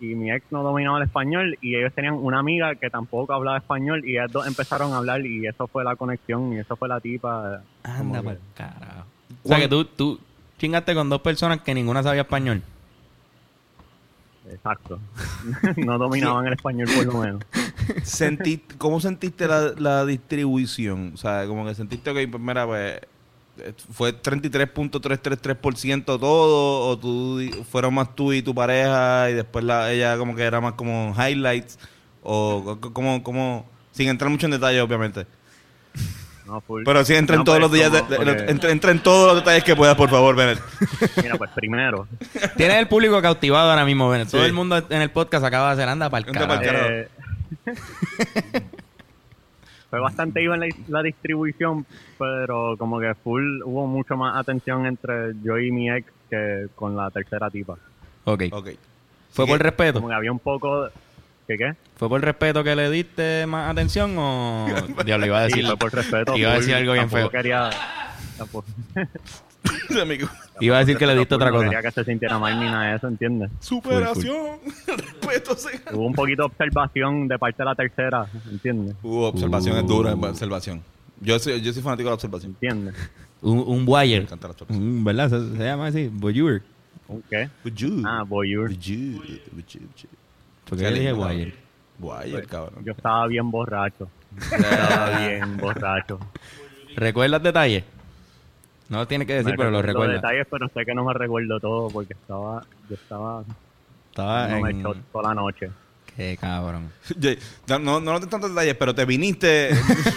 y 0.00 0.14
mi 0.14 0.30
ex 0.30 0.44
no 0.50 0.62
dominaba 0.62 0.98
el 0.98 1.04
español 1.04 1.56
y 1.62 1.76
ellos 1.76 1.92
tenían 1.94 2.14
una 2.14 2.38
amiga 2.40 2.74
que 2.74 2.90
tampoco 2.90 3.32
hablaba 3.32 3.56
español 3.58 4.04
y 4.04 4.18
ellos 4.18 4.30
dos 4.32 4.46
empezaron 4.46 4.92
a 4.92 4.98
hablar 4.98 5.24
y 5.24 5.46
eso 5.46 5.66
fue 5.68 5.84
la 5.84 5.96
conexión 5.96 6.52
y 6.52 6.58
eso 6.58 6.76
fue 6.76 6.88
la 6.88 7.00
tipa. 7.00 7.62
Anda 7.82 8.22
por 8.22 8.38
carajo. 8.54 9.06
O 9.44 9.48
sea, 9.48 9.58
que 9.58 9.68
tú, 9.68 9.84
tú 9.84 10.20
chingaste 10.58 10.94
con 10.94 11.08
dos 11.08 11.20
personas 11.22 11.60
que 11.62 11.74
ninguna 11.74 12.02
sabía 12.02 12.22
español. 12.22 12.62
Exacto. 14.50 14.98
no 15.76 15.98
dominaban 15.98 16.46
el 16.46 16.52
español 16.52 16.88
por 16.94 17.06
lo 17.06 17.20
menos. 17.20 17.42
Sentí- 18.04 18.62
¿Cómo 18.78 19.00
sentiste 19.00 19.48
la, 19.48 19.72
la 19.78 20.04
distribución? 20.04 21.12
O 21.14 21.16
sea, 21.16 21.46
como 21.46 21.64
que 21.66 21.74
sentiste 21.74 22.12
que, 22.14 22.28
pues, 22.28 22.42
mira, 22.42 22.66
pues, 22.66 23.00
fue 23.92 24.12
33.333% 24.12 26.04
todo, 26.04 26.88
o 26.88 26.98
tú 26.98 27.40
fueron 27.70 27.94
más 27.94 28.14
tú 28.14 28.32
y 28.32 28.42
tu 28.42 28.54
pareja, 28.54 29.30
y 29.30 29.34
después 29.34 29.64
la, 29.64 29.90
ella 29.92 30.16
como 30.18 30.34
que 30.36 30.42
era 30.42 30.60
más 30.60 30.74
como 30.74 31.14
highlights, 31.16 31.78
o 32.22 32.62
co- 32.64 32.80
co- 32.80 32.92
como, 32.92 33.22
como, 33.22 33.68
sin 33.92 34.08
entrar 34.08 34.30
mucho 34.30 34.46
en 34.46 34.52
detalle, 34.52 34.80
obviamente. 34.80 35.26
No, 36.46 36.60
full. 36.60 36.82
Pero 36.84 37.04
sí 37.04 37.12
entra 37.14 37.34
en 37.36 37.42
todos 37.44 37.58
pues, 37.58 37.62
los 37.70 37.72
días, 37.72 37.90
de- 37.92 38.48
entra, 38.50 38.70
entra 38.70 38.90
en 38.92 39.00
todos 39.02 39.26
los 39.28 39.36
detalles 39.42 39.64
que 39.64 39.74
puedas, 39.74 39.96
por 39.96 40.08
favor, 40.10 40.36
Bennett. 40.36 40.60
Mira, 41.20 41.36
pues 41.36 41.50
primero, 41.52 42.06
Tienes 42.56 42.76
el 42.78 42.86
público 42.86 43.20
cautivado 43.20 43.70
ahora 43.70 43.84
mismo, 43.84 44.08
Bennett. 44.08 44.30
Todo 44.30 44.42
Sí. 44.42 44.46
el 44.46 44.52
mundo 44.52 44.76
en 44.88 45.02
el 45.02 45.10
podcast 45.10 45.44
acaba 45.44 45.68
de 45.68 45.72
hacer 45.74 45.88
anda 45.88 46.08
para 46.08 46.24
el 46.24 46.36
Anda 46.36 46.46
pa'l 46.46 46.60
carajo. 46.64 46.84
carajo. 46.86 46.94
Eh, 46.94 48.62
fue 49.90 50.00
bastante 50.00 50.42
iba 50.42 50.54
en 50.54 50.60
la, 50.60 50.68
la 50.88 51.02
distribución, 51.02 51.86
pero 52.18 52.76
como 52.78 52.98
que 53.00 53.14
full 53.14 53.62
hubo 53.64 53.86
mucho 53.86 54.16
más 54.16 54.36
atención 54.36 54.86
entre 54.86 55.32
yo 55.42 55.58
y 55.58 55.70
mi 55.70 55.90
ex 55.90 56.10
que 56.28 56.66
con 56.74 56.96
la 56.96 57.10
tercera 57.10 57.48
tipa. 57.50 57.76
Ok. 58.24 58.44
Ok. 58.52 58.68
¿Fue 59.30 59.44
Así 59.44 59.52
por 59.52 59.62
respeto? 59.62 59.94
Como 60.00 60.08
que 60.08 60.14
había 60.14 60.32
un 60.32 60.38
poco... 60.38 60.88
¿Qué 61.46 61.56
qué? 61.56 61.74
¿Fue 61.96 62.08
por 62.08 62.20
respeto 62.20 62.64
que 62.64 62.74
le 62.74 62.90
diste 62.90 63.46
más 63.46 63.70
atención 63.70 64.16
o...? 64.18 64.66
Diablo, 65.04 65.26
iba 65.26 65.44
a 65.44 65.48
Sí, 65.48 65.56
decir... 65.56 65.66
fue 65.66 65.76
por 65.76 65.94
respeto. 65.94 66.36
Iba 66.36 66.52
a 66.52 66.54
decir 66.56 66.74
algo 66.74 66.92
bien 66.94 67.04
tampoco 67.08 67.30
feo. 67.30 67.30
Quería, 67.30 67.70
tampoco. 68.38 68.66
Iba 70.60 70.76
a 70.76 70.80
decir 70.80 70.96
que 70.96 71.06
le 71.06 71.14
diste 71.16 71.34
otra 71.34 71.50
cosa. 71.50 71.64
quería 71.64 71.82
que 71.82 71.90
se 71.90 72.04
sintiera 72.04 72.38
mal 72.38 72.58
ni 72.58 72.66
nada 72.66 72.90
de 72.90 72.96
eso, 72.96 73.08
¿entiendes? 73.08 73.50
Superación, 73.60 74.58
respeto. 74.86 75.54
sí. 75.56 75.68
Hubo 75.92 76.06
un 76.06 76.14
poquito 76.14 76.42
de 76.42 76.46
observación 76.46 77.28
de 77.28 77.38
parte 77.38 77.58
de 77.62 77.64
la 77.66 77.74
tercera, 77.74 78.26
¿entiendes? 78.50 78.96
Uh, 79.02 79.22
observación 79.24 79.76
es 79.76 79.86
dura, 79.86 80.14
observación. 80.14 80.82
Yo 81.20 81.38
soy, 81.38 81.60
yo 81.60 81.72
soy 81.72 81.82
fanático 81.82 82.08
de 82.08 82.10
la 82.10 82.14
observación. 82.14 82.52
¿Entiendes? 82.60 82.94
Un, 83.42 83.58
un 83.66 83.84
Me 83.84 83.90
wire. 83.90 84.26
Un- 84.68 85.04
¿Verdad? 85.04 85.28
Se, 85.30 85.56
se 85.56 85.64
llama 85.64 85.86
así, 85.86 86.08
voyeur. 86.12 86.62
¿Un 87.08 87.22
qué? 87.30 87.48
Bujú. 87.64 88.02
Ah, 88.06 88.22
voyeur. 88.26 88.68
Bujú. 88.70 89.22
¿Por 90.68 90.78
Qué 90.78 90.84
le 90.84 90.90
dije 90.98 91.12
lindo, 91.12 91.26
wire? 91.26 91.54
Guay, 91.98 92.32
cabrón. 92.46 92.84
Yo 92.84 92.92
estaba 92.92 93.26
bien 93.26 93.50
borracho. 93.50 94.08
Estaba 94.52 95.18
bien 95.20 95.56
borracho. 95.56 96.18
¿Recuerdas 96.94 97.42
detalles? 97.42 97.84
No 98.88 98.98
lo 98.98 99.06
tienes 99.08 99.26
que 99.26 99.34
decir, 99.34 99.50
Me 99.52 99.56
pero 99.56 99.70
lo 99.70 99.82
recuerdo 99.82 100.12
detalles, 100.14 100.46
pero 100.50 100.68
sé 100.68 100.84
que 100.84 100.94
no 100.94 101.04
me 101.04 101.12
recuerdo 101.12 101.58
todo 101.60 101.88
porque 101.90 102.12
estaba, 102.14 102.62
yo 102.88 102.94
estaba, 102.94 103.42
Estaba 104.10 104.48
no 104.48 104.60
me 104.60 104.70
en... 104.70 104.80
echó 104.80 104.94
toda 105.12 105.28
la 105.30 105.34
noche. 105.34 105.70
Qué 106.16 106.36
cabrón. 106.40 106.90
No, 107.68 107.78
no, 107.80 108.00
no 108.00 108.20
te 108.20 108.26
tantos 108.28 108.50
detalles, 108.50 108.76
pero 108.76 108.94
te 108.94 109.04
viniste. 109.04 109.70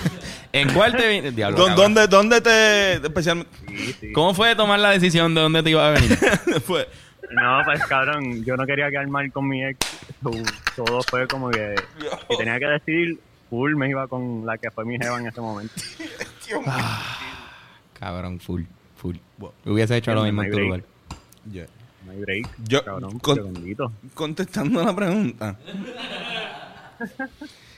¿En 0.53 0.71
cuál 0.73 0.95
te 0.95 1.09
vin- 1.21 1.31
Diablo, 1.33 1.57
¿Dó- 1.57 1.65
cabrón. 1.67 1.93
¿Dónde, 1.95 2.07
¿Dónde 2.07 2.41
te 2.41 2.93
especialmente 3.07 3.51
Sí, 3.67 3.93
sí. 3.99 4.11
¿Cómo 4.13 4.33
fue 4.33 4.55
tomar 4.55 4.79
la 4.79 4.91
decisión 4.91 5.33
de 5.35 5.41
dónde 5.41 5.61
te 5.63 5.71
ibas 5.71 5.85
a 5.85 5.99
venir? 6.01 6.17
fue? 6.65 6.87
No, 7.31 7.61
pues 7.65 7.85
cabrón, 7.85 8.43
yo 8.43 8.55
no 8.57 8.65
quería 8.65 8.89
quedar 8.89 9.07
mal 9.07 9.31
con 9.31 9.47
mi 9.47 9.63
ex. 9.65 9.77
todo 10.75 11.01
fue 11.09 11.27
como 11.27 11.49
que 11.51 11.75
si 12.29 12.37
tenía 12.37 12.57
que 12.59 12.65
decidir, 12.65 13.19
full 13.49 13.75
me 13.75 13.89
iba 13.89 14.07
con 14.07 14.45
la 14.45 14.57
que 14.57 14.71
fue 14.71 14.85
mi 14.85 14.97
jeva 14.97 15.19
en 15.19 15.27
ese 15.27 15.39
momento. 15.41 15.73
Cabrón, 17.99 18.39
full, 18.39 18.63
full. 18.95 19.15
Hubiese 19.65 19.97
hecho 19.97 20.11
lo 20.13 20.21
No 20.21 20.25
mismo 20.25 20.43
en 20.43 20.49
tu 20.51 20.55
break. 20.55 20.67
lugar. 20.67 20.83
Ye- 21.51 21.67
No 22.05 22.11
hay 22.11 22.19
break. 22.19 22.49
Yo- 22.67 22.83
cabrón, 22.85 23.19
con-. 23.19 23.53
Contestando 24.13 24.83
la 24.83 24.95
pregunta. 24.95 25.57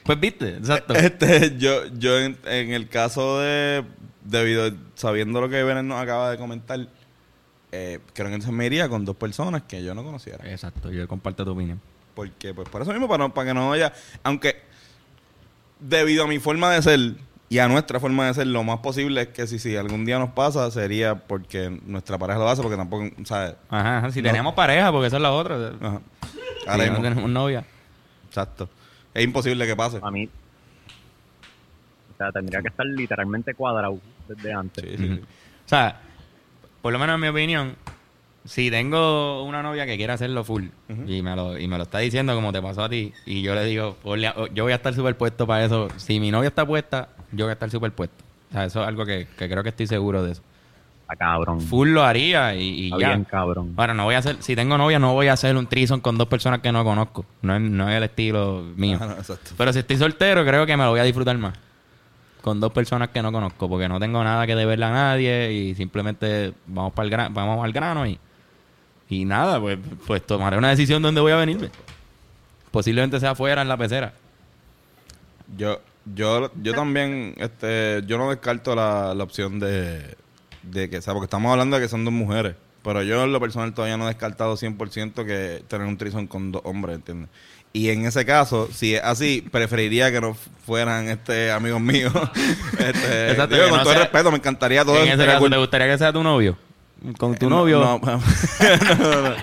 Pues 0.03 0.19
viste, 0.19 0.57
exacto. 0.57 0.95
Este, 0.95 1.57
yo, 1.59 1.85
yo 1.97 2.17
en, 2.19 2.35
en 2.45 2.71
el 2.71 2.89
caso 2.89 3.39
de, 3.39 3.83
debido, 4.25 4.71
sabiendo 4.95 5.39
lo 5.39 5.47
que 5.47 5.61
Benet 5.63 5.83
nos 5.83 6.01
acaba 6.01 6.31
de 6.31 6.37
comentar, 6.39 6.79
eh, 7.71 7.99
creo 8.13 8.27
que 8.29 8.33
entonces 8.33 8.51
me 8.51 8.65
iría 8.65 8.89
con 8.89 9.05
dos 9.05 9.15
personas 9.15 9.61
que 9.61 9.83
yo 9.83 9.93
no 9.93 10.03
conociera. 10.03 10.49
Exacto, 10.49 10.91
yo 10.91 11.07
comparto 11.07 11.45
tu 11.45 11.51
opinión. 11.51 11.79
Porque, 12.15 12.51
pues, 12.51 12.67
por 12.67 12.81
eso 12.81 12.91
mismo, 12.91 13.07
para, 13.07 13.25
no- 13.25 13.33
para 13.33 13.49
que 13.49 13.53
no 13.53 13.71
haya, 13.71 13.93
aunque 14.23 14.55
debido 15.79 16.23
a 16.23 16.27
mi 16.27 16.39
forma 16.39 16.71
de 16.71 16.81
ser 16.81 17.13
y 17.53 17.59
a 17.59 17.67
nuestra 17.67 17.99
forma 17.99 18.27
de 18.27 18.33
ser, 18.33 18.47
lo 18.47 18.63
más 18.63 18.79
posible 18.79 19.23
es 19.23 19.27
que 19.27 19.45
si, 19.45 19.59
si 19.59 19.75
algún 19.75 20.05
día 20.05 20.17
nos 20.17 20.29
pasa, 20.29 20.71
sería 20.71 21.15
porque 21.15 21.69
nuestra 21.85 22.17
pareja 22.17 22.39
lo 22.39 22.47
hace, 22.47 22.61
porque 22.61 22.77
tampoco, 22.77 23.09
¿sabes? 23.25 23.55
Ajá, 23.69 23.97
ajá, 23.97 24.11
si 24.11 24.21
No. 24.21 24.29
tenemos 24.29 24.53
pareja, 24.53 24.89
porque 24.89 25.07
esa 25.07 25.17
es 25.17 25.21
la 25.21 25.31
otra. 25.33 25.73
Ajá. 25.81 25.99
Si 26.61 26.89
no 26.89 27.01
tenemos 27.01 27.29
novia. 27.29 27.65
exacto. 28.27 28.69
Es 29.13 29.23
imposible 29.25 29.67
que 29.67 29.75
pase. 29.75 29.99
A 30.01 30.09
mí, 30.09 30.29
o 32.13 32.17
sea, 32.17 32.31
tendría 32.31 32.61
que 32.61 32.69
estar 32.69 32.85
literalmente 32.85 33.53
cuadrado 33.53 33.99
desde 34.29 34.53
antes. 34.53 34.85
Sí, 34.89 34.97
sí. 34.97 35.21
O 35.65 35.67
sea, 35.69 35.99
por 36.81 36.93
lo 36.93 36.99
menos 36.99 37.15
en 37.15 37.21
mi 37.21 37.27
opinión, 37.27 37.75
si 38.45 38.71
tengo 38.71 39.43
una 39.43 39.61
novia 39.61 39.85
que 39.85 39.97
quiere 39.97 40.13
hacerlo 40.13 40.43
full 40.45 40.67
y, 41.05 41.21
me 41.21 41.35
lo, 41.35 41.57
y 41.59 41.67
me 41.67 41.77
lo 41.77 41.83
está 41.83 41.99
diciendo 41.99 42.33
como 42.33 42.53
te 42.53 42.61
pasó 42.61 42.83
a 42.85 42.89
ti, 42.89 43.13
y 43.25 43.41
yo 43.41 43.53
le 43.55 43.65
digo, 43.65 43.97
"Ponle 44.01 44.27
a- 44.27 44.35
yo 44.53 44.63
voy 44.63 44.71
a 44.71 44.77
estar 44.77 44.93
superpuesto 44.93 45.45
para 45.45 45.65
eso. 45.65 45.89
Si 45.97 46.19
mi 46.19 46.31
novia 46.31 46.47
está 46.47 46.65
puesta, 46.65 47.09
yo 47.31 47.45
voy 47.45 47.51
a 47.51 47.53
estar 47.53 47.69
superpuesto. 47.69 48.23
O 48.49 48.53
sea, 48.53 48.65
eso 48.65 48.81
es 48.81 48.87
algo 48.87 49.05
que, 49.05 49.27
que 49.37 49.49
creo 49.49 49.63
que 49.63 49.69
estoy 49.69 49.87
seguro 49.87 50.23
de 50.23 50.33
eso. 50.33 50.41
Está 51.03 51.15
cabrón. 51.15 51.61
Full 51.61 51.89
lo 51.89 52.03
haría 52.03 52.55
y, 52.55 52.61
y 52.63 52.85
Está 52.85 52.99
ya. 52.99 53.07
bien 53.09 53.23
cabrón. 53.25 53.73
Ahora, 53.77 53.93
no 53.93 54.05
voy 54.05 54.15
a 54.15 54.19
hacer, 54.19 54.37
si 54.39 54.55
tengo 54.55 54.77
novia, 54.77 54.99
no 54.99 55.13
voy 55.13 55.27
a 55.27 55.33
hacer 55.33 55.55
un 55.57 55.67
trison 55.67 55.99
con 55.99 56.17
dos 56.17 56.27
personas 56.27 56.59
que 56.61 56.71
no 56.71 56.83
conozco. 56.83 57.25
No 57.41 57.55
es, 57.55 57.61
no 57.61 57.89
es 57.89 57.95
el 57.97 58.03
estilo 58.03 58.63
mío. 58.75 58.97
No, 58.99 59.11
exacto. 59.11 59.51
Pero 59.57 59.73
si 59.73 59.79
estoy 59.79 59.97
soltero, 59.97 60.45
creo 60.45 60.65
que 60.65 60.75
me 60.77 60.83
lo 60.83 60.91
voy 60.91 60.99
a 60.99 61.03
disfrutar 61.03 61.37
más. 61.37 61.53
Con 62.41 62.59
dos 62.59 62.71
personas 62.71 63.09
que 63.09 63.21
no 63.21 63.31
conozco, 63.31 63.69
porque 63.69 63.87
no 63.87 63.99
tengo 63.99 64.23
nada 64.23 64.47
que 64.47 64.55
deberle 64.55 64.85
a 64.85 64.91
nadie 64.91 65.51
y 65.53 65.75
simplemente 65.75 66.53
vamos 66.65 66.91
para 66.93 67.05
el 67.05 67.11
gran, 67.11 67.33
vamos 67.33 67.63
al 67.63 67.71
grano 67.71 68.07
y, 68.07 68.17
y 69.09 69.25
nada, 69.25 69.59
pues, 69.59 69.77
pues 70.07 70.25
tomaré 70.25 70.57
una 70.57 70.69
decisión 70.69 71.01
donde 71.03 71.21
voy 71.21 71.33
a 71.33 71.35
venirme. 71.35 71.69
Posiblemente 72.71 73.19
sea 73.19 73.31
afuera 73.31 73.61
en 73.61 73.67
la 73.67 73.77
pecera. 73.77 74.13
Yo, 75.57 75.81
yo, 76.05 76.51
yo 76.61 76.73
también, 76.73 77.35
este, 77.37 78.01
yo 78.07 78.17
no 78.17 78.29
descarto 78.29 78.75
la, 78.75 79.13
la 79.13 79.23
opción 79.23 79.59
de, 79.59 80.15
de 80.63 80.89
que, 80.89 80.97
o 80.97 81.01
sea, 81.01 81.13
porque 81.13 81.25
estamos 81.25 81.51
hablando 81.51 81.77
de 81.77 81.83
que 81.83 81.89
son 81.89 82.03
dos 82.05 82.13
mujeres, 82.13 82.55
pero 82.83 83.03
yo 83.03 83.23
en 83.23 83.31
lo 83.31 83.39
personal 83.39 83.73
todavía 83.73 83.97
no 83.97 84.05
he 84.05 84.07
descartado 84.07 84.55
100% 84.57 85.25
que 85.25 85.63
tener 85.67 85.85
un 85.87 85.97
trison 85.97 86.27
con 86.27 86.51
dos 86.51 86.61
hombres, 86.65 86.95
¿entiendes? 86.95 87.29
Y 87.73 87.89
en 87.89 88.05
ese 88.05 88.25
caso, 88.25 88.67
si 88.73 88.95
es 88.95 89.01
así, 89.03 89.47
preferiría 89.49 90.11
que 90.11 90.19
no 90.19 90.35
fueran 90.65 91.07
este 91.07 91.51
amigos 91.51 91.79
míos. 91.79 92.11
este, 92.79 93.31
Exacto, 93.31 93.55
digo, 93.55 93.69
con 93.69 93.77
no 93.77 93.83
todo 93.83 93.93
el 93.93 93.97
sea- 93.99 94.07
respeto, 94.07 94.31
me 94.31 94.37
encantaría 94.37 94.83
todo 94.83 94.97
en 94.97 95.07
eso, 95.07 95.21
ese 95.21 95.25
caso. 95.25 95.49
¿te 95.49 95.57
gustaría 95.57 95.87
que 95.87 95.97
sea 95.97 96.11
tu 96.11 96.21
novio? 96.21 96.57
Con 97.17 97.35
tu 97.35 97.45
Eh, 97.45 97.49
no, 97.49 97.57
novio. 97.59 97.79
No, 97.79 97.99
no, 98.99 99.21
no. 99.29 99.35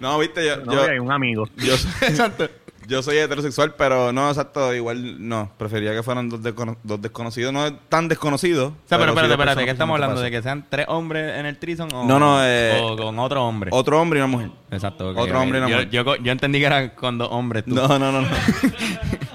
No, 0.00 0.18
viste, 0.18 0.44
yo, 0.46 0.56
No, 0.64 0.72
yo, 0.72 0.82
hay 0.82 0.98
un 0.98 1.12
amigo. 1.12 1.46
yo, 1.58 1.74
Exacto. 2.00 2.48
Yo 2.90 3.02
soy 3.02 3.16
heterosexual, 3.18 3.74
pero 3.78 4.12
no, 4.12 4.28
exacto, 4.28 4.74
igual 4.74 5.26
no. 5.26 5.50
Preferiría 5.56 5.92
que 5.94 6.02
fueran 6.02 6.28
dos, 6.28 6.42
descono- 6.42 6.76
dos 6.82 7.00
desconocidos, 7.00 7.52
no 7.52 7.72
tan 7.74 8.08
desconocidos. 8.08 8.72
O 8.72 8.88
sea, 8.88 8.98
pero 8.98 9.10
espérate, 9.12 9.32
espérate, 9.34 9.64
¿qué 9.64 9.70
estamos 9.70 9.94
hablando? 9.94 10.20
¿De 10.20 10.30
que 10.30 10.42
sean 10.42 10.66
tres 10.68 10.86
hombres 10.88 11.38
en 11.38 11.46
el 11.46 11.56
trison 11.58 11.88
o, 11.94 12.04
No, 12.04 12.18
no, 12.18 12.38
eh, 12.44 12.78
o 12.82 12.96
con 12.96 13.18
otro 13.18 13.44
hombre? 13.44 13.70
Otro 13.72 14.00
hombre 14.00 14.18
y 14.18 14.22
una 14.22 14.26
mujer. 14.30 14.50
Exacto. 14.70 15.08
otro 15.16 15.40
hombre 15.40 15.58
y 15.58 15.62
una 15.62 15.70
yo, 15.70 15.76
mujer. 15.76 15.90
yo, 15.90 16.16
yo 16.16 16.32
entendí 16.32 16.58
que 16.58 16.66
era 16.66 16.94
con 16.94 17.16
dos 17.16 17.28
hombres. 17.30 17.64
tú. 17.64 17.74
No, 17.74 17.86
no, 17.98 18.12
no, 18.12 18.20
no. 18.22 18.28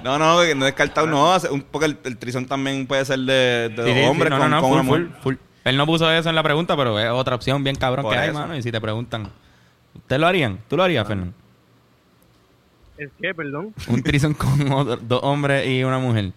No, 0.04 0.20
no, 0.20 0.40
que 0.44 0.54
no 0.54 0.66
descartado, 0.66 1.08
no. 1.08 1.36
un- 1.50 1.62
Porque 1.64 1.88
el, 1.88 1.98
el 2.04 2.18
trisón 2.18 2.46
también 2.46 2.86
puede 2.86 3.04
ser 3.06 3.18
de, 3.20 3.70
de 3.70 3.70
Sí, 3.70 3.76
dos 3.76 3.86
sí, 3.88 3.94
sí, 3.96 4.06
hombres 4.06 4.30
no, 4.30 4.38
con, 4.38 4.50
no, 4.52 4.56
no, 4.58 4.62
con 4.62 4.70
full, 4.70 4.80
una 4.80 4.84
mujer. 4.84 5.08
full, 5.24 5.34
full. 5.34 5.36
Él 5.64 5.78
no 5.78 5.88
puso 5.88 6.12
eso 6.12 6.30
en 6.30 6.36
la 6.36 6.44
pregunta, 6.44 6.78
pero 6.78 7.00
es 7.00 7.10
otra 7.10 7.34
opción 7.36 7.64
bien 7.64 7.76
cabrón 7.76 8.04
Por 8.04 8.14
que 8.14 8.20
hay, 8.20 8.30
eso. 8.30 8.38
mano. 8.38 8.56
Y 8.56 8.62
si 8.62 8.72
te 8.72 8.80
preguntan, 8.80 9.30
¿ustedes 9.96 10.20
lo 10.20 10.28
harían? 10.28 10.60
¿Tú 10.68 10.78
lo 10.78 10.84
harías, 10.84 11.08
Fernando? 11.08 11.34
¿Es 12.98 13.10
que, 13.22 13.34
perdón? 13.34 13.74
Un 13.88 14.02
trison 14.04 14.34
con 14.34 14.50
otro- 14.72 14.98
dos 14.98 15.20
hombres 15.24 15.68
y 15.68 15.84
una 15.84 16.00
mujer. 16.00 16.32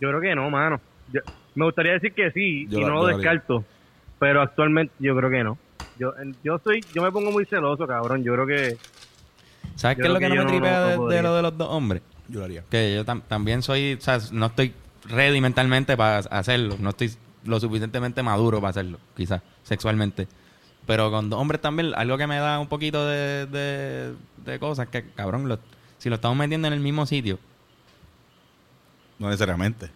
Yo 0.00 0.08
creo 0.08 0.20
que 0.20 0.34
no, 0.34 0.50
mano. 0.50 0.80
Yo- 1.12 1.20
me 1.54 1.64
gustaría 1.66 1.92
decir 1.92 2.12
que 2.12 2.30
sí 2.32 2.66
Yo 2.68 2.78
y 2.78 2.82
la- 2.82 2.88
no 2.88 2.94
lo 2.96 3.04
haría. 3.06 3.16
descarto. 3.18 3.64
Pero 4.18 4.42
actualmente 4.42 4.92
yo 4.98 5.16
creo 5.16 5.30
que 5.30 5.44
no. 5.44 5.58
Yo, 5.98 6.12
yo 6.42 6.58
soy, 6.64 6.84
yo 6.94 7.02
me 7.02 7.12
pongo 7.12 7.30
muy 7.30 7.44
celoso, 7.46 7.86
cabrón. 7.86 8.24
Yo 8.24 8.32
creo 8.34 8.46
que 8.46 8.78
¿Sabes 9.76 9.96
qué 9.96 10.02
es 10.04 10.08
lo 10.08 10.18
que 10.18 10.28
que 10.28 10.28
no 10.30 10.34
me 10.36 10.42
no- 10.44 10.50
tripea 10.50 10.80
no 10.80 10.84
de- 10.86 10.90
de, 10.92 10.96
podría. 10.96 11.22
lo 11.22 11.36
de 11.36 11.42
los 11.42 11.58
dos 11.58 11.68
hombres? 11.70 12.02
Yo 12.28 12.38
lo 12.40 12.44
haría. 12.46 12.64
Que 12.70 12.94
yo 12.96 13.04
tam- 13.04 13.22
también 13.28 13.62
soy, 13.62 13.94
o 13.94 14.00
sea, 14.00 14.18
no 14.32 14.46
estoy 14.46 14.72
ready 15.08 15.40
mentalmente 15.40 15.96
para 15.96 16.18
hacerlo. 16.18 16.76
No 16.80 16.90
estoy 16.90 17.10
lo 17.44 17.60
suficientemente 17.60 18.22
maduro 18.22 18.58
para 18.60 18.70
hacerlo, 18.70 18.98
quizás, 19.16 19.42
sexualmente. 19.62 20.26
Pero 20.86 21.10
con 21.10 21.30
dos 21.30 21.40
hombres 21.40 21.60
también, 21.60 21.92
algo 21.94 22.18
que 22.18 22.26
me 22.26 22.36
da 22.38 22.58
un 22.60 22.66
poquito 22.68 23.06
de, 23.06 23.46
de, 23.46 24.14
de 24.44 24.58
cosas 24.58 24.88
que, 24.88 25.10
cabrón, 25.12 25.48
lo- 25.48 25.58
si 25.98 26.08
lo 26.10 26.16
estamos 26.16 26.36
metiendo 26.36 26.68
en 26.68 26.74
el 26.74 26.80
mismo 26.80 27.06
sitio, 27.06 27.38
No 29.18 29.28
necesariamente. 29.28 29.90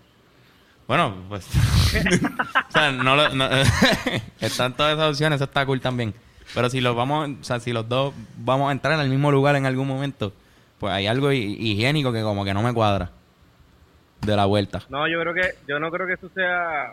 Bueno, 0.86 1.14
pues. 1.28 1.46
o 2.68 2.72
sea, 2.72 2.90
no 2.92 3.14
lo. 3.16 3.28
no- 3.34 3.48
están 4.40 4.74
todas 4.74 4.94
esas 4.94 5.10
opciones, 5.10 5.36
eso 5.36 5.44
está 5.44 5.66
cool 5.66 5.80
también. 5.80 6.14
Pero 6.54 6.70
si 6.70 6.80
los 6.80 6.96
vamos. 6.96 7.28
O 7.40 7.44
sea, 7.44 7.60
si 7.60 7.72
los 7.74 7.86
dos 7.88 8.14
vamos 8.38 8.70
a 8.70 8.72
entrar 8.72 8.94
en 8.94 9.00
el 9.00 9.10
mismo 9.10 9.30
lugar 9.30 9.56
en 9.56 9.66
algún 9.66 9.86
momento, 9.86 10.32
pues 10.78 10.92
hay 10.94 11.06
algo 11.06 11.30
hi- 11.32 11.56
higiénico 11.60 12.10
que 12.12 12.22
como 12.22 12.44
que 12.44 12.54
no 12.54 12.62
me 12.62 12.72
cuadra. 12.72 13.10
De 14.22 14.34
la 14.34 14.46
vuelta. 14.46 14.82
no, 14.88 15.06
yo 15.06 15.20
creo 15.20 15.34
que 15.34 15.54
yo 15.68 15.78
no 15.78 15.90
creo 15.90 16.06
que 16.06 16.14
eso 16.14 16.28
sea 16.34 16.92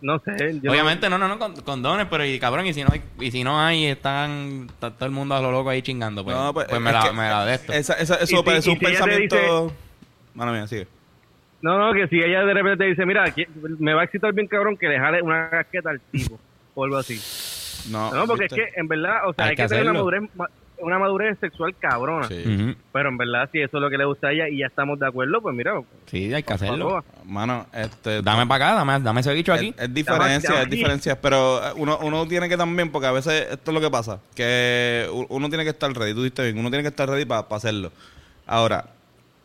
no 0.00 0.18
sé, 0.20 0.60
yo 0.62 0.70
Obviamente, 0.70 1.08
no, 1.10 1.18
no, 1.18 1.26
no, 1.28 1.38
con, 1.38 1.54
condones, 1.62 2.06
pero 2.10 2.24
y 2.24 2.38
cabrón, 2.38 2.66
y 2.66 2.72
si 2.74 2.82
no 2.84 2.88
hay, 2.92 3.02
y 3.20 3.30
si 3.30 3.42
no 3.44 3.60
hay, 3.60 3.86
están 3.86 4.66
está 4.68 4.90
todo 4.92 5.06
el 5.06 5.10
mundo 5.12 5.34
a 5.34 5.40
lo 5.42 5.50
loco 5.50 5.70
ahí 5.70 5.82
chingando, 5.82 6.22
pues, 6.24 6.36
No, 6.36 6.54
pues, 6.54 6.68
es 6.70 6.80
me, 6.80 6.92
la, 6.92 7.12
me 7.12 7.28
la 7.28 7.44
de 7.44 7.54
esto. 7.54 7.72
Esa, 7.72 7.94
esa, 7.94 8.14
eso 8.16 8.24
Y 8.24 8.26
si- 8.26 8.34
es 8.58 8.66
un 8.66 8.78
si 8.78 8.86
ella 8.86 8.98
te 9.04 9.04
pensamiento. 9.04 9.72
Mano 10.34 10.52
mía, 10.52 10.66
sigue. 10.66 10.86
No, 11.60 11.76
no, 11.78 11.92
que 11.92 12.06
si 12.06 12.16
ella 12.22 12.44
de 12.44 12.54
repente 12.54 12.84
dice, 12.84 13.04
mira, 13.04 13.24
me 13.80 13.92
va 13.92 14.02
a 14.02 14.04
excitar 14.04 14.32
bien 14.32 14.46
cabrón 14.46 14.76
que 14.76 14.88
le 14.88 14.98
jale 14.98 15.20
una 15.22 15.50
casqueta 15.50 15.90
al 15.90 16.00
tipo 16.12 16.38
o 16.74 16.84
algo 16.84 16.96
así. 16.96 17.20
No, 17.90 18.12
No, 18.14 18.26
porque 18.26 18.44
es 18.44 18.52
que 18.52 18.68
en 18.76 18.86
verdad, 18.86 19.28
o 19.28 19.32
sea, 19.32 19.46
Hay 19.46 19.50
hay, 19.50 19.56
que 19.56 19.62
que, 19.62 19.68
tener 19.68 19.82
una 19.84 19.94
madurez, 19.94 20.22
ma- 20.36 20.48
una 20.80 20.98
madurez 20.98 21.38
sexual 21.40 21.74
cabrona. 21.78 22.28
Sí. 22.28 22.76
Pero 22.92 23.08
en 23.08 23.18
verdad, 23.18 23.48
si 23.52 23.60
eso 23.60 23.76
es 23.78 23.82
lo 23.82 23.90
que 23.90 23.98
le 23.98 24.04
gusta 24.04 24.28
a 24.28 24.32
ella 24.32 24.48
y 24.48 24.58
ya 24.58 24.66
estamos 24.66 24.98
de 24.98 25.06
acuerdo, 25.06 25.40
pues 25.40 25.54
mira, 25.54 25.80
Sí, 26.06 26.32
hay 26.32 26.42
que 26.42 26.52
hacerlo. 26.52 27.04
Mano, 27.24 27.66
este. 27.72 28.22
Dame 28.22 28.46
para 28.46 28.66
acá, 28.66 28.74
dame, 28.76 29.04
dame 29.04 29.20
ese 29.20 29.34
bicho 29.34 29.52
aquí. 29.52 29.74
Es, 29.76 29.84
es 29.84 29.94
diferencia, 29.94 30.62
es 30.62 30.70
diferencia, 30.70 31.20
pero 31.20 31.58
eh, 31.58 31.72
uno, 31.76 31.98
uno 32.02 32.26
tiene 32.26 32.48
que 32.48 32.56
también, 32.56 32.90
porque 32.90 33.08
a 33.08 33.12
veces 33.12 33.48
esto 33.50 33.70
es 33.70 33.74
lo 33.74 33.80
que 33.80 33.90
pasa, 33.90 34.20
que 34.34 35.06
uno 35.28 35.48
tiene 35.48 35.64
que 35.64 35.70
estar 35.70 35.92
ready, 35.92 36.14
tú 36.14 36.22
dijiste 36.22 36.44
bien, 36.44 36.58
uno 36.58 36.70
tiene 36.70 36.82
que 36.82 36.88
estar 36.88 37.08
ready 37.08 37.24
para 37.24 37.46
hacerlo. 37.50 37.92
Ahora, 38.46 38.86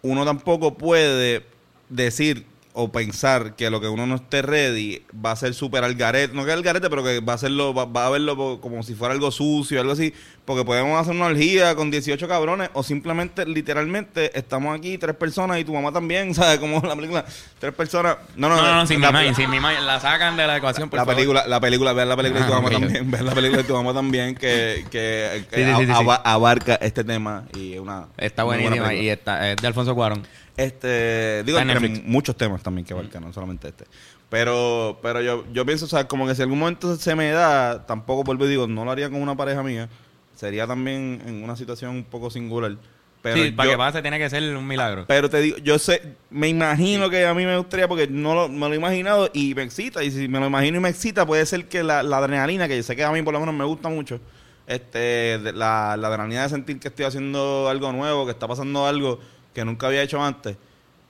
uno 0.02 0.26
tampoco 0.26 0.78
puede 0.78 1.44
decir, 1.90 2.46
o 2.76 2.92
pensar 2.92 3.56
que 3.56 3.70
lo 3.70 3.80
que 3.80 3.88
uno 3.88 4.08
no 4.08 4.16
esté 4.16 4.42
ready 4.42 5.04
va 5.24 5.32
a 5.32 5.36
ser 5.36 5.54
súper 5.54 5.84
al 5.84 5.94
garete, 5.94 6.34
no 6.34 6.44
que 6.44 6.52
al 6.52 6.64
garete, 6.64 6.90
pero 6.90 7.04
que 7.04 7.20
va 7.20 7.34
a 7.34 7.36
hacerlo, 7.36 7.72
va, 7.74 7.86
va 7.86 8.08
a 8.08 8.10
verlo 8.10 8.60
como 8.60 8.82
si 8.82 8.96
fuera 8.96 9.14
algo 9.14 9.30
sucio, 9.30 9.80
algo 9.80 9.94
así, 9.94 10.12
porque 10.44 10.66
podemos 10.66 11.00
hacer 11.00 11.14
una 11.16 11.28
orgía 11.28 11.76
con 11.76 11.92
18 11.92 12.28
cabrones 12.28 12.72
o 12.74 12.82
simplemente, 12.82 13.46
literalmente, 13.46 14.36
estamos 14.38 14.76
aquí 14.76 14.98
tres 14.98 15.16
personas 15.16 15.60
y 15.60 15.64
tu 15.66 15.72
mamá 15.74 15.92
también, 15.92 16.34
¿sabes? 16.34 16.58
Como 16.58 16.80
la 16.82 16.96
película, 16.96 17.24
tres 17.60 17.74
personas, 17.76 18.18
no, 18.36 18.50
no, 18.50 18.56
No, 18.56 18.64
no, 18.64 18.76
no, 18.78 18.88
sin 18.88 18.98
mi 18.98 19.04
la, 19.04 19.10
imagen, 19.12 19.36
sin 19.36 19.50
mi 19.52 19.58
imagen. 19.58 19.86
La 19.86 20.00
sacan 20.00 20.36
de 20.36 20.48
la 20.48 20.58
ecuación, 20.58 20.90
por 20.90 20.98
la 20.98 21.04
favor. 21.06 21.16
película, 21.16 21.46
la 21.48 21.60
película, 21.60 21.94
ver 21.94 22.08
la 22.08 22.16
película 22.18 22.42
de 22.42 22.48
tu 22.48 22.54
Ah, 22.54 22.62
mamá 22.62 22.70
también, 22.72 23.12
ver 23.12 23.22
la 23.22 23.34
película 23.36 23.62
de 23.62 23.68
tu 23.68 23.74
mamá 23.76 23.94
también 23.94 24.34
que, 24.34 24.84
que, 24.90 25.46
que 25.48 25.56
Sí, 25.58 25.64
sí, 25.64 25.76
sí, 25.82 25.86
sí, 25.86 25.92
aba- 25.94 26.16
sí. 26.16 26.22
abarca 26.26 26.76
este 26.82 27.04
tema 27.04 27.46
y 27.56 27.74
es 27.74 27.80
una 27.80 28.08
Está 28.18 28.44
buena 28.44 28.64
buenísima 28.64 28.94
y 28.96 29.10
está, 29.10 29.52
es 29.52 29.58
de 29.58 29.68
Alfonso 29.68 29.94
Cuarón. 29.94 30.24
Este, 30.56 31.44
digo, 31.44 31.58
entre 31.58 31.90
muchos 32.06 32.36
temas 32.36 32.62
también 32.62 32.86
que 32.86 32.94
abarcan, 32.94 33.24
no 33.24 33.34
solamente 33.34 33.70
este. 33.70 33.86
Pero, 34.30 35.00
pero 35.02 35.22
yo, 35.22 35.46
yo 35.52 35.66
pienso, 35.66 35.86
o 35.86 35.88
sea, 35.88 36.08
como 36.08 36.28
que 36.28 36.36
si 36.36 36.42
algún 36.42 36.60
momento 36.60 36.96
se 36.96 37.16
me 37.16 37.30
da, 37.32 37.86
tampoco 37.86 38.24
vuelvo 38.24 38.46
y 38.46 38.50
digo, 38.50 38.68
no 38.68 38.86
lo 38.86 38.92
haría 38.92 39.10
con 39.10 39.22
una 39.22 39.36
pareja 39.36 39.64
mía. 39.64 39.90
Sería 40.36 40.66
también 40.66 41.22
en 41.26 41.44
una 41.44 41.56
situación 41.56 41.92
un 41.92 42.04
poco 42.04 42.30
singular. 42.30 42.78
Pero 43.22 43.38
sí, 43.38 43.52
para 43.52 43.70
que 43.70 43.78
pase 43.78 44.02
tiene 44.02 44.20
que 44.20 44.30
ser 44.30 44.44
un 44.56 44.68
milagro. 44.68 45.06
pero 45.08 45.30
te 45.30 45.40
digo, 45.40 45.58
yo 45.60 45.80
sé, 45.80 46.02
me 46.30 46.50
imagino 46.50 47.10
que 47.10 47.26
a 47.26 47.34
mí 47.34 47.46
me 47.46 47.58
gustaría 47.58 47.88
porque 47.88 48.08
no 48.08 48.36
lo, 48.36 48.50
me 48.50 48.68
lo 48.68 48.74
he 48.74 48.76
imaginado 48.76 49.30
y 49.34 49.56
me 49.56 49.64
excita. 49.64 50.04
Y 50.04 50.12
si 50.12 50.28
me 50.28 50.40
lo 50.40 50.48
imagino 50.48 50.78
y 50.78 50.82
me 50.82 50.90
excita, 50.90 51.26
puede 51.26 51.46
ser 51.46 51.68
que 51.68 51.84
la, 51.84 52.04
la 52.04 52.18
adrenalina, 52.18 52.68
que 52.68 52.76
yo 52.76 52.84
sé 52.84 52.96
que 52.96 53.04
a 53.04 53.12
mí 53.12 53.22
por 53.22 53.34
lo 53.34 53.40
menos 53.40 53.56
me 53.56 53.64
gusta 53.64 53.88
mucho, 53.88 54.20
este, 54.68 55.40
la, 55.54 55.96
la 55.96 56.08
adrenalina 56.08 56.44
de 56.44 56.50
sentir 56.50 56.80
que 56.80 56.90
estoy 56.90 57.06
haciendo 57.06 57.70
algo 57.70 57.92
nuevo, 57.94 58.26
que 58.26 58.32
está 58.32 58.48
pasando 58.48 58.86
algo 58.86 59.20
que 59.54 59.64
nunca 59.66 59.88
había 59.88 60.02
hecho 60.02 60.24
antes, 60.24 60.58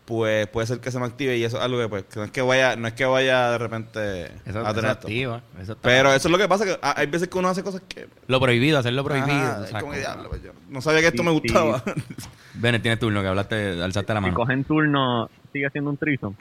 pues 0.05 0.47
puede 0.47 0.67
ser 0.67 0.79
que 0.81 0.91
se 0.91 0.99
me 0.99 1.05
active 1.05 1.37
y 1.37 1.43
eso 1.45 1.57
es 1.57 1.63
algo 1.63 1.79
que 1.79 1.87
pues 1.87 2.03
que 2.03 2.19
no 2.19 2.25
es 2.25 2.31
que 2.31 2.41
vaya, 2.41 2.75
no 2.75 2.87
es 2.89 2.93
que 2.93 3.05
vaya 3.05 3.51
de 3.51 3.57
repente 3.57 4.25
Eso, 4.45 4.59
a 4.59 4.63
eso 4.63 4.73
tener 4.73 4.91
esto. 4.91 5.07
activa, 5.07 5.41
eso 5.61 5.71
está- 5.73 5.81
Pero 5.81 6.09
eso 6.13 6.27
es 6.27 6.31
lo 6.31 6.37
que 6.37 6.47
pasa, 6.49 6.65
que 6.65 6.77
ha- 6.81 6.99
hay 6.99 7.07
veces 7.07 7.29
que 7.29 7.37
uno 7.37 7.47
hace 7.47 7.63
cosas 7.63 7.81
que... 7.87 8.07
Lo 8.27 8.39
prohibido, 8.41 8.77
hacerlo 8.79 9.03
prohibido. 9.05 9.31
Ajá, 9.33 9.59
o 9.59 9.63
es 9.63 9.69
sea, 9.69 9.79
como 9.79 9.93
que, 9.93 10.01
como- 10.03 10.13
diablo, 10.13 10.29
pues, 10.29 10.43
yo 10.43 10.51
no 10.69 10.81
sabía 10.81 10.99
que 10.99 11.07
esto 11.07 11.23
Sí, 11.23 11.29
me 11.29 11.33
sí. 11.35 11.39
gustaba. 11.39 11.83
Bennett, 12.55 12.81
tienes 12.81 12.99
turno 12.99 13.21
que 13.21 13.27
hablaste, 13.29 13.81
alzaste 13.81 14.13
la 14.13 14.19
Si 14.19 14.23
mano. 14.23 14.35
cogen 14.35 14.63
turno, 14.65 15.29
sigue 15.53 15.69
siendo 15.69 15.89
un 15.91 15.97
trizo. 15.97 16.35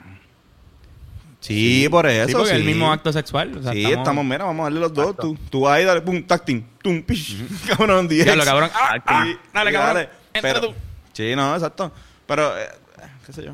sí, 1.39 1.87
por 1.89 2.05
eso. 2.05 2.27
Sí, 2.27 2.33
porque 2.33 2.49
es 2.49 2.55
el 2.55 2.61
sí. 2.63 2.67
mismo 2.67 2.91
acto 2.91 3.11
sexual. 3.13 3.57
o 3.57 3.63
sea, 3.63 3.71
sí, 3.73 3.85
estamos... 3.85 4.25
mira, 4.25 4.43
vamos 4.45 4.61
a 4.61 4.63
darle 4.65 4.79
los 4.81 4.93
dos. 4.93 5.15
Tú, 5.17 5.37
tú 5.49 5.61
vas 5.61 5.77
ahí, 5.77 5.85
dale, 5.85 6.01
pum, 6.01 6.21
tacting, 6.23 6.65
tum, 6.81 7.01
pish, 7.01 7.37
cabrón, 7.67 8.07
10. 8.07 8.25
Diablo, 8.25 8.43
cabrón. 8.45 8.69
Ah, 8.73 8.95
ah, 9.05 9.23
Sí, 9.25 9.37
dale, 9.53 9.69
sí, 9.71 9.75
cabrón. 9.77 9.93
dale. 9.95 10.09
Entra 10.33 10.53
Pero, 10.53 10.61
tú. 10.61 10.73
Sí, 11.13 11.35
no, 11.35 11.53
exacto. 11.55 11.91
Pero, 12.25 12.57
eh, 12.57 12.67
qué 13.25 13.33
sé 13.33 13.43
yo. 13.43 13.53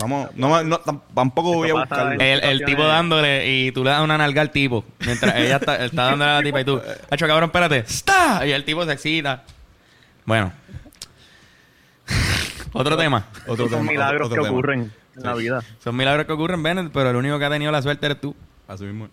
Vamos, 0.00 0.30
no, 0.36 0.62
no, 0.62 0.80
tam- 0.80 1.00
tampoco 1.12 1.54
voy 1.54 1.70
a 1.70 1.74
buscarlo. 1.74 2.12
El, 2.20 2.40
el 2.44 2.64
tipo 2.64 2.84
dándole 2.84 3.48
y 3.50 3.72
tú 3.72 3.82
le 3.82 3.90
das 3.90 4.00
una 4.02 4.16
nalga 4.16 4.40
al 4.42 4.50
tipo. 4.52 4.84
Mientras 5.04 5.34
ella 5.36 5.56
está, 5.56 5.76
está 5.84 6.02
dándole 6.04 6.30
a 6.30 6.34
la 6.34 6.42
tipa 6.42 6.60
y 6.60 6.64
tú, 6.64 6.80
hacho 7.10 7.26
cabrón, 7.26 7.48
espérate. 7.48 7.78
¡Está! 7.78 8.46
Y 8.46 8.52
el 8.52 8.64
tipo 8.64 8.84
se 8.84 8.92
excita. 8.92 9.42
Bueno. 10.24 10.52
Otro 12.72 12.96
tema. 12.96 13.26
Otro 13.46 13.68
Son 13.68 13.80
tema, 13.80 13.90
milagros 13.92 14.26
otro 14.26 14.36
que 14.42 14.46
tema. 14.46 14.52
ocurren 14.56 14.92
en 15.16 15.22
la 15.22 15.34
vida. 15.34 15.62
Son 15.82 15.96
milagros 15.96 16.26
que 16.26 16.32
ocurren, 16.32 16.62
Bennett, 16.62 16.92
pero 16.92 17.10
el 17.10 17.16
único 17.16 17.38
que 17.38 17.44
ha 17.46 17.50
tenido 17.50 17.72
la 17.72 17.82
suerte 17.82 18.06
eres 18.06 18.20
tú. 18.20 18.36
Así 18.68 18.84
mismo. 18.84 19.08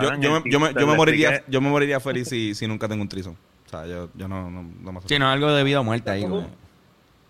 Yo, 0.00 0.14
yo, 0.20 0.40
me, 0.40 0.50
yo, 0.50 0.60
me, 0.60 0.72
yo 0.72 0.86
moriría, 0.86 1.42
yo 1.48 1.60
me 1.60 1.68
moriría 1.68 1.98
feliz 1.98 2.28
si, 2.28 2.54
si 2.54 2.66
nunca 2.68 2.86
tengo 2.88 3.02
un 3.02 3.08
trison. 3.08 3.36
O 3.68 3.70
sea, 3.70 3.86
yo, 3.86 4.08
yo 4.14 4.26
no, 4.28 4.50
no, 4.50 4.62
no 4.80 4.92
me 4.92 5.00
Sí, 5.04 5.18
no, 5.18 5.28
algo 5.28 5.52
de 5.52 5.62
vida 5.62 5.80
o 5.80 5.84
muerte 5.84 6.10
ahí. 6.10 6.22
Tampoco- 6.22 6.42
como- 6.42 6.56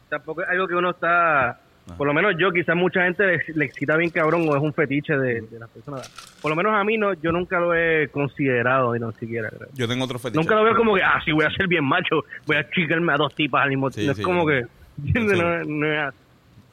tampoco 0.08 0.42
es 0.42 0.48
algo 0.48 0.66
que 0.68 0.74
uno 0.74 0.90
está 0.90 1.60
por 1.96 2.06
lo 2.06 2.12
menos 2.12 2.34
yo 2.38 2.50
quizás 2.52 2.76
mucha 2.76 3.02
gente 3.04 3.24
le, 3.26 3.40
le 3.54 3.64
excita 3.64 3.96
bien 3.96 4.10
cabrón 4.10 4.46
o 4.46 4.54
es 4.54 4.60
un 4.62 4.74
fetiche 4.74 5.16
de, 5.16 5.40
de 5.40 5.58
las 5.58 5.70
personas 5.70 6.06
por 6.42 6.50
lo 6.50 6.56
menos 6.56 6.74
a 6.74 6.84
mí 6.84 6.98
no 6.98 7.14
yo 7.14 7.32
nunca 7.32 7.58
lo 7.58 7.74
he 7.74 8.08
considerado 8.08 8.92
ni 8.92 9.00
no 9.00 9.10
siquiera 9.12 9.48
creo. 9.48 9.68
Yo 9.74 9.88
tengo 9.88 10.04
otro 10.04 10.18
fetiche. 10.18 10.38
nunca 10.38 10.54
lo 10.54 10.64
veo 10.64 10.76
como 10.76 10.94
que 10.94 11.02
ah 11.02 11.18
sí 11.24 11.32
voy 11.32 11.46
a 11.46 11.50
ser 11.50 11.66
bien 11.66 11.84
macho 11.84 12.24
voy 12.46 12.56
a 12.56 12.70
chicarme 12.70 13.10
a 13.14 13.16
dos 13.16 13.34
tipas 13.34 13.62
al 13.62 13.70
mismo 13.70 13.90
tiempo 13.90 14.14
sí, 14.14 14.20
es 14.20 14.24
como 14.26 14.42
sí. 14.42 14.48
que 14.48 14.66
¿entiendes? 15.06 15.38
Sí. 15.38 15.42
no, 15.42 15.64
no 15.64 15.92
es 15.94 15.98
así. 16.08 16.18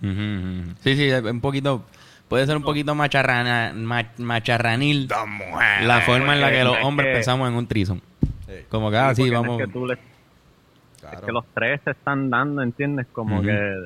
Ujú. 0.06 0.76
Sí, 0.82 0.96
sí, 0.98 1.04
es 1.10 1.24
un 1.24 1.40
poquito. 1.42 1.86
Puede 2.28 2.46
ser 2.46 2.58
un 2.58 2.64
poquito 2.64 2.94
macharrana, 2.96 3.72
ma- 3.74 4.04
macharranil 4.18 5.08
la 5.84 6.02
forma 6.02 6.34
en 6.34 6.42
la 6.42 6.52
que 6.52 6.64
los 6.64 6.78
Es 6.78 6.84
hombres 6.84 7.08
que- 7.08 7.14
pensamos 7.14 7.48
en 7.48 7.56
un 7.56 7.68
trison. 7.68 8.02
Sí, 8.48 8.54
Como 8.70 8.92
que, 8.92 8.98
ah, 8.98 9.14
sí, 9.16 9.22
porque 9.24 9.34
no 9.34 9.42
vamos. 9.42 9.60
Es 9.62 9.68
que, 9.68 9.74
tú 9.74 9.86
le- 9.88 9.98
claro. 11.00 11.18
es 11.20 11.24
que 11.26 11.32
los 11.32 11.46
tres 11.54 11.82
se 11.84 11.92
están 11.92 12.30
dando, 12.30 12.62
¿entiendes? 12.62 13.08
Como 13.12 13.42
que... 13.42 13.80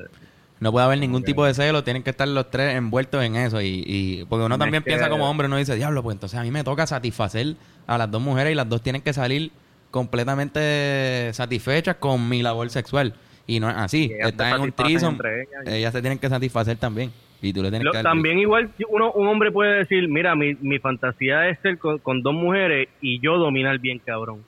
No 0.60 0.72
puede 0.72 0.84
haber 0.84 0.98
ningún 0.98 1.22
tipo 1.24 1.44
de 1.46 1.54
celo, 1.54 1.82
tienen 1.82 2.02
que 2.02 2.10
estar 2.10 2.28
los 2.28 2.50
tres 2.50 2.76
envueltos 2.76 3.24
en 3.24 3.34
eso. 3.36 3.62
Y, 3.62 3.82
y 3.86 4.24
porque 4.28 4.44
uno 4.44 4.56
No 4.56 4.58
también 4.58 4.82
es 4.82 4.84
que- 4.84 4.90
piensa 4.90 5.08
como 5.08 5.30
hombre, 5.30 5.46
uno 5.46 5.56
dice, 5.56 5.74
diablo, 5.74 6.02
pues 6.02 6.14
entonces 6.16 6.38
a 6.38 6.42
mí 6.42 6.50
me 6.50 6.62
toca 6.64 6.86
satisfacer 6.86 7.56
a 7.86 7.96
las 7.96 8.10
dos 8.10 8.20
mujeres 8.20 8.52
y 8.52 8.54
las 8.54 8.68
dos 8.68 8.82
tienen 8.82 9.00
que 9.00 9.14
salir 9.14 9.50
completamente 9.90 11.30
satisfechas 11.32 11.96
con 11.96 12.28
mi 12.28 12.42
labor 12.42 12.68
sexual. 12.70 13.14
Y 13.46 13.58
no 13.58 13.68
es 13.70 13.76
así. 13.76 14.12
Están 14.18 14.56
en 14.56 14.60
un 14.60 14.72
trison, 14.72 15.14
ellas 15.24 15.66
y- 15.66 15.70
ellas 15.72 15.92
se 15.92 16.00
tienen 16.00 16.18
que 16.18 16.28
satisfacer 16.28 16.76
también. 16.76 17.10
Y 17.42 17.52
tú 17.54 17.62
le 17.62 17.70
tienes 17.70 17.84
Lo- 17.86 17.92
que 17.92 18.02
también 18.02 18.38
igual 18.38 18.70
uno 18.90 19.12
un 19.12 19.26
hombre 19.28 19.50
puede 19.50 19.78
decir 19.78 20.06
mira 20.08 20.34
mi, 20.36 20.54
mi 20.60 20.78
fantasía 20.78 21.48
es 21.48 21.58
ser 21.60 21.78
con, 21.78 21.98
con 21.98 22.22
dos 22.22 22.34
mujeres 22.34 22.88
y 23.00 23.18
yo 23.20 23.38
dominar 23.38 23.78
bien 23.78 23.98
cabrón 23.98 24.44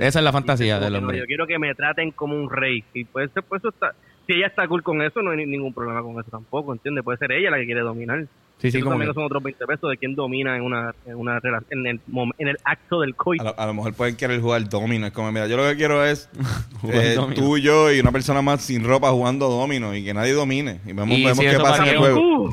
Esa 0.00 0.18
es 0.18 0.24
la 0.24 0.32
fantasía 0.32 0.78
del 0.80 0.92
no, 0.94 0.98
hombre. 1.00 1.18
yo 1.18 1.24
quiero 1.26 1.46
que 1.46 1.58
me 1.58 1.74
traten 1.74 2.10
como 2.10 2.34
un 2.36 2.50
rey. 2.50 2.84
Y 2.92 3.04
puede 3.04 3.28
ser, 3.28 3.42
pues 3.44 3.60
eso 3.60 3.68
está. 3.70 3.92
Si 4.26 4.32
ella 4.34 4.46
está 4.46 4.66
cool 4.66 4.82
con 4.82 5.02
eso, 5.02 5.20
no 5.22 5.30
hay 5.32 5.38
ni- 5.38 5.46
ningún 5.46 5.72
problema 5.74 6.02
con 6.02 6.12
eso 6.18 6.30
tampoco, 6.30 6.72
¿entiendes? 6.72 7.04
Puede 7.04 7.18
ser 7.18 7.32
ella 7.32 7.50
la 7.50 7.58
que 7.58 7.66
quiere 7.66 7.82
dominar. 7.82 8.26
Sí, 8.58 8.70
sí, 8.70 8.78
como 8.80 8.92
también 8.92 9.12
son 9.12 9.24
otros 9.24 9.42
20 9.42 9.66
pesos 9.66 9.90
de 9.90 9.98
quién 9.98 10.14
domina 10.14 10.56
en 10.56 10.62
una, 10.62 10.94
en 11.04 11.16
una 11.16 11.38
en 11.70 11.86
el, 11.86 12.00
en 12.38 12.48
el 12.48 12.56
acto 12.64 13.00
del 13.00 13.10
A 13.10 13.16
coito. 13.16 13.44
lo, 13.44 13.60
a 13.60 13.66
lo 13.66 13.74
mejor 13.74 13.92
pueden 13.92 14.16
querer 14.16 14.40
jugar 14.40 14.66
domino. 14.68 15.06
Es 15.06 15.12
como, 15.12 15.30
mira, 15.32 15.46
yo 15.48 15.56
lo 15.58 15.64
que 15.64 15.76
quiero 15.76 16.02
es 16.04 16.30
eh, 16.84 17.16
tú, 17.34 17.58
yo 17.58 17.92
y 17.92 18.00
una 18.00 18.10
persona 18.12 18.40
más 18.40 18.62
sin 18.62 18.82
ropa 18.84 19.10
jugando 19.10 19.48
domino 19.50 19.94
y 19.94 20.02
que 20.04 20.14
nadie 20.14 20.32
domine. 20.32 20.80
Y 20.86 20.92
vemos, 20.94 21.18
Y 21.18 21.24
vemos 21.24 21.38
si 21.38 21.44
qué 21.50 21.58
pasa 21.58 21.82
en 21.82 21.88
el 21.88 21.94
es 21.94 21.96
un- 21.96 22.02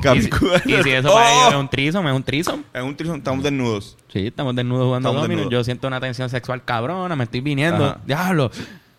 Y 0.14 0.20
si, 0.22 0.28
y 0.78 0.82
si 0.82 0.90
eso 0.90 1.12
para 1.14 1.32
ellos 1.32 1.48
es 1.48 1.54
un 1.54 1.68
trison, 1.68 2.06
es 2.06 2.12
un 2.12 2.22
trison. 2.24 2.64
En 2.74 2.84
un 2.84 2.96
trison 2.96 3.16
estamos 3.16 3.42
desnudos. 3.42 3.96
Sí, 4.12 4.26
estamos 4.26 4.54
desnudos 4.54 4.84
jugando 4.86 5.08
Estamos 5.08 5.22
domino. 5.22 5.40
desnudos. 5.42 5.60
Yo 5.60 5.64
siento 5.64 5.86
una 5.86 6.00
tensión 6.00 6.28
sexual 6.28 6.62
cabrona, 6.64 7.16
me 7.16 7.24
estoy 7.24 7.40
viniendo. 7.40 7.86
Ajá. 7.86 8.00
Diablo. 8.04 8.50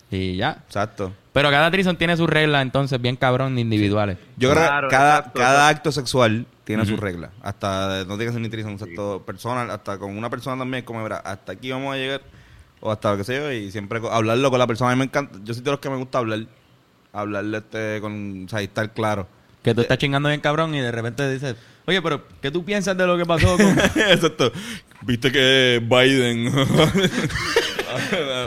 Y 0.10 0.36
ya. 0.38 0.58
Exacto. 0.68 1.12
Pero 1.32 1.50
cada 1.50 1.70
trison 1.70 1.96
tiene 1.98 2.16
sus 2.16 2.30
reglas, 2.30 2.62
entonces, 2.62 3.02
bien 3.02 3.16
cabrón, 3.16 3.58
individuales. 3.58 4.18
Yo 4.38 4.52
creo 4.52 4.62
que 4.64 4.68
cada, 4.70 5.18
exacto, 5.18 5.40
cada 5.40 5.54
exacto. 5.54 5.78
acto 5.78 5.92
sexual 5.92 6.46
tiene 6.64 6.84
Ujú. 6.84 6.92
sus 6.92 7.00
reglas. 7.00 7.32
Hasta 7.42 8.06
no 8.06 8.16
tiene 8.18 8.26
que 8.28 8.32
ser 8.32 8.42
ni 8.42 8.50
trison, 8.50 8.74
exacto, 8.74 9.24
personal, 9.26 9.70
hasta 9.70 9.98
con 9.98 10.18
una 10.18 10.30
persona 10.30 10.58
también, 10.58 10.84
como 10.84 11.04
verá, 11.04 11.18
hasta 11.18 11.54
aquí 11.54 11.72
vamos 11.72 11.94
a 11.94 11.98
llegar, 11.98 12.22
o 12.80 12.92
hasta 12.92 13.12
lo 13.12 13.18
que 13.18 13.24
sé 13.24 13.36
yo, 13.36 13.52
y 13.52 13.72
siempre 13.72 14.00
hablarlo 14.12 14.50
con 14.50 14.60
la 14.60 14.68
persona. 14.68 14.92
A 14.92 14.96
mí 14.96 15.00
me 15.00 15.06
encanta, 15.06 15.38
yo 15.44 15.54
soy 15.54 15.64
de 15.64 15.72
los 15.72 15.80
que 15.80 15.90
me 15.90 15.98
gusta 15.98 16.20
hablar, 16.20 16.46
hablarle 17.12 17.58
este 17.60 18.00
con, 18.02 18.46
o 18.46 18.50
sea, 18.50 18.62
y 18.62 18.66
estar 18.66 18.94
claro. 18.94 19.28
Que 19.62 19.74
tú 19.74 19.82
estás 19.82 19.98
chingando 19.98 20.28
bien 20.30 20.42
cabrón 20.42 20.76
y 20.76 20.80
de 20.82 20.92
repente 20.92 21.32
dices, 21.32 21.56
oye, 21.86 22.02
pero 22.02 22.22
¿qué 22.42 22.52
tú 22.52 22.66
piensas 22.66 22.98
de 22.98 23.08
lo 23.08 23.18
que 23.18 23.26
pasó 23.26 23.56
con... 23.56 23.80
Exacto. 23.96 24.52
Viste 25.02 25.32
que 25.32 25.82
Biden. 25.82 26.46
No, 26.46 26.66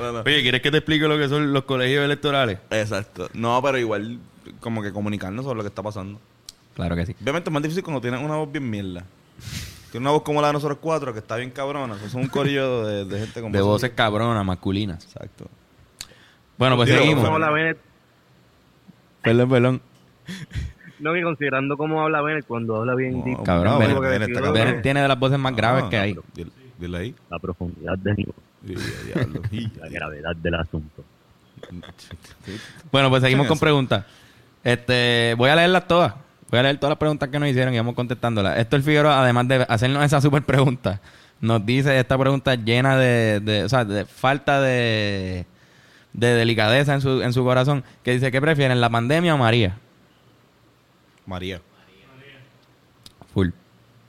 no, 0.02 0.12
no. 0.12 0.20
oye, 0.20 0.42
¿quieres 0.42 0.60
que 0.60 0.70
te 0.70 0.78
explique 0.78 1.06
lo 1.08 1.16
que 1.16 1.28
son 1.28 1.52
los 1.52 1.64
colegios 1.64 2.04
electorales? 2.04 2.58
Exacto. 2.70 3.28
No, 3.32 3.62
pero 3.62 3.78
igual, 3.78 4.18
como 4.60 4.82
que 4.82 4.92
comunicarnos 4.92 5.44
sobre 5.44 5.56
lo 5.58 5.62
que 5.62 5.68
está 5.68 5.82
pasando. 5.82 6.20
Claro 6.76 6.94
que 6.94 7.06
sí. 7.06 7.16
Obviamente 7.22 7.50
es 7.50 7.52
más 7.52 7.62
difícil 7.62 7.82
cuando 7.82 8.00
tienes 8.00 8.22
una 8.22 8.36
voz 8.36 8.52
bien 8.52 8.68
mierda. 8.70 9.02
Tienes 9.90 10.00
una 10.06 10.10
voz 10.10 10.22
como 10.22 10.40
la 10.40 10.48
de 10.48 10.52
nosotros 10.52 10.78
cuatro, 10.80 11.12
que 11.12 11.18
está 11.20 11.36
bien 11.36 11.50
cabrona. 11.50 11.96
Eso 11.96 12.06
es 12.06 12.14
un 12.14 12.28
corillo 12.28 12.84
de, 12.86 13.04
de 13.06 13.18
gente 13.20 13.40
como 13.40 13.52
De 13.52 13.60
voces 13.62 13.90
cabronas, 13.94 14.44
masculinas. 14.44 15.02
Exacto. 15.04 15.46
Bueno, 16.58 16.76
pues 16.76 16.88
Digo, 16.88 17.00
seguimos. 17.00 17.24
¿Cómo 17.24 17.34
habla 17.36 17.50
Bennett? 17.50 17.78
Perdón, 19.22 19.48
perdón. 19.50 19.82
No, 20.98 21.12
que 21.12 21.22
considerando 21.22 21.76
cómo 21.76 22.02
habla 22.02 22.20
Bennett 22.22 22.46
cuando 22.46 22.76
habla 22.76 22.94
bien 22.94 23.18
No, 23.18 23.24
deep. 23.24 23.42
Cabrón, 23.42 23.72
no, 23.74 23.78
Bennett- 23.80 23.94
que 24.00 24.08
Bennett 24.08 24.28
está 24.28 24.40
cabrón. 24.42 24.82
Tiene 24.82 25.02
de 25.02 25.08
las 25.08 25.18
voces 25.18 25.38
más 25.38 25.56
graves 25.56 25.84
Ah, 25.86 25.90
que 25.90 25.98
hay. 25.98 26.16
Dile, 26.34 26.50
dile 26.78 26.98
ahí. 26.98 27.14
La 27.30 27.38
profundidad 27.38 27.98
de 27.98 28.14
mi 28.14 28.24
voz, 28.24 28.34
la 29.80 29.88
gravedad 29.88 30.36
del 30.36 30.54
asunto. 30.54 31.04
Bueno, 32.92 33.08
pues 33.10 33.22
seguimos 33.22 33.46
con 33.46 33.58
preguntas. 33.58 34.04
Este, 34.62 35.34
voy 35.36 35.48
a 35.50 35.56
leerlas 35.56 35.86
todas. 35.88 36.14
Voy 36.50 36.60
a 36.60 36.62
leer 36.62 36.76
todas 36.78 36.90
las 36.92 36.98
preguntas 36.98 37.28
que 37.28 37.38
nos 37.38 37.48
hicieron 37.48 37.74
y 37.74 37.76
vamos 37.76 37.94
contestándolas. 37.94 38.58
Esto 38.58 38.76
el 38.76 38.82
Figueroa, 38.82 39.20
además 39.22 39.48
de 39.48 39.66
hacernos 39.68 40.04
esa 40.04 40.20
super 40.20 40.42
pregunta, 40.42 41.00
nos 41.40 41.64
dice 41.66 41.98
esta 41.98 42.16
pregunta 42.16 42.54
llena 42.54 42.96
de, 42.96 43.40
de- 43.40 43.64
o 43.64 43.68
sea, 43.68 43.84
de 43.84 44.04
falta 44.04 44.60
de, 44.60 45.44
de 46.12 46.26
delicadeza 46.34 46.94
en 46.94 47.00
su, 47.00 47.20
en 47.22 47.32
su 47.32 47.42
corazón, 47.44 47.82
que 48.04 48.12
dice, 48.12 48.30
¿qué 48.30 48.40
prefieren, 48.40 48.80
la 48.80 48.88
pandemia 48.90 49.34
o 49.34 49.38
María? 49.38 49.76
María. 51.26 51.60
Full. 53.34 53.48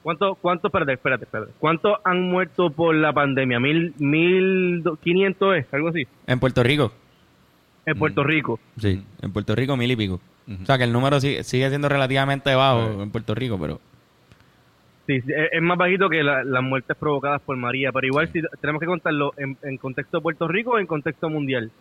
¿Cuánto, 0.03 0.35
cuánto, 0.35 0.67
espérate, 0.67 0.93
espérate, 0.93 1.23
espérate. 1.25 1.51
¿Cuántos 1.59 1.97
han 2.05 2.21
muerto 2.21 2.69
por 2.69 2.95
la 2.95 3.11
pandemia? 3.11 3.59
¿Mil, 3.59 3.93
mil 3.97 4.81
do- 4.83 4.95
quinientos 4.95 5.55
es? 5.57 5.65
Algo 5.73 5.89
así. 5.89 6.07
En 6.27 6.39
Puerto 6.39 6.63
Rico. 6.63 6.93
En 7.85 7.97
Puerto 7.97 8.23
Rico. 8.23 8.59
Sí, 8.79 9.03
en 9.21 9.33
Puerto 9.33 9.55
Rico 9.55 9.75
mil 9.75 9.91
y 9.91 9.95
pico. 9.95 10.21
O 10.61 10.65
sea, 10.65 10.77
que 10.77 10.85
el 10.85 10.93
número 10.93 11.19
sigue, 11.19 11.43
sigue 11.43 11.67
siendo 11.69 11.89
relativamente 11.89 12.53
bajo 12.55 13.03
en 13.03 13.11
Puerto 13.11 13.35
Rico, 13.35 13.59
pero... 13.59 13.79
Sí, 15.05 15.21
sí, 15.21 15.31
es 15.51 15.61
más 15.61 15.77
bajito 15.77 16.09
que 16.09 16.21
la- 16.23 16.43
las 16.43 16.61
muertes 16.63 16.95
provocadas 16.97 17.41
por 17.41 17.55
María, 17.55 17.91
pero 17.93 18.07
igual 18.07 18.29
si 18.31 18.41
tenemos 18.59 18.79
que 18.81 18.85
contarlo 18.85 19.33
en, 19.37 19.57
en 19.63 19.77
contexto 19.77 20.17
de 20.17 20.21
Puerto 20.21 20.47
Rico 20.47 20.71
o 20.71 20.79
en 20.79 20.85
contexto 20.87 21.29
mundial. 21.29 21.71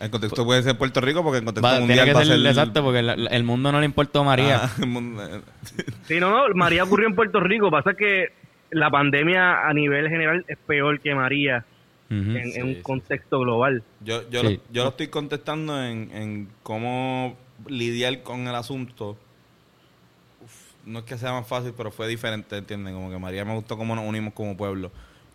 En 0.00 0.10
contexto 0.10 0.44
puede 0.44 0.62
ser 0.64 0.76
Puerto 0.76 1.00
Rico 1.00 1.22
porque 1.22 1.38
en 1.38 1.44
contexto 1.44 1.68
Va- 1.68 1.78
mundial 1.78 1.98
tiene 1.98 2.10
que 2.10 2.14
va 2.14 2.20
a 2.20 2.24
ser 2.24 2.38
ser... 2.38 2.46
exacto, 2.46 2.82
porque 2.82 3.02
la- 3.02 3.14
la- 3.16 3.30
el 3.30 3.44
mundo 3.44 3.70
no 3.70 3.78
le 3.78 3.86
importó 3.86 4.20
a 4.20 4.24
María. 4.24 4.60
Ah, 4.64 4.70
el 4.80 4.86
mundo- 4.88 5.22
eh, 5.24 5.40
Sí, 6.06 6.18
no, 6.18 6.30
no, 6.48 6.54
María 6.56 6.82
ocurrió 6.84 7.06
en 7.08 7.14
Puerto 7.14 7.38
Rico, 7.40 7.70
pasa 7.70 7.94
que 7.94 8.28
la 8.70 8.90
pandemia 8.90 9.68
a 9.68 9.72
nivel 9.74 10.08
general 10.08 10.44
es 10.48 10.58
peor 10.58 10.98
que 11.00 11.14
María 11.14 11.64
en, 12.10 12.36
en 12.36 12.52
Sí, 12.52 12.60
un 12.62 12.74
sí. 12.74 12.82
contexto 12.82 13.38
global. 13.40 13.82
Yo, 14.04 14.28
yo, 14.28 14.40
Sí. 14.40 14.46
lo, 14.56 14.72
yo 14.72 14.82
lo 14.82 14.88
estoy 14.90 15.06
contestando 15.08 15.82
en, 15.84 16.10
en 16.12 16.48
cómo 16.64 17.36
lidiar 17.66 18.22
con 18.22 18.46
el 18.46 18.54
asunto. 18.54 19.16
No 20.84 21.00
es 21.00 21.04
que 21.04 21.16
sea 21.16 21.32
más 21.32 21.46
fácil, 21.46 21.72
pero 21.76 21.90
fue 21.90 22.08
diferente, 22.08 22.56
¿entienden? 22.56 22.94
Como 22.94 23.10
que 23.10 23.18
María 23.18 23.44
me 23.44 23.54
gustó 23.54 23.76
cómo 23.76 23.94
nos 23.94 24.04
unimos 24.04 24.34
como 24.34 24.56
pueblo. 24.56 24.90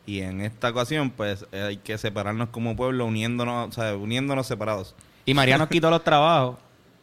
Y 0.05 0.21
en 0.21 0.41
esta 0.41 0.69
ocasión, 0.69 1.09
pues 1.09 1.45
eh, 1.51 1.61
hay 1.61 1.77
que 1.77 1.97
separarnos 1.97 2.49
como 2.49 2.75
pueblo, 2.75 3.05
uniéndonos, 3.05 3.69
o 3.69 3.71
sea, 3.71 3.95
uniéndonos 3.95 4.47
separados. 4.47 4.95
Y 5.25 5.33
María 5.33 5.57
nos 5.57 5.67
quitó 5.67 5.89
los 5.89 6.03
trabajos, 6.03 6.57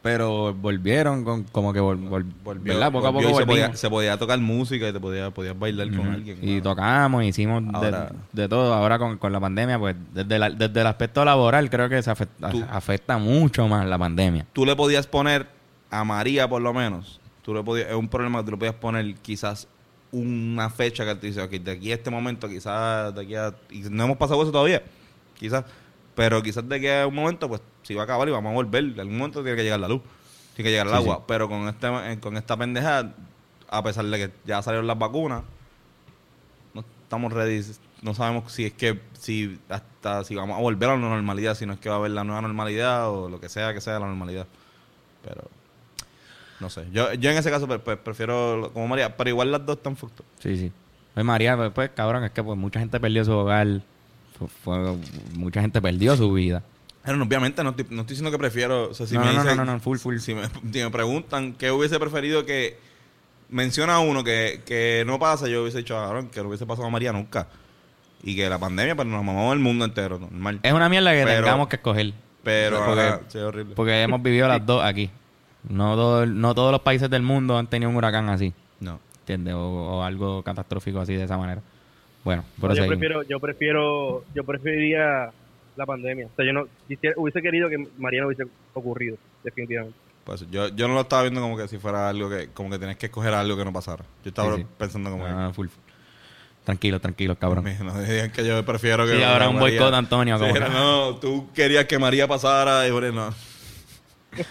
pero 0.05 0.53
volvieron 0.53 1.23
con, 1.23 1.45
como 1.45 1.73
que 1.73 1.79
vol, 1.79 1.97
vol- 1.97 2.31
Volvió, 2.43 2.73
¿verdad? 2.75 2.91
Poco 2.91 3.11
volvió 3.11 3.27
a 3.29 3.31
poco 3.31 3.39
se 3.41 3.45
podía, 3.47 3.75
se 3.75 3.89
podía 3.89 4.17
tocar 4.19 4.37
música 4.37 4.87
y 4.87 4.93
te 4.93 4.99
podía, 4.99 5.31
podías 5.31 5.57
bailar 5.57 5.89
con 5.97 6.05
alguien. 6.05 6.37
Y 6.43 6.61
tocamos, 6.61 7.23
hicimos 7.23 7.63
de, 7.63 7.71
Ahora- 7.73 8.11
de 8.31 8.47
todo. 8.47 8.71
Ahora 8.75 8.99
con, 8.99 9.17
con 9.17 9.31
la 9.33 9.39
pandemia, 9.39 9.79
pues 9.79 9.95
desde, 10.13 10.37
la- 10.37 10.51
desde 10.51 10.79
el 10.79 10.85
aspecto 10.85 11.25
laboral 11.25 11.71
creo 11.71 11.89
que 11.89 12.03
se 12.03 12.11
afecta, 12.11 12.51
Tú- 12.51 12.63
afecta 12.69 13.17
mucho 13.17 13.67
más 13.67 13.83
la 13.87 13.97
pandemia. 13.97 14.45
Tú 14.53 14.63
le 14.63 14.75
podías 14.75 15.07
poner 15.07 15.47
a 15.89 16.03
María, 16.03 16.47
por 16.47 16.61
lo 16.61 16.71
menos, 16.71 17.19
tú 17.41 17.55
le 17.55 17.63
podías, 17.63 17.87
es 17.89 17.95
un 17.95 18.07
problema 18.07 18.37
que 18.41 18.45
tú 18.45 18.51
le 18.51 18.57
podías 18.57 18.75
poner 18.75 19.15
quizás 19.23 19.67
una 20.11 20.69
fecha 20.69 21.03
que 21.03 21.15
te 21.15 21.25
dice, 21.25 21.41
ok, 21.41 21.49
de 21.49 21.71
aquí 21.71 21.91
a 21.91 21.95
este 21.95 22.11
momento, 22.11 22.47
quizás 22.47 23.13
de 23.15 23.21
aquí 23.23 23.33
a... 23.35 23.55
Y 23.71 23.79
no 23.89 24.03
hemos 24.03 24.17
pasado 24.17 24.43
eso 24.43 24.51
todavía, 24.51 24.83
quizás. 25.39 25.65
Pero 26.13 26.43
quizás 26.43 26.69
de 26.69 26.75
aquí 26.75 26.87
a 26.87 27.07
un 27.07 27.15
momento, 27.15 27.49
pues, 27.49 27.59
se 27.85 27.95
va 27.95 28.01
a 28.01 28.03
acabar 28.05 28.27
y 28.27 28.31
vamos 28.31 28.51
a 28.51 28.53
volver. 28.53 28.83
En 28.83 28.99
algún 28.99 29.17
momento 29.17 29.41
tiene 29.41 29.55
que 29.55 29.63
llegar 29.63 29.79
la 29.79 29.87
luz, 29.87 30.01
tiene 30.55 30.67
que 30.67 30.71
llegar 30.71 30.87
el 30.87 30.93
Sí, 30.93 30.97
agua. 30.97 31.15
sí. 31.17 31.23
Pero 31.27 31.47
con, 31.47 31.67
este, 31.67 31.87
eh, 32.11 32.19
con 32.19 32.35
esta 32.37 32.57
pendeja, 32.57 33.13
a 33.69 33.83
pesar 33.83 34.05
de 34.05 34.17
que 34.17 34.31
ya 34.45 34.61
salieron 34.61 34.87
las 34.87 34.97
vacunas, 34.99 35.43
no 36.73 36.81
estamos 37.03 37.31
ready. 37.31 37.61
No 38.01 38.13
sabemos 38.13 38.51
si 38.51 38.65
es 38.65 38.73
que, 38.73 38.99
si 39.17 39.59
hasta 39.69 40.23
si 40.23 40.35
vamos 40.35 40.57
a 40.57 40.61
volver 40.61 40.89
a 40.89 40.93
la 40.95 40.99
normalidad, 40.99 41.55
si 41.55 41.65
no 41.65 41.73
es 41.73 41.79
que 41.79 41.89
va 41.89 41.95
a 41.95 41.97
haber 41.99 42.11
la 42.11 42.23
nueva 42.23 42.41
normalidad 42.41 43.09
o 43.09 43.29
lo 43.29 43.39
que 43.39 43.49
sea 43.49 43.73
que 43.73 43.81
sea 43.81 43.99
la 43.99 44.05
normalidad. 44.07 44.45
Pero, 45.23 45.43
no 46.59 46.69
sé. 46.69 46.85
Yo, 46.91 47.11
yo 47.13 47.31
en 47.31 47.37
ese 47.37 47.49
caso 47.49 47.65
pues, 47.67 47.79
pues, 47.79 47.97
prefiero 47.97 48.69
como 48.73 48.87
María, 48.87 49.15
pero 49.17 49.29
igual 49.29 49.51
las 49.51 49.65
dos 49.65 49.77
están 49.77 49.95
fucked. 49.95 50.23
Sí, 50.39 50.55
sí. 50.57 50.71
Pues 51.13 51.25
María, 51.25 51.55
pues, 51.57 51.71
pues, 51.73 51.89
cabrón, 51.95 52.23
es 52.25 52.31
que 52.31 52.43
pues 52.43 52.57
mucha 52.57 52.79
gente 52.79 52.99
perdió 52.99 53.25
su 53.25 53.31
hogar. 53.31 53.81
Fue- 54.37 54.47
fue- 54.49 54.97
mucha 55.33 55.61
gente 55.61 55.81
perdió 55.81 56.15
su 56.15 56.31
vida. 56.33 56.61
Pero 57.05 57.23
obviamente 57.23 57.63
no 57.63 57.69
estoy, 57.71 57.85
no 57.91 58.01
estoy 58.01 58.13
diciendo 58.15 58.31
que 58.31 58.37
prefiero. 58.37 58.89
O 58.89 58.93
sea, 58.93 59.05
si 59.05 59.13
No, 59.15 59.21
me 59.21 59.27
no, 59.27 59.33
no, 59.33 59.41
dicen- 59.43 59.57
no, 59.57 59.65
no, 59.65 59.79
full, 59.79 59.97
full. 59.97 60.17
Si 60.17 60.33
me, 60.33 60.47
si 60.47 60.79
me 60.83 60.89
preguntan 60.89 61.53
qué 61.53 61.71
hubiese 61.71 61.99
preferido 61.99 62.45
que 62.45 62.77
menciona 63.49 63.99
uno 63.99 64.23
que, 64.23 64.61
que 64.65 65.03
no 65.05 65.19
pasa, 65.19 65.47
yo 65.47 65.61
hubiese 65.61 65.79
dicho, 65.79 65.95
cabrón, 65.95 66.29
que 66.29 66.41
no 66.41 66.47
hubiese 66.47 66.65
pasado 66.65 66.87
a 66.87 66.91
María 66.91 67.13
nunca. 67.13 67.47
Y 68.23 68.35
que 68.35 68.49
la 68.49 68.57
pandemia, 68.57 68.95
pues 68.95 69.07
nos 69.07 69.23
mamamos 69.23 69.53
el 69.53 69.59
mundo 69.59 69.85
entero, 69.85 70.17
normal. 70.17 70.59
Es 70.63 70.73
una 70.73 70.89
mierda 70.89 71.11
que 71.13 71.23
Pero- 71.23 71.43
tengamos 71.43 71.67
que 71.67 71.75
escoger. 71.75 72.13
Pero, 72.43 72.83
porque, 72.85 73.01
ajá, 73.01 73.21
sí, 73.27 73.37
horrible. 73.39 73.73
porque 73.75 74.01
hemos 74.03 74.21
vivido 74.21 74.47
las 74.47 74.63
dos 74.65 74.83
aquí. 74.83 75.09
No, 75.67 75.95
todo- 75.95 76.25
no 76.25 76.53
todos 76.53 76.71
los 76.71 76.81
países 76.81 77.09
del 77.09 77.21
mundo 77.23 77.57
han 77.57 77.67
tenido 77.67 77.89
un 77.89 77.95
huracán 77.97 78.29
así. 78.29 78.53
No. 78.79 78.99
¿Entiendes? 79.21 79.55
O, 79.55 79.59
o 79.59 80.03
algo 80.03 80.43
catastrófico 80.43 80.99
así 80.99 81.13
de 81.15 81.23
esa 81.23 81.37
manera. 81.37 81.61
Bueno, 82.23 82.43
por 82.59 82.69
No, 82.69 82.73
eso 82.75 82.83
yo 82.83 82.87
prefiero, 82.89 83.23
yo 83.23 83.39
prefiero, 83.39 84.23
yo 84.35 84.43
preferiría 84.43 85.31
la 85.75 85.85
pandemia. 85.85 86.27
O 86.27 86.35
sea, 86.35 86.45
yo 86.45 86.53
no 86.53 86.67
quisiera- 86.87 87.15
hubiese 87.17 87.41
querido 87.41 87.69
que 87.69 87.77
María 87.97 88.21
no 88.21 88.27
hubiese 88.27 88.43
ocurrido, 88.73 89.17
definitivamente. 89.43 89.97
Pues 90.23 90.45
yo, 90.49 90.69
yo 90.69 90.87
no 90.87 90.95
lo 90.95 91.01
estaba 91.01 91.21
viendo 91.23 91.39
como 91.41 91.55
que 91.57 91.67
si 91.67 91.77
fuera 91.77 92.09
algo 92.09 92.29
que, 92.29 92.47
como 92.49 92.69
que 92.71 92.79
tenías 92.79 92.97
que 92.97 93.05
escoger 93.07 93.33
algo 93.33 93.55
que 93.57 93.63
no 93.65 93.71
pasara. 93.71 94.03
Yo 94.23 94.29
estaba 94.29 94.55
Sí, 94.55 94.61
sí. 94.61 94.67
pensando 94.77 95.11
como 95.11 95.25
Ah, 95.25 95.51
full, 95.53 95.67
full. 95.67 95.81
Tranquilo, 96.63 96.99
tranquilo, 96.99 97.35
cabrón. 97.37 97.63
no 97.83 97.99
digan 98.01 98.31
que 98.31 98.43
yo 98.45 98.65
prefiero 98.65 99.05
que 99.05 99.17
Sí, 99.17 99.23
ahora 99.23 99.49
un 99.49 99.59
boicot, 99.59 99.93
Antonio, 99.93 100.39
Sí, 100.39 100.45
no, 100.71 101.15
tú 101.17 101.47
querías 101.53 101.85
que 101.85 101.99
María 101.99 102.27
pasara 102.27 102.87
y 102.87 102.91
bueno, 102.91 103.11
no. 103.11 103.33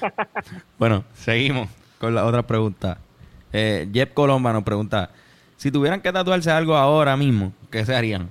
Bueno, 0.79 1.05
seguimos 1.15 1.69
con 1.99 2.15
la 2.15 2.25
otra 2.25 2.43
pregunta. 2.47 2.99
Eh, 3.53 3.89
Jeff 3.93 4.11
Colomba 4.15 4.53
nos 4.53 4.63
pregunta: 4.63 5.11
si 5.57 5.71
tuvieran 5.73 6.01
que 6.01 6.13
tatuarse 6.13 6.51
algo 6.53 6.77
ahora 6.77 7.17
mismo, 7.17 7.53
¿qué 7.71 7.85
se 7.85 7.95
harían? 7.95 8.31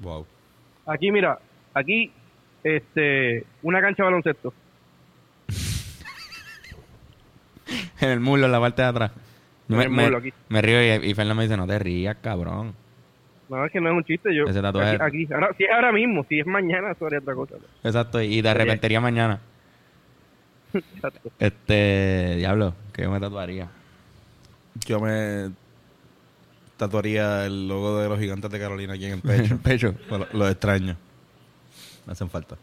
Wow. 0.00 0.26
Aquí, 0.88 1.12
mira, 1.12 1.38
aquí, 1.74 2.10
este, 2.64 3.44
una 3.62 3.80
cancha 3.80 4.02
de 4.02 4.06
baloncesto. 4.06 4.52
en 8.00 8.08
el 8.10 8.20
muslo, 8.20 8.46
en 8.46 8.52
la 8.52 8.60
parte 8.60 8.82
de 8.82 8.88
atrás. 8.88 9.12
En 9.68 9.76
Me, 9.76 9.84
el 9.84 9.90
me- 9.90 10.32
me 10.48 10.62
río 10.62 10.82
y, 10.82 11.10
y 11.10 11.14
Fernando 11.14 11.34
me 11.36 11.42
dice: 11.44 11.56
no 11.56 11.66
te 11.66 11.78
rías, 11.78 12.16
cabrón. 12.22 12.74
No, 13.48 13.64
es 13.64 13.72
que 13.72 13.80
no 13.80 13.90
es 13.90 13.96
un 13.96 14.04
chiste. 14.04 14.34
Yo, 14.34 14.44
Ese 14.44 14.60
tatuaje- 14.60 14.96
Aquí, 15.00 15.24
aquí. 15.24 15.32
Ahora, 15.32 15.50
si 15.56 15.64
es 15.64 15.70
ahora 15.70 15.92
mismo, 15.92 16.24
si 16.28 16.40
es 16.40 16.46
mañana, 16.46 16.92
eso 16.92 17.06
haría 17.06 17.18
otra 17.18 17.34
cosa. 17.34 17.54
Exacto, 17.82 18.20
y 18.20 18.42
te 18.42 18.48
arrepentiría 18.48 19.00
mañana. 19.00 19.40
Exacto. 20.74 21.30
Este, 21.38 22.34
diablo, 22.36 22.74
que 22.92 23.02
yo 23.02 23.10
me 23.10 23.20
tatuaría. 23.20 23.68
Yo 24.86 25.00
me 25.00 25.50
tatuaría 26.78 27.44
el 27.44 27.68
logo 27.68 27.98
de 27.98 28.08
los 28.08 28.18
gigantes 28.18 28.50
de 28.50 28.58
Carolina 28.58 28.94
aquí 28.94 29.04
en 29.04 29.20
el 29.22 29.30
En 29.30 29.40
el 29.52 29.58
pecho. 29.58 29.92
pecho. 29.92 29.94
Lo, 30.10 30.26
lo 30.38 30.48
extraño. 30.48 30.96
Me 32.06 32.12
hacen 32.12 32.30
falta. 32.30 32.56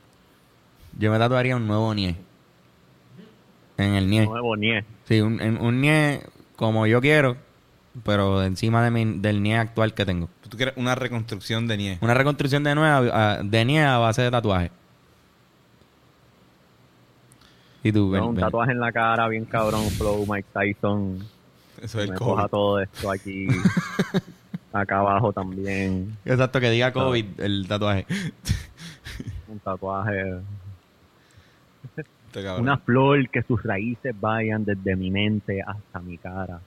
Yo 0.98 1.12
me 1.12 1.20
tatuaría 1.20 1.56
un 1.56 1.68
nuevo 1.68 1.94
nie. 1.94 2.16
En 3.78 3.94
el 3.94 4.10
nie. 4.10 4.26
Nuevo 4.26 4.56
nie. 4.56 4.84
Sí, 5.08 5.22
un, 5.22 5.40
en- 5.42 5.62
un 5.62 5.82
nie 5.82 6.22
como 6.56 6.88
yo 6.88 7.02
quiero, 7.02 7.36
pero 8.04 8.42
encima 8.44 8.82
de 8.84 8.90
mi, 8.92 9.20
del 9.20 9.44
nie 9.44 9.58
actual 9.58 9.94
que 9.94 10.06
tengo. 10.06 10.30
¿Tú 10.50 10.56
quieres 10.58 10.76
una 10.78 10.96
reconstrucción 10.96 11.68
de 11.68 11.78
Nie? 11.78 11.98
Una 12.02 12.14
reconstrucción 12.14 12.64
de 12.64 12.74
nueva 12.76 12.98
a- 13.34 13.44
de 13.44 13.66
nie 13.66 13.84
a 13.84 13.98
base 13.98 14.22
de 14.22 14.32
tatuaje. 14.32 14.72
Y 17.84 17.92
tú, 17.92 18.10
ven, 18.10 18.24
un 18.24 18.36
ven. 18.36 18.44
tatuaje 18.46 18.72
en 18.72 18.80
la 18.80 18.92
cara, 18.92 19.28
bien 19.28 19.46
cabrón, 19.46 19.84
flow, 19.92 20.26
Mike 20.28 20.48
Tyson. 20.54 21.20
Eso 21.82 22.00
es 22.02 22.08
me 22.10 22.14
el 22.14 22.20
coja 22.20 22.42
COVID. 22.44 22.52
todo 22.52 22.80
esto 22.82 23.12
aquí. 23.12 23.48
Acá 24.74 25.00
abajo 25.00 25.32
también. 25.32 26.18
Exacto, 26.26 26.60
que 26.60 26.70
diga 26.70 26.92
COVID 26.92 27.40
el 27.40 27.66
tatuaje. 27.68 28.06
Un 29.48 29.60
tatuaje. 29.60 30.40
Este. 31.96 32.06
Una 32.60 32.78
flor 32.78 33.30
que 33.30 33.42
sus 33.44 33.64
raíces 33.64 34.14
vayan 34.20 34.66
desde 34.66 34.96
mi 34.98 35.10
mente 35.12 35.62
hasta 35.62 36.00
mi 36.02 36.18
cara. 36.18 36.60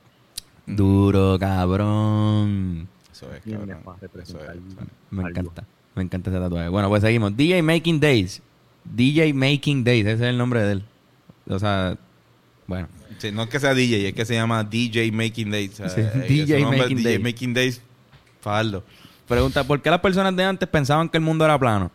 Duro, 0.67 1.37
cabrón. 1.39 2.89
Eso 3.13 3.31
es, 3.35 3.43
¿Quién 3.43 3.61
me 3.67 3.75
cabrón. 3.75 3.97
eso 4.23 4.39
es. 4.41 4.57
Me 5.11 5.25
Algo. 5.25 5.29
encanta. 5.41 5.65
Me 5.95 6.03
encanta 6.03 6.31
ese 6.31 6.39
tatuaje. 6.39 6.69
Bueno, 6.69 6.89
pues 6.89 7.03
seguimos. 7.03 7.37
DJ 7.37 7.63
Making 7.63 8.01
Days. 8.01 8.41
DJ 8.85 9.35
Making 9.35 9.85
Days, 9.85 10.07
ese 10.07 10.15
es 10.15 10.31
el 10.31 10.39
nombre 10.39 10.63
de 10.63 10.73
él. 10.73 10.85
O 11.49 11.59
sea, 11.59 11.97
bueno. 12.67 12.89
Sí, 13.19 13.31
no 13.33 13.43
es 13.43 13.49
que 13.49 13.61
sea 13.61 13.75
DJ, 13.75 14.09
es 14.09 14.15
que 14.15 14.25
se 14.25 14.35
llama 14.35 14.65
DJ 14.65 15.11
Making 15.13 15.51
Days. 15.51 15.73
Sí, 15.75 15.83
eh, 16.01 16.25
DJ 16.29 16.65
Making 16.65 16.97
DJ 16.97 17.03
Days. 17.11 17.21
Making 17.23 17.55
Days. 17.55 17.83
Faldo. 18.41 18.85
Pregunta, 19.27 19.65
¿por 19.65 19.83
qué 19.83 19.91
las 19.91 20.01
personas 20.01 20.35
de 20.35 20.45
antes 20.45 20.69
pensaban 20.69 21.09
que 21.09 21.19
el 21.19 21.25
mundo 21.25 21.45
era 21.45 21.59
plano? 21.59 21.91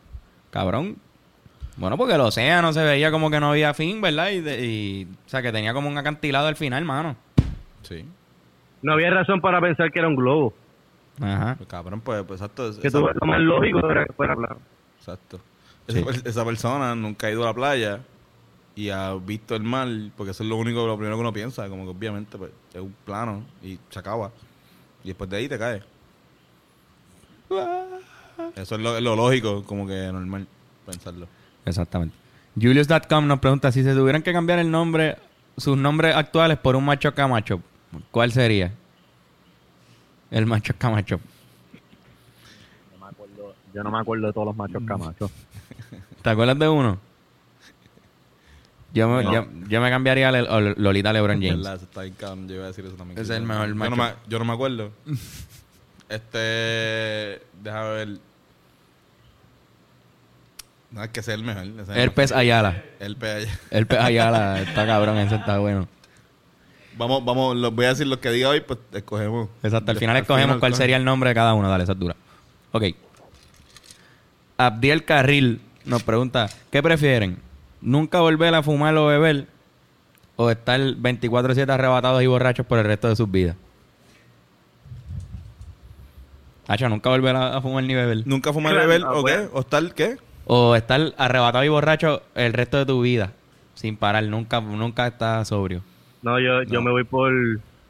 Cabrón. 0.51 0.97
Bueno, 1.77 1.97
porque 1.97 2.13
el 2.13 2.21
océano 2.21 2.71
se 2.73 2.83
veía 2.83 3.09
como 3.09 3.31
que 3.31 3.39
no 3.39 3.49
había 3.51 3.73
fin, 3.73 3.99
¿verdad? 4.01 4.29
Y, 4.29 4.41
de- 4.41 4.65
y- 4.65 5.03
o 5.25 5.29
sea, 5.29 5.41
que 5.41 5.51
tenía 5.51 5.73
como 5.73 5.89
un 5.89 5.97
acantilado 5.97 6.47
al 6.47 6.55
final, 6.55 6.85
mano. 6.85 7.15
Sí. 7.81 8.05
No 8.83 8.93
había 8.93 9.09
razón 9.09 9.41
para 9.41 9.59
pensar 9.59 9.91
que 9.91 9.97
era 9.99 10.07
un 10.07 10.15
globo. 10.15 10.53
Ajá. 11.19 11.55
Pues, 11.57 11.67
cabrón, 11.67 12.01
pues, 12.01 12.23
pues 12.27 12.41
exacto. 12.41 12.79
Que 12.79 12.91
tú, 12.91 12.99
lo 12.99 13.25
más 13.27 13.39
lógico 13.39 13.89
era 13.89 14.05
que 14.05 14.13
fuera 14.13 14.35
plano. 14.35 14.57
Exacto. 14.99 15.39
Sí. 15.87 15.97
Esa, 15.97 16.05
per- 16.05 16.27
esa 16.27 16.45
persona 16.45 16.93
nunca 16.95 17.27
ha 17.27 17.31
ido 17.31 17.41
a 17.43 17.47
la 17.47 17.53
playa 17.53 17.99
y 18.75 18.89
ha 18.89 19.13
visto 19.13 19.55
el 19.55 19.63
mar, 19.63 19.87
porque 20.17 20.31
eso 20.31 20.43
es 20.43 20.49
lo 20.49 20.55
único, 20.57 20.85
lo 20.87 20.95
primero 20.97 21.15
que 21.17 21.21
uno 21.21 21.33
piensa, 21.33 21.67
como 21.69 21.83
que 21.83 21.89
obviamente 21.91 22.37
pues, 22.37 22.51
es 22.73 22.81
un 22.81 22.95
plano 23.05 23.43
y 23.61 23.77
se 23.89 23.99
acaba. 23.99 24.31
Y 25.03 25.09
después 25.09 25.29
de 25.29 25.37
ahí 25.37 25.47
te 25.49 25.59
cae. 25.59 25.83
Eso 28.55 28.75
es 28.75 28.81
lo, 28.81 28.99
lo 28.99 29.15
lógico, 29.15 29.63
como 29.63 29.85
que 29.85 30.09
normal 30.11 30.47
pensarlo. 30.85 31.27
Exactamente. 31.65 32.15
Julius.com 32.59 33.27
nos 33.27 33.39
pregunta 33.39 33.71
si 33.71 33.83
se 33.83 33.93
tuvieran 33.93 34.21
que 34.21 34.31
cambiar 34.33 34.59
el 34.59 34.69
nombre, 34.69 35.17
sus 35.57 35.77
nombres 35.77 36.15
actuales 36.15 36.57
por 36.57 36.75
un 36.75 36.85
macho 36.85 37.13
camacho, 37.13 37.61
¿cuál 38.11 38.31
sería? 38.31 38.71
El 40.31 40.45
macho 40.45 40.73
camacho. 40.77 41.19
No 42.93 43.05
me 43.05 43.11
acuerdo- 43.11 43.55
yo 43.73 43.83
no 43.83 43.91
me 43.91 43.99
acuerdo 43.99 44.27
de 44.27 44.33
todos 44.33 44.47
los 44.47 44.55
machos 44.55 44.81
camachos. 44.87 45.31
¿Te 46.21 46.29
acuerdas 46.29 46.57
de 46.57 46.69
uno? 46.69 46.97
Yo 48.93 49.09
me, 49.09 49.23
No. 49.23 49.33
yo, 49.33 49.47
yo 49.67 49.81
me 49.81 49.89
cambiaría 49.89 50.29
a 50.29 50.31
Le- 50.31 50.47
a 50.47 50.59
Lolita 50.77 51.11
LeBron 51.11 51.41
James. 51.41 51.65
Está 51.81 52.01
bien 52.03 52.13
cabrón. 52.13 52.47
Yo 52.47 52.55
iba 52.55 52.65
a 52.65 52.67
decir 52.67 52.85
eso 52.85 52.95
también. 52.95 53.19
Ese 53.19 53.33
es 53.33 53.37
el 53.39 53.43
mejor 53.45 53.67
yo 53.67 53.73
no, 53.89 53.95
me, 53.95 54.13
yo 54.27 54.39
no 54.39 54.45
me 54.45 54.53
acuerdo. 54.53 54.91
este... 56.09 57.41
Déjame 57.63 57.89
ver. 57.91 58.07
No, 60.91 61.03
es 61.03 61.09
que 61.09 61.19
es 61.21 61.27
el 61.27 61.43
mejor. 61.43 61.63
es 61.63 61.89
el 61.89 61.97
Herpes 61.97 62.31
Ayala. 62.31 62.83
El 62.99 63.15
pe- 63.17 63.47
Herpes 63.71 63.99
Ayala 64.01 64.61
está 64.61 64.85
cabrón, 64.85 65.17
ese 65.17 65.35
está 65.35 65.57
bueno. 65.57 65.87
Vamos, 66.95 67.25
vamos, 67.25 67.55
los 67.55 67.73
voy 67.73 67.85
a 67.85 67.89
decir 67.89 68.05
los 68.05 68.19
que 68.19 68.29
diga 68.29 68.49
hoy, 68.49 68.61
pues 68.61 68.77
escogemos. 68.93 69.49
Exacto, 69.63 69.89
al 69.89 69.97
final 69.97 70.15
escogemos 70.17 70.49
final 70.49 70.59
cuál 70.59 70.73
coge- 70.73 70.77
sería 70.77 70.97
el 70.97 71.03
nombre 71.05 71.29
de 71.31 71.33
cada 71.33 71.55
uno. 71.55 71.67
Dale, 71.67 71.83
esa 71.85 71.93
es 71.93 71.99
dura. 71.99 72.15
Ok. 72.71 72.83
Abdiel 74.57 75.03
Carril 75.03 75.61
nos 75.85 76.03
pregunta, 76.03 76.47
¿qué 76.71 76.83
prefieren? 76.83 77.39
¿Nunca 77.83 78.21
volver 78.21 78.55
a 78.55 78.63
fumar 78.63 78.95
o 78.95 79.07
beber? 79.07 79.45
¿O 80.37 80.49
estar 80.49 80.79
24-7 80.79 81.69
arrebatados 81.69 82.23
y 82.23 82.27
borrachos 82.27 82.65
por 82.65 82.79
el 82.79 82.85
resto 82.85 83.09
de 83.09 83.15
sus 83.17 83.29
vidas? 83.29 83.55
Hacho, 86.67 86.87
nunca 86.87 87.09
volver 87.09 87.35
a, 87.35 87.57
a 87.57 87.61
fumar 87.61 87.83
ni 87.83 87.93
beber. 87.93 88.25
¿Nunca 88.25 88.53
fumar 88.53 88.71
Claro, 88.73 88.87
beber 88.87 89.03
ah, 89.05 89.11
o 89.13 89.23
qué? 89.23 89.49
¿O 89.51 89.59
estar 89.59 89.93
qué? 89.93 90.17
O 90.45 90.75
estar 90.75 91.13
arrebatado 91.17 91.63
y 91.63 91.67
borracho 91.69 92.21
el 92.35 92.53
resto 92.53 92.77
de 92.77 92.85
tu 92.85 93.01
vida. 93.01 93.33
Sin 93.75 93.97
parar, 93.97 94.23
nunca, 94.23 94.61
nunca 94.61 95.07
estás 95.07 95.49
sobrio. 95.49 95.81
No, 96.21 96.39
yo, 96.39 96.63
yo 96.63 96.81
me 96.81 96.91
voy 96.91 97.03
por 97.03 97.31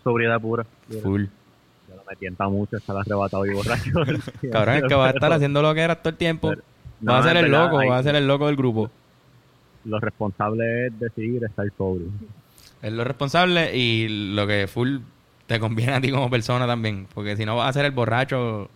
sobriedad 0.03 0.41
pura. 0.41 0.65
Full. 1.03 1.25
Yo 1.25 1.95
no 1.95 2.01
me 2.09 2.15
tienta 2.15 2.47
mucho 2.49 2.77
estar 2.77 2.97
arrebatado 2.97 3.45
y 3.45 3.53
borracho. 3.53 3.91
Cabrón, 4.51 4.75
es 4.77 4.83
que 4.87 4.95
va 4.95 5.07
a 5.07 5.11
estar 5.11 5.31
haciendo 5.33 5.61
lo 5.61 5.73
que 5.75 5.81
era 5.81 5.95
todo 5.95 6.09
el 6.09 6.17
tiempo. 6.17 6.49
Pero- 6.49 6.63
va 7.07 7.19
a 7.19 7.23
ser 7.23 7.37
el 7.37 7.43
verdad, 7.51 7.65
loco, 7.65 7.79
hay- 7.79 7.89
va 7.89 7.97
a 7.99 8.03
ser 8.03 8.15
el 8.15 8.27
loco 8.27 8.47
del 8.47 8.55
grupo. 8.55 8.89
Lo 9.85 9.99
responsable 9.99 10.87
es 10.87 10.99
decidir 10.99 11.43
estar 11.43 11.65
sobrio. 11.77 12.07
Es 12.81 12.91
lo 12.93 13.03
responsable 13.03 13.75
y 13.75 14.33
lo 14.33 14.45
que 14.47 14.67
full 14.67 14.99
te 15.47 15.59
conviene 15.59 15.93
a 15.93 16.01
ti 16.01 16.09
como 16.11 16.29
persona 16.29 16.65
también. 16.67 17.07
Porque 17.13 17.35
si 17.37 17.45
no 17.45 17.55
vas 17.57 17.69
a 17.69 17.73
ser 17.73 17.85
el 17.85 17.91
borracho. 17.91 18.69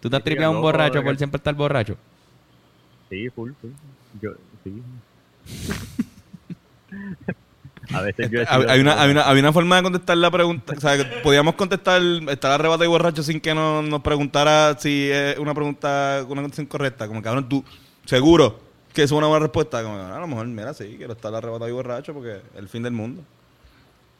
¿Tú 0.00 0.10
te 0.10 0.16
has 0.16 0.22
Sí, 0.22 0.24
tripeado 0.26 0.52
un 0.52 0.60
borracho 0.60 1.02
por 1.02 1.12
que- 1.12 1.18
siempre 1.18 1.36
estar 1.38 1.54
borracho? 1.54 1.96
Sí, 3.10 3.28
full, 3.30 3.52
full. 3.60 3.70
Yo, 4.20 4.30
sí. 4.62 4.82
a 7.92 8.00
veces 8.02 8.30
yo 8.30 8.40
he 8.40 8.46
Hay, 8.48 8.60
sido- 8.60 8.70
hay 8.70 8.80
una, 8.80 9.00
hay, 9.02 9.10
una, 9.10 9.28
hay 9.28 9.38
una 9.38 9.52
forma 9.52 9.76
de 9.76 9.82
contestar 9.82 10.16
la 10.16 10.30
pregunta. 10.30 10.74
O 10.76 10.80
sea, 10.80 10.96
que 10.96 11.04
podíamos 11.22 11.54
contestar, 11.54 12.00
estar 12.28 12.50
arrebatado 12.52 12.84
y 12.84 12.88
borracho 12.88 13.22
sin 13.22 13.40
que 13.40 13.54
nos, 13.54 13.84
nos 13.84 14.00
preguntara 14.02 14.76
si 14.78 15.10
es 15.10 15.38
una 15.38 15.54
pregunta, 15.54 16.20
una 16.28 16.42
contestación 16.42 16.66
correcta. 16.66 17.06
Como 17.08 17.22
cabrón, 17.22 17.48
tú, 17.48 17.64
seguro 18.04 18.60
que 18.94 19.02
es 19.02 19.10
una 19.12 19.26
buena 19.26 19.42
respuesta. 19.44 19.82
Como, 19.82 19.96
a 19.98 20.18
lo 20.18 20.26
mejor, 20.26 20.46
mira, 20.46 20.72
sí, 20.72 20.94
quiero 20.96 21.12
estar 21.12 21.34
arrebatado 21.34 21.68
y 21.68 21.72
borracho 21.72 22.14
porque 22.14 22.36
es 22.36 22.42
el 22.56 22.68
fin 22.68 22.82
del 22.82 22.92
mundo. 22.92 23.22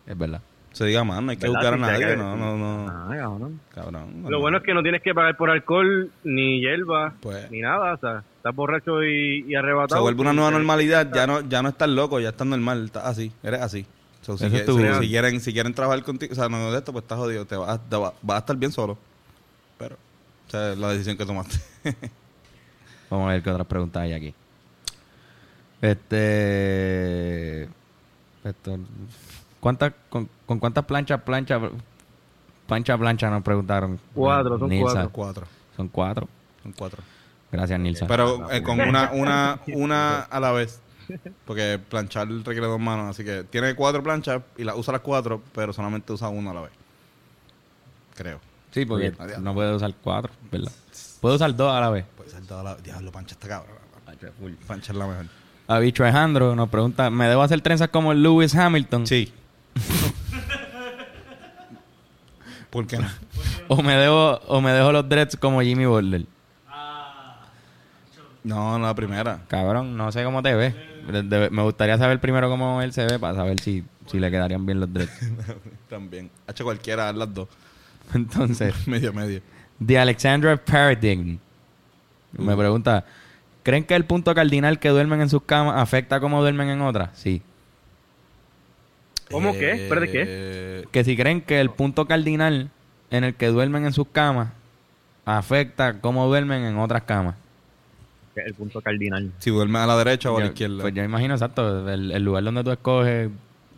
Es 0.06 0.18
verdad. 0.18 0.42
Se 0.72 0.84
diga 0.86 1.04
más, 1.04 1.22
no 1.22 1.30
hay 1.30 1.36
que 1.36 1.46
¿Verdad? 1.46 1.60
juzgar 1.60 1.74
a 1.74 1.76
nadie. 1.76 2.06
que- 2.08 2.16
No, 2.16 2.36
no, 2.36 2.56
no. 2.56 2.88
Ah, 2.90 3.08
cabrón. 3.16 3.60
Cabrón. 3.72 4.24
Lo 4.28 4.40
bueno 4.40 4.56
es 4.58 4.64
que 4.64 4.74
no 4.74 4.82
tienes 4.82 5.02
que 5.02 5.14
pagar 5.14 5.36
por 5.36 5.48
alcohol, 5.48 6.10
ni 6.24 6.60
hierba, 6.60 7.14
Pues- 7.20 7.48
ni 7.52 7.60
nada. 7.60 7.94
O 7.94 7.98
sea, 7.98 8.24
estás 8.38 8.54
borracho 8.56 9.02
y, 9.04 9.44
y 9.46 9.50
Se 9.50 9.56
arrebatado. 9.56 10.02
vuelve 10.02 10.20
una 10.22 10.32
nueva 10.32 10.50
normalidad, 10.50 11.08
ya 11.14 11.28
no, 11.28 11.42
ya 11.48 11.62
no 11.62 11.68
estás 11.68 11.88
loco, 11.88 12.18
ya 12.18 12.30
estás 12.30 12.46
normal, 12.48 12.86
estás 12.86 13.04
así, 13.06 13.30
eres 13.44 13.60
así. 13.62 13.86
So, 14.22 14.36
si, 14.36 14.50
que- 14.50 14.64
quieren, 15.08 15.40
si 15.40 15.52
quieren 15.52 15.74
trabajar 15.74 16.02
contigo, 16.02 16.32
o 16.32 16.34
sea, 16.34 16.48
no 16.48 16.72
de 16.72 16.78
esto, 16.78 16.92
pues 16.92 17.04
estás 17.04 17.18
jodido, 17.18 17.44
te 17.46 17.54
vas, 17.56 17.78
te 17.88 17.94
va- 17.96 18.14
vas 18.22 18.36
a 18.36 18.38
estar 18.40 18.56
bien 18.56 18.72
solo. 18.72 18.98
Pero, 19.78 19.94
o 19.94 20.50
sea, 20.50 20.72
es 20.72 20.78
la 20.78 20.88
decisión 20.90 21.16
que 21.16 21.24
tomaste. 21.24 21.58
Vamos 23.10 23.28
a 23.28 23.32
ver 23.34 23.42
qué 23.42 23.50
otras 23.50 23.66
preguntas 23.66 24.02
hay 24.02 24.12
aquí. 24.12 24.34
Este. 25.84 27.64
esto- 28.44 28.78
¿cuántas, 29.60 29.92
con, 30.08 30.28
con 30.46 30.58
cuántas 30.58 30.84
planchas, 30.86 31.20
plancha, 31.22 31.60
plancha, 32.66 32.96
plancha 32.96 33.28
nos 33.30 33.42
preguntaron? 33.42 34.00
Cuatro, 34.14 34.58
son 34.58 34.68
Nilsa. 34.70 34.92
cuatro. 35.08 35.10
cuatro, 35.12 35.46
Son 35.76 35.88
cuatro. 35.88 36.28
son 36.62 36.72
cuatro. 36.72 37.02
Gracias, 37.52 37.78
Nilsa. 37.78 38.06
Pero 38.06 38.50
eh, 38.50 38.62
con 38.62 38.80
una, 38.80 39.10
una, 39.12 39.60
una 39.74 40.20
a 40.20 40.40
la 40.40 40.52
vez. 40.52 40.80
Porque 41.44 41.78
planchar 41.90 42.28
requiere 42.28 42.66
dos 42.66 42.80
manos, 42.80 43.10
así 43.10 43.22
que 43.22 43.44
tiene 43.44 43.74
cuatro 43.74 44.02
planchas 44.02 44.40
y 44.56 44.64
las 44.64 44.74
usa 44.76 44.92
las 44.92 45.02
cuatro, 45.02 45.42
pero 45.54 45.74
solamente 45.74 46.14
usa 46.14 46.30
una 46.30 46.52
a 46.52 46.54
la 46.54 46.60
vez. 46.62 46.70
Creo. 48.14 48.40
sí, 48.70 48.86
porque 48.86 49.12
Adiós. 49.18 49.38
no 49.40 49.52
puede 49.52 49.74
usar 49.74 49.92
cuatro, 50.02 50.32
¿verdad? 50.50 50.72
Puede 51.20 51.34
usar 51.36 51.54
dos 51.54 51.70
a 51.74 51.80
la 51.80 51.90
vez. 51.90 52.06
Puede 52.16 52.30
ser 52.30 52.46
toda 52.46 52.62
la... 52.62 52.74
Diablo, 52.76 53.12
plancha 53.12 53.34
está 53.34 53.48
cabrón. 53.48 53.76
Plancha 54.66 54.92
es 54.92 54.96
la 54.98 55.06
mejor. 55.06 55.26
A 55.66 55.78
Bicho 55.78 56.02
Alejandro 56.04 56.54
nos 56.54 56.68
pregunta, 56.68 57.08
¿me 57.10 57.26
debo 57.28 57.42
hacer 57.42 57.60
trenzas 57.60 57.88
como 57.88 58.12
Lewis 58.12 58.54
Hamilton? 58.54 59.06
Sí. 59.06 59.32
¿Por 62.70 62.86
qué 62.86 62.98
no? 62.98 63.06
¿O 63.68 63.82
me, 63.82 63.94
debo, 63.94 64.40
¿O 64.48 64.60
me 64.60 64.72
dejo 64.72 64.92
los 64.92 65.08
dreads 65.08 65.36
como 65.36 65.62
Jimmy 65.62 65.86
Butler? 65.86 66.26
No, 68.42 68.78
no, 68.78 68.86
la 68.86 68.94
primera. 68.94 69.40
Cabrón, 69.48 69.96
no 69.96 70.12
sé 70.12 70.22
cómo 70.22 70.42
te 70.42 70.54
ves. 70.54 70.74
De- 71.10 71.22
de- 71.22 71.50
me 71.50 71.62
gustaría 71.62 71.96
saber 71.96 72.20
primero 72.20 72.50
cómo 72.50 72.82
él 72.82 72.92
se 72.92 73.06
ve 73.06 73.18
para 73.18 73.34
saber 73.34 73.58
si, 73.60 73.82
si 74.06 74.18
le 74.20 74.30
quedarían 74.30 74.66
bien 74.66 74.80
los 74.80 74.92
dreads. 74.92 75.10
También. 75.88 76.30
Ha 76.46 76.50
hecho 76.50 76.64
cualquiera, 76.64 77.10
las 77.12 77.32
dos. 77.32 77.48
Entonces, 78.12 78.74
medio, 78.86 79.12
medio. 79.14 79.40
The 79.84 79.98
Alexandra 79.98 80.56
Paradigm 80.62 81.38
me 82.32 82.56
pregunta, 82.56 83.04
¿creen 83.64 83.82
que 83.82 83.96
el 83.96 84.04
punto 84.04 84.32
cardinal 84.34 84.78
que 84.78 84.90
duermen 84.90 85.20
en 85.20 85.28
sus 85.28 85.42
camas 85.42 85.74
afecta 85.78 86.20
cómo 86.20 86.40
duermen 86.40 86.68
en 86.68 86.80
otras? 86.82 87.10
Sí. 87.14 87.42
¿Cómo 89.30 89.52
qué? 89.52 89.72
Espérate, 89.72 90.12
¿qué? 90.12 90.84
Que 90.92 91.02
si 91.02 91.16
creen 91.16 91.40
que 91.40 91.60
el 91.60 91.70
punto 91.70 92.06
cardinal 92.06 92.70
en 93.10 93.24
el 93.24 93.34
que 93.34 93.48
duermen 93.48 93.86
en 93.86 93.92
sus 93.92 94.06
camas 94.06 94.50
afecta 95.24 96.00
cómo 96.00 96.26
duermen 96.26 96.62
en 96.62 96.78
otras 96.78 97.02
camas. 97.02 97.34
El 98.36 98.54
punto 98.54 98.80
cardinal. 98.80 99.32
Si 99.38 99.50
duermes 99.50 99.82
a 99.82 99.86
la 99.86 99.96
derecha 99.96 100.30
o 100.30 100.36
a 100.36 100.40
la 100.40 100.46
izquierda. 100.46 100.82
Pues 100.82 100.94
yo 100.94 101.02
imagino 101.02 101.34
exacto, 101.34 101.88
el, 101.88 102.10
el 102.12 102.22
lugar 102.22 102.44
donde 102.44 102.64
tú 102.64 102.70
escoges 102.70 103.30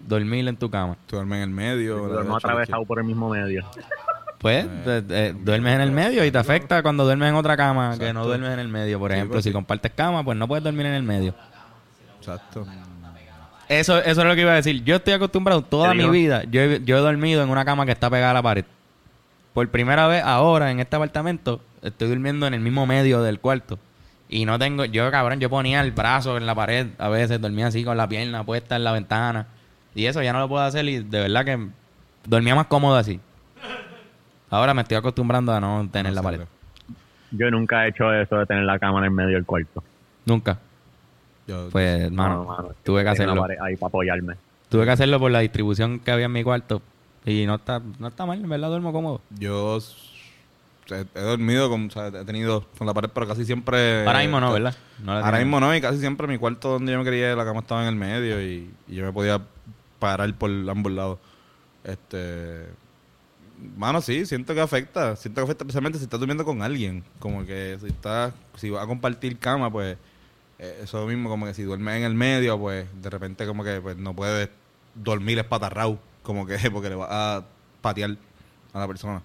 dormir 0.06 0.48
en 0.48 0.56
tu 0.56 0.70
cama. 0.70 0.96
Tú 1.06 1.16
duermes 1.16 1.38
en 1.38 1.42
el 1.42 1.50
medio. 1.50 2.02
o 2.02 2.20
a 2.20 2.24
la 2.24 2.36
atravesado 2.36 2.84
por 2.84 2.98
el 2.98 3.04
mismo 3.04 3.28
medio. 3.28 3.64
Pues 4.38 4.66
eh, 4.66 5.02
eh, 5.08 5.34
duermes 5.38 5.74
en 5.74 5.80
el 5.80 5.90
medio 5.90 6.24
y 6.24 6.30
te 6.30 6.38
afecta 6.38 6.82
cuando 6.82 7.04
duermes 7.04 7.30
en 7.30 7.34
otra 7.36 7.56
cama 7.56 7.96
que 7.98 8.12
no 8.12 8.26
duermes 8.26 8.52
en 8.52 8.58
el 8.58 8.68
medio. 8.68 8.98
Por 8.98 9.12
ejemplo, 9.12 9.40
si 9.40 9.50
compartes 9.52 9.92
cama, 9.92 10.22
pues 10.24 10.36
no 10.36 10.46
puedes 10.46 10.62
dormir 10.62 10.86
en 10.86 10.94
el 10.94 11.02
medio. 11.02 11.34
Exacto. 12.18 12.66
Eso, 13.68 13.98
eso 13.98 14.20
es 14.20 14.26
lo 14.26 14.34
que 14.34 14.42
iba 14.42 14.52
a 14.52 14.56
decir. 14.56 14.84
Yo 14.84 14.96
estoy 14.96 15.14
acostumbrado 15.14 15.62
toda 15.62 15.92
mi 15.94 16.08
vida. 16.08 16.44
Yo 16.44 16.60
he, 16.60 16.82
yo 16.84 16.98
he 16.98 17.00
dormido 17.00 17.42
en 17.42 17.48
una 17.48 17.64
cama 17.64 17.84
que 17.86 17.92
está 17.92 18.08
pegada 18.10 18.30
a 18.30 18.34
la 18.34 18.42
pared. 18.42 18.64
Por 19.54 19.68
primera 19.70 20.06
vez 20.06 20.22
ahora 20.22 20.70
en 20.70 20.80
este 20.80 20.96
apartamento 20.96 21.60
estoy 21.82 22.08
durmiendo 22.08 22.46
en 22.46 22.54
el 22.54 22.60
mismo 22.60 22.86
medio 22.86 23.22
del 23.22 23.40
cuarto. 23.40 23.78
Y 24.28 24.44
no 24.44 24.58
tengo, 24.58 24.84
yo 24.84 25.10
cabrón, 25.10 25.40
yo 25.40 25.48
ponía 25.48 25.80
el 25.80 25.92
brazo 25.92 26.36
en 26.36 26.46
la 26.46 26.54
pared, 26.54 26.88
a 26.98 27.08
veces 27.08 27.40
dormía 27.40 27.68
así 27.68 27.84
con 27.84 27.96
la 27.96 28.08
pierna 28.08 28.44
puesta 28.44 28.76
en 28.76 28.84
la 28.84 28.92
ventana. 28.92 29.46
Y 29.94 30.06
eso 30.06 30.22
ya 30.22 30.32
no 30.32 30.40
lo 30.40 30.48
puedo 30.48 30.62
hacer 30.62 30.84
y 30.86 30.98
de 30.98 31.20
verdad 31.20 31.44
que 31.44 31.68
dormía 32.26 32.54
más 32.54 32.66
cómodo 32.66 32.96
así. 32.96 33.20
Ahora 34.51 34.74
me 34.74 34.82
estoy 34.82 34.97
acostumbrando 34.97 35.52
a 35.52 35.60
no 35.60 35.89
tener 35.90 36.12
la 36.12 36.23
pared. 36.23 36.40
Yo 37.32 37.51
nunca 37.51 37.85
he 37.85 37.90
hecho 37.90 38.12
eso 38.12 38.36
de 38.36 38.47
tener 38.47 38.64
la 38.64 38.78
cama 38.78 38.98
en 38.98 39.05
el 39.06 39.10
medio 39.10 39.35
del 39.35 39.44
cuarto. 39.44 39.82
Nunca. 40.24 40.59
Yo, 41.47 41.68
Pues, 41.70 42.02
hermano, 42.02 42.44
No, 42.44 42.68
tuve 42.82 43.02
que 43.02 43.10
hacerlo. 43.10 43.44
Ahí 43.60 43.77
para 43.77 43.89
apoyarme. 43.89 44.35
Tuve 44.68 44.85
que 44.85 44.90
hacerlo 44.90 45.18
por 45.18 45.31
la 45.31 45.40
distribución 45.40 46.01
que 46.01 46.10
había 46.10 46.27
en 46.27 46.32
mi 46.32 46.43
cuarto. 46.43 46.82
Y 47.24 47.47
no 47.47 47.56
está, 47.56 47.81
no 47.98 48.09
está 48.09 48.24
mal, 48.27 48.40
en 48.40 48.48
verdad 48.48 48.68
duermo 48.68 48.93
cómodo. 48.93 49.20
yo 49.36 49.78
he, 50.90 51.05
he 51.14 51.20
dormido 51.20 51.68
con, 51.68 51.86
o 51.86 51.90
sea, 51.90 52.09
he 52.09 52.24
tenido 52.24 52.64
con 52.78 52.86
la 52.86 52.94
pared, 52.94 53.10
pero 53.12 53.27
casi 53.27 53.44
siempre. 53.44 54.06
Ahora 54.06 54.20
mismo 54.20 54.39
no, 54.40 54.52
¿verdad? 54.52 54.74
No 55.02 55.14
la 55.14 55.24
Ahora 55.27 55.39
mismo 55.39 55.59
no, 55.59 55.74
y 55.74 55.81
casi 55.81 55.98
siempre 55.98 56.28
mi 56.28 56.39
cuarto 56.39 56.70
donde 56.70 56.93
yo 56.93 56.98
me 56.98 57.05
quería, 57.05 57.35
la 57.35 57.44
cama 57.44 57.60
estaba 57.60 57.82
en 57.82 57.89
el 57.89 57.97
medio 57.97 58.40
y, 58.40 58.70
y 58.86 58.94
yo 58.94 59.05
me 59.05 59.12
podía 59.12 59.40
parar 59.98 60.32
por 60.35 60.51
ambos 60.51 60.93
lados. 60.93 61.18
Este. 61.82 62.66
Mano, 63.76 64.00
sí, 64.00 64.26
siento 64.26 64.54
que 64.54 64.60
afecta. 64.60 65.16
Siento 65.16 65.40
que 65.40 65.44
afecta 65.44 65.64
especialmente 65.64 65.98
si 65.98 66.04
estás 66.04 66.20
durmiendo 66.20 66.44
con 66.44 66.62
alguien. 66.62 67.04
Como 67.18 67.44
que 67.46 67.78
si 67.80 67.86
estás, 67.86 68.32
si 68.56 68.70
vas 68.70 68.84
a 68.84 68.86
compartir 68.86 69.38
cama, 69.38 69.70
pues 69.70 69.96
eh, 70.58 70.80
eso 70.82 71.06
mismo, 71.06 71.28
como 71.28 71.46
que 71.46 71.54
si 71.54 71.62
duermes 71.62 71.96
en 71.96 72.04
el 72.04 72.14
medio, 72.14 72.58
pues 72.58 72.86
de 73.00 73.10
repente 73.10 73.46
como 73.46 73.64
que 73.64 73.80
pues, 73.80 73.96
no 73.96 74.14
puedes 74.14 74.48
dormir 74.94 75.38
espatarrado, 75.38 75.98
como 76.22 76.46
que 76.46 76.58
porque 76.72 76.88
le 76.88 76.96
vas 76.96 77.08
a 77.10 77.44
patear 77.80 78.16
a 78.72 78.78
la 78.78 78.86
persona. 78.86 79.22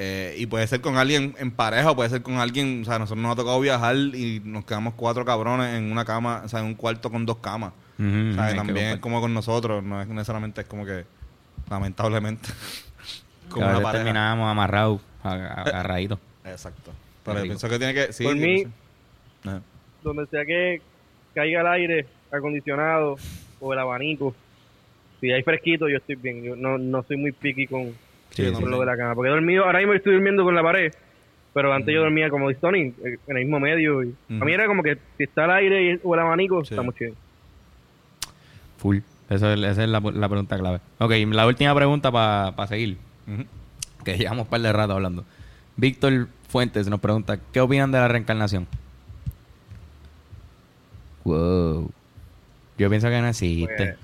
Eh, 0.00 0.36
y 0.38 0.46
puede 0.46 0.64
ser 0.68 0.80
con 0.80 0.96
alguien 0.96 1.34
en 1.38 1.50
pareja 1.50 1.90
o 1.90 1.96
puede 1.96 2.08
ser 2.08 2.22
con 2.22 2.34
alguien, 2.34 2.82
o 2.82 2.84
sea, 2.84 3.00
nosotros 3.00 3.20
nos 3.20 3.32
ha 3.32 3.36
tocado 3.36 3.58
viajar 3.58 3.96
y 3.96 4.40
nos 4.44 4.64
quedamos 4.64 4.94
cuatro 4.94 5.24
cabrones 5.24 5.74
en 5.74 5.90
una 5.90 6.04
cama, 6.04 6.42
o 6.44 6.48
sea, 6.48 6.60
en 6.60 6.66
un 6.66 6.74
cuarto 6.76 7.10
con 7.10 7.26
dos 7.26 7.38
camas. 7.38 7.72
O 7.98 8.34
sea, 8.34 8.54
también 8.54 8.86
es 8.90 8.98
como 9.00 9.20
con 9.20 9.34
nosotros, 9.34 9.82
no 9.82 10.00
es 10.00 10.06
necesariamente 10.06 10.60
es 10.60 10.68
como 10.68 10.86
que, 10.86 11.04
lamentablemente, 11.68 12.48
Con 13.50 13.62
a 13.62 13.66
una 13.66 13.72
veces 13.74 13.82
pareja. 13.84 14.04
terminábamos 14.04 14.50
amarrados, 14.50 15.00
ag- 15.24 15.66
agarraditos. 15.68 16.18
Exacto. 16.44 16.92
Pero 17.24 17.42
pienso 17.42 17.68
que 17.68 17.78
tiene 17.78 17.94
que, 17.94 18.12
sí, 18.12 18.24
Por 18.24 18.36
mí- 18.36 18.64
donde 20.02 20.26
sea 20.26 20.44
que 20.44 20.80
caiga 21.34 21.60
el 21.60 21.66
aire, 21.66 22.06
acondicionado 22.32 23.16
o 23.60 23.72
el 23.72 23.78
abanico. 23.78 24.34
Si 25.20 25.30
hay 25.32 25.42
fresquito, 25.42 25.88
yo 25.88 25.96
estoy 25.98 26.14
bien. 26.16 26.42
Yo 26.44 26.56
no, 26.56 26.78
no 26.78 27.02
soy 27.02 27.16
muy 27.16 27.32
picky 27.32 27.66
con, 27.66 27.92
Sí, 28.30 28.44
con 28.52 28.56
sí, 28.56 28.64
lo 28.64 28.74
sí. 28.76 28.80
de 28.80 28.86
la 28.86 28.96
cama. 28.96 29.14
Porque 29.14 29.28
he 29.30 29.32
dormido, 29.32 29.64
ahora 29.64 29.78
mismo 29.80 29.94
estoy 29.94 30.14
durmiendo 30.14 30.44
con 30.44 30.54
la 30.54 30.62
pared. 30.62 30.92
Pero 31.54 31.72
antes 31.72 31.92
yo 31.92 32.00
dormía 32.02 32.30
como 32.30 32.48
dice 32.48 32.60
Tony, 32.60 32.94
eh, 33.04 33.18
en 33.26 33.36
el 33.36 33.44
mismo 33.44 33.58
medio. 33.58 34.02
Y. 34.04 34.14
A 34.30 34.44
mí 34.44 34.52
era 34.52 34.66
como 34.66 34.82
que 34.82 34.96
si 35.16 35.24
está 35.24 35.46
el 35.46 35.50
aire 35.50 35.92
y- 35.94 36.00
o 36.04 36.14
el 36.14 36.20
abanico, 36.20 36.64
Sí. 36.64 36.74
estamos 36.74 36.94
chidos. 36.94 37.16
Full. 38.78 38.98
Es, 39.28 39.42
esa 39.42 39.52
es 39.54 39.88
la, 39.88 40.00
la 40.00 40.28
pregunta 40.28 40.56
clave. 40.56 40.80
Ok, 40.98 41.12
la 41.32 41.46
última 41.46 41.74
pregunta 41.74 42.10
para 42.12 42.66
seguir. 42.68 42.96
Que 44.04 44.16
llevamos 44.16 44.44
un 44.44 44.50
par 44.50 44.60
de 44.60 44.72
rato 44.72 44.92
hablando. 44.92 45.24
Víctor 45.76 46.28
Fuentes 46.48 46.88
nos 46.88 47.00
pregunta, 47.00 47.38
¿qué 47.52 47.60
opinan 47.60 47.92
de 47.92 47.98
la 47.98 48.08
reencarnación? 48.08 48.66
Wow. 51.24 51.90
Yo 52.78 52.88
pienso 52.88 53.08
que 53.08 53.20
no 53.20 53.28
existe. 53.28 53.76
Pues, 53.76 53.96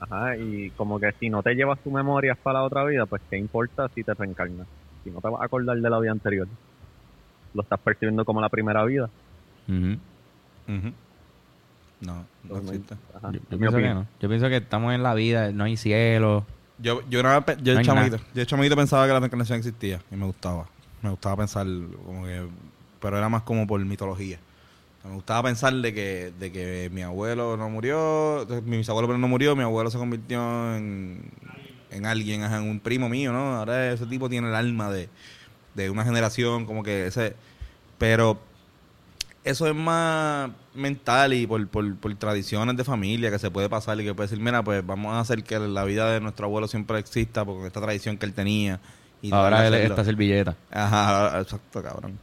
Ajá, 0.00 0.36
y 0.36 0.70
como 0.70 1.00
que 1.00 1.12
si 1.18 1.30
no 1.30 1.42
te 1.42 1.54
llevas 1.54 1.78
tus 1.80 1.92
memorias 1.92 2.36
para 2.36 2.58
la 2.58 2.66
otra 2.66 2.84
vida, 2.84 3.06
pues 3.06 3.22
qué 3.30 3.38
importa 3.38 3.88
si 3.94 4.04
te 4.04 4.12
reencarnas. 4.12 4.66
Si 5.02 5.10
no 5.10 5.20
te 5.20 5.28
vas 5.28 5.40
a 5.40 5.44
acordar 5.44 5.78
de 5.78 5.90
la 5.90 5.98
vida 5.98 6.12
anterior, 6.12 6.46
lo 7.54 7.62
estás 7.62 7.80
percibiendo 7.80 8.24
como 8.24 8.40
la 8.40 8.50
primera 8.50 8.84
vida. 8.84 9.08
Ujú. 9.68 9.96
Ujú. 10.68 10.92
No, 12.00 12.26
no 12.44 12.58
existe. 12.58 12.96
Yo, 13.32 13.40
yo 13.50 13.58
pienso 13.58 13.78
que 13.78 13.94
no. 13.94 14.06
Yo 14.20 14.28
pienso 14.28 14.48
que 14.48 14.58
estamos 14.58 14.92
en 14.92 15.02
la 15.02 15.14
vida, 15.14 15.52
no 15.52 15.64
hay 15.64 15.76
cielo. 15.78 16.44
Yo, 16.78 17.02
yo, 17.08 17.22
pe- 17.44 17.56
yo, 17.62 17.72
No 17.72 17.78
de 17.78 17.84
chamaquito, 17.84 18.16
yo 18.16 18.40
de 18.40 18.46
chamaquito 18.46 18.76
pensaba 18.76 19.06
que 19.06 19.12
la 19.12 19.20
reencarnación 19.20 19.58
existía 19.58 20.00
y 20.10 20.16
me 20.16 20.26
gustaba. 20.26 20.66
Me 21.02 21.10
gustaba 21.10 21.36
pensar 21.36 21.66
como 22.04 22.24
que... 22.24 22.46
Pero 23.00 23.18
era 23.18 23.28
más 23.28 23.42
como 23.42 23.66
por 23.66 23.84
mitología. 23.84 24.38
Me 25.04 25.12
gustaba 25.12 25.42
pensar 25.42 25.74
de 25.74 25.92
que, 25.92 26.32
de 26.38 26.50
que 26.50 26.88
mi 26.90 27.02
abuelo 27.02 27.56
no 27.58 27.68
murió, 27.68 28.46
mi 28.64 28.78
bisabuelo 28.78 29.16
no 29.18 29.28
murió, 29.28 29.54
mi 29.54 29.62
abuelo 29.62 29.90
se 29.90 29.98
convirtió 29.98 30.74
en, 30.74 31.30
en 31.90 32.06
alguien, 32.06 32.42
en 32.42 32.62
un 32.62 32.80
primo 32.80 33.10
mío, 33.10 33.30
¿no? 33.30 33.56
Ahora 33.56 33.92
ese 33.92 34.06
tipo 34.06 34.30
tiene 34.30 34.48
el 34.48 34.54
alma 34.54 34.90
de, 34.90 35.10
de 35.74 35.90
una 35.90 36.04
generación, 36.04 36.64
como 36.64 36.82
que 36.82 37.06
ese... 37.06 37.36
Pero 37.98 38.40
eso 39.44 39.66
es 39.68 39.74
más 39.74 40.50
mental 40.74 41.32
y 41.34 41.46
por, 41.46 41.66
por, 41.68 41.96
por 41.96 42.14
tradiciones 42.16 42.76
de 42.76 42.82
familia 42.84 43.30
que 43.30 43.38
se 43.38 43.50
puede 43.50 43.68
pasar 43.68 44.00
y 44.00 44.04
que 44.04 44.14
puede 44.14 44.28
decir, 44.28 44.42
mira, 44.42 44.62
pues 44.64 44.84
vamos 44.84 45.12
a 45.14 45.20
hacer 45.20 45.44
que 45.44 45.58
la 45.58 45.84
vida 45.84 46.10
de 46.10 46.20
nuestro 46.20 46.46
abuelo 46.46 46.66
siempre 46.66 46.98
exista 46.98 47.44
porque 47.44 47.66
esta 47.66 47.80
tradición 47.80 48.16
que 48.16 48.26
él 48.26 48.32
tenía. 48.32 48.80
Y 49.22 49.32
Ahora 49.32 49.66
él- 49.66 49.74
esta 49.74 50.04
servilleta. 50.04 50.56
Ajá, 50.70 51.40
exacto, 51.40 51.82
cabrón. 51.82 52.18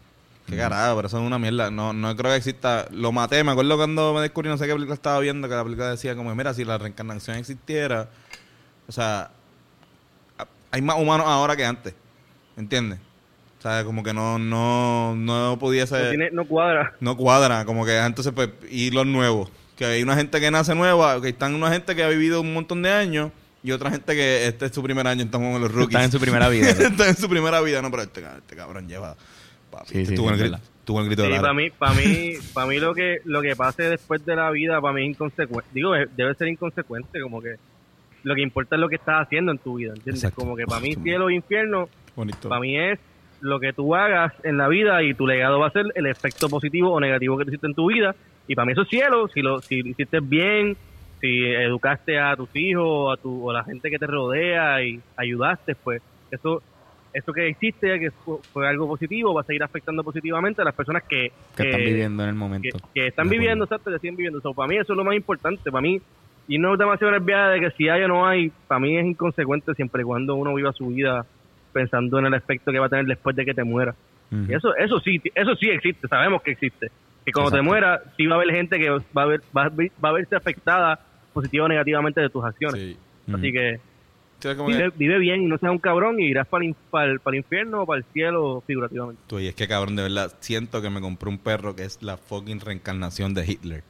Qué 0.48 0.58
carajo, 0.58 0.96
pero 0.98 1.08
eso 1.08 1.18
es 1.20 1.24
una 1.26 1.40
mierda. 1.40 1.72
No, 1.72 1.94
no 1.94 2.14
creo 2.16 2.32
que 2.32 2.38
exista. 2.38 2.86
Lo 2.92 3.12
maté, 3.14 3.44
me 3.44 3.52
acuerdo 3.52 3.78
cuando 3.78 4.14
me 4.14 4.22
descubrí, 4.22 4.50
no 4.50 4.58
sé 4.58 4.66
qué 4.68 4.74
película 4.74 4.96
estaba 4.96 5.20
viendo, 5.20 5.48
que 5.48 5.56
la 5.56 5.64
película 5.64 5.92
decía 5.92 6.16
como, 6.16 6.34
mira, 6.36 6.54
si 6.54 6.66
la 6.66 6.78
reencarnación 6.78 7.38
existiera, 7.38 8.10
o 8.88 8.92
sea, 8.92 9.32
hay 10.72 10.82
más 10.82 10.98
humanos 11.00 11.26
ahora 11.28 11.56
que 11.56 11.66
antes. 11.66 11.94
¿Entiendes? 12.58 13.00
O 13.62 13.64
sea, 13.64 13.84
como 13.84 14.02
que 14.02 14.12
no, 14.12 14.40
no, 14.40 15.16
no 15.16 15.56
no, 15.56 15.60
tiene- 16.10 16.32
no 16.32 16.46
cuadra. 16.46 16.96
no 17.00 17.16
cuadra, 17.16 17.64
como 17.64 17.86
que 17.86 17.96
entonces 17.96 18.34
pues 18.34 18.50
y 18.72 18.90
los 18.90 19.06
nuevos, 19.06 19.52
que 19.78 19.86
hay 19.86 20.02
una 20.02 20.16
gente 20.16 20.40
que 20.40 20.50
nace 20.50 20.74
nueva, 20.74 21.22
que 21.22 21.30
están 21.30 21.54
una 21.54 21.70
gente 21.72 21.96
que 21.96 22.04
ha 22.04 22.10
vivido 22.10 22.42
un 22.42 22.56
montón 22.56 22.82
de 22.82 22.90
años 22.90 23.32
y 23.62 23.72
otra 23.72 23.92
gente 23.92 24.16
que 24.16 24.48
este 24.48 24.66
es 24.66 24.72
su 24.72 24.82
primer 24.82 25.06
año, 25.06 25.24
estamos 25.24 25.54
con 25.54 25.62
los 25.62 25.72
rookies. 25.72 25.90
Están 25.90 26.04
en 26.06 26.12
su 26.12 26.20
primera 26.20 26.50
vida. 26.50 26.70
Están 26.72 27.10
en 27.10 27.16
su 27.16 27.30
primera 27.30 27.62
vida, 27.62 27.84
no, 27.84 27.92
pero 27.92 28.02
este, 28.02 28.24
este 28.40 28.56
cabrón 28.56 28.88
lleva 28.88 29.16
papi, 29.70 29.90
Sí, 29.90 29.98
este 30.00 30.10
sí, 30.10 30.16
tuvo 30.16 30.36
sí, 30.36 30.42
el 30.42 30.58
tuvo 30.84 31.02
el 31.02 31.06
grito 31.06 31.22
Sí, 31.22 31.30
de 31.30 31.36
la 31.36 31.42
para 31.42 31.54
mí, 31.54 31.70
para 31.70 31.94
mí, 31.94 32.34
para 32.56 32.66
mí 32.66 32.80
lo 32.80 32.96
que 32.96 33.20
lo 33.26 33.44
que 33.44 33.56
pase 33.56 33.84
después 33.84 34.26
de 34.26 34.36
la 34.36 34.50
vida, 34.50 34.82
para 34.82 34.96
mí 34.96 35.04
es 35.04 35.10
inconsecuente. 35.12 35.70
Digo, 35.72 35.94
debe 35.94 36.34
ser 36.34 36.48
inconsecuente, 36.48 37.22
como 37.22 37.44
que 37.44 37.58
lo 38.24 38.34
que 38.34 38.42
importa 38.42 38.76
es 38.76 38.80
lo 38.82 38.90
que 38.90 38.96
estás 38.96 39.22
haciendo 39.28 39.52
en 39.52 39.60
tu 39.60 39.76
vida, 39.76 39.90
¿entiendes? 39.94 40.24
Exacto. 40.24 40.42
Como 40.42 40.56
que 40.56 40.66
para 40.66 40.82
mí 40.82 40.96
cielo 41.04 41.30
e 41.30 41.36
infierno, 41.36 41.90
bonito. 42.16 42.50
para 42.50 42.60
mí 42.62 42.76
es 42.76 42.98
lo 43.42 43.60
que 43.60 43.74
tú 43.74 43.96
hagas 43.96 44.34
en 44.44 44.58
la 44.58 44.68
vida 44.68 45.02
y 45.04 45.14
tu 45.14 45.28
legado 45.28 45.60
va 45.60 45.68
a 45.68 45.72
ser 45.72 45.86
el 45.96 46.06
efecto 46.08 46.48
positivo 46.50 46.92
o 46.92 47.00
negativo 47.00 47.38
que 47.38 47.44
tú 47.46 47.50
hiciste 47.52 47.68
en 47.68 47.74
tu 47.76 47.88
vida. 47.88 48.16
Y 48.48 48.56
para 48.56 48.66
mí 48.66 48.72
eso 48.74 48.84
es 48.84 48.90
cielo, 48.90 49.28
si 49.28 49.42
lo 49.42 49.62
si 49.62 49.82
lo 49.82 49.90
hiciste 49.90 50.20
bien, 50.22 50.76
si 51.20 51.46
educaste 51.46 52.18
a 52.20 52.36
tus 52.36 52.50
hijos 52.56 53.18
a 53.18 53.22
tu, 53.22 53.48
o 53.48 53.52
a 53.52 53.54
la 53.54 53.64
gente 53.64 53.90
que 53.90 54.00
te 54.00 54.08
rodea 54.08 54.84
y 54.84 55.00
ayudaste, 55.18 55.76
pues 55.76 56.02
eso 56.32 56.62
eso 57.14 57.34
que 57.34 57.50
hiciste, 57.50 58.00
que 58.00 58.10
fue, 58.54 58.66
algo 58.70 58.88
positivo, 58.88 59.34
va 59.34 59.42
a 59.42 59.44
seguir 59.44 59.62
afectando 59.64 60.02
positivamente 60.02 60.62
a 60.62 60.66
las 60.66 60.74
personas 60.74 61.04
que, 61.04 61.32
Que 61.58 61.64
están 61.64 61.80
que- 61.82 61.86
viviendo 61.86 62.24
en 62.24 62.30
el 62.30 62.36
momento. 62.36 62.78
que 62.94 63.08
están 63.08 63.28
De 63.28 63.38
viviendo, 63.38 63.66
exacto, 63.66 63.92
que 63.92 64.00
siguen 64.00 64.16
viviendo. 64.16 64.40
So, 64.40 64.54
para 64.54 64.70
mí 64.70 64.78
eso 64.78 64.94
es 64.94 64.98
lo 64.98 65.04
más 65.04 65.16
importante. 65.16 65.70
Para 65.70 65.82
mí, 65.82 66.00
y 66.48 66.58
no 66.58 66.72
es 66.72 66.80
demasiado 66.80 67.12
nerviada 67.12 67.50
de 67.50 67.60
que 67.60 67.72
si 67.72 67.90
hay 67.90 68.04
o 68.04 68.08
no 68.08 68.26
hay, 68.26 68.50
para 68.66 68.80
mí 68.80 68.98
es 68.98 69.06
inconsecuente 69.06 69.74
siempre 69.74 70.04
y 70.04 70.06
cuando 70.06 70.36
uno 70.36 70.54
viva 70.56 70.72
su 70.72 70.88
vida 70.88 71.26
pensando 71.72 72.20
en 72.20 72.26
el 72.28 72.34
efecto 72.34 72.72
que 72.72 72.80
va 72.80 72.86
a 72.86 72.90
tener 72.90 73.06
después 73.06 73.36
de 73.36 73.46
que 73.46 73.54
te 73.54 73.64
muera. 73.64 73.96
Ujú. 74.32 74.52
Y 74.52 74.54
eso, 74.56 74.76
eso 74.76 75.00
sí, 75.00 75.22
eso 75.36 75.56
sí 75.56 75.70
existe, 75.70 76.08
sabemos 76.08 76.42
que 76.42 76.52
existe. 76.52 76.92
Que 77.26 77.32
cuando 77.32 77.52
te 77.52 77.62
mueras, 77.62 78.02
sí 78.18 78.26
va 78.26 78.36
a 78.36 78.40
haber 78.42 78.54
gente 78.56 78.80
que 78.80 78.90
va 78.90 79.02
a 79.24 79.26
ver, 79.26 79.42
va 79.56 79.66
a, 79.66 79.70
ver- 79.70 79.92
va 80.04 80.10
a 80.10 80.14
verse 80.14 80.36
afectada 80.36 81.00
positiva 81.34 81.66
o 81.66 81.68
negativamente 81.68 82.20
de 82.22 82.30
tus 82.30 82.44
acciones. 82.44 82.80
Sí. 82.82 82.98
Así 83.34 83.52
que 83.52 83.80
vive, 84.66 84.92
vive 84.96 85.20
bien 85.20 85.44
y 85.44 85.46
no 85.46 85.58
seas 85.60 85.72
un 85.72 85.78
cabrón 85.78 86.20
y 86.20 86.26
irás 86.26 86.48
para 86.48 86.66
el, 86.66 86.76
para 86.90 87.12
el- 87.12 87.20
para 87.20 87.36
el 87.38 87.44
infierno 87.44 87.84
o 87.84 87.86
para 87.86 88.00
el 88.00 88.06
cielo 88.12 88.64
figurativamente. 88.66 89.22
Tú, 89.28 89.40
y 89.40 89.48
es 89.48 89.54
que 89.56 89.68
cabrón, 89.68 89.96
de 89.96 90.04
verdad, 90.04 90.34
siento 90.40 90.82
que 90.82 90.90
me 90.90 91.00
compré 91.00 91.30
un 91.30 91.38
perro 91.38 91.76
que 91.76 91.84
es 91.84 92.02
la 92.02 92.18
fucking 92.18 92.60
reencarnación 92.60 93.34
de 93.36 93.46
Hitler. 93.46 93.84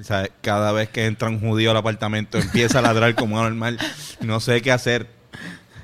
O 0.00 0.02
sea, 0.02 0.26
cada 0.40 0.72
vez 0.72 0.88
que 0.88 1.04
entra 1.04 1.28
un 1.28 1.38
judío 1.40 1.70
al 1.72 1.76
apartamento 1.76 2.38
empieza 2.38 2.78
a 2.78 2.82
ladrar 2.82 3.14
como 3.14 3.36
normal. 3.42 3.78
No 4.22 4.40
sé 4.40 4.62
qué 4.62 4.72
hacer. 4.72 5.06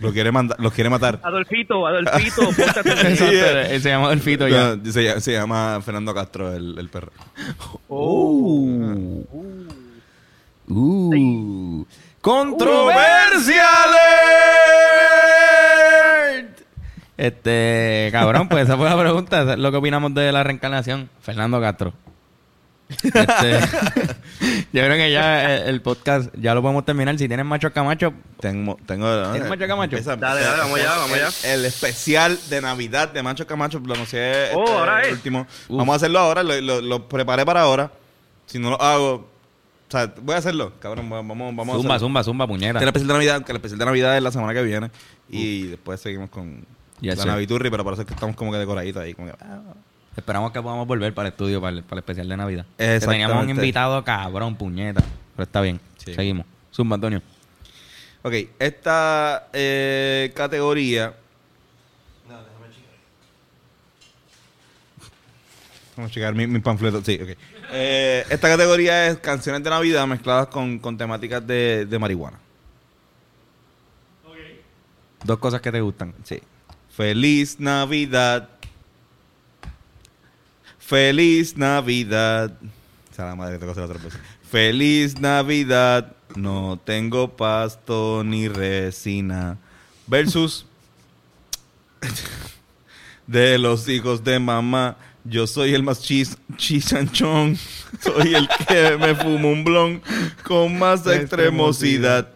Lo 0.00 0.12
quiere 0.12 0.32
mandar, 0.32 0.58
lo 0.60 0.70
quiere 0.70 0.88
matar. 0.90 1.20
Adolfito, 1.22 1.86
Adolfito, 1.86 2.42
ponte 2.46 2.80
atención. 2.80 3.06
Exacto, 3.12 3.58
él 3.72 3.82
se 3.82 3.88
llama 3.90 4.08
Delfito 4.10 4.48
ya. 4.48 4.76
No, 4.76 4.92
se, 4.92 5.04
llama- 5.04 5.20
se 5.20 5.32
llama 5.32 5.80
Fernando 5.84 6.14
Castro, 6.14 6.52
el, 6.54 6.78
el 6.78 6.88
perro. 6.88 7.12
Uh. 7.88 9.22
Uh. 10.68 11.84
¡Controversia 12.20 13.62
alert! 16.44 16.60
Este, 17.16 18.08
cabrón, 18.12 18.48
pues 18.48 18.64
esa 18.64 18.76
fue 18.76 18.88
la 18.88 18.98
pregunta. 18.98 19.56
Lo 19.56 19.70
que 19.70 19.76
opinamos 19.76 20.14
de 20.14 20.32
la 20.32 20.42
reencarnación. 20.42 21.10
Fernando 21.20 21.60
Castro. 21.60 21.92
Este, 22.90 23.60
yo 24.72 24.82
creo 24.82 24.96
que 24.96 25.12
ya 25.12 25.54
el, 25.56 25.68
el 25.68 25.80
podcast 25.82 26.30
ya 26.38 26.54
lo 26.54 26.62
podemos 26.62 26.84
terminar. 26.84 27.16
Si 27.18 27.26
tienen 27.28 27.46
macho 27.46 27.72
camacho, 27.72 28.12
Tengo, 28.40 28.76
tengo 28.86 29.32
¿Tienes 29.32 29.48
Macho 29.48 29.66
Camacho? 29.66 29.96
Empieza- 29.96 30.16
Dale, 30.16 30.40
dale, 30.40 30.58
vamos 30.62 30.78
allá, 30.78 30.90
vamos 30.96 31.12
allá. 31.12 31.28
El, 31.44 31.60
el 31.60 31.64
especial 31.66 32.38
de 32.48 32.60
Navidad 32.60 33.12
de 33.12 33.22
Macho 33.22 33.46
Camacho 33.46 33.80
lo 33.84 33.94
anuncié 33.94 34.50
Oh, 34.54 34.64
este 34.64 34.72
ahora 34.72 35.02
es. 35.02 35.12
último. 35.12 35.46
Uf. 35.68 35.78
Vamos 35.78 35.92
a 35.92 35.96
hacerlo 35.96 36.18
ahora, 36.18 36.42
lo, 36.42 36.60
lo- 36.60 36.80
lo 36.80 37.08
preparé 37.08 37.44
para 37.44 37.62
ahora. 37.62 37.92
Si 38.46 38.58
no 38.58 38.70
lo 38.70 38.80
hago, 38.82 39.14
o 39.14 39.90
sea, 39.90 40.12
voy 40.22 40.34
a 40.34 40.38
hacerlo, 40.38 40.72
cabrón, 40.80 41.08
vamos, 41.10 41.36
vamos 41.38 41.56
zumba, 41.56 41.72
a 41.72 41.76
hacerlo. 41.76 41.98
zumba, 41.98 42.24
zumba, 42.24 42.46
puñera. 42.46 42.78
Este 42.78 42.78
es 42.78 42.82
el 42.82 42.88
especial 42.88 43.08
de 43.08 43.14
Navidad, 43.14 43.44
que 43.44 43.52
el 43.52 43.56
especial 43.56 43.78
de 43.78 43.84
Navidad 43.84 44.16
es 44.16 44.22
la 44.22 44.32
semana 44.32 44.54
que 44.54 44.62
viene. 44.62 44.90
Y 45.28 45.62
después 45.68 46.00
seguimos 46.00 46.30
con 46.30 46.64
Yes, 47.00 47.18
la. 47.18 47.24
Naviturri, 47.26 47.70
pero 47.70 47.84
parece 47.84 48.04
que 48.04 48.12
estamos 48.14 48.34
como 48.36 48.50
que 48.52 48.58
decoraditos 48.58 49.02
ahí. 49.02 49.14
Como 49.14 49.28
que, 49.28 49.34
ah. 49.40 49.60
Esperamos 50.16 50.52
que 50.52 50.60
podamos 50.60 50.86
volver 50.86 51.14
para 51.14 51.28
el 51.28 51.32
estudio, 51.32 51.60
para 51.60 51.76
el, 51.76 51.82
para 51.82 51.94
el 51.94 51.98
especial 52.00 52.28
de 52.28 52.36
Navidad. 52.36 52.66
Que. 52.76 53.00
Teníamos 53.00 53.42
un 53.42 53.50
invitado 53.50 54.02
cabrón, 54.04 54.56
puñeta. 54.56 55.02
Pero 55.34 55.44
está 55.44 55.60
bien. 55.60 55.80
Sí. 55.98 56.14
Seguimos. 56.14 56.46
Zumba, 56.74 56.96
Antonio. 56.96 57.22
Ok, 58.22 58.34
esta 58.58 59.48
eh, 59.52 60.32
categoría. 60.34 61.14
Vamos 65.96 66.10
a 66.10 66.14
checar 66.14 66.34
mi, 66.34 66.46
mi 66.46 66.60
panfleto. 66.60 67.02
Sí, 67.02 67.18
ok. 67.22 67.36
Eh, 67.72 68.24
esta 68.28 68.48
categoría 68.48 69.06
es 69.08 69.18
canciones 69.18 69.62
de 69.62 69.70
Navidad 69.70 70.06
mezcladas 70.06 70.48
con, 70.48 70.78
con 70.78 70.98
temáticas 70.98 71.46
de, 71.46 71.86
de 71.86 71.98
marihuana. 71.98 72.38
Dos 75.22 75.38
cosas 75.38 75.60
que 75.60 75.70
te 75.70 75.80
gustan. 75.80 76.14
Sí. 76.24 76.40
Feliz 76.96 77.60
Navidad. 77.60 78.48
Feliz 80.90 81.56
Navidad. 81.56 82.50
La 83.16 83.36
madre 83.36 83.60
que 83.60 83.64
otra 83.64 83.86
vez. 83.86 84.12
Feliz 84.50 85.20
Navidad. 85.20 86.16
No 86.34 86.80
tengo 86.84 87.36
pasto 87.36 88.24
ni 88.24 88.48
resina. 88.48 89.56
Versus. 90.08 90.66
De 93.28 93.56
los 93.56 93.88
hijos 93.88 94.24
de 94.24 94.40
mamá. 94.40 94.96
Yo 95.22 95.46
soy 95.46 95.74
el 95.74 95.84
más 95.84 96.02
chis, 96.02 96.36
chisanchón. 96.56 97.56
Soy 98.02 98.34
el 98.34 98.48
que 98.66 98.96
me 98.96 99.14
fumo 99.14 99.48
un 99.48 99.62
blon 99.62 100.02
con 100.42 100.76
más 100.76 101.06
extremosidad. 101.06 102.30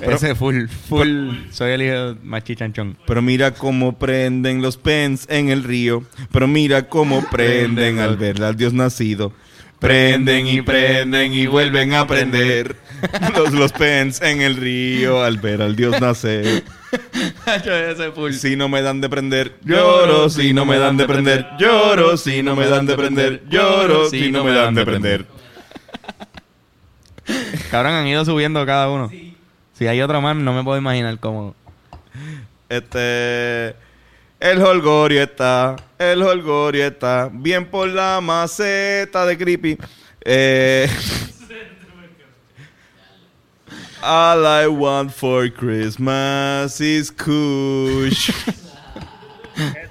Ese 0.00 0.34
full, 0.34 0.66
full. 0.68 1.30
soy 1.50 1.72
el 1.72 1.82
hijo 1.82 2.16
más 2.22 2.44
chichanchón. 2.44 2.98
Pero 3.06 3.22
mira 3.22 3.52
cómo 3.52 3.98
prenden 3.98 4.60
los 4.60 4.76
pens 4.76 5.26
en 5.30 5.48
el 5.48 5.64
río. 5.64 6.04
Pero 6.32 6.46
mira 6.46 6.88
cómo 6.88 7.24
prenden 7.30 7.98
al 7.98 8.16
ver 8.16 8.42
al 8.42 8.56
Dios 8.56 8.72
nacido. 8.72 9.32
Prenden 9.78 10.46
y 10.46 10.62
prenden 10.62 11.34
y 11.34 11.46
vuelven 11.46 11.92
a 11.92 12.06
prender 12.06 12.76
los, 13.36 13.52
los 13.52 13.72
pens 13.72 14.22
en 14.22 14.40
el 14.40 14.56
río 14.56 15.22
al 15.22 15.38
ver 15.38 15.60
al 15.62 15.76
Dios 15.76 16.00
nacer. 16.00 16.64
ese 17.46 18.10
full. 18.12 18.32
Si 18.32 18.56
no 18.56 18.68
me 18.68 18.82
dan 18.82 19.00
de 19.00 19.08
prender, 19.08 19.58
lloro. 19.64 20.28
Si 20.30 20.52
no 20.52 20.64
me 20.64 20.78
dan 20.78 20.96
de 20.96 21.06
prender, 21.06 21.46
lloro. 21.58 22.16
Si 22.16 22.42
no 22.42 22.56
me 22.56 22.66
dan 22.66 22.86
de 22.86 22.96
prender, 22.96 23.42
lloro. 23.48 24.08
Si 24.10 24.30
no 24.30 24.44
me 24.44 24.52
dan 24.52 24.74
de 24.74 24.84
prender. 24.84 25.26
Cabrón, 27.70 27.92
han 27.92 28.06
ido 28.06 28.24
subiendo 28.24 28.64
cada 28.64 28.88
uno. 28.88 29.10
Si 29.76 29.86
hay 29.86 30.00
otro 30.00 30.20
más, 30.20 30.36
no 30.36 30.52
me 30.52 30.64
puedo 30.64 30.78
imaginar 30.78 31.18
cómo. 31.18 31.54
Este. 32.68 33.74
El 34.38 34.60
holgorio 34.60 35.22
está, 35.22 35.76
el 35.98 36.22
holgorio 36.22 36.86
está, 36.86 37.30
bien 37.32 37.64
por 37.64 37.88
la 37.88 38.20
maceta 38.20 39.24
de 39.24 39.38
creepy. 39.38 39.78
Eh, 40.20 40.86
all 44.02 44.44
I 44.44 44.66
want 44.66 45.10
for 45.10 45.50
Christmas 45.50 46.80
is 46.82 47.10
kush. 47.10 48.30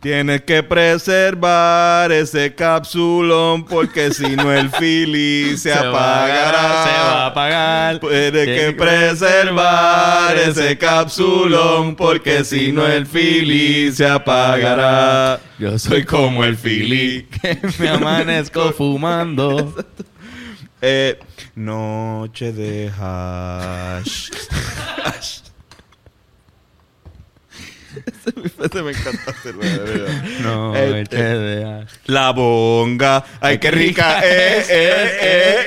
Tienes 0.00 0.42
que 0.42 0.62
preservar 0.62 2.12
ese 2.12 2.54
capsulón 2.54 3.64
porque 3.64 4.14
si 4.14 4.36
no 4.36 4.52
el 4.52 4.70
fili 4.78 5.56
se, 5.56 5.72
apagará. 5.72 6.84
Se 6.84 6.90
va 6.90 7.22
a 7.22 7.26
apagar. 7.26 8.00
Puede 8.00 8.44
que 8.46 8.72
preservar 8.74 10.36
ese 10.36 10.78
capsulón 10.78 11.96
porque 11.96 12.44
si 12.44 12.70
no 12.70 12.86
el 12.86 13.06
fili 13.06 13.90
se 13.90 14.06
apagará. 14.06 15.40
Yo 15.58 15.76
soy 15.80 16.04
como 16.04 16.44
el 16.44 16.56
fili 16.56 17.26
que 17.42 17.58
me 17.80 17.88
amanezco 17.88 18.72
fumando. 18.78 19.74
Eh, 20.80 21.18
noche 21.56 22.52
de 22.52 22.88
hash. 22.96 24.30
Ese 28.64 28.82
me 28.82 28.90
encanta 28.92 29.30
hacerlo, 29.30 29.62
de 29.64 29.78
verdad. 29.78 30.22
No, 30.40 30.74
Este, 30.76 31.86
La 32.06 32.30
bonga, 32.32 33.24
ay 33.40 33.58
qué 33.58 33.70
rica, 33.70 34.20
eh, 34.24 34.64
eh, 34.68 35.66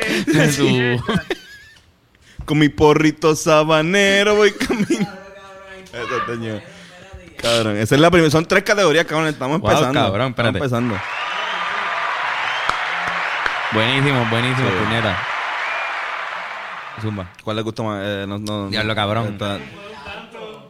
eh. 0.57 0.99
Con 2.45 2.57
mi 2.59 2.69
porrito 2.69 3.35
sabanero 3.35 4.35
voy 4.35 4.51
caminando. 4.51 5.09
Eso, 5.93 6.21
teño. 6.27 6.61
Cabrón, 7.41 7.77
esa 7.77 7.95
es 7.95 8.01
la 8.01 8.11
primera. 8.11 8.29
Son 8.31 8.45
tres 8.45 8.63
categorías, 8.63 9.05
cabrón. 9.05 9.27
Estamos 9.29 9.59
Wow, 9.61 9.71
empezando. 9.71 9.99
cabrón, 10.01 10.29
espérate. 10.29 10.57
Estamos 10.59 10.79
empezando. 10.89 11.01
Buenísimo, 13.73 14.25
buenísimo, 14.29 14.67
Sí. 14.69 14.75
puñeta. 14.83 15.17
Zumba. 17.01 17.29
¿Cuál 17.43 17.55
le 17.55 17.61
gustó 17.63 17.83
más? 17.83 18.01
Eh, 18.05 18.25
no, 18.27 18.37
no, 18.37 18.69
Diablo, 18.69 18.93
cabrón. 18.95 19.35
Apóngalo. 19.35 19.63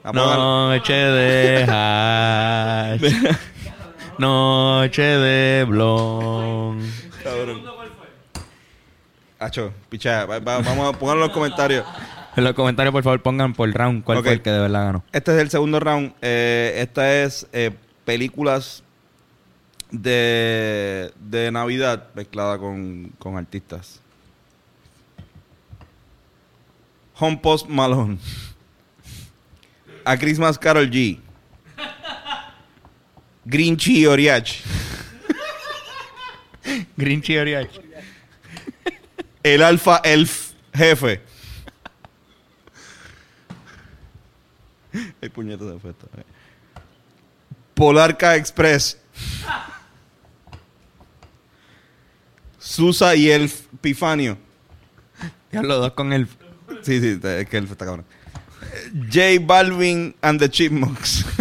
Noche 0.03 0.93
de 0.93 1.63
hash. 1.69 3.01
Noche 4.17 5.01
de 5.01 5.63
blon. 5.65 6.81
Cabrón. 7.23 7.61
Acho, 9.39 9.73
picha, 9.89 10.25
va- 10.25 10.39
va- 10.39 10.61
vamos 10.61 10.93
a 10.95 10.97
ponerlo 10.99 11.23
en 11.23 11.27
los 11.27 11.31
comentarios. 11.31 11.85
En 12.35 12.43
los 12.43 12.53
comentarios, 12.53 12.91
por 12.93 13.03
favor, 13.03 13.21
pongan 13.21 13.53
por 13.53 13.71
round 13.71 14.03
cuál 14.03 14.19
Ok. 14.19 14.23
fue 14.25 14.33
el 14.33 14.41
que 14.41 14.51
de 14.51 14.59
verdad 14.59 14.85
ganó. 14.85 15.03
Este 15.11 15.35
es 15.35 15.41
el 15.41 15.49
segundo 15.49 15.79
round. 15.79 16.13
Eh, 16.21 16.75
esta 16.77 17.11
es 17.23 17.47
eh, 17.51 17.71
películas 18.05 18.83
de, 19.91 21.11
de 21.19 21.51
Navidad 21.51 22.07
mezclada 22.15 22.57
con, 22.57 23.11
con 23.19 23.37
artistas. 23.37 23.99
Home 27.19 27.37
Post 27.37 27.67
Malone. 27.67 28.17
A 30.05 30.17
Christmas 30.17 30.57
Carol 30.57 30.89
G. 30.89 31.19
Grinchy 33.45 34.05
Oriach. 34.05 34.61
Grinchy 36.95 37.37
Oriach. 37.37 37.69
El 39.43 39.63
Alfa 39.63 40.01
Elf 40.03 40.53
Jefe. 40.73 41.21
Hay 45.21 45.29
puñetas 45.29 45.67
de 45.67 45.75
efecto. 45.75 46.09
Polarca 47.73 48.35
Express. 48.35 48.97
Susa 52.59 53.15
y 53.15 53.29
Elf 53.29 53.67
Pifanio. 53.81 54.37
Ya 55.51 55.61
los 55.61 55.79
dos 55.79 55.93
con 55.93 56.13
el. 56.13 56.27
Sí, 56.83 56.99
sí, 56.99 57.19
es 57.21 57.49
que 57.49 57.57
Elf 57.57 57.71
está 57.71 57.85
cabrón. 57.85 58.05
J 59.11 59.39
Balvin 59.39 60.15
and 60.21 60.39
the 60.39 60.49
Chipmunks. 60.49 61.25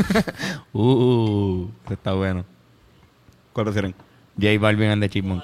Uh, 0.72 1.68
está 1.90 2.12
bueno. 2.12 2.44
¿Cuál 3.52 3.66
prefieren? 3.66 3.94
J 4.40 4.58
Balvin 4.58 4.90
and 4.90 5.02
the 5.02 5.08
Chipmunk. 5.08 5.42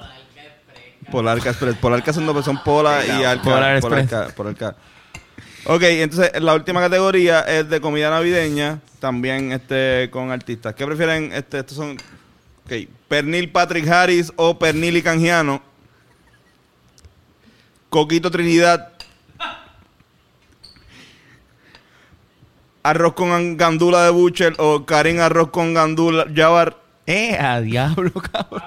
Polarca 1.10 1.50
Express. 1.50 1.76
Polarca 1.76 2.12
son 2.12 2.26
dos, 2.26 2.44
son 2.44 2.62
Pola 2.62 3.04
y 3.04 3.24
Arca. 3.24 3.42
Polar 3.42 3.76
Express. 3.76 4.08
Polarca, 4.08 4.34
Polarca. 4.34 4.76
Ok, 5.66 5.82
entonces 5.82 6.30
la 6.40 6.54
última 6.54 6.80
categoría 6.80 7.40
es 7.40 7.68
de 7.68 7.80
comida 7.80 8.08
navideña, 8.08 8.80
también 9.00 9.50
este 9.50 10.08
con 10.12 10.30
artistas. 10.30 10.74
¿Qué 10.74 10.86
prefieren? 10.86 11.32
Este, 11.32 11.58
estos 11.58 11.76
son 11.76 11.96
ok, 12.64 12.72
pernil 13.08 13.50
Patrick 13.50 13.88
Harris 13.88 14.32
o 14.36 14.58
pernil 14.58 14.96
y 14.96 15.02
canjiano. 15.02 15.60
Coquito 17.88 18.30
Trinidad. 18.30 18.95
Arroz 22.86 23.14
con 23.14 23.56
gandula 23.56 24.04
de 24.04 24.10
Butcher 24.10 24.54
o 24.58 24.86
Karin 24.86 25.18
arroz 25.18 25.50
con 25.50 25.74
gandula 25.74 26.24
Jabbar. 26.32 26.76
Eh, 27.04 27.36
a 27.36 27.60
diablo, 27.60 28.12
cabrón. 28.32 28.62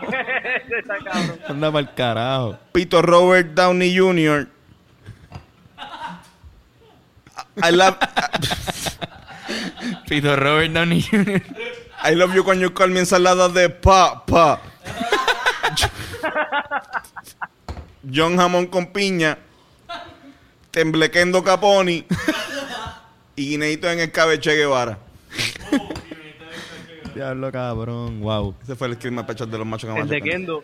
Anda 1.48 1.72
para 1.72 1.88
el 1.88 1.94
carajo. 1.94 2.60
Pito 2.74 3.02
Robert 3.02 3.54
Downey 3.54 3.98
Jr. 3.98 4.50
I 7.64 7.72
love, 7.72 7.96
Pito 10.10 10.36
Robert 10.36 10.74
Downey 10.74 11.02
Jr. 11.02 11.42
I 12.04 12.14
love 12.14 12.36
you 12.36 12.44
when 12.44 12.60
you 12.60 12.72
call 12.72 12.90
me 12.90 13.00
ensalada 13.00 13.48
de 13.48 13.70
papa. 13.70 14.60
John 18.04 18.36
Jamón 18.36 18.68
con 18.68 18.88
piña. 18.88 19.38
Temblequendo 20.72 21.42
Caponi. 21.42 22.06
Y 23.40 23.52
guineito 23.52 23.90
en 23.90 24.02
el 24.02 24.12
cabeche 24.12 24.54
Guevara. 24.54 25.00
Diablo, 27.16 27.52
cabrón. 27.52 28.20
Wow. 28.20 28.56
Ese 28.62 28.76
fue 28.76 28.90
el 28.90 28.98
clima 28.98 29.26
pecho 29.26 29.46
de 29.46 29.58
los 29.58 29.66
machos 29.66 29.96
El 29.98 30.10
de. 30.10 30.22
Kendo. 30.22 30.62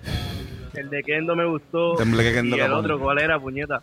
El 0.74 0.90
de 0.90 1.02
Kendo 1.04 1.36
me 1.38 1.46
gustó. 1.46 1.96
Kendo 1.96 2.22
y 2.22 2.60
el 2.60 2.74
otro, 2.74 3.00
¿cuál 3.00 3.20
era, 3.20 3.40
puñeta? 3.40 3.82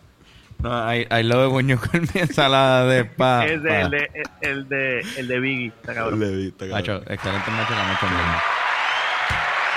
No, 0.59 0.93
I, 0.93 1.07
I 1.11 1.23
love 1.23 1.51
when 1.51 1.67
you 1.67 1.77
call 1.77 2.01
me 2.01 2.21
ensalada 2.21 2.85
de 2.87 3.03
pa. 3.05 3.45
es 3.47 3.63
de, 3.63 3.81
el, 3.81 3.89
de, 3.89 4.09
el, 4.41 4.69
de, 4.69 4.99
el 5.17 5.27
de 5.27 5.39
Biggie. 5.39 5.67
Está 5.67 5.95
cabrón. 5.95 6.19
Le 6.19 6.29
di, 6.29 6.47
está 6.49 6.69
cabrón. 6.69 6.79
Macho, 6.79 7.11
excelente 7.11 7.51
macho, 7.51 7.73
la 7.73 7.83
macho. 7.83 8.05
mismo. 8.05 8.41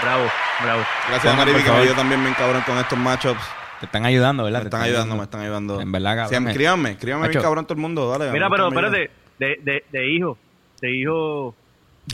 Bravo, 0.03 0.25
bravo. 0.63 0.83
Gracias 1.09 1.37
Mariby 1.37 1.63
que 1.63 1.71
me 1.71 1.77
ayudó 1.79 1.95
también 1.95 2.23
bien 2.23 2.35
cabrón 2.35 2.63
con 2.67 2.77
estos 2.77 2.99
matchups. 2.99 3.41
Te 3.87 3.99
están 3.99 4.05
ayudando, 4.07 4.45
¿verdad? 4.45 4.59
Me 4.59 4.65
Te 4.65 4.67
están 4.69 4.83
ayudando, 4.83 5.17
me 5.17 5.23
están 5.23 5.41
ayudando. 5.41 5.81
En 5.81 5.93
verdad, 5.93 6.17
cabrón. 6.17 6.43
Sí, 6.45 6.49
escríbanme, 6.51 6.91
escríbanme 6.93 7.29
bien 7.29 7.43
cabrón 7.43 7.65
todo 7.67 7.75
el 7.75 7.81
mundo, 7.81 8.11
dale. 8.11 8.33
Mira, 8.33 8.47
a 8.47 8.51
pero 8.51 8.69
espérate. 8.69 9.11
De, 9.39 9.59
de, 9.63 9.85
de 9.93 10.11
hijo. 10.13 10.39
De 10.81 10.97
hijo. 10.97 11.55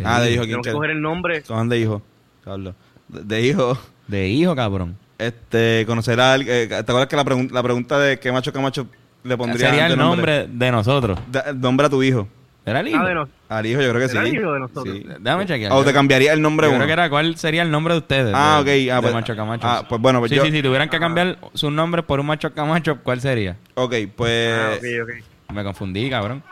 Ah, 0.05 0.21
de 0.21 0.33
hijo, 0.33 0.45
¿quién 0.45 0.61
coger 0.63 0.91
el 0.91 1.01
nombre. 1.03 1.43
Son 1.43 1.69
de 1.69 1.79
hijo. 1.79 2.03
Pablo. 2.45 2.75
De, 3.09 3.23
de 3.25 3.43
hijo. 3.47 3.79
De 4.07 4.29
hijo, 4.29 4.55
cabrón. 4.57 4.97
Este, 5.19 5.85
conocerá 5.87 6.33
al, 6.35 6.43
eh, 6.49 6.67
¿Te 6.69 6.75
acuerdas 6.77 7.07
que 7.07 7.17
la, 7.17 7.25
pregun- 7.25 7.51
la 7.51 7.63
pregunta 7.63 7.99
de 7.99 8.19
qué 8.19 8.33
macho, 8.33 8.53
qué 8.53 8.59
macho 8.59 8.87
le 9.23 9.37
pondría 9.37 9.69
Sería 9.71 9.87
el 9.87 9.97
nombre 9.97 10.47
de 10.49 10.71
nosotros. 10.73 11.19
Da- 11.31 11.53
nombra 11.53 11.87
a 11.87 11.91
tu 11.91 12.03
hijo. 12.03 12.27
¿Era 12.65 12.81
el 12.81 12.89
hijo? 12.89 12.99
Ah, 13.01 13.09
de 13.09 13.15
nos- 13.15 13.29
Al 13.49 13.67
hijo, 13.67 13.81
yo 13.83 13.91
creo 13.91 14.01
que 14.03 14.09
sí. 14.09 14.17
¿Era 14.17 14.27
el 14.29 14.35
hijo 14.35 14.53
de 14.53 14.61
nosotros? 14.61 14.85
Sí. 14.97 15.07
Déjame 15.19 15.47
chequear. 15.47 15.73
O 15.73 15.85
te 15.85 15.93
cambiaría 15.93 16.33
el 16.33 16.41
nombre 16.41 16.67
Yo 16.69 16.71
uno. 16.71 16.79
creo 16.79 16.87
que 16.87 16.93
era 16.93 17.11
cuál 17.11 17.37
sería 17.37 17.63
el 17.63 17.71
nombre 17.73 17.95
de 17.95 17.99
ustedes. 17.99 18.33
Ah, 18.37 18.63
de- 18.65 18.87
ok, 18.87 18.93
ah, 18.93 18.97
de 18.97 19.03
pues- 19.03 19.15
macho 19.15 19.35
camacho. 19.37 19.67
ah, 19.67 19.85
pues 19.89 20.01
bueno, 20.01 20.21
pues 20.21 20.31
sí, 20.31 20.37
yo- 20.37 20.45
sí, 20.45 20.53
si 20.53 20.63
tuvieran 20.63 20.89
que 20.89 20.99
cambiar 21.01 21.39
su 21.55 21.71
nombre 21.71 22.03
por 22.05 22.21
un 22.21 22.27
macho 22.27 22.53
camacho, 22.55 22.99
¿cuál 23.03 23.21
sería? 23.21 23.57
Ok, 23.75 23.95
pues. 24.17 24.55
Ah, 24.59 24.75
ok, 24.77 24.85
ok. 25.03 25.53
Me 25.55 25.65
confundí, 25.65 26.09
cabrón. 26.09 26.43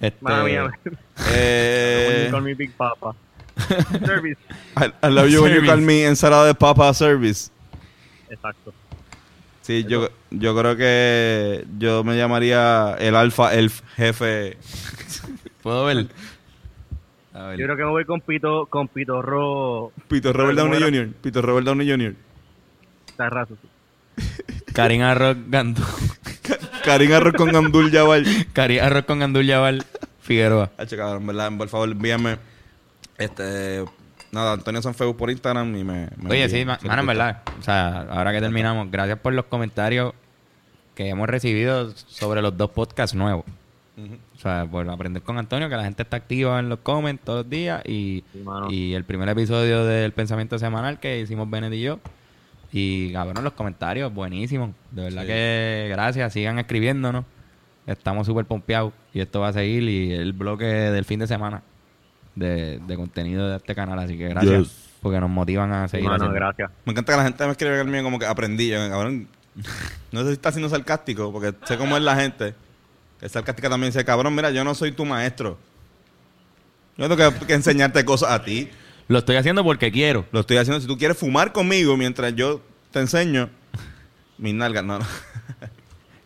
Este, 0.00 0.18
Mala 0.22 0.44
mía. 0.44 0.70
eh, 1.32 2.28
Con 2.30 2.44
mi 2.44 2.54
Big 2.54 2.72
Papa. 2.72 3.14
Service. 4.04 4.38
I, 4.76 4.86
I 5.06 5.10
love 5.10 5.28
you 5.28 5.42
when 5.42 5.52
you 5.52 5.60
Service. 5.60 5.66
call 5.66 5.80
me 5.80 6.04
ensalada 6.06 6.46
de 6.46 6.54
papa 6.54 6.92
service. 6.94 7.50
Exacto. 8.28 8.72
Sí, 9.64 9.86
yo, 9.88 10.10
yo 10.30 10.54
creo 10.54 10.76
que 10.76 11.64
yo 11.78 12.04
me 12.04 12.18
llamaría 12.18 12.96
el 12.98 13.16
alfa 13.16 13.54
elf 13.54 13.80
jefe. 13.96 14.58
¿Puedo 15.62 15.86
ver? 15.86 16.08
A 17.32 17.44
ver. 17.46 17.58
Yo 17.58 17.64
creo 17.64 17.76
que 17.78 17.84
me 17.84 17.88
voy 17.88 18.04
con 18.04 18.20
Pito, 18.20 18.66
con 18.66 18.88
Pitorro 18.88 19.90
Pito 20.06 20.34
Robert 20.34 20.58
Downey. 20.58 20.82
Jr. 20.82 21.08
Pito 21.14 21.40
Robert 21.40 21.64
Downey 21.64 21.90
Jr. 21.90 22.14
Tarrazo. 23.16 23.56
sí. 23.62 24.22
Karim 24.74 25.00
Arroz 25.00 25.38
Gandú. 25.48 25.82
Karim 26.84 27.14
Arroz 27.14 27.32
con 27.32 27.56
Abdul 27.56 27.90
Jabbar. 27.90 28.22
Karim 28.52 28.82
Arroz 28.82 29.06
con 29.06 29.20
Gandul 29.20 29.46
Yaval 29.46 29.82
Figueroa. 30.20 30.72
Hacho, 30.76 30.98
cabrón, 30.98 31.26
¿verdad? 31.26 31.50
Por 31.56 31.68
favor, 31.70 31.88
envíame. 31.88 32.36
Este. 33.16 33.82
Nada, 34.34 34.52
Antonio 34.54 34.82
Sanfeu 34.82 35.16
por 35.16 35.30
Instagram 35.30 35.74
y 35.76 35.84
me. 35.84 36.08
me 36.16 36.30
Oye, 36.30 36.48
sí, 36.48 36.64
mano, 36.64 37.00
en 37.00 37.06
verdad. 37.06 37.42
O 37.58 37.62
sea, 37.62 38.00
ahora 38.10 38.32
que 38.32 38.40
terminamos, 38.40 38.90
gracias 38.90 39.18
por 39.20 39.32
los 39.32 39.44
comentarios 39.44 40.12
que 40.96 41.08
hemos 41.08 41.28
recibido 41.28 41.92
sobre 41.92 42.42
los 42.42 42.56
dos 42.56 42.70
podcasts 42.70 43.14
nuevos. 43.16 43.44
O 44.36 44.38
sea, 44.40 44.66
por 44.68 44.88
aprender 44.90 45.22
con 45.22 45.38
Antonio, 45.38 45.68
que 45.68 45.76
la 45.76 45.84
gente 45.84 46.02
está 46.02 46.16
activa 46.16 46.58
en 46.58 46.68
los 46.68 46.80
comments 46.80 47.22
todos 47.24 47.44
los 47.44 47.50
días. 47.50 47.80
Y, 47.86 48.24
Sí, 48.32 48.44
y 48.70 48.94
el 48.94 49.04
primer 49.04 49.28
episodio 49.28 49.84
del 49.84 50.10
pensamiento 50.12 50.58
semanal 50.58 50.98
que 50.98 51.20
hicimos 51.20 51.48
Benet 51.48 51.72
y 51.72 51.82
yo. 51.82 52.00
Y 52.72 53.12
cabrón, 53.12 53.44
los 53.44 53.52
comentarios, 53.52 54.12
buenísimos. 54.12 54.70
De 54.90 55.02
verdad 55.02 55.22
Sí. 55.22 55.28
que 55.28 55.86
gracias, 55.90 56.32
sigan 56.32 56.58
escribiéndonos. 56.58 57.24
Estamos 57.86 58.26
súper 58.26 58.46
pompeados. 58.46 58.92
Y 59.12 59.20
esto 59.20 59.38
va 59.40 59.48
a 59.48 59.52
seguir. 59.52 59.84
Y 59.84 60.12
el 60.12 60.32
bloque 60.32 60.64
del 60.64 61.04
fin 61.04 61.20
de 61.20 61.28
semana 61.28 61.62
de, 62.34 62.80
de 62.86 62.96
contenido 62.96 63.48
de 63.48 63.56
este 63.56 63.74
canal. 63.74 63.98
Así 63.98 64.16
que 64.16 64.28
gracias. 64.28 64.62
Yes. 64.62 64.84
Porque 65.00 65.20
nos 65.20 65.30
motivan 65.30 65.72
a 65.72 65.86
seguir 65.88 66.08
haciendo. 66.08 66.34
gracias. 66.34 66.70
Me 66.84 66.92
encanta 66.92 67.12
que 67.12 67.16
la 67.18 67.24
gente 67.24 67.44
me 67.44 67.52
escribe 67.52 67.80
el 67.80 67.88
mío 67.88 68.02
como 68.02 68.18
que 68.18 68.26
aprendí. 68.26 68.68
Yo, 68.68 68.78
cabrón, 68.88 69.28
no 70.12 70.20
sé 70.20 70.26
si 70.28 70.32
está 70.32 70.50
siendo 70.50 70.68
sarcástico, 70.68 71.30
porque 71.30 71.54
sé 71.66 71.76
cómo 71.76 71.96
es 71.96 72.02
la 72.02 72.16
gente. 72.16 72.54
Que 73.20 73.26
es 73.26 73.32
sarcástica 73.32 73.68
también 73.68 73.92
dice, 73.92 74.04
cabrón, 74.04 74.34
mira, 74.34 74.50
yo 74.50 74.64
no 74.64 74.74
soy 74.74 74.92
tu 74.92 75.04
maestro. 75.04 75.58
Yo 76.96 77.08
tengo 77.08 77.38
que, 77.38 77.46
que 77.46 77.54
enseñarte 77.54 78.04
cosas 78.04 78.30
a 78.30 78.42
ti. 78.42 78.70
Lo 79.08 79.18
estoy 79.18 79.36
haciendo 79.36 79.62
porque 79.62 79.92
quiero. 79.92 80.24
Lo 80.32 80.40
estoy 80.40 80.56
haciendo. 80.56 80.80
Si 80.80 80.86
tú 80.86 80.96
quieres 80.96 81.18
fumar 81.18 81.52
conmigo 81.52 81.96
mientras 81.96 82.34
yo 82.34 82.62
te 82.90 83.00
enseño, 83.00 83.50
mis 84.38 84.54
nalgas, 84.54 84.84
no, 84.84 84.98
no. 85.00 85.06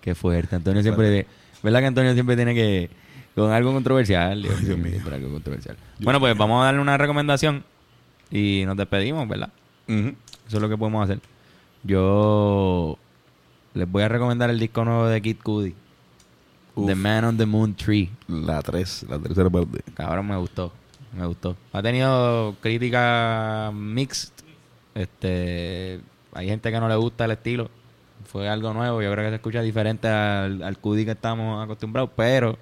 Qué 0.01 0.15
fuerte. 0.15 0.57
Antonio 0.57 0.83
siempre... 0.83 1.27
¿Verdad 1.63 1.81
que 1.81 1.87
Antonio 1.87 2.15
siempre 2.15 2.37
tiene 2.37 2.55
que... 2.55 2.91
Con 3.39 3.53
algo 3.53 3.73
controversial. 3.73 4.43
Dios, 4.43 4.65
Dios 4.65 4.77
mío, 4.77 4.91
siempre 4.91 5.15
algo 5.15 5.31
controversial. 5.31 5.77
Bueno, 6.01 6.19
pues 6.19 6.37
vamos 6.37 6.61
a 6.61 6.67
darle 6.67 6.81
una 6.81 6.99
recomendación. 6.99 7.63
Y 8.33 8.65
nos 8.67 8.77
despedimos, 8.77 9.29
¿verdad? 9.29 9.51
Eso 9.87 10.57
es 10.57 10.61
lo 10.61 10.69
que 10.69 10.77
podemos 10.77 11.05
hacer. 11.05 11.21
Yo... 11.85 12.99
Les 13.75 13.89
voy 13.89 14.03
a 14.03 14.09
recomendar 14.09 14.51
el 14.51 14.59
disco 14.59 14.85
nuevo 14.85 15.07
de 15.07 15.23
Kid 15.23 15.37
Cudi. 15.41 15.75
Uf. 16.75 16.87
The 16.87 16.97
Man 16.97 17.25
on 17.27 17.37
the 17.37 17.47
Moon 17.47 17.75
Tree. 17.75 18.11
La 18.27 18.61
3, 18.61 19.07
la 19.09 19.21
tercera 19.21 19.49
parte. 19.49 19.85
Cabrón, 19.95 20.27
me 20.27 20.37
gustó. 20.37 20.73
Me 21.17 21.25
gustó. 21.25 21.57
Ha 21.73 21.81
tenido 21.81 22.57
crítica 22.61 23.71
mixed. 23.73 24.33
Este, 24.97 26.01
hay 26.33 26.49
gente 26.49 26.73
que 26.73 26.81
no 26.81 26.89
le 26.89 26.97
gusta 26.97 27.27
el 27.27 27.31
estilo. 27.31 27.71
Fue 28.25 28.49
algo 28.49 28.75
nuevo. 28.75 29.01
Yo 29.01 29.13
creo 29.13 29.25
que 29.27 29.31
se 29.31 29.37
escucha 29.37 29.63
diferente 29.63 30.09
al, 30.09 30.61
al 30.61 30.79
Cudi 30.79 31.05
que 31.05 31.13
estamos 31.13 31.63
acostumbrados. 31.63 32.11
Pero. 32.17 32.59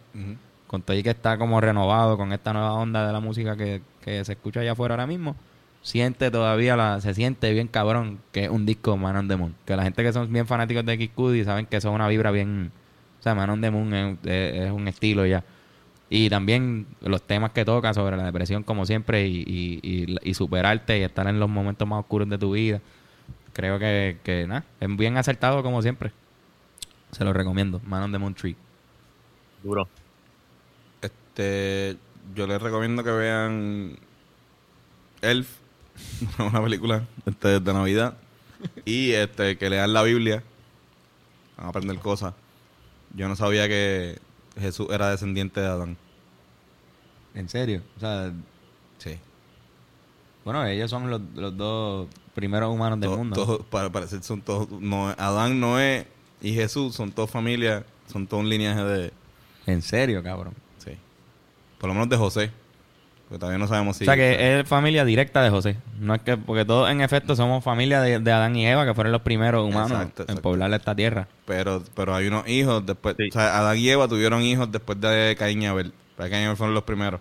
Con 0.66 0.82
todo 0.82 0.96
y 0.96 1.02
que 1.02 1.10
está 1.10 1.38
como 1.38 1.60
renovado 1.60 2.16
con 2.16 2.32
esta 2.32 2.52
nueva 2.52 2.72
onda 2.72 3.06
de 3.06 3.12
la 3.12 3.20
música 3.20 3.56
que, 3.56 3.80
se 4.04 4.32
escucha 4.32 4.60
allá 4.60 4.72
afuera 4.72 4.94
ahora 4.94 5.06
mismo, 5.06 5.36
siente 5.82 6.30
todavía 6.30 6.76
la, 6.76 7.00
se 7.00 7.14
siente 7.14 7.52
bien 7.52 7.66
cabrón 7.68 8.20
que 8.32 8.44
es 8.44 8.50
un 8.50 8.66
disco 8.66 8.96
Man 8.96 9.16
on 9.16 9.28
the 9.28 9.36
Moon. 9.36 9.54
Que 9.64 9.76
la 9.76 9.82
gente 9.82 10.02
que 10.02 10.12
son 10.12 10.32
bien 10.32 10.46
fanáticos 10.46 10.84
de 10.84 10.98
Kid 10.98 11.10
Cudi 11.14 11.44
saben 11.44 11.66
que 11.66 11.76
eso 11.76 11.88
es 11.88 11.94
una 11.94 12.08
vibra 12.08 12.30
bien, 12.30 12.70
o 13.18 13.22
sea, 13.22 13.34
Man 13.34 13.50
on 13.50 13.60
the 13.60 13.70
Moon 13.70 14.18
es, 14.24 14.70
un 14.70 14.88
estilo 14.88 15.26
ya. 15.26 15.44
Y 16.08 16.30
también 16.30 16.86
los 17.00 17.22
temas 17.22 17.50
que 17.50 17.64
toca 17.64 17.92
sobre 17.92 18.16
la 18.16 18.24
depresión 18.24 18.62
como 18.62 18.86
siempre 18.86 19.26
y 19.26 20.34
superarte 20.34 20.98
y 20.98 21.02
estar 21.02 21.26
en 21.26 21.40
los 21.40 21.48
momentos 21.48 21.88
más 21.88 22.00
oscuros 22.00 22.28
de 22.28 22.38
tu 22.38 22.52
vida. 22.52 22.80
Creo 23.56 23.78
que, 23.78 24.18
que 24.22 24.46
nada, 24.46 24.64
es 24.80 24.96
bien 24.98 25.16
acertado 25.16 25.62
como 25.62 25.80
siempre. 25.80 26.12
Se 27.12 27.24
lo 27.24 27.32
recomiendo, 27.32 27.80
Man 27.86 28.02
on 28.02 28.12
the 28.12 28.18
Moon 28.18 28.34
Tree. 28.34 28.54
Duro. 29.62 29.88
Este, 31.38 31.98
yo 32.34 32.46
les 32.46 32.60
recomiendo 32.62 33.04
que 33.04 33.10
vean 33.10 33.98
Elf, 35.20 35.48
una 36.38 36.62
película 36.62 37.04
este, 37.26 37.60
de 37.60 37.72
Navidad, 37.74 38.16
y 38.86 39.10
este 39.12 39.58
que 39.58 39.68
lean 39.68 39.92
la 39.92 40.02
Biblia, 40.02 40.42
van 41.58 41.66
a 41.66 41.68
aprender 41.68 41.98
cosas. 41.98 42.32
Yo 43.14 43.28
no 43.28 43.36
sabía 43.36 43.68
que 43.68 44.18
Jesús 44.58 44.86
era 44.90 45.10
descendiente 45.10 45.60
de 45.60 45.66
Adán. 45.66 45.96
¿En 47.34 47.48
serio? 47.50 47.82
O 47.98 48.00
sea, 48.00 48.32
Sí. 48.98 49.18
Bueno, 50.42 50.64
ellos 50.64 50.90
son 50.90 51.10
los, 51.10 51.20
los 51.34 51.54
dos 51.54 52.08
primeros 52.34 52.72
humanos 52.72 52.98
del 52.98 53.10
Todo- 53.10 53.18
mundo. 53.18 53.36
todo- 53.36 53.58
para 53.64 53.90
parecer 53.92 54.22
son 54.22 54.40
todos, 54.40 54.70
no, 54.70 55.08
Adán, 55.18 55.60
Noé 55.60 56.06
y 56.40 56.54
Jesús 56.54 56.94
son 56.94 57.12
todos 57.12 57.30
familia, 57.30 57.84
son 58.10 58.26
todo 58.26 58.40
un 58.40 58.48
lineaje 58.48 58.82
de, 58.84 59.12
En 59.66 59.82
serio, 59.82 60.22
cabrón. 60.22 60.54
Por 61.78 61.88
lo 61.88 61.94
menos 61.94 62.08
de 62.08 62.16
José, 62.16 62.50
porque 63.28 63.38
todavía 63.40 63.58
no 63.58 63.66
sabemos 63.68 63.96
si. 63.96 64.04
o 64.04 64.06
sea, 64.06 64.16
que 64.16 64.60
es 64.60 64.68
familia 64.68 65.04
directa 65.04 65.42
de 65.42 65.50
José. 65.50 65.76
No 66.00 66.14
es 66.14 66.22
que, 66.22 66.36
porque 66.36 66.64
todos 66.64 66.90
en 66.90 67.00
efecto 67.00 67.36
somos 67.36 67.62
familia 67.62 68.00
de, 68.00 68.18
de 68.18 68.32
Adán 68.32 68.56
y 68.56 68.66
Eva, 68.66 68.84
que 68.86 68.94
fueron 68.94 69.12
los 69.12 69.22
primeros 69.22 69.64
humanos 69.66 69.90
Exacto, 69.92 70.24
en 70.28 70.38
poblar 70.38 70.72
esta 70.72 70.94
tierra. 70.94 71.28
Pero, 71.44 71.82
pero 71.94 72.14
hay 72.14 72.28
unos 72.28 72.48
hijos 72.48 72.84
después. 72.86 73.16
Sí. 73.18 73.28
O 73.28 73.32
sea, 73.32 73.58
Adán 73.58 73.78
y 73.78 73.88
Eva 73.88 74.08
tuvieron 74.08 74.42
hijos 74.42 74.70
después 74.72 75.00
de 75.00 75.34
Caín 75.38 75.62
y 75.62 75.66
Abel. 75.66 75.92
Pero 76.16 76.30
Caín 76.30 76.42
y 76.42 76.46
Abel 76.46 76.56
fueron 76.56 76.74
los 76.74 76.84
primeros. 76.84 77.20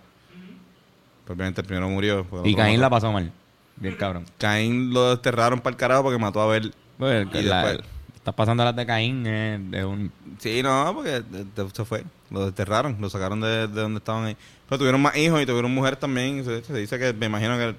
Pues, 1.24 1.36
obviamente 1.36 1.60
el 1.60 1.66
primero 1.66 1.88
murió. 1.88 2.26
Y 2.44 2.54
Caín 2.54 2.76
mató. 2.76 2.82
la 2.82 2.90
pasó 2.90 3.12
mal. 3.12 3.32
Bien 3.76 3.94
cabrón. 3.96 4.24
Caín 4.38 4.92
lo 4.94 5.10
desterraron 5.10 5.60
para 5.60 5.72
el 5.74 5.76
carajo 5.76 6.04
porque 6.04 6.18
mató 6.18 6.40
a 6.40 6.44
Abel. 6.44 6.72
Pues, 6.98 7.26
Y 7.34 7.42
la- 7.42 7.64
después- 7.66 7.88
estás 8.14 8.34
pasando 8.34 8.64
las 8.64 8.74
de 8.74 8.86
Caín 8.86 9.24
eh, 9.26 9.58
de 9.60 9.84
un... 9.84 10.10
Sí, 10.38 10.62
no, 10.62 10.92
porque 10.94 11.20
de- 11.20 11.70
se 11.72 11.84
fue. 11.84 12.04
Lo 12.30 12.44
desterraron, 12.44 12.96
lo 13.00 13.08
sacaron 13.08 13.40
de, 13.40 13.68
de 13.68 13.80
donde 13.82 13.98
estaban 13.98 14.24
ahí. 14.24 14.36
Pero 14.68 14.78
tuvieron 14.78 15.00
más 15.00 15.16
hijos 15.16 15.40
y 15.40 15.46
tuvieron 15.46 15.72
mujeres 15.72 16.00
también. 16.00 16.44
Se, 16.44 16.64
se 16.64 16.74
dice 16.74 16.98
que, 16.98 17.12
me 17.12 17.26
imagino 17.26 17.56
que, 17.56 17.74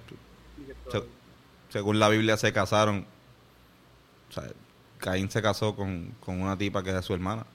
se- 0.92 1.04
según 1.70 2.00
la 2.00 2.08
Biblia, 2.10 2.38
se 2.38 2.54
casaron. 2.54 3.06
O 4.30 4.34
sea, 4.34 4.44
Caín 5.00 5.30
se 5.30 5.42
casó 5.42 5.76
con, 5.76 6.14
con 6.22 6.42
una 6.42 6.58
tipa 6.58 6.82
que 6.82 6.98
es 6.98 7.04
su 7.06 7.14
hermana. 7.14 7.46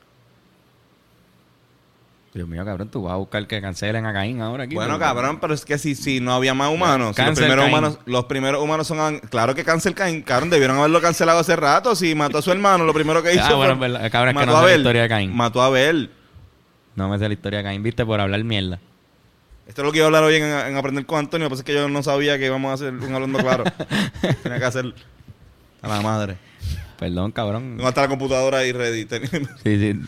Dios 2.35 2.48
mío, 2.48 2.64
cabrón, 2.64 2.89
tú 2.89 3.02
vas 3.02 3.12
a 3.12 3.16
buscar 3.16 3.47
que 3.47 3.60
cancelen 3.60 4.06
a 4.06 4.12
Caín 4.14 4.40
ahora 4.40 4.64
aquí. 4.64 4.74
Bueno, 4.74 4.98
cabrón, 4.98 5.39
pero 5.39 5.52
es 5.52 5.66
que 5.66 5.77
si, 5.77 5.94
si 5.94 6.19
no 6.20 6.32
había 6.32 6.55
más 6.55 6.70
humanos, 6.73 7.14
si 7.14 7.23
los 7.23 7.39
primeros 7.39 7.64
Caín. 7.64 7.73
humanos, 7.74 7.98
los 8.06 8.24
primeros 8.24 8.62
humanos 8.62 8.86
son 8.86 9.19
claro 9.31 9.55
que 9.55 9.64
cancel 9.64 9.94
Caín, 9.94 10.23
cabrón, 10.23 10.48
debieron 10.48 10.78
haberlo 10.78 11.02
cancelado 11.02 11.40
hace 11.40 11.56
rato, 11.56 11.94
si 11.94 12.14
mató 12.14 12.39
a 12.39 12.43
su 12.43 12.51
hermano, 12.51 12.85
lo 12.85 12.94
primero 12.94 13.23
que 13.23 13.35
hizo 13.35 13.44
Ah, 13.44 13.55
bueno, 13.55 13.77
fue- 13.77 13.86
es 13.86 13.93
verdad, 13.93 14.10
cabrón, 14.10 14.36
es 14.36 14.40
que 14.40 14.47
no 14.47 14.56
a 14.56 14.62
la 14.66 14.74
historia 14.77 15.02
de 15.02 15.09
Caín. 15.10 15.36
Mató 15.36 15.60
a 15.62 15.66
Abel. 15.66 16.10
No 16.94 17.09
me 17.09 17.19
sé 17.19 17.28
la 17.28 17.35
historia 17.35 17.59
de 17.59 17.64
Caín, 17.64 17.82
viste, 17.82 18.05
por 18.05 18.20
hablar 18.20 18.43
mierda. 18.44 18.78
Esto 19.66 19.82
es 19.82 19.86
lo 19.86 19.93
que 19.93 19.98
iba 19.98 20.06
a 20.06 20.09
hablar 20.09 20.24
hoy 20.24 20.35
en, 20.35 20.43
en 20.43 20.77
Aprender 20.77 21.06
con 21.06 21.19
Antonio, 21.19 21.48
pues 21.48 21.60
es 21.60 21.64
que 21.64 21.73
yo 21.73 21.89
no 21.89 22.02
sabía 22.02 22.36
que 22.39 22.47
íbamos 22.47 22.70
a 22.70 22.74
hacer 22.74 22.93
un 22.93 23.14
hablando 23.14 23.39
claro. 23.39 23.64
Tenía 24.43 24.59
que 24.59 24.64
hacer 24.64 24.93
a 25.81 25.89
la 25.89 26.01
madre. 26.01 26.36
Perdón, 26.98 27.32
cabrón. 27.32 27.74
Tengo 27.77 27.89
hasta 27.89 28.02
la 28.02 28.09
computadora 28.09 28.59
ahí 28.59 28.73
ready. 28.73 29.06
Sí, 29.62 29.78
sí. 29.78 30.01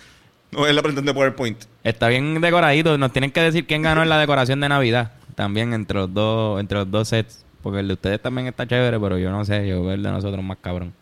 no 0.50 0.66
es 0.66 0.74
la 0.74 0.82
presentación 0.82 1.06
de 1.06 1.14
PowerPoint. 1.14 1.64
Está 1.82 2.08
bien 2.08 2.40
decoradito. 2.40 2.96
Nos 2.98 3.12
tienen 3.12 3.32
que 3.32 3.40
decir 3.40 3.66
quién 3.66 3.82
ganó 3.82 4.02
en 4.02 4.08
la 4.08 4.18
decoración 4.18 4.60
de 4.60 4.68
Navidad. 4.68 5.12
También 5.34 5.72
entre 5.72 5.98
los 5.98 6.14
dos, 6.14 6.60
entre 6.60 6.78
los 6.78 6.90
dos 6.90 7.08
sets. 7.08 7.44
Porque 7.62 7.80
el 7.80 7.88
de 7.88 7.94
ustedes 7.94 8.20
también 8.20 8.46
está 8.46 8.66
chévere, 8.66 9.00
pero 9.00 9.18
yo 9.18 9.30
no 9.30 9.44
sé, 9.44 9.66
yo 9.66 9.82
veo 9.82 9.94
el 9.94 10.02
de 10.02 10.10
nosotros 10.10 10.44
más 10.44 10.58
cabrón. 10.60 10.92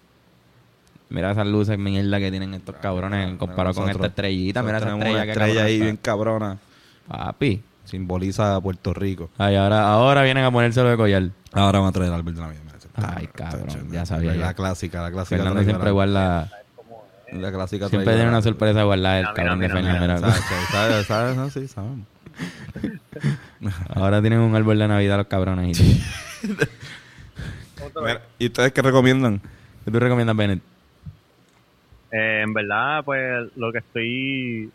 Mira 1.13 1.33
esas 1.33 1.47
luces 1.47 1.79
mierda 1.79 2.19
que 2.19 2.31
tienen 2.31 2.55
estos 2.55 2.75
cabrones 2.77 3.37
comparado 3.37 3.75
con 3.75 3.91
esta 3.91 4.07
estrellita. 4.07 4.63
Mira 4.63 4.79
esa 4.79 4.89
estrella 4.95 5.05
que 5.05 5.23
una 5.23 5.33
estrella 5.33 5.65
ahí 5.65 5.81
bien 5.81 5.99
cabrona. 5.99 6.59
Papi. 7.07 7.63
Simboliza 7.85 8.57
a 8.57 8.61
Puerto 8.61 8.95
Rico. 8.95 9.29
Ay, 9.37 9.57
ahora, 9.57 9.91
ahora 9.93 10.23
vienen 10.23 10.45
a 10.45 10.51
ponérselo 10.51 10.89
de 10.89 10.97
collar. 10.97 11.29
Ahora 11.53 11.81
vamos 11.81 11.91
a 11.91 11.93
traer 11.93 12.13
al 12.13 12.21
árbol 12.21 12.35
de 12.35 12.41
Navidad. 12.41 12.63
mira, 12.65 12.79
ese 12.79 12.87
está- 12.89 13.15
Ay, 13.17 13.27
cabrón, 13.27 13.93
ya 13.93 14.07
sabía 14.07 14.35
La 14.35 14.55
clásica, 14.55 15.03
la 15.03 15.11
clásica. 15.11 15.37
Fernando 15.37 15.63
siempre 15.65 15.91
guarda... 15.91 16.51
La 17.33 17.51
clásica 17.53 17.89
Siempre 17.89 18.15
tiene 18.15 18.29
una 18.29 18.43
sorpresa 18.43 18.83
guardada 18.85 19.21
el 19.21 19.27
cabrón 19.35 19.59
de 19.61 19.69
Fernando. 19.69 20.33
Sabes, 21.07 21.37
no, 21.37 21.51
sí, 21.51 21.69
sabemos. 21.69 22.07
Ahora 23.95 24.21
tienen 24.23 24.41
un 24.41 24.55
árbol 24.55 24.79
de 24.79 24.89
Navidad 24.89 25.19
los 25.19 25.27
cabrones. 25.27 25.79
¿Y 25.79 26.03
Mira, 28.03 28.23
¿Y 28.39 28.47
ustedes 28.47 28.73
qué 28.73 28.81
recomiendan? 28.83 29.41
¿Qué 29.85 29.91
tú 29.91 29.99
recomiendas, 29.99 30.37
Bennett? 30.37 30.63
Eh, 32.13 32.43
en 32.43 32.53
verdad, 32.53 33.03
pues 33.05 33.51
lo 33.57 33.73
que 33.73 33.79
estoy. 33.79 34.71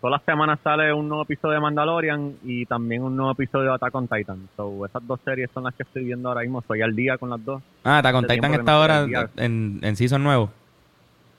Todas 0.00 0.18
las 0.20 0.24
semanas 0.26 0.58
sale 0.62 0.92
un 0.92 1.08
nuevo 1.08 1.22
episodio 1.22 1.54
de 1.54 1.60
Mandalorian 1.60 2.34
y 2.44 2.66
también 2.66 3.02
un 3.02 3.16
nuevo 3.16 3.32
episodio 3.32 3.70
de 3.70 3.74
Attack 3.76 3.94
on 3.94 4.06
Titan. 4.06 4.48
So, 4.54 4.84
esas 4.84 5.06
dos 5.06 5.18
series 5.24 5.48
son 5.54 5.64
las 5.64 5.74
que 5.74 5.82
estoy 5.84 6.04
viendo 6.04 6.28
ahora 6.28 6.42
mismo. 6.42 6.58
Estoy 6.60 6.82
al 6.82 6.94
día 6.94 7.16
con 7.16 7.30
las 7.30 7.42
dos. 7.42 7.62
Ah, 7.84 7.98
Attack 7.98 8.14
on 8.16 8.26
Titan 8.26 8.52
está 8.54 8.72
ahora 8.74 9.06
en, 9.36 9.78
en 9.82 9.96
season 9.96 10.22
nuevo. 10.22 10.50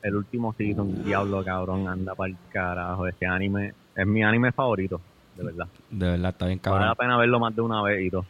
el 0.01 0.15
último 0.15 0.53
season, 0.57 1.03
Diablo, 1.03 1.43
cabrón, 1.43 1.87
anda 1.87 2.15
para 2.15 2.31
el 2.31 2.37
carajo. 2.51 3.05
Ese 3.07 3.27
anime 3.27 3.73
es 3.95 4.07
mi 4.07 4.23
anime 4.23 4.51
favorito, 4.51 4.99
de 5.37 5.43
verdad. 5.43 5.67
De 5.91 6.07
verdad, 6.11 6.29
está 6.31 6.45
bien 6.47 6.59
Vale 6.63 6.73
la 6.75 6.79
cabrón. 6.87 6.97
pena 6.97 7.17
verlo 7.17 7.39
más 7.39 7.55
de 7.55 7.61
una 7.61 7.81
vez 7.83 8.03
y 8.03 8.09
todo. 8.09 8.25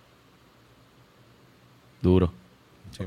Duro. 2.02 2.32
Sí. 2.92 3.04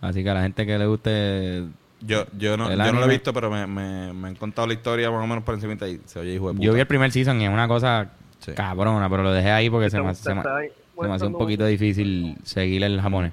Así 0.00 0.22
que 0.22 0.30
a 0.30 0.34
la 0.34 0.42
gente 0.42 0.64
que 0.66 0.78
le 0.78 0.86
guste... 0.86 1.64
Yo, 2.06 2.26
yo, 2.36 2.56
no, 2.56 2.70
yo 2.70 2.92
no 2.92 3.00
lo 3.00 3.06
he 3.06 3.08
visto, 3.08 3.32
pero 3.32 3.50
me, 3.50 3.66
me, 3.66 4.12
me 4.12 4.28
han 4.28 4.34
contado 4.34 4.66
la 4.68 4.74
historia 4.74 5.10
más 5.10 5.24
o 5.24 5.26
menos 5.26 5.42
por 5.44 5.54
encima 5.54 5.72
y 5.86 6.00
se 6.04 6.18
oye 6.18 6.34
hijo 6.34 6.48
de 6.48 6.54
puta. 6.54 6.64
Yo 6.66 6.74
vi 6.74 6.80
el 6.80 6.86
primer 6.86 7.10
season 7.10 7.40
y 7.40 7.44
es 7.46 7.50
una 7.50 7.66
cosa 7.68 8.10
Sí. 8.40 8.52
cabrona, 8.52 9.08
pero 9.08 9.22
lo 9.22 9.32
dejé 9.32 9.50
ahí 9.50 9.70
porque 9.70 9.88
se 9.88 9.98
me, 10.02 10.10
Está- 10.10 10.30
se 10.30 10.34
me- 10.34 10.42
se 10.42 11.12
hacía 11.12 11.26
un 11.28 11.32
poquito 11.32 11.64
difícil 11.64 12.36
seguir 12.42 12.84
el 12.84 13.00
japonés. 13.00 13.32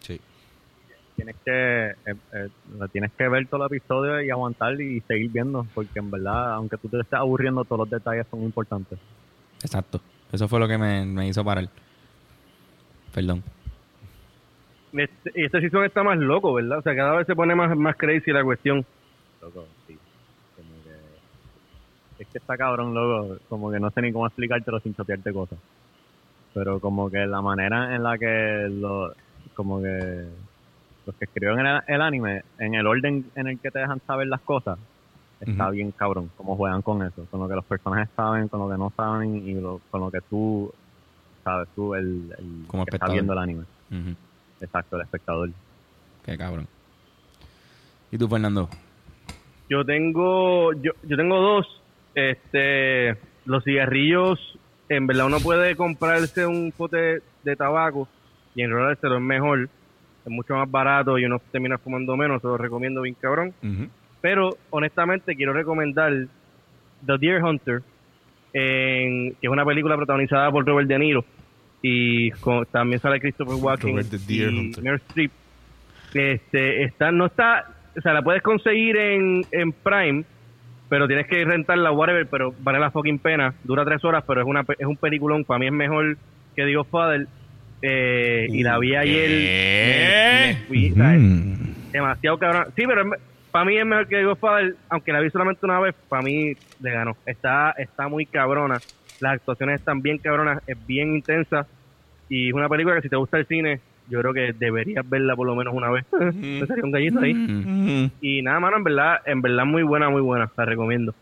Sí. 0.00 0.20
Tienes 1.16 1.36
que, 1.44 1.90
eh, 1.90 2.14
eh, 2.34 2.48
tienes 2.92 3.10
que 3.16 3.26
ver 3.28 3.46
todo 3.48 3.66
el 3.66 3.74
episodio 3.74 4.20
y 4.22 4.28
aguantar 4.30 4.78
y 4.78 5.00
seguir 5.08 5.30
viendo, 5.30 5.66
porque 5.72 5.98
en 5.98 6.10
verdad, 6.10 6.52
aunque 6.54 6.76
tú 6.76 6.88
te 6.90 7.00
estés 7.00 7.18
aburriendo, 7.18 7.64
todos 7.64 7.80
los 7.80 7.90
detalles 7.90 8.26
son 8.30 8.42
importantes. 8.42 8.98
Exacto. 9.62 10.00
Eso 10.30 10.46
fue 10.46 10.60
lo 10.60 10.68
que 10.68 10.76
me, 10.76 11.06
me 11.06 11.26
hizo 11.26 11.42
parar. 11.42 11.68
Perdón. 13.14 13.42
Este, 14.92 15.32
y 15.34 15.44
este 15.44 15.60
season 15.60 15.84
está 15.84 16.02
más 16.02 16.18
loco, 16.18 16.52
¿verdad? 16.54 16.78
O 16.78 16.82
sea, 16.82 16.94
cada 16.96 17.16
vez 17.16 17.26
se 17.26 17.34
pone 17.34 17.54
más, 17.54 17.76
más 17.76 17.96
crazy 17.96 18.32
la 18.32 18.42
cuestión. 18.44 18.84
Loco, 19.40 19.64
sí. 19.86 19.98
Como 20.56 20.68
que, 20.84 22.22
es 22.22 22.28
que 22.28 22.38
está 22.38 22.56
cabrón, 22.56 22.92
loco. 22.94 23.36
Como 23.48 23.70
que 23.70 23.78
no 23.80 23.90
sé 23.90 24.02
ni 24.02 24.12
cómo 24.12 24.26
explicártelo 24.26 24.80
sin 24.80 24.94
chotearte 24.94 25.32
cosas. 25.32 25.58
Pero 26.52 26.80
como 26.80 27.08
que 27.08 27.18
la 27.26 27.40
manera 27.40 27.94
en 27.94 28.02
la 28.02 28.18
que 28.18 28.68
lo, 28.70 29.12
como 29.54 29.80
que 29.80 30.26
los 31.06 31.16
que 31.16 31.24
escribieron 31.24 31.64
el, 31.64 31.80
el 31.86 32.00
anime, 32.02 32.42
en 32.58 32.74
el 32.74 32.86
orden 32.86 33.24
en 33.36 33.46
el 33.46 33.60
que 33.60 33.70
te 33.70 33.78
dejan 33.78 34.00
saber 34.06 34.26
las 34.26 34.40
cosas, 34.40 34.78
está 35.40 35.70
bien 35.70 35.92
cabrón. 35.92 36.28
Cómo 36.36 36.56
juegan 36.56 36.82
con 36.82 37.02
eso. 37.02 37.24
Con 37.30 37.40
lo 37.40 37.48
que 37.48 37.54
los 37.54 37.64
personajes 37.64 38.08
saben, 38.16 38.48
con 38.48 38.60
lo 38.60 38.68
que 38.68 38.76
no 38.76 38.92
saben 38.96 39.36
y 39.36 39.54
lo- 39.54 39.80
con 39.90 40.00
lo 40.00 40.10
que 40.10 40.18
tú 40.28 40.72
sabes, 41.44 41.68
tú, 41.76 41.94
el, 41.94 42.34
el 42.38 42.66
Como 42.66 42.84
que 42.84 42.96
está 42.96 43.06
viendo 43.12 43.32
el 43.32 43.38
anime. 43.38 43.62
Ujú. 43.90 44.14
Exacto, 44.60 44.96
el 44.96 45.02
espectador. 45.02 45.50
Qué 46.24 46.36
cabrón. 46.36 46.66
¿Y 48.10 48.18
tú, 48.18 48.28
Fernando? 48.28 48.68
Yo 49.68 49.84
tengo, 49.84 50.72
yo, 50.74 50.92
yo 51.02 51.16
tengo 51.16 51.38
dos. 51.40 51.66
Este, 52.14 53.16
los 53.44 53.62
cigarrillos, 53.64 54.58
en 54.88 55.06
verdad 55.06 55.26
uno 55.26 55.38
puede 55.40 55.76
comprarse 55.76 56.44
un 56.46 56.72
pote 56.76 57.20
de 57.44 57.56
tabaco 57.56 58.08
y 58.54 58.62
enrolárselo 58.62 59.16
es 59.16 59.22
mejor, 59.22 59.62
es 60.24 60.30
mucho 60.32 60.54
más 60.56 60.68
barato 60.70 61.16
y 61.18 61.24
uno 61.24 61.40
termina 61.52 61.78
fumando 61.78 62.16
menos, 62.16 62.42
se 62.42 62.48
lo 62.48 62.58
recomiendo 62.58 63.02
bien 63.02 63.14
cabrón. 63.20 63.54
Pero 64.20 64.50
honestamente 64.70 65.36
quiero 65.36 65.52
recomendar 65.52 66.12
The 67.06 67.16
Deer 67.18 67.42
Hunter, 67.42 67.82
en- 68.52 69.30
que 69.34 69.46
es 69.46 69.50
una 69.50 69.64
película 69.64 69.96
protagonizada 69.96 70.50
por 70.50 70.66
Robert 70.66 70.88
De 70.88 70.98
Niro 70.98 71.24
y 71.82 72.30
con- 72.32 72.66
también 72.66 73.00
sale 73.00 73.20
Christopher 73.20 73.54
Walken 73.54 73.90
y. 73.90 74.72
Meryl 74.82 75.00
Streep. 75.08 75.30
Este, 76.14 76.82
está, 76.84 77.12
no 77.12 77.26
está, 77.26 77.66
o 77.96 78.00
sea, 78.00 78.12
la 78.12 78.22
puedes 78.22 78.42
conseguir 78.42 78.96
en, 78.96 79.44
en 79.52 79.72
Prime, 79.72 80.24
pero 80.88 81.06
tienes 81.06 81.26
que 81.28 81.44
rentarla, 81.44 81.92
whatever, 81.92 82.26
pero 82.26 82.52
vale 82.60 82.78
la 82.80 82.90
fucking 82.90 83.18
pena. 83.20 83.54
Dura 83.64 83.84
tres 83.84 84.04
horas, 84.04 84.24
pero 84.26 84.40
es 84.40 84.46
una 84.46 84.64
es 84.78 84.86
un 84.86 84.96
peliculón. 84.96 85.44
Para 85.44 85.58
mí 85.60 85.66
es 85.66 85.72
mejor 85.72 86.16
que 86.56 86.64
The 86.64 86.74
Godfather. 86.74 87.26
Eh, 87.82 88.46
y 88.50 88.62
la 88.62 88.78
vi 88.78 88.94
ayer. 88.96 89.30
me- 89.30 90.46
me 90.48 90.56
fui, 90.66 90.90
¿sabes? 90.90 91.92
demasiado 91.92 92.38
cabrón. 92.38 92.66
Sí, 92.76 92.82
pero 92.86 93.10
para 93.50 93.64
mí 93.64 93.76
es 93.78 93.86
mejor 93.86 94.06
que 94.06 94.22
Godfather, 94.24 94.74
aunque 94.90 95.12
la 95.12 95.20
vi 95.20 95.30
solamente 95.30 95.64
una 95.64 95.80
vez, 95.80 95.94
para 96.08 96.22
mí 96.22 96.52
le 96.80 96.90
ganó. 96.90 97.16
Está, 97.24 97.70
está 97.78 98.06
muy 98.08 98.26
cabrona. 98.26 98.78
Las 99.20 99.34
actuaciones 99.34 99.80
están 99.80 100.02
bien 100.02 100.18
cabronas, 100.18 100.62
es 100.66 100.76
bien 100.86 101.14
intensa. 101.14 101.66
Y 102.28 102.48
es 102.48 102.54
una 102.54 102.68
película 102.68 102.96
que 102.96 103.02
si 103.02 103.08
te 103.08 103.16
gusta 103.16 103.38
el 103.38 103.46
cine, 103.46 103.80
yo 104.08 104.20
creo 104.20 104.32
que 104.32 104.52
deberías 104.58 105.08
verla 105.08 105.36
por 105.36 105.46
lo 105.46 105.54
menos 105.54 105.74
una 105.74 105.90
vez. 105.90 106.04
Me 106.34 106.66
salió 106.66 106.84
un 106.84 106.90
gallito 106.90 107.20
ahí. 107.20 107.34
Mm. 107.34 108.10
Y 108.20 108.42
nada, 108.42 108.60
mano, 108.60 108.78
en 108.78 108.84
verdad, 108.84 109.18
en 109.26 109.42
verdad 109.42 109.64
muy 109.64 109.82
buena, 109.82 110.08
muy 110.08 110.22
buena. 110.22 110.50
La 110.56 110.64
recomiendo. 110.64 111.14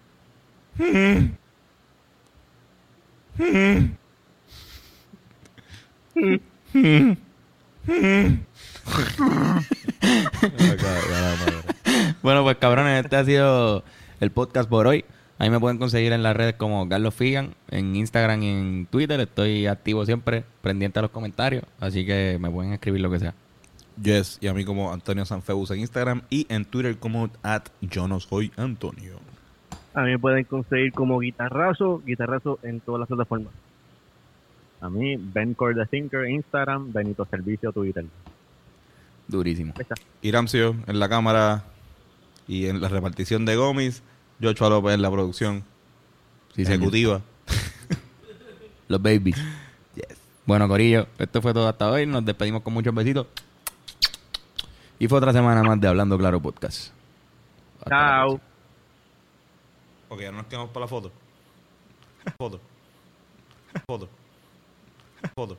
Bueno, 12.22 12.42
pues 12.42 12.56
cabrones, 12.56 13.04
este 13.04 13.16
ha 13.16 13.24
sido 13.24 13.84
el 14.20 14.30
podcast 14.30 14.68
por 14.68 14.86
hoy. 14.86 15.04
Ahí 15.38 15.50
me 15.50 15.60
pueden 15.60 15.78
conseguir 15.78 16.12
en 16.12 16.24
las 16.24 16.36
redes 16.36 16.54
como 16.54 16.88
Carlos 16.88 17.14
Figan, 17.14 17.54
en 17.70 17.94
Instagram 17.94 18.42
y 18.42 18.48
en 18.48 18.86
Twitter. 18.90 19.20
Estoy 19.20 19.66
activo 19.66 20.04
siempre, 20.04 20.44
pendiente 20.62 20.98
a 20.98 21.02
los 21.02 21.12
comentarios. 21.12 21.62
Así 21.78 22.04
que 22.04 22.38
me 22.40 22.50
pueden 22.50 22.72
escribir 22.72 23.00
lo 23.00 23.10
que 23.10 23.20
sea. 23.20 23.34
Yes, 24.02 24.38
y 24.40 24.48
a 24.48 24.54
mí 24.54 24.64
como 24.64 24.92
Antonio 24.92 25.24
Sanfeus 25.24 25.70
en 25.70 25.80
Instagram 25.80 26.22
y 26.28 26.46
en 26.48 26.64
Twitter 26.64 26.98
como 26.98 27.30
at 27.42 27.64
yo 27.80 28.08
no 28.08 28.18
soy 28.20 28.52
Antonio. 28.56 29.18
A 29.94 30.02
mí 30.02 30.10
me 30.10 30.18
pueden 30.18 30.44
conseguir 30.44 30.92
como 30.92 31.18
guitarrazo, 31.20 32.02
guitarrazo 32.04 32.58
en 32.62 32.80
todas 32.80 33.00
las 33.00 33.08
plataformas. 33.08 33.52
A 34.80 34.88
mí, 34.88 35.16
Ben 35.16 35.54
Core 35.54 35.74
the 35.74 35.86
Thinker, 35.86 36.28
Instagram, 36.28 36.92
Benito 36.92 37.24
Servicio, 37.24 37.72
Twitter. 37.72 38.04
Durísimo. 39.26 39.72
Ahí 39.76 39.82
está. 39.82 39.96
Iramcio 40.22 40.76
en 40.86 41.00
la 41.00 41.08
cámara 41.08 41.64
y 42.46 42.66
en 42.66 42.80
la 42.80 42.88
repartición 42.88 43.44
de 43.44 43.56
Gómez. 43.56 44.02
Joshua 44.40 44.68
López 44.70 44.94
en 44.94 45.02
la 45.02 45.10
producción 45.10 45.64
Sí, 46.54 46.62
ejecutiva. 46.62 47.20
Los 48.88 49.02
babies. 49.02 49.36
Bueno, 50.46 50.66
Corillo, 50.66 51.06
esto 51.18 51.42
fue 51.42 51.52
todo 51.52 51.68
hasta 51.68 51.90
hoy. 51.90 52.06
Nos 52.06 52.24
despedimos 52.24 52.62
con 52.62 52.72
muchos 52.72 52.94
besitos. 52.94 53.26
Y 54.98 55.06
fue 55.06 55.18
otra 55.18 55.32
semana 55.32 55.62
más 55.62 55.80
de 55.80 55.88
Hablando 55.88 56.16
Claro 56.18 56.40
Podcast. 56.40 56.92
Hasta 57.80 57.90
Chao. 57.90 58.40
Ok, 60.08 60.20
ya 60.20 60.30
no 60.30 60.38
nos 60.38 60.46
quedamos 60.46 60.70
para 60.70 60.84
la 60.84 60.88
foto. 60.88 61.12
Foto. 62.38 62.60
Foto. 63.86 64.08
Foto. 65.34 65.58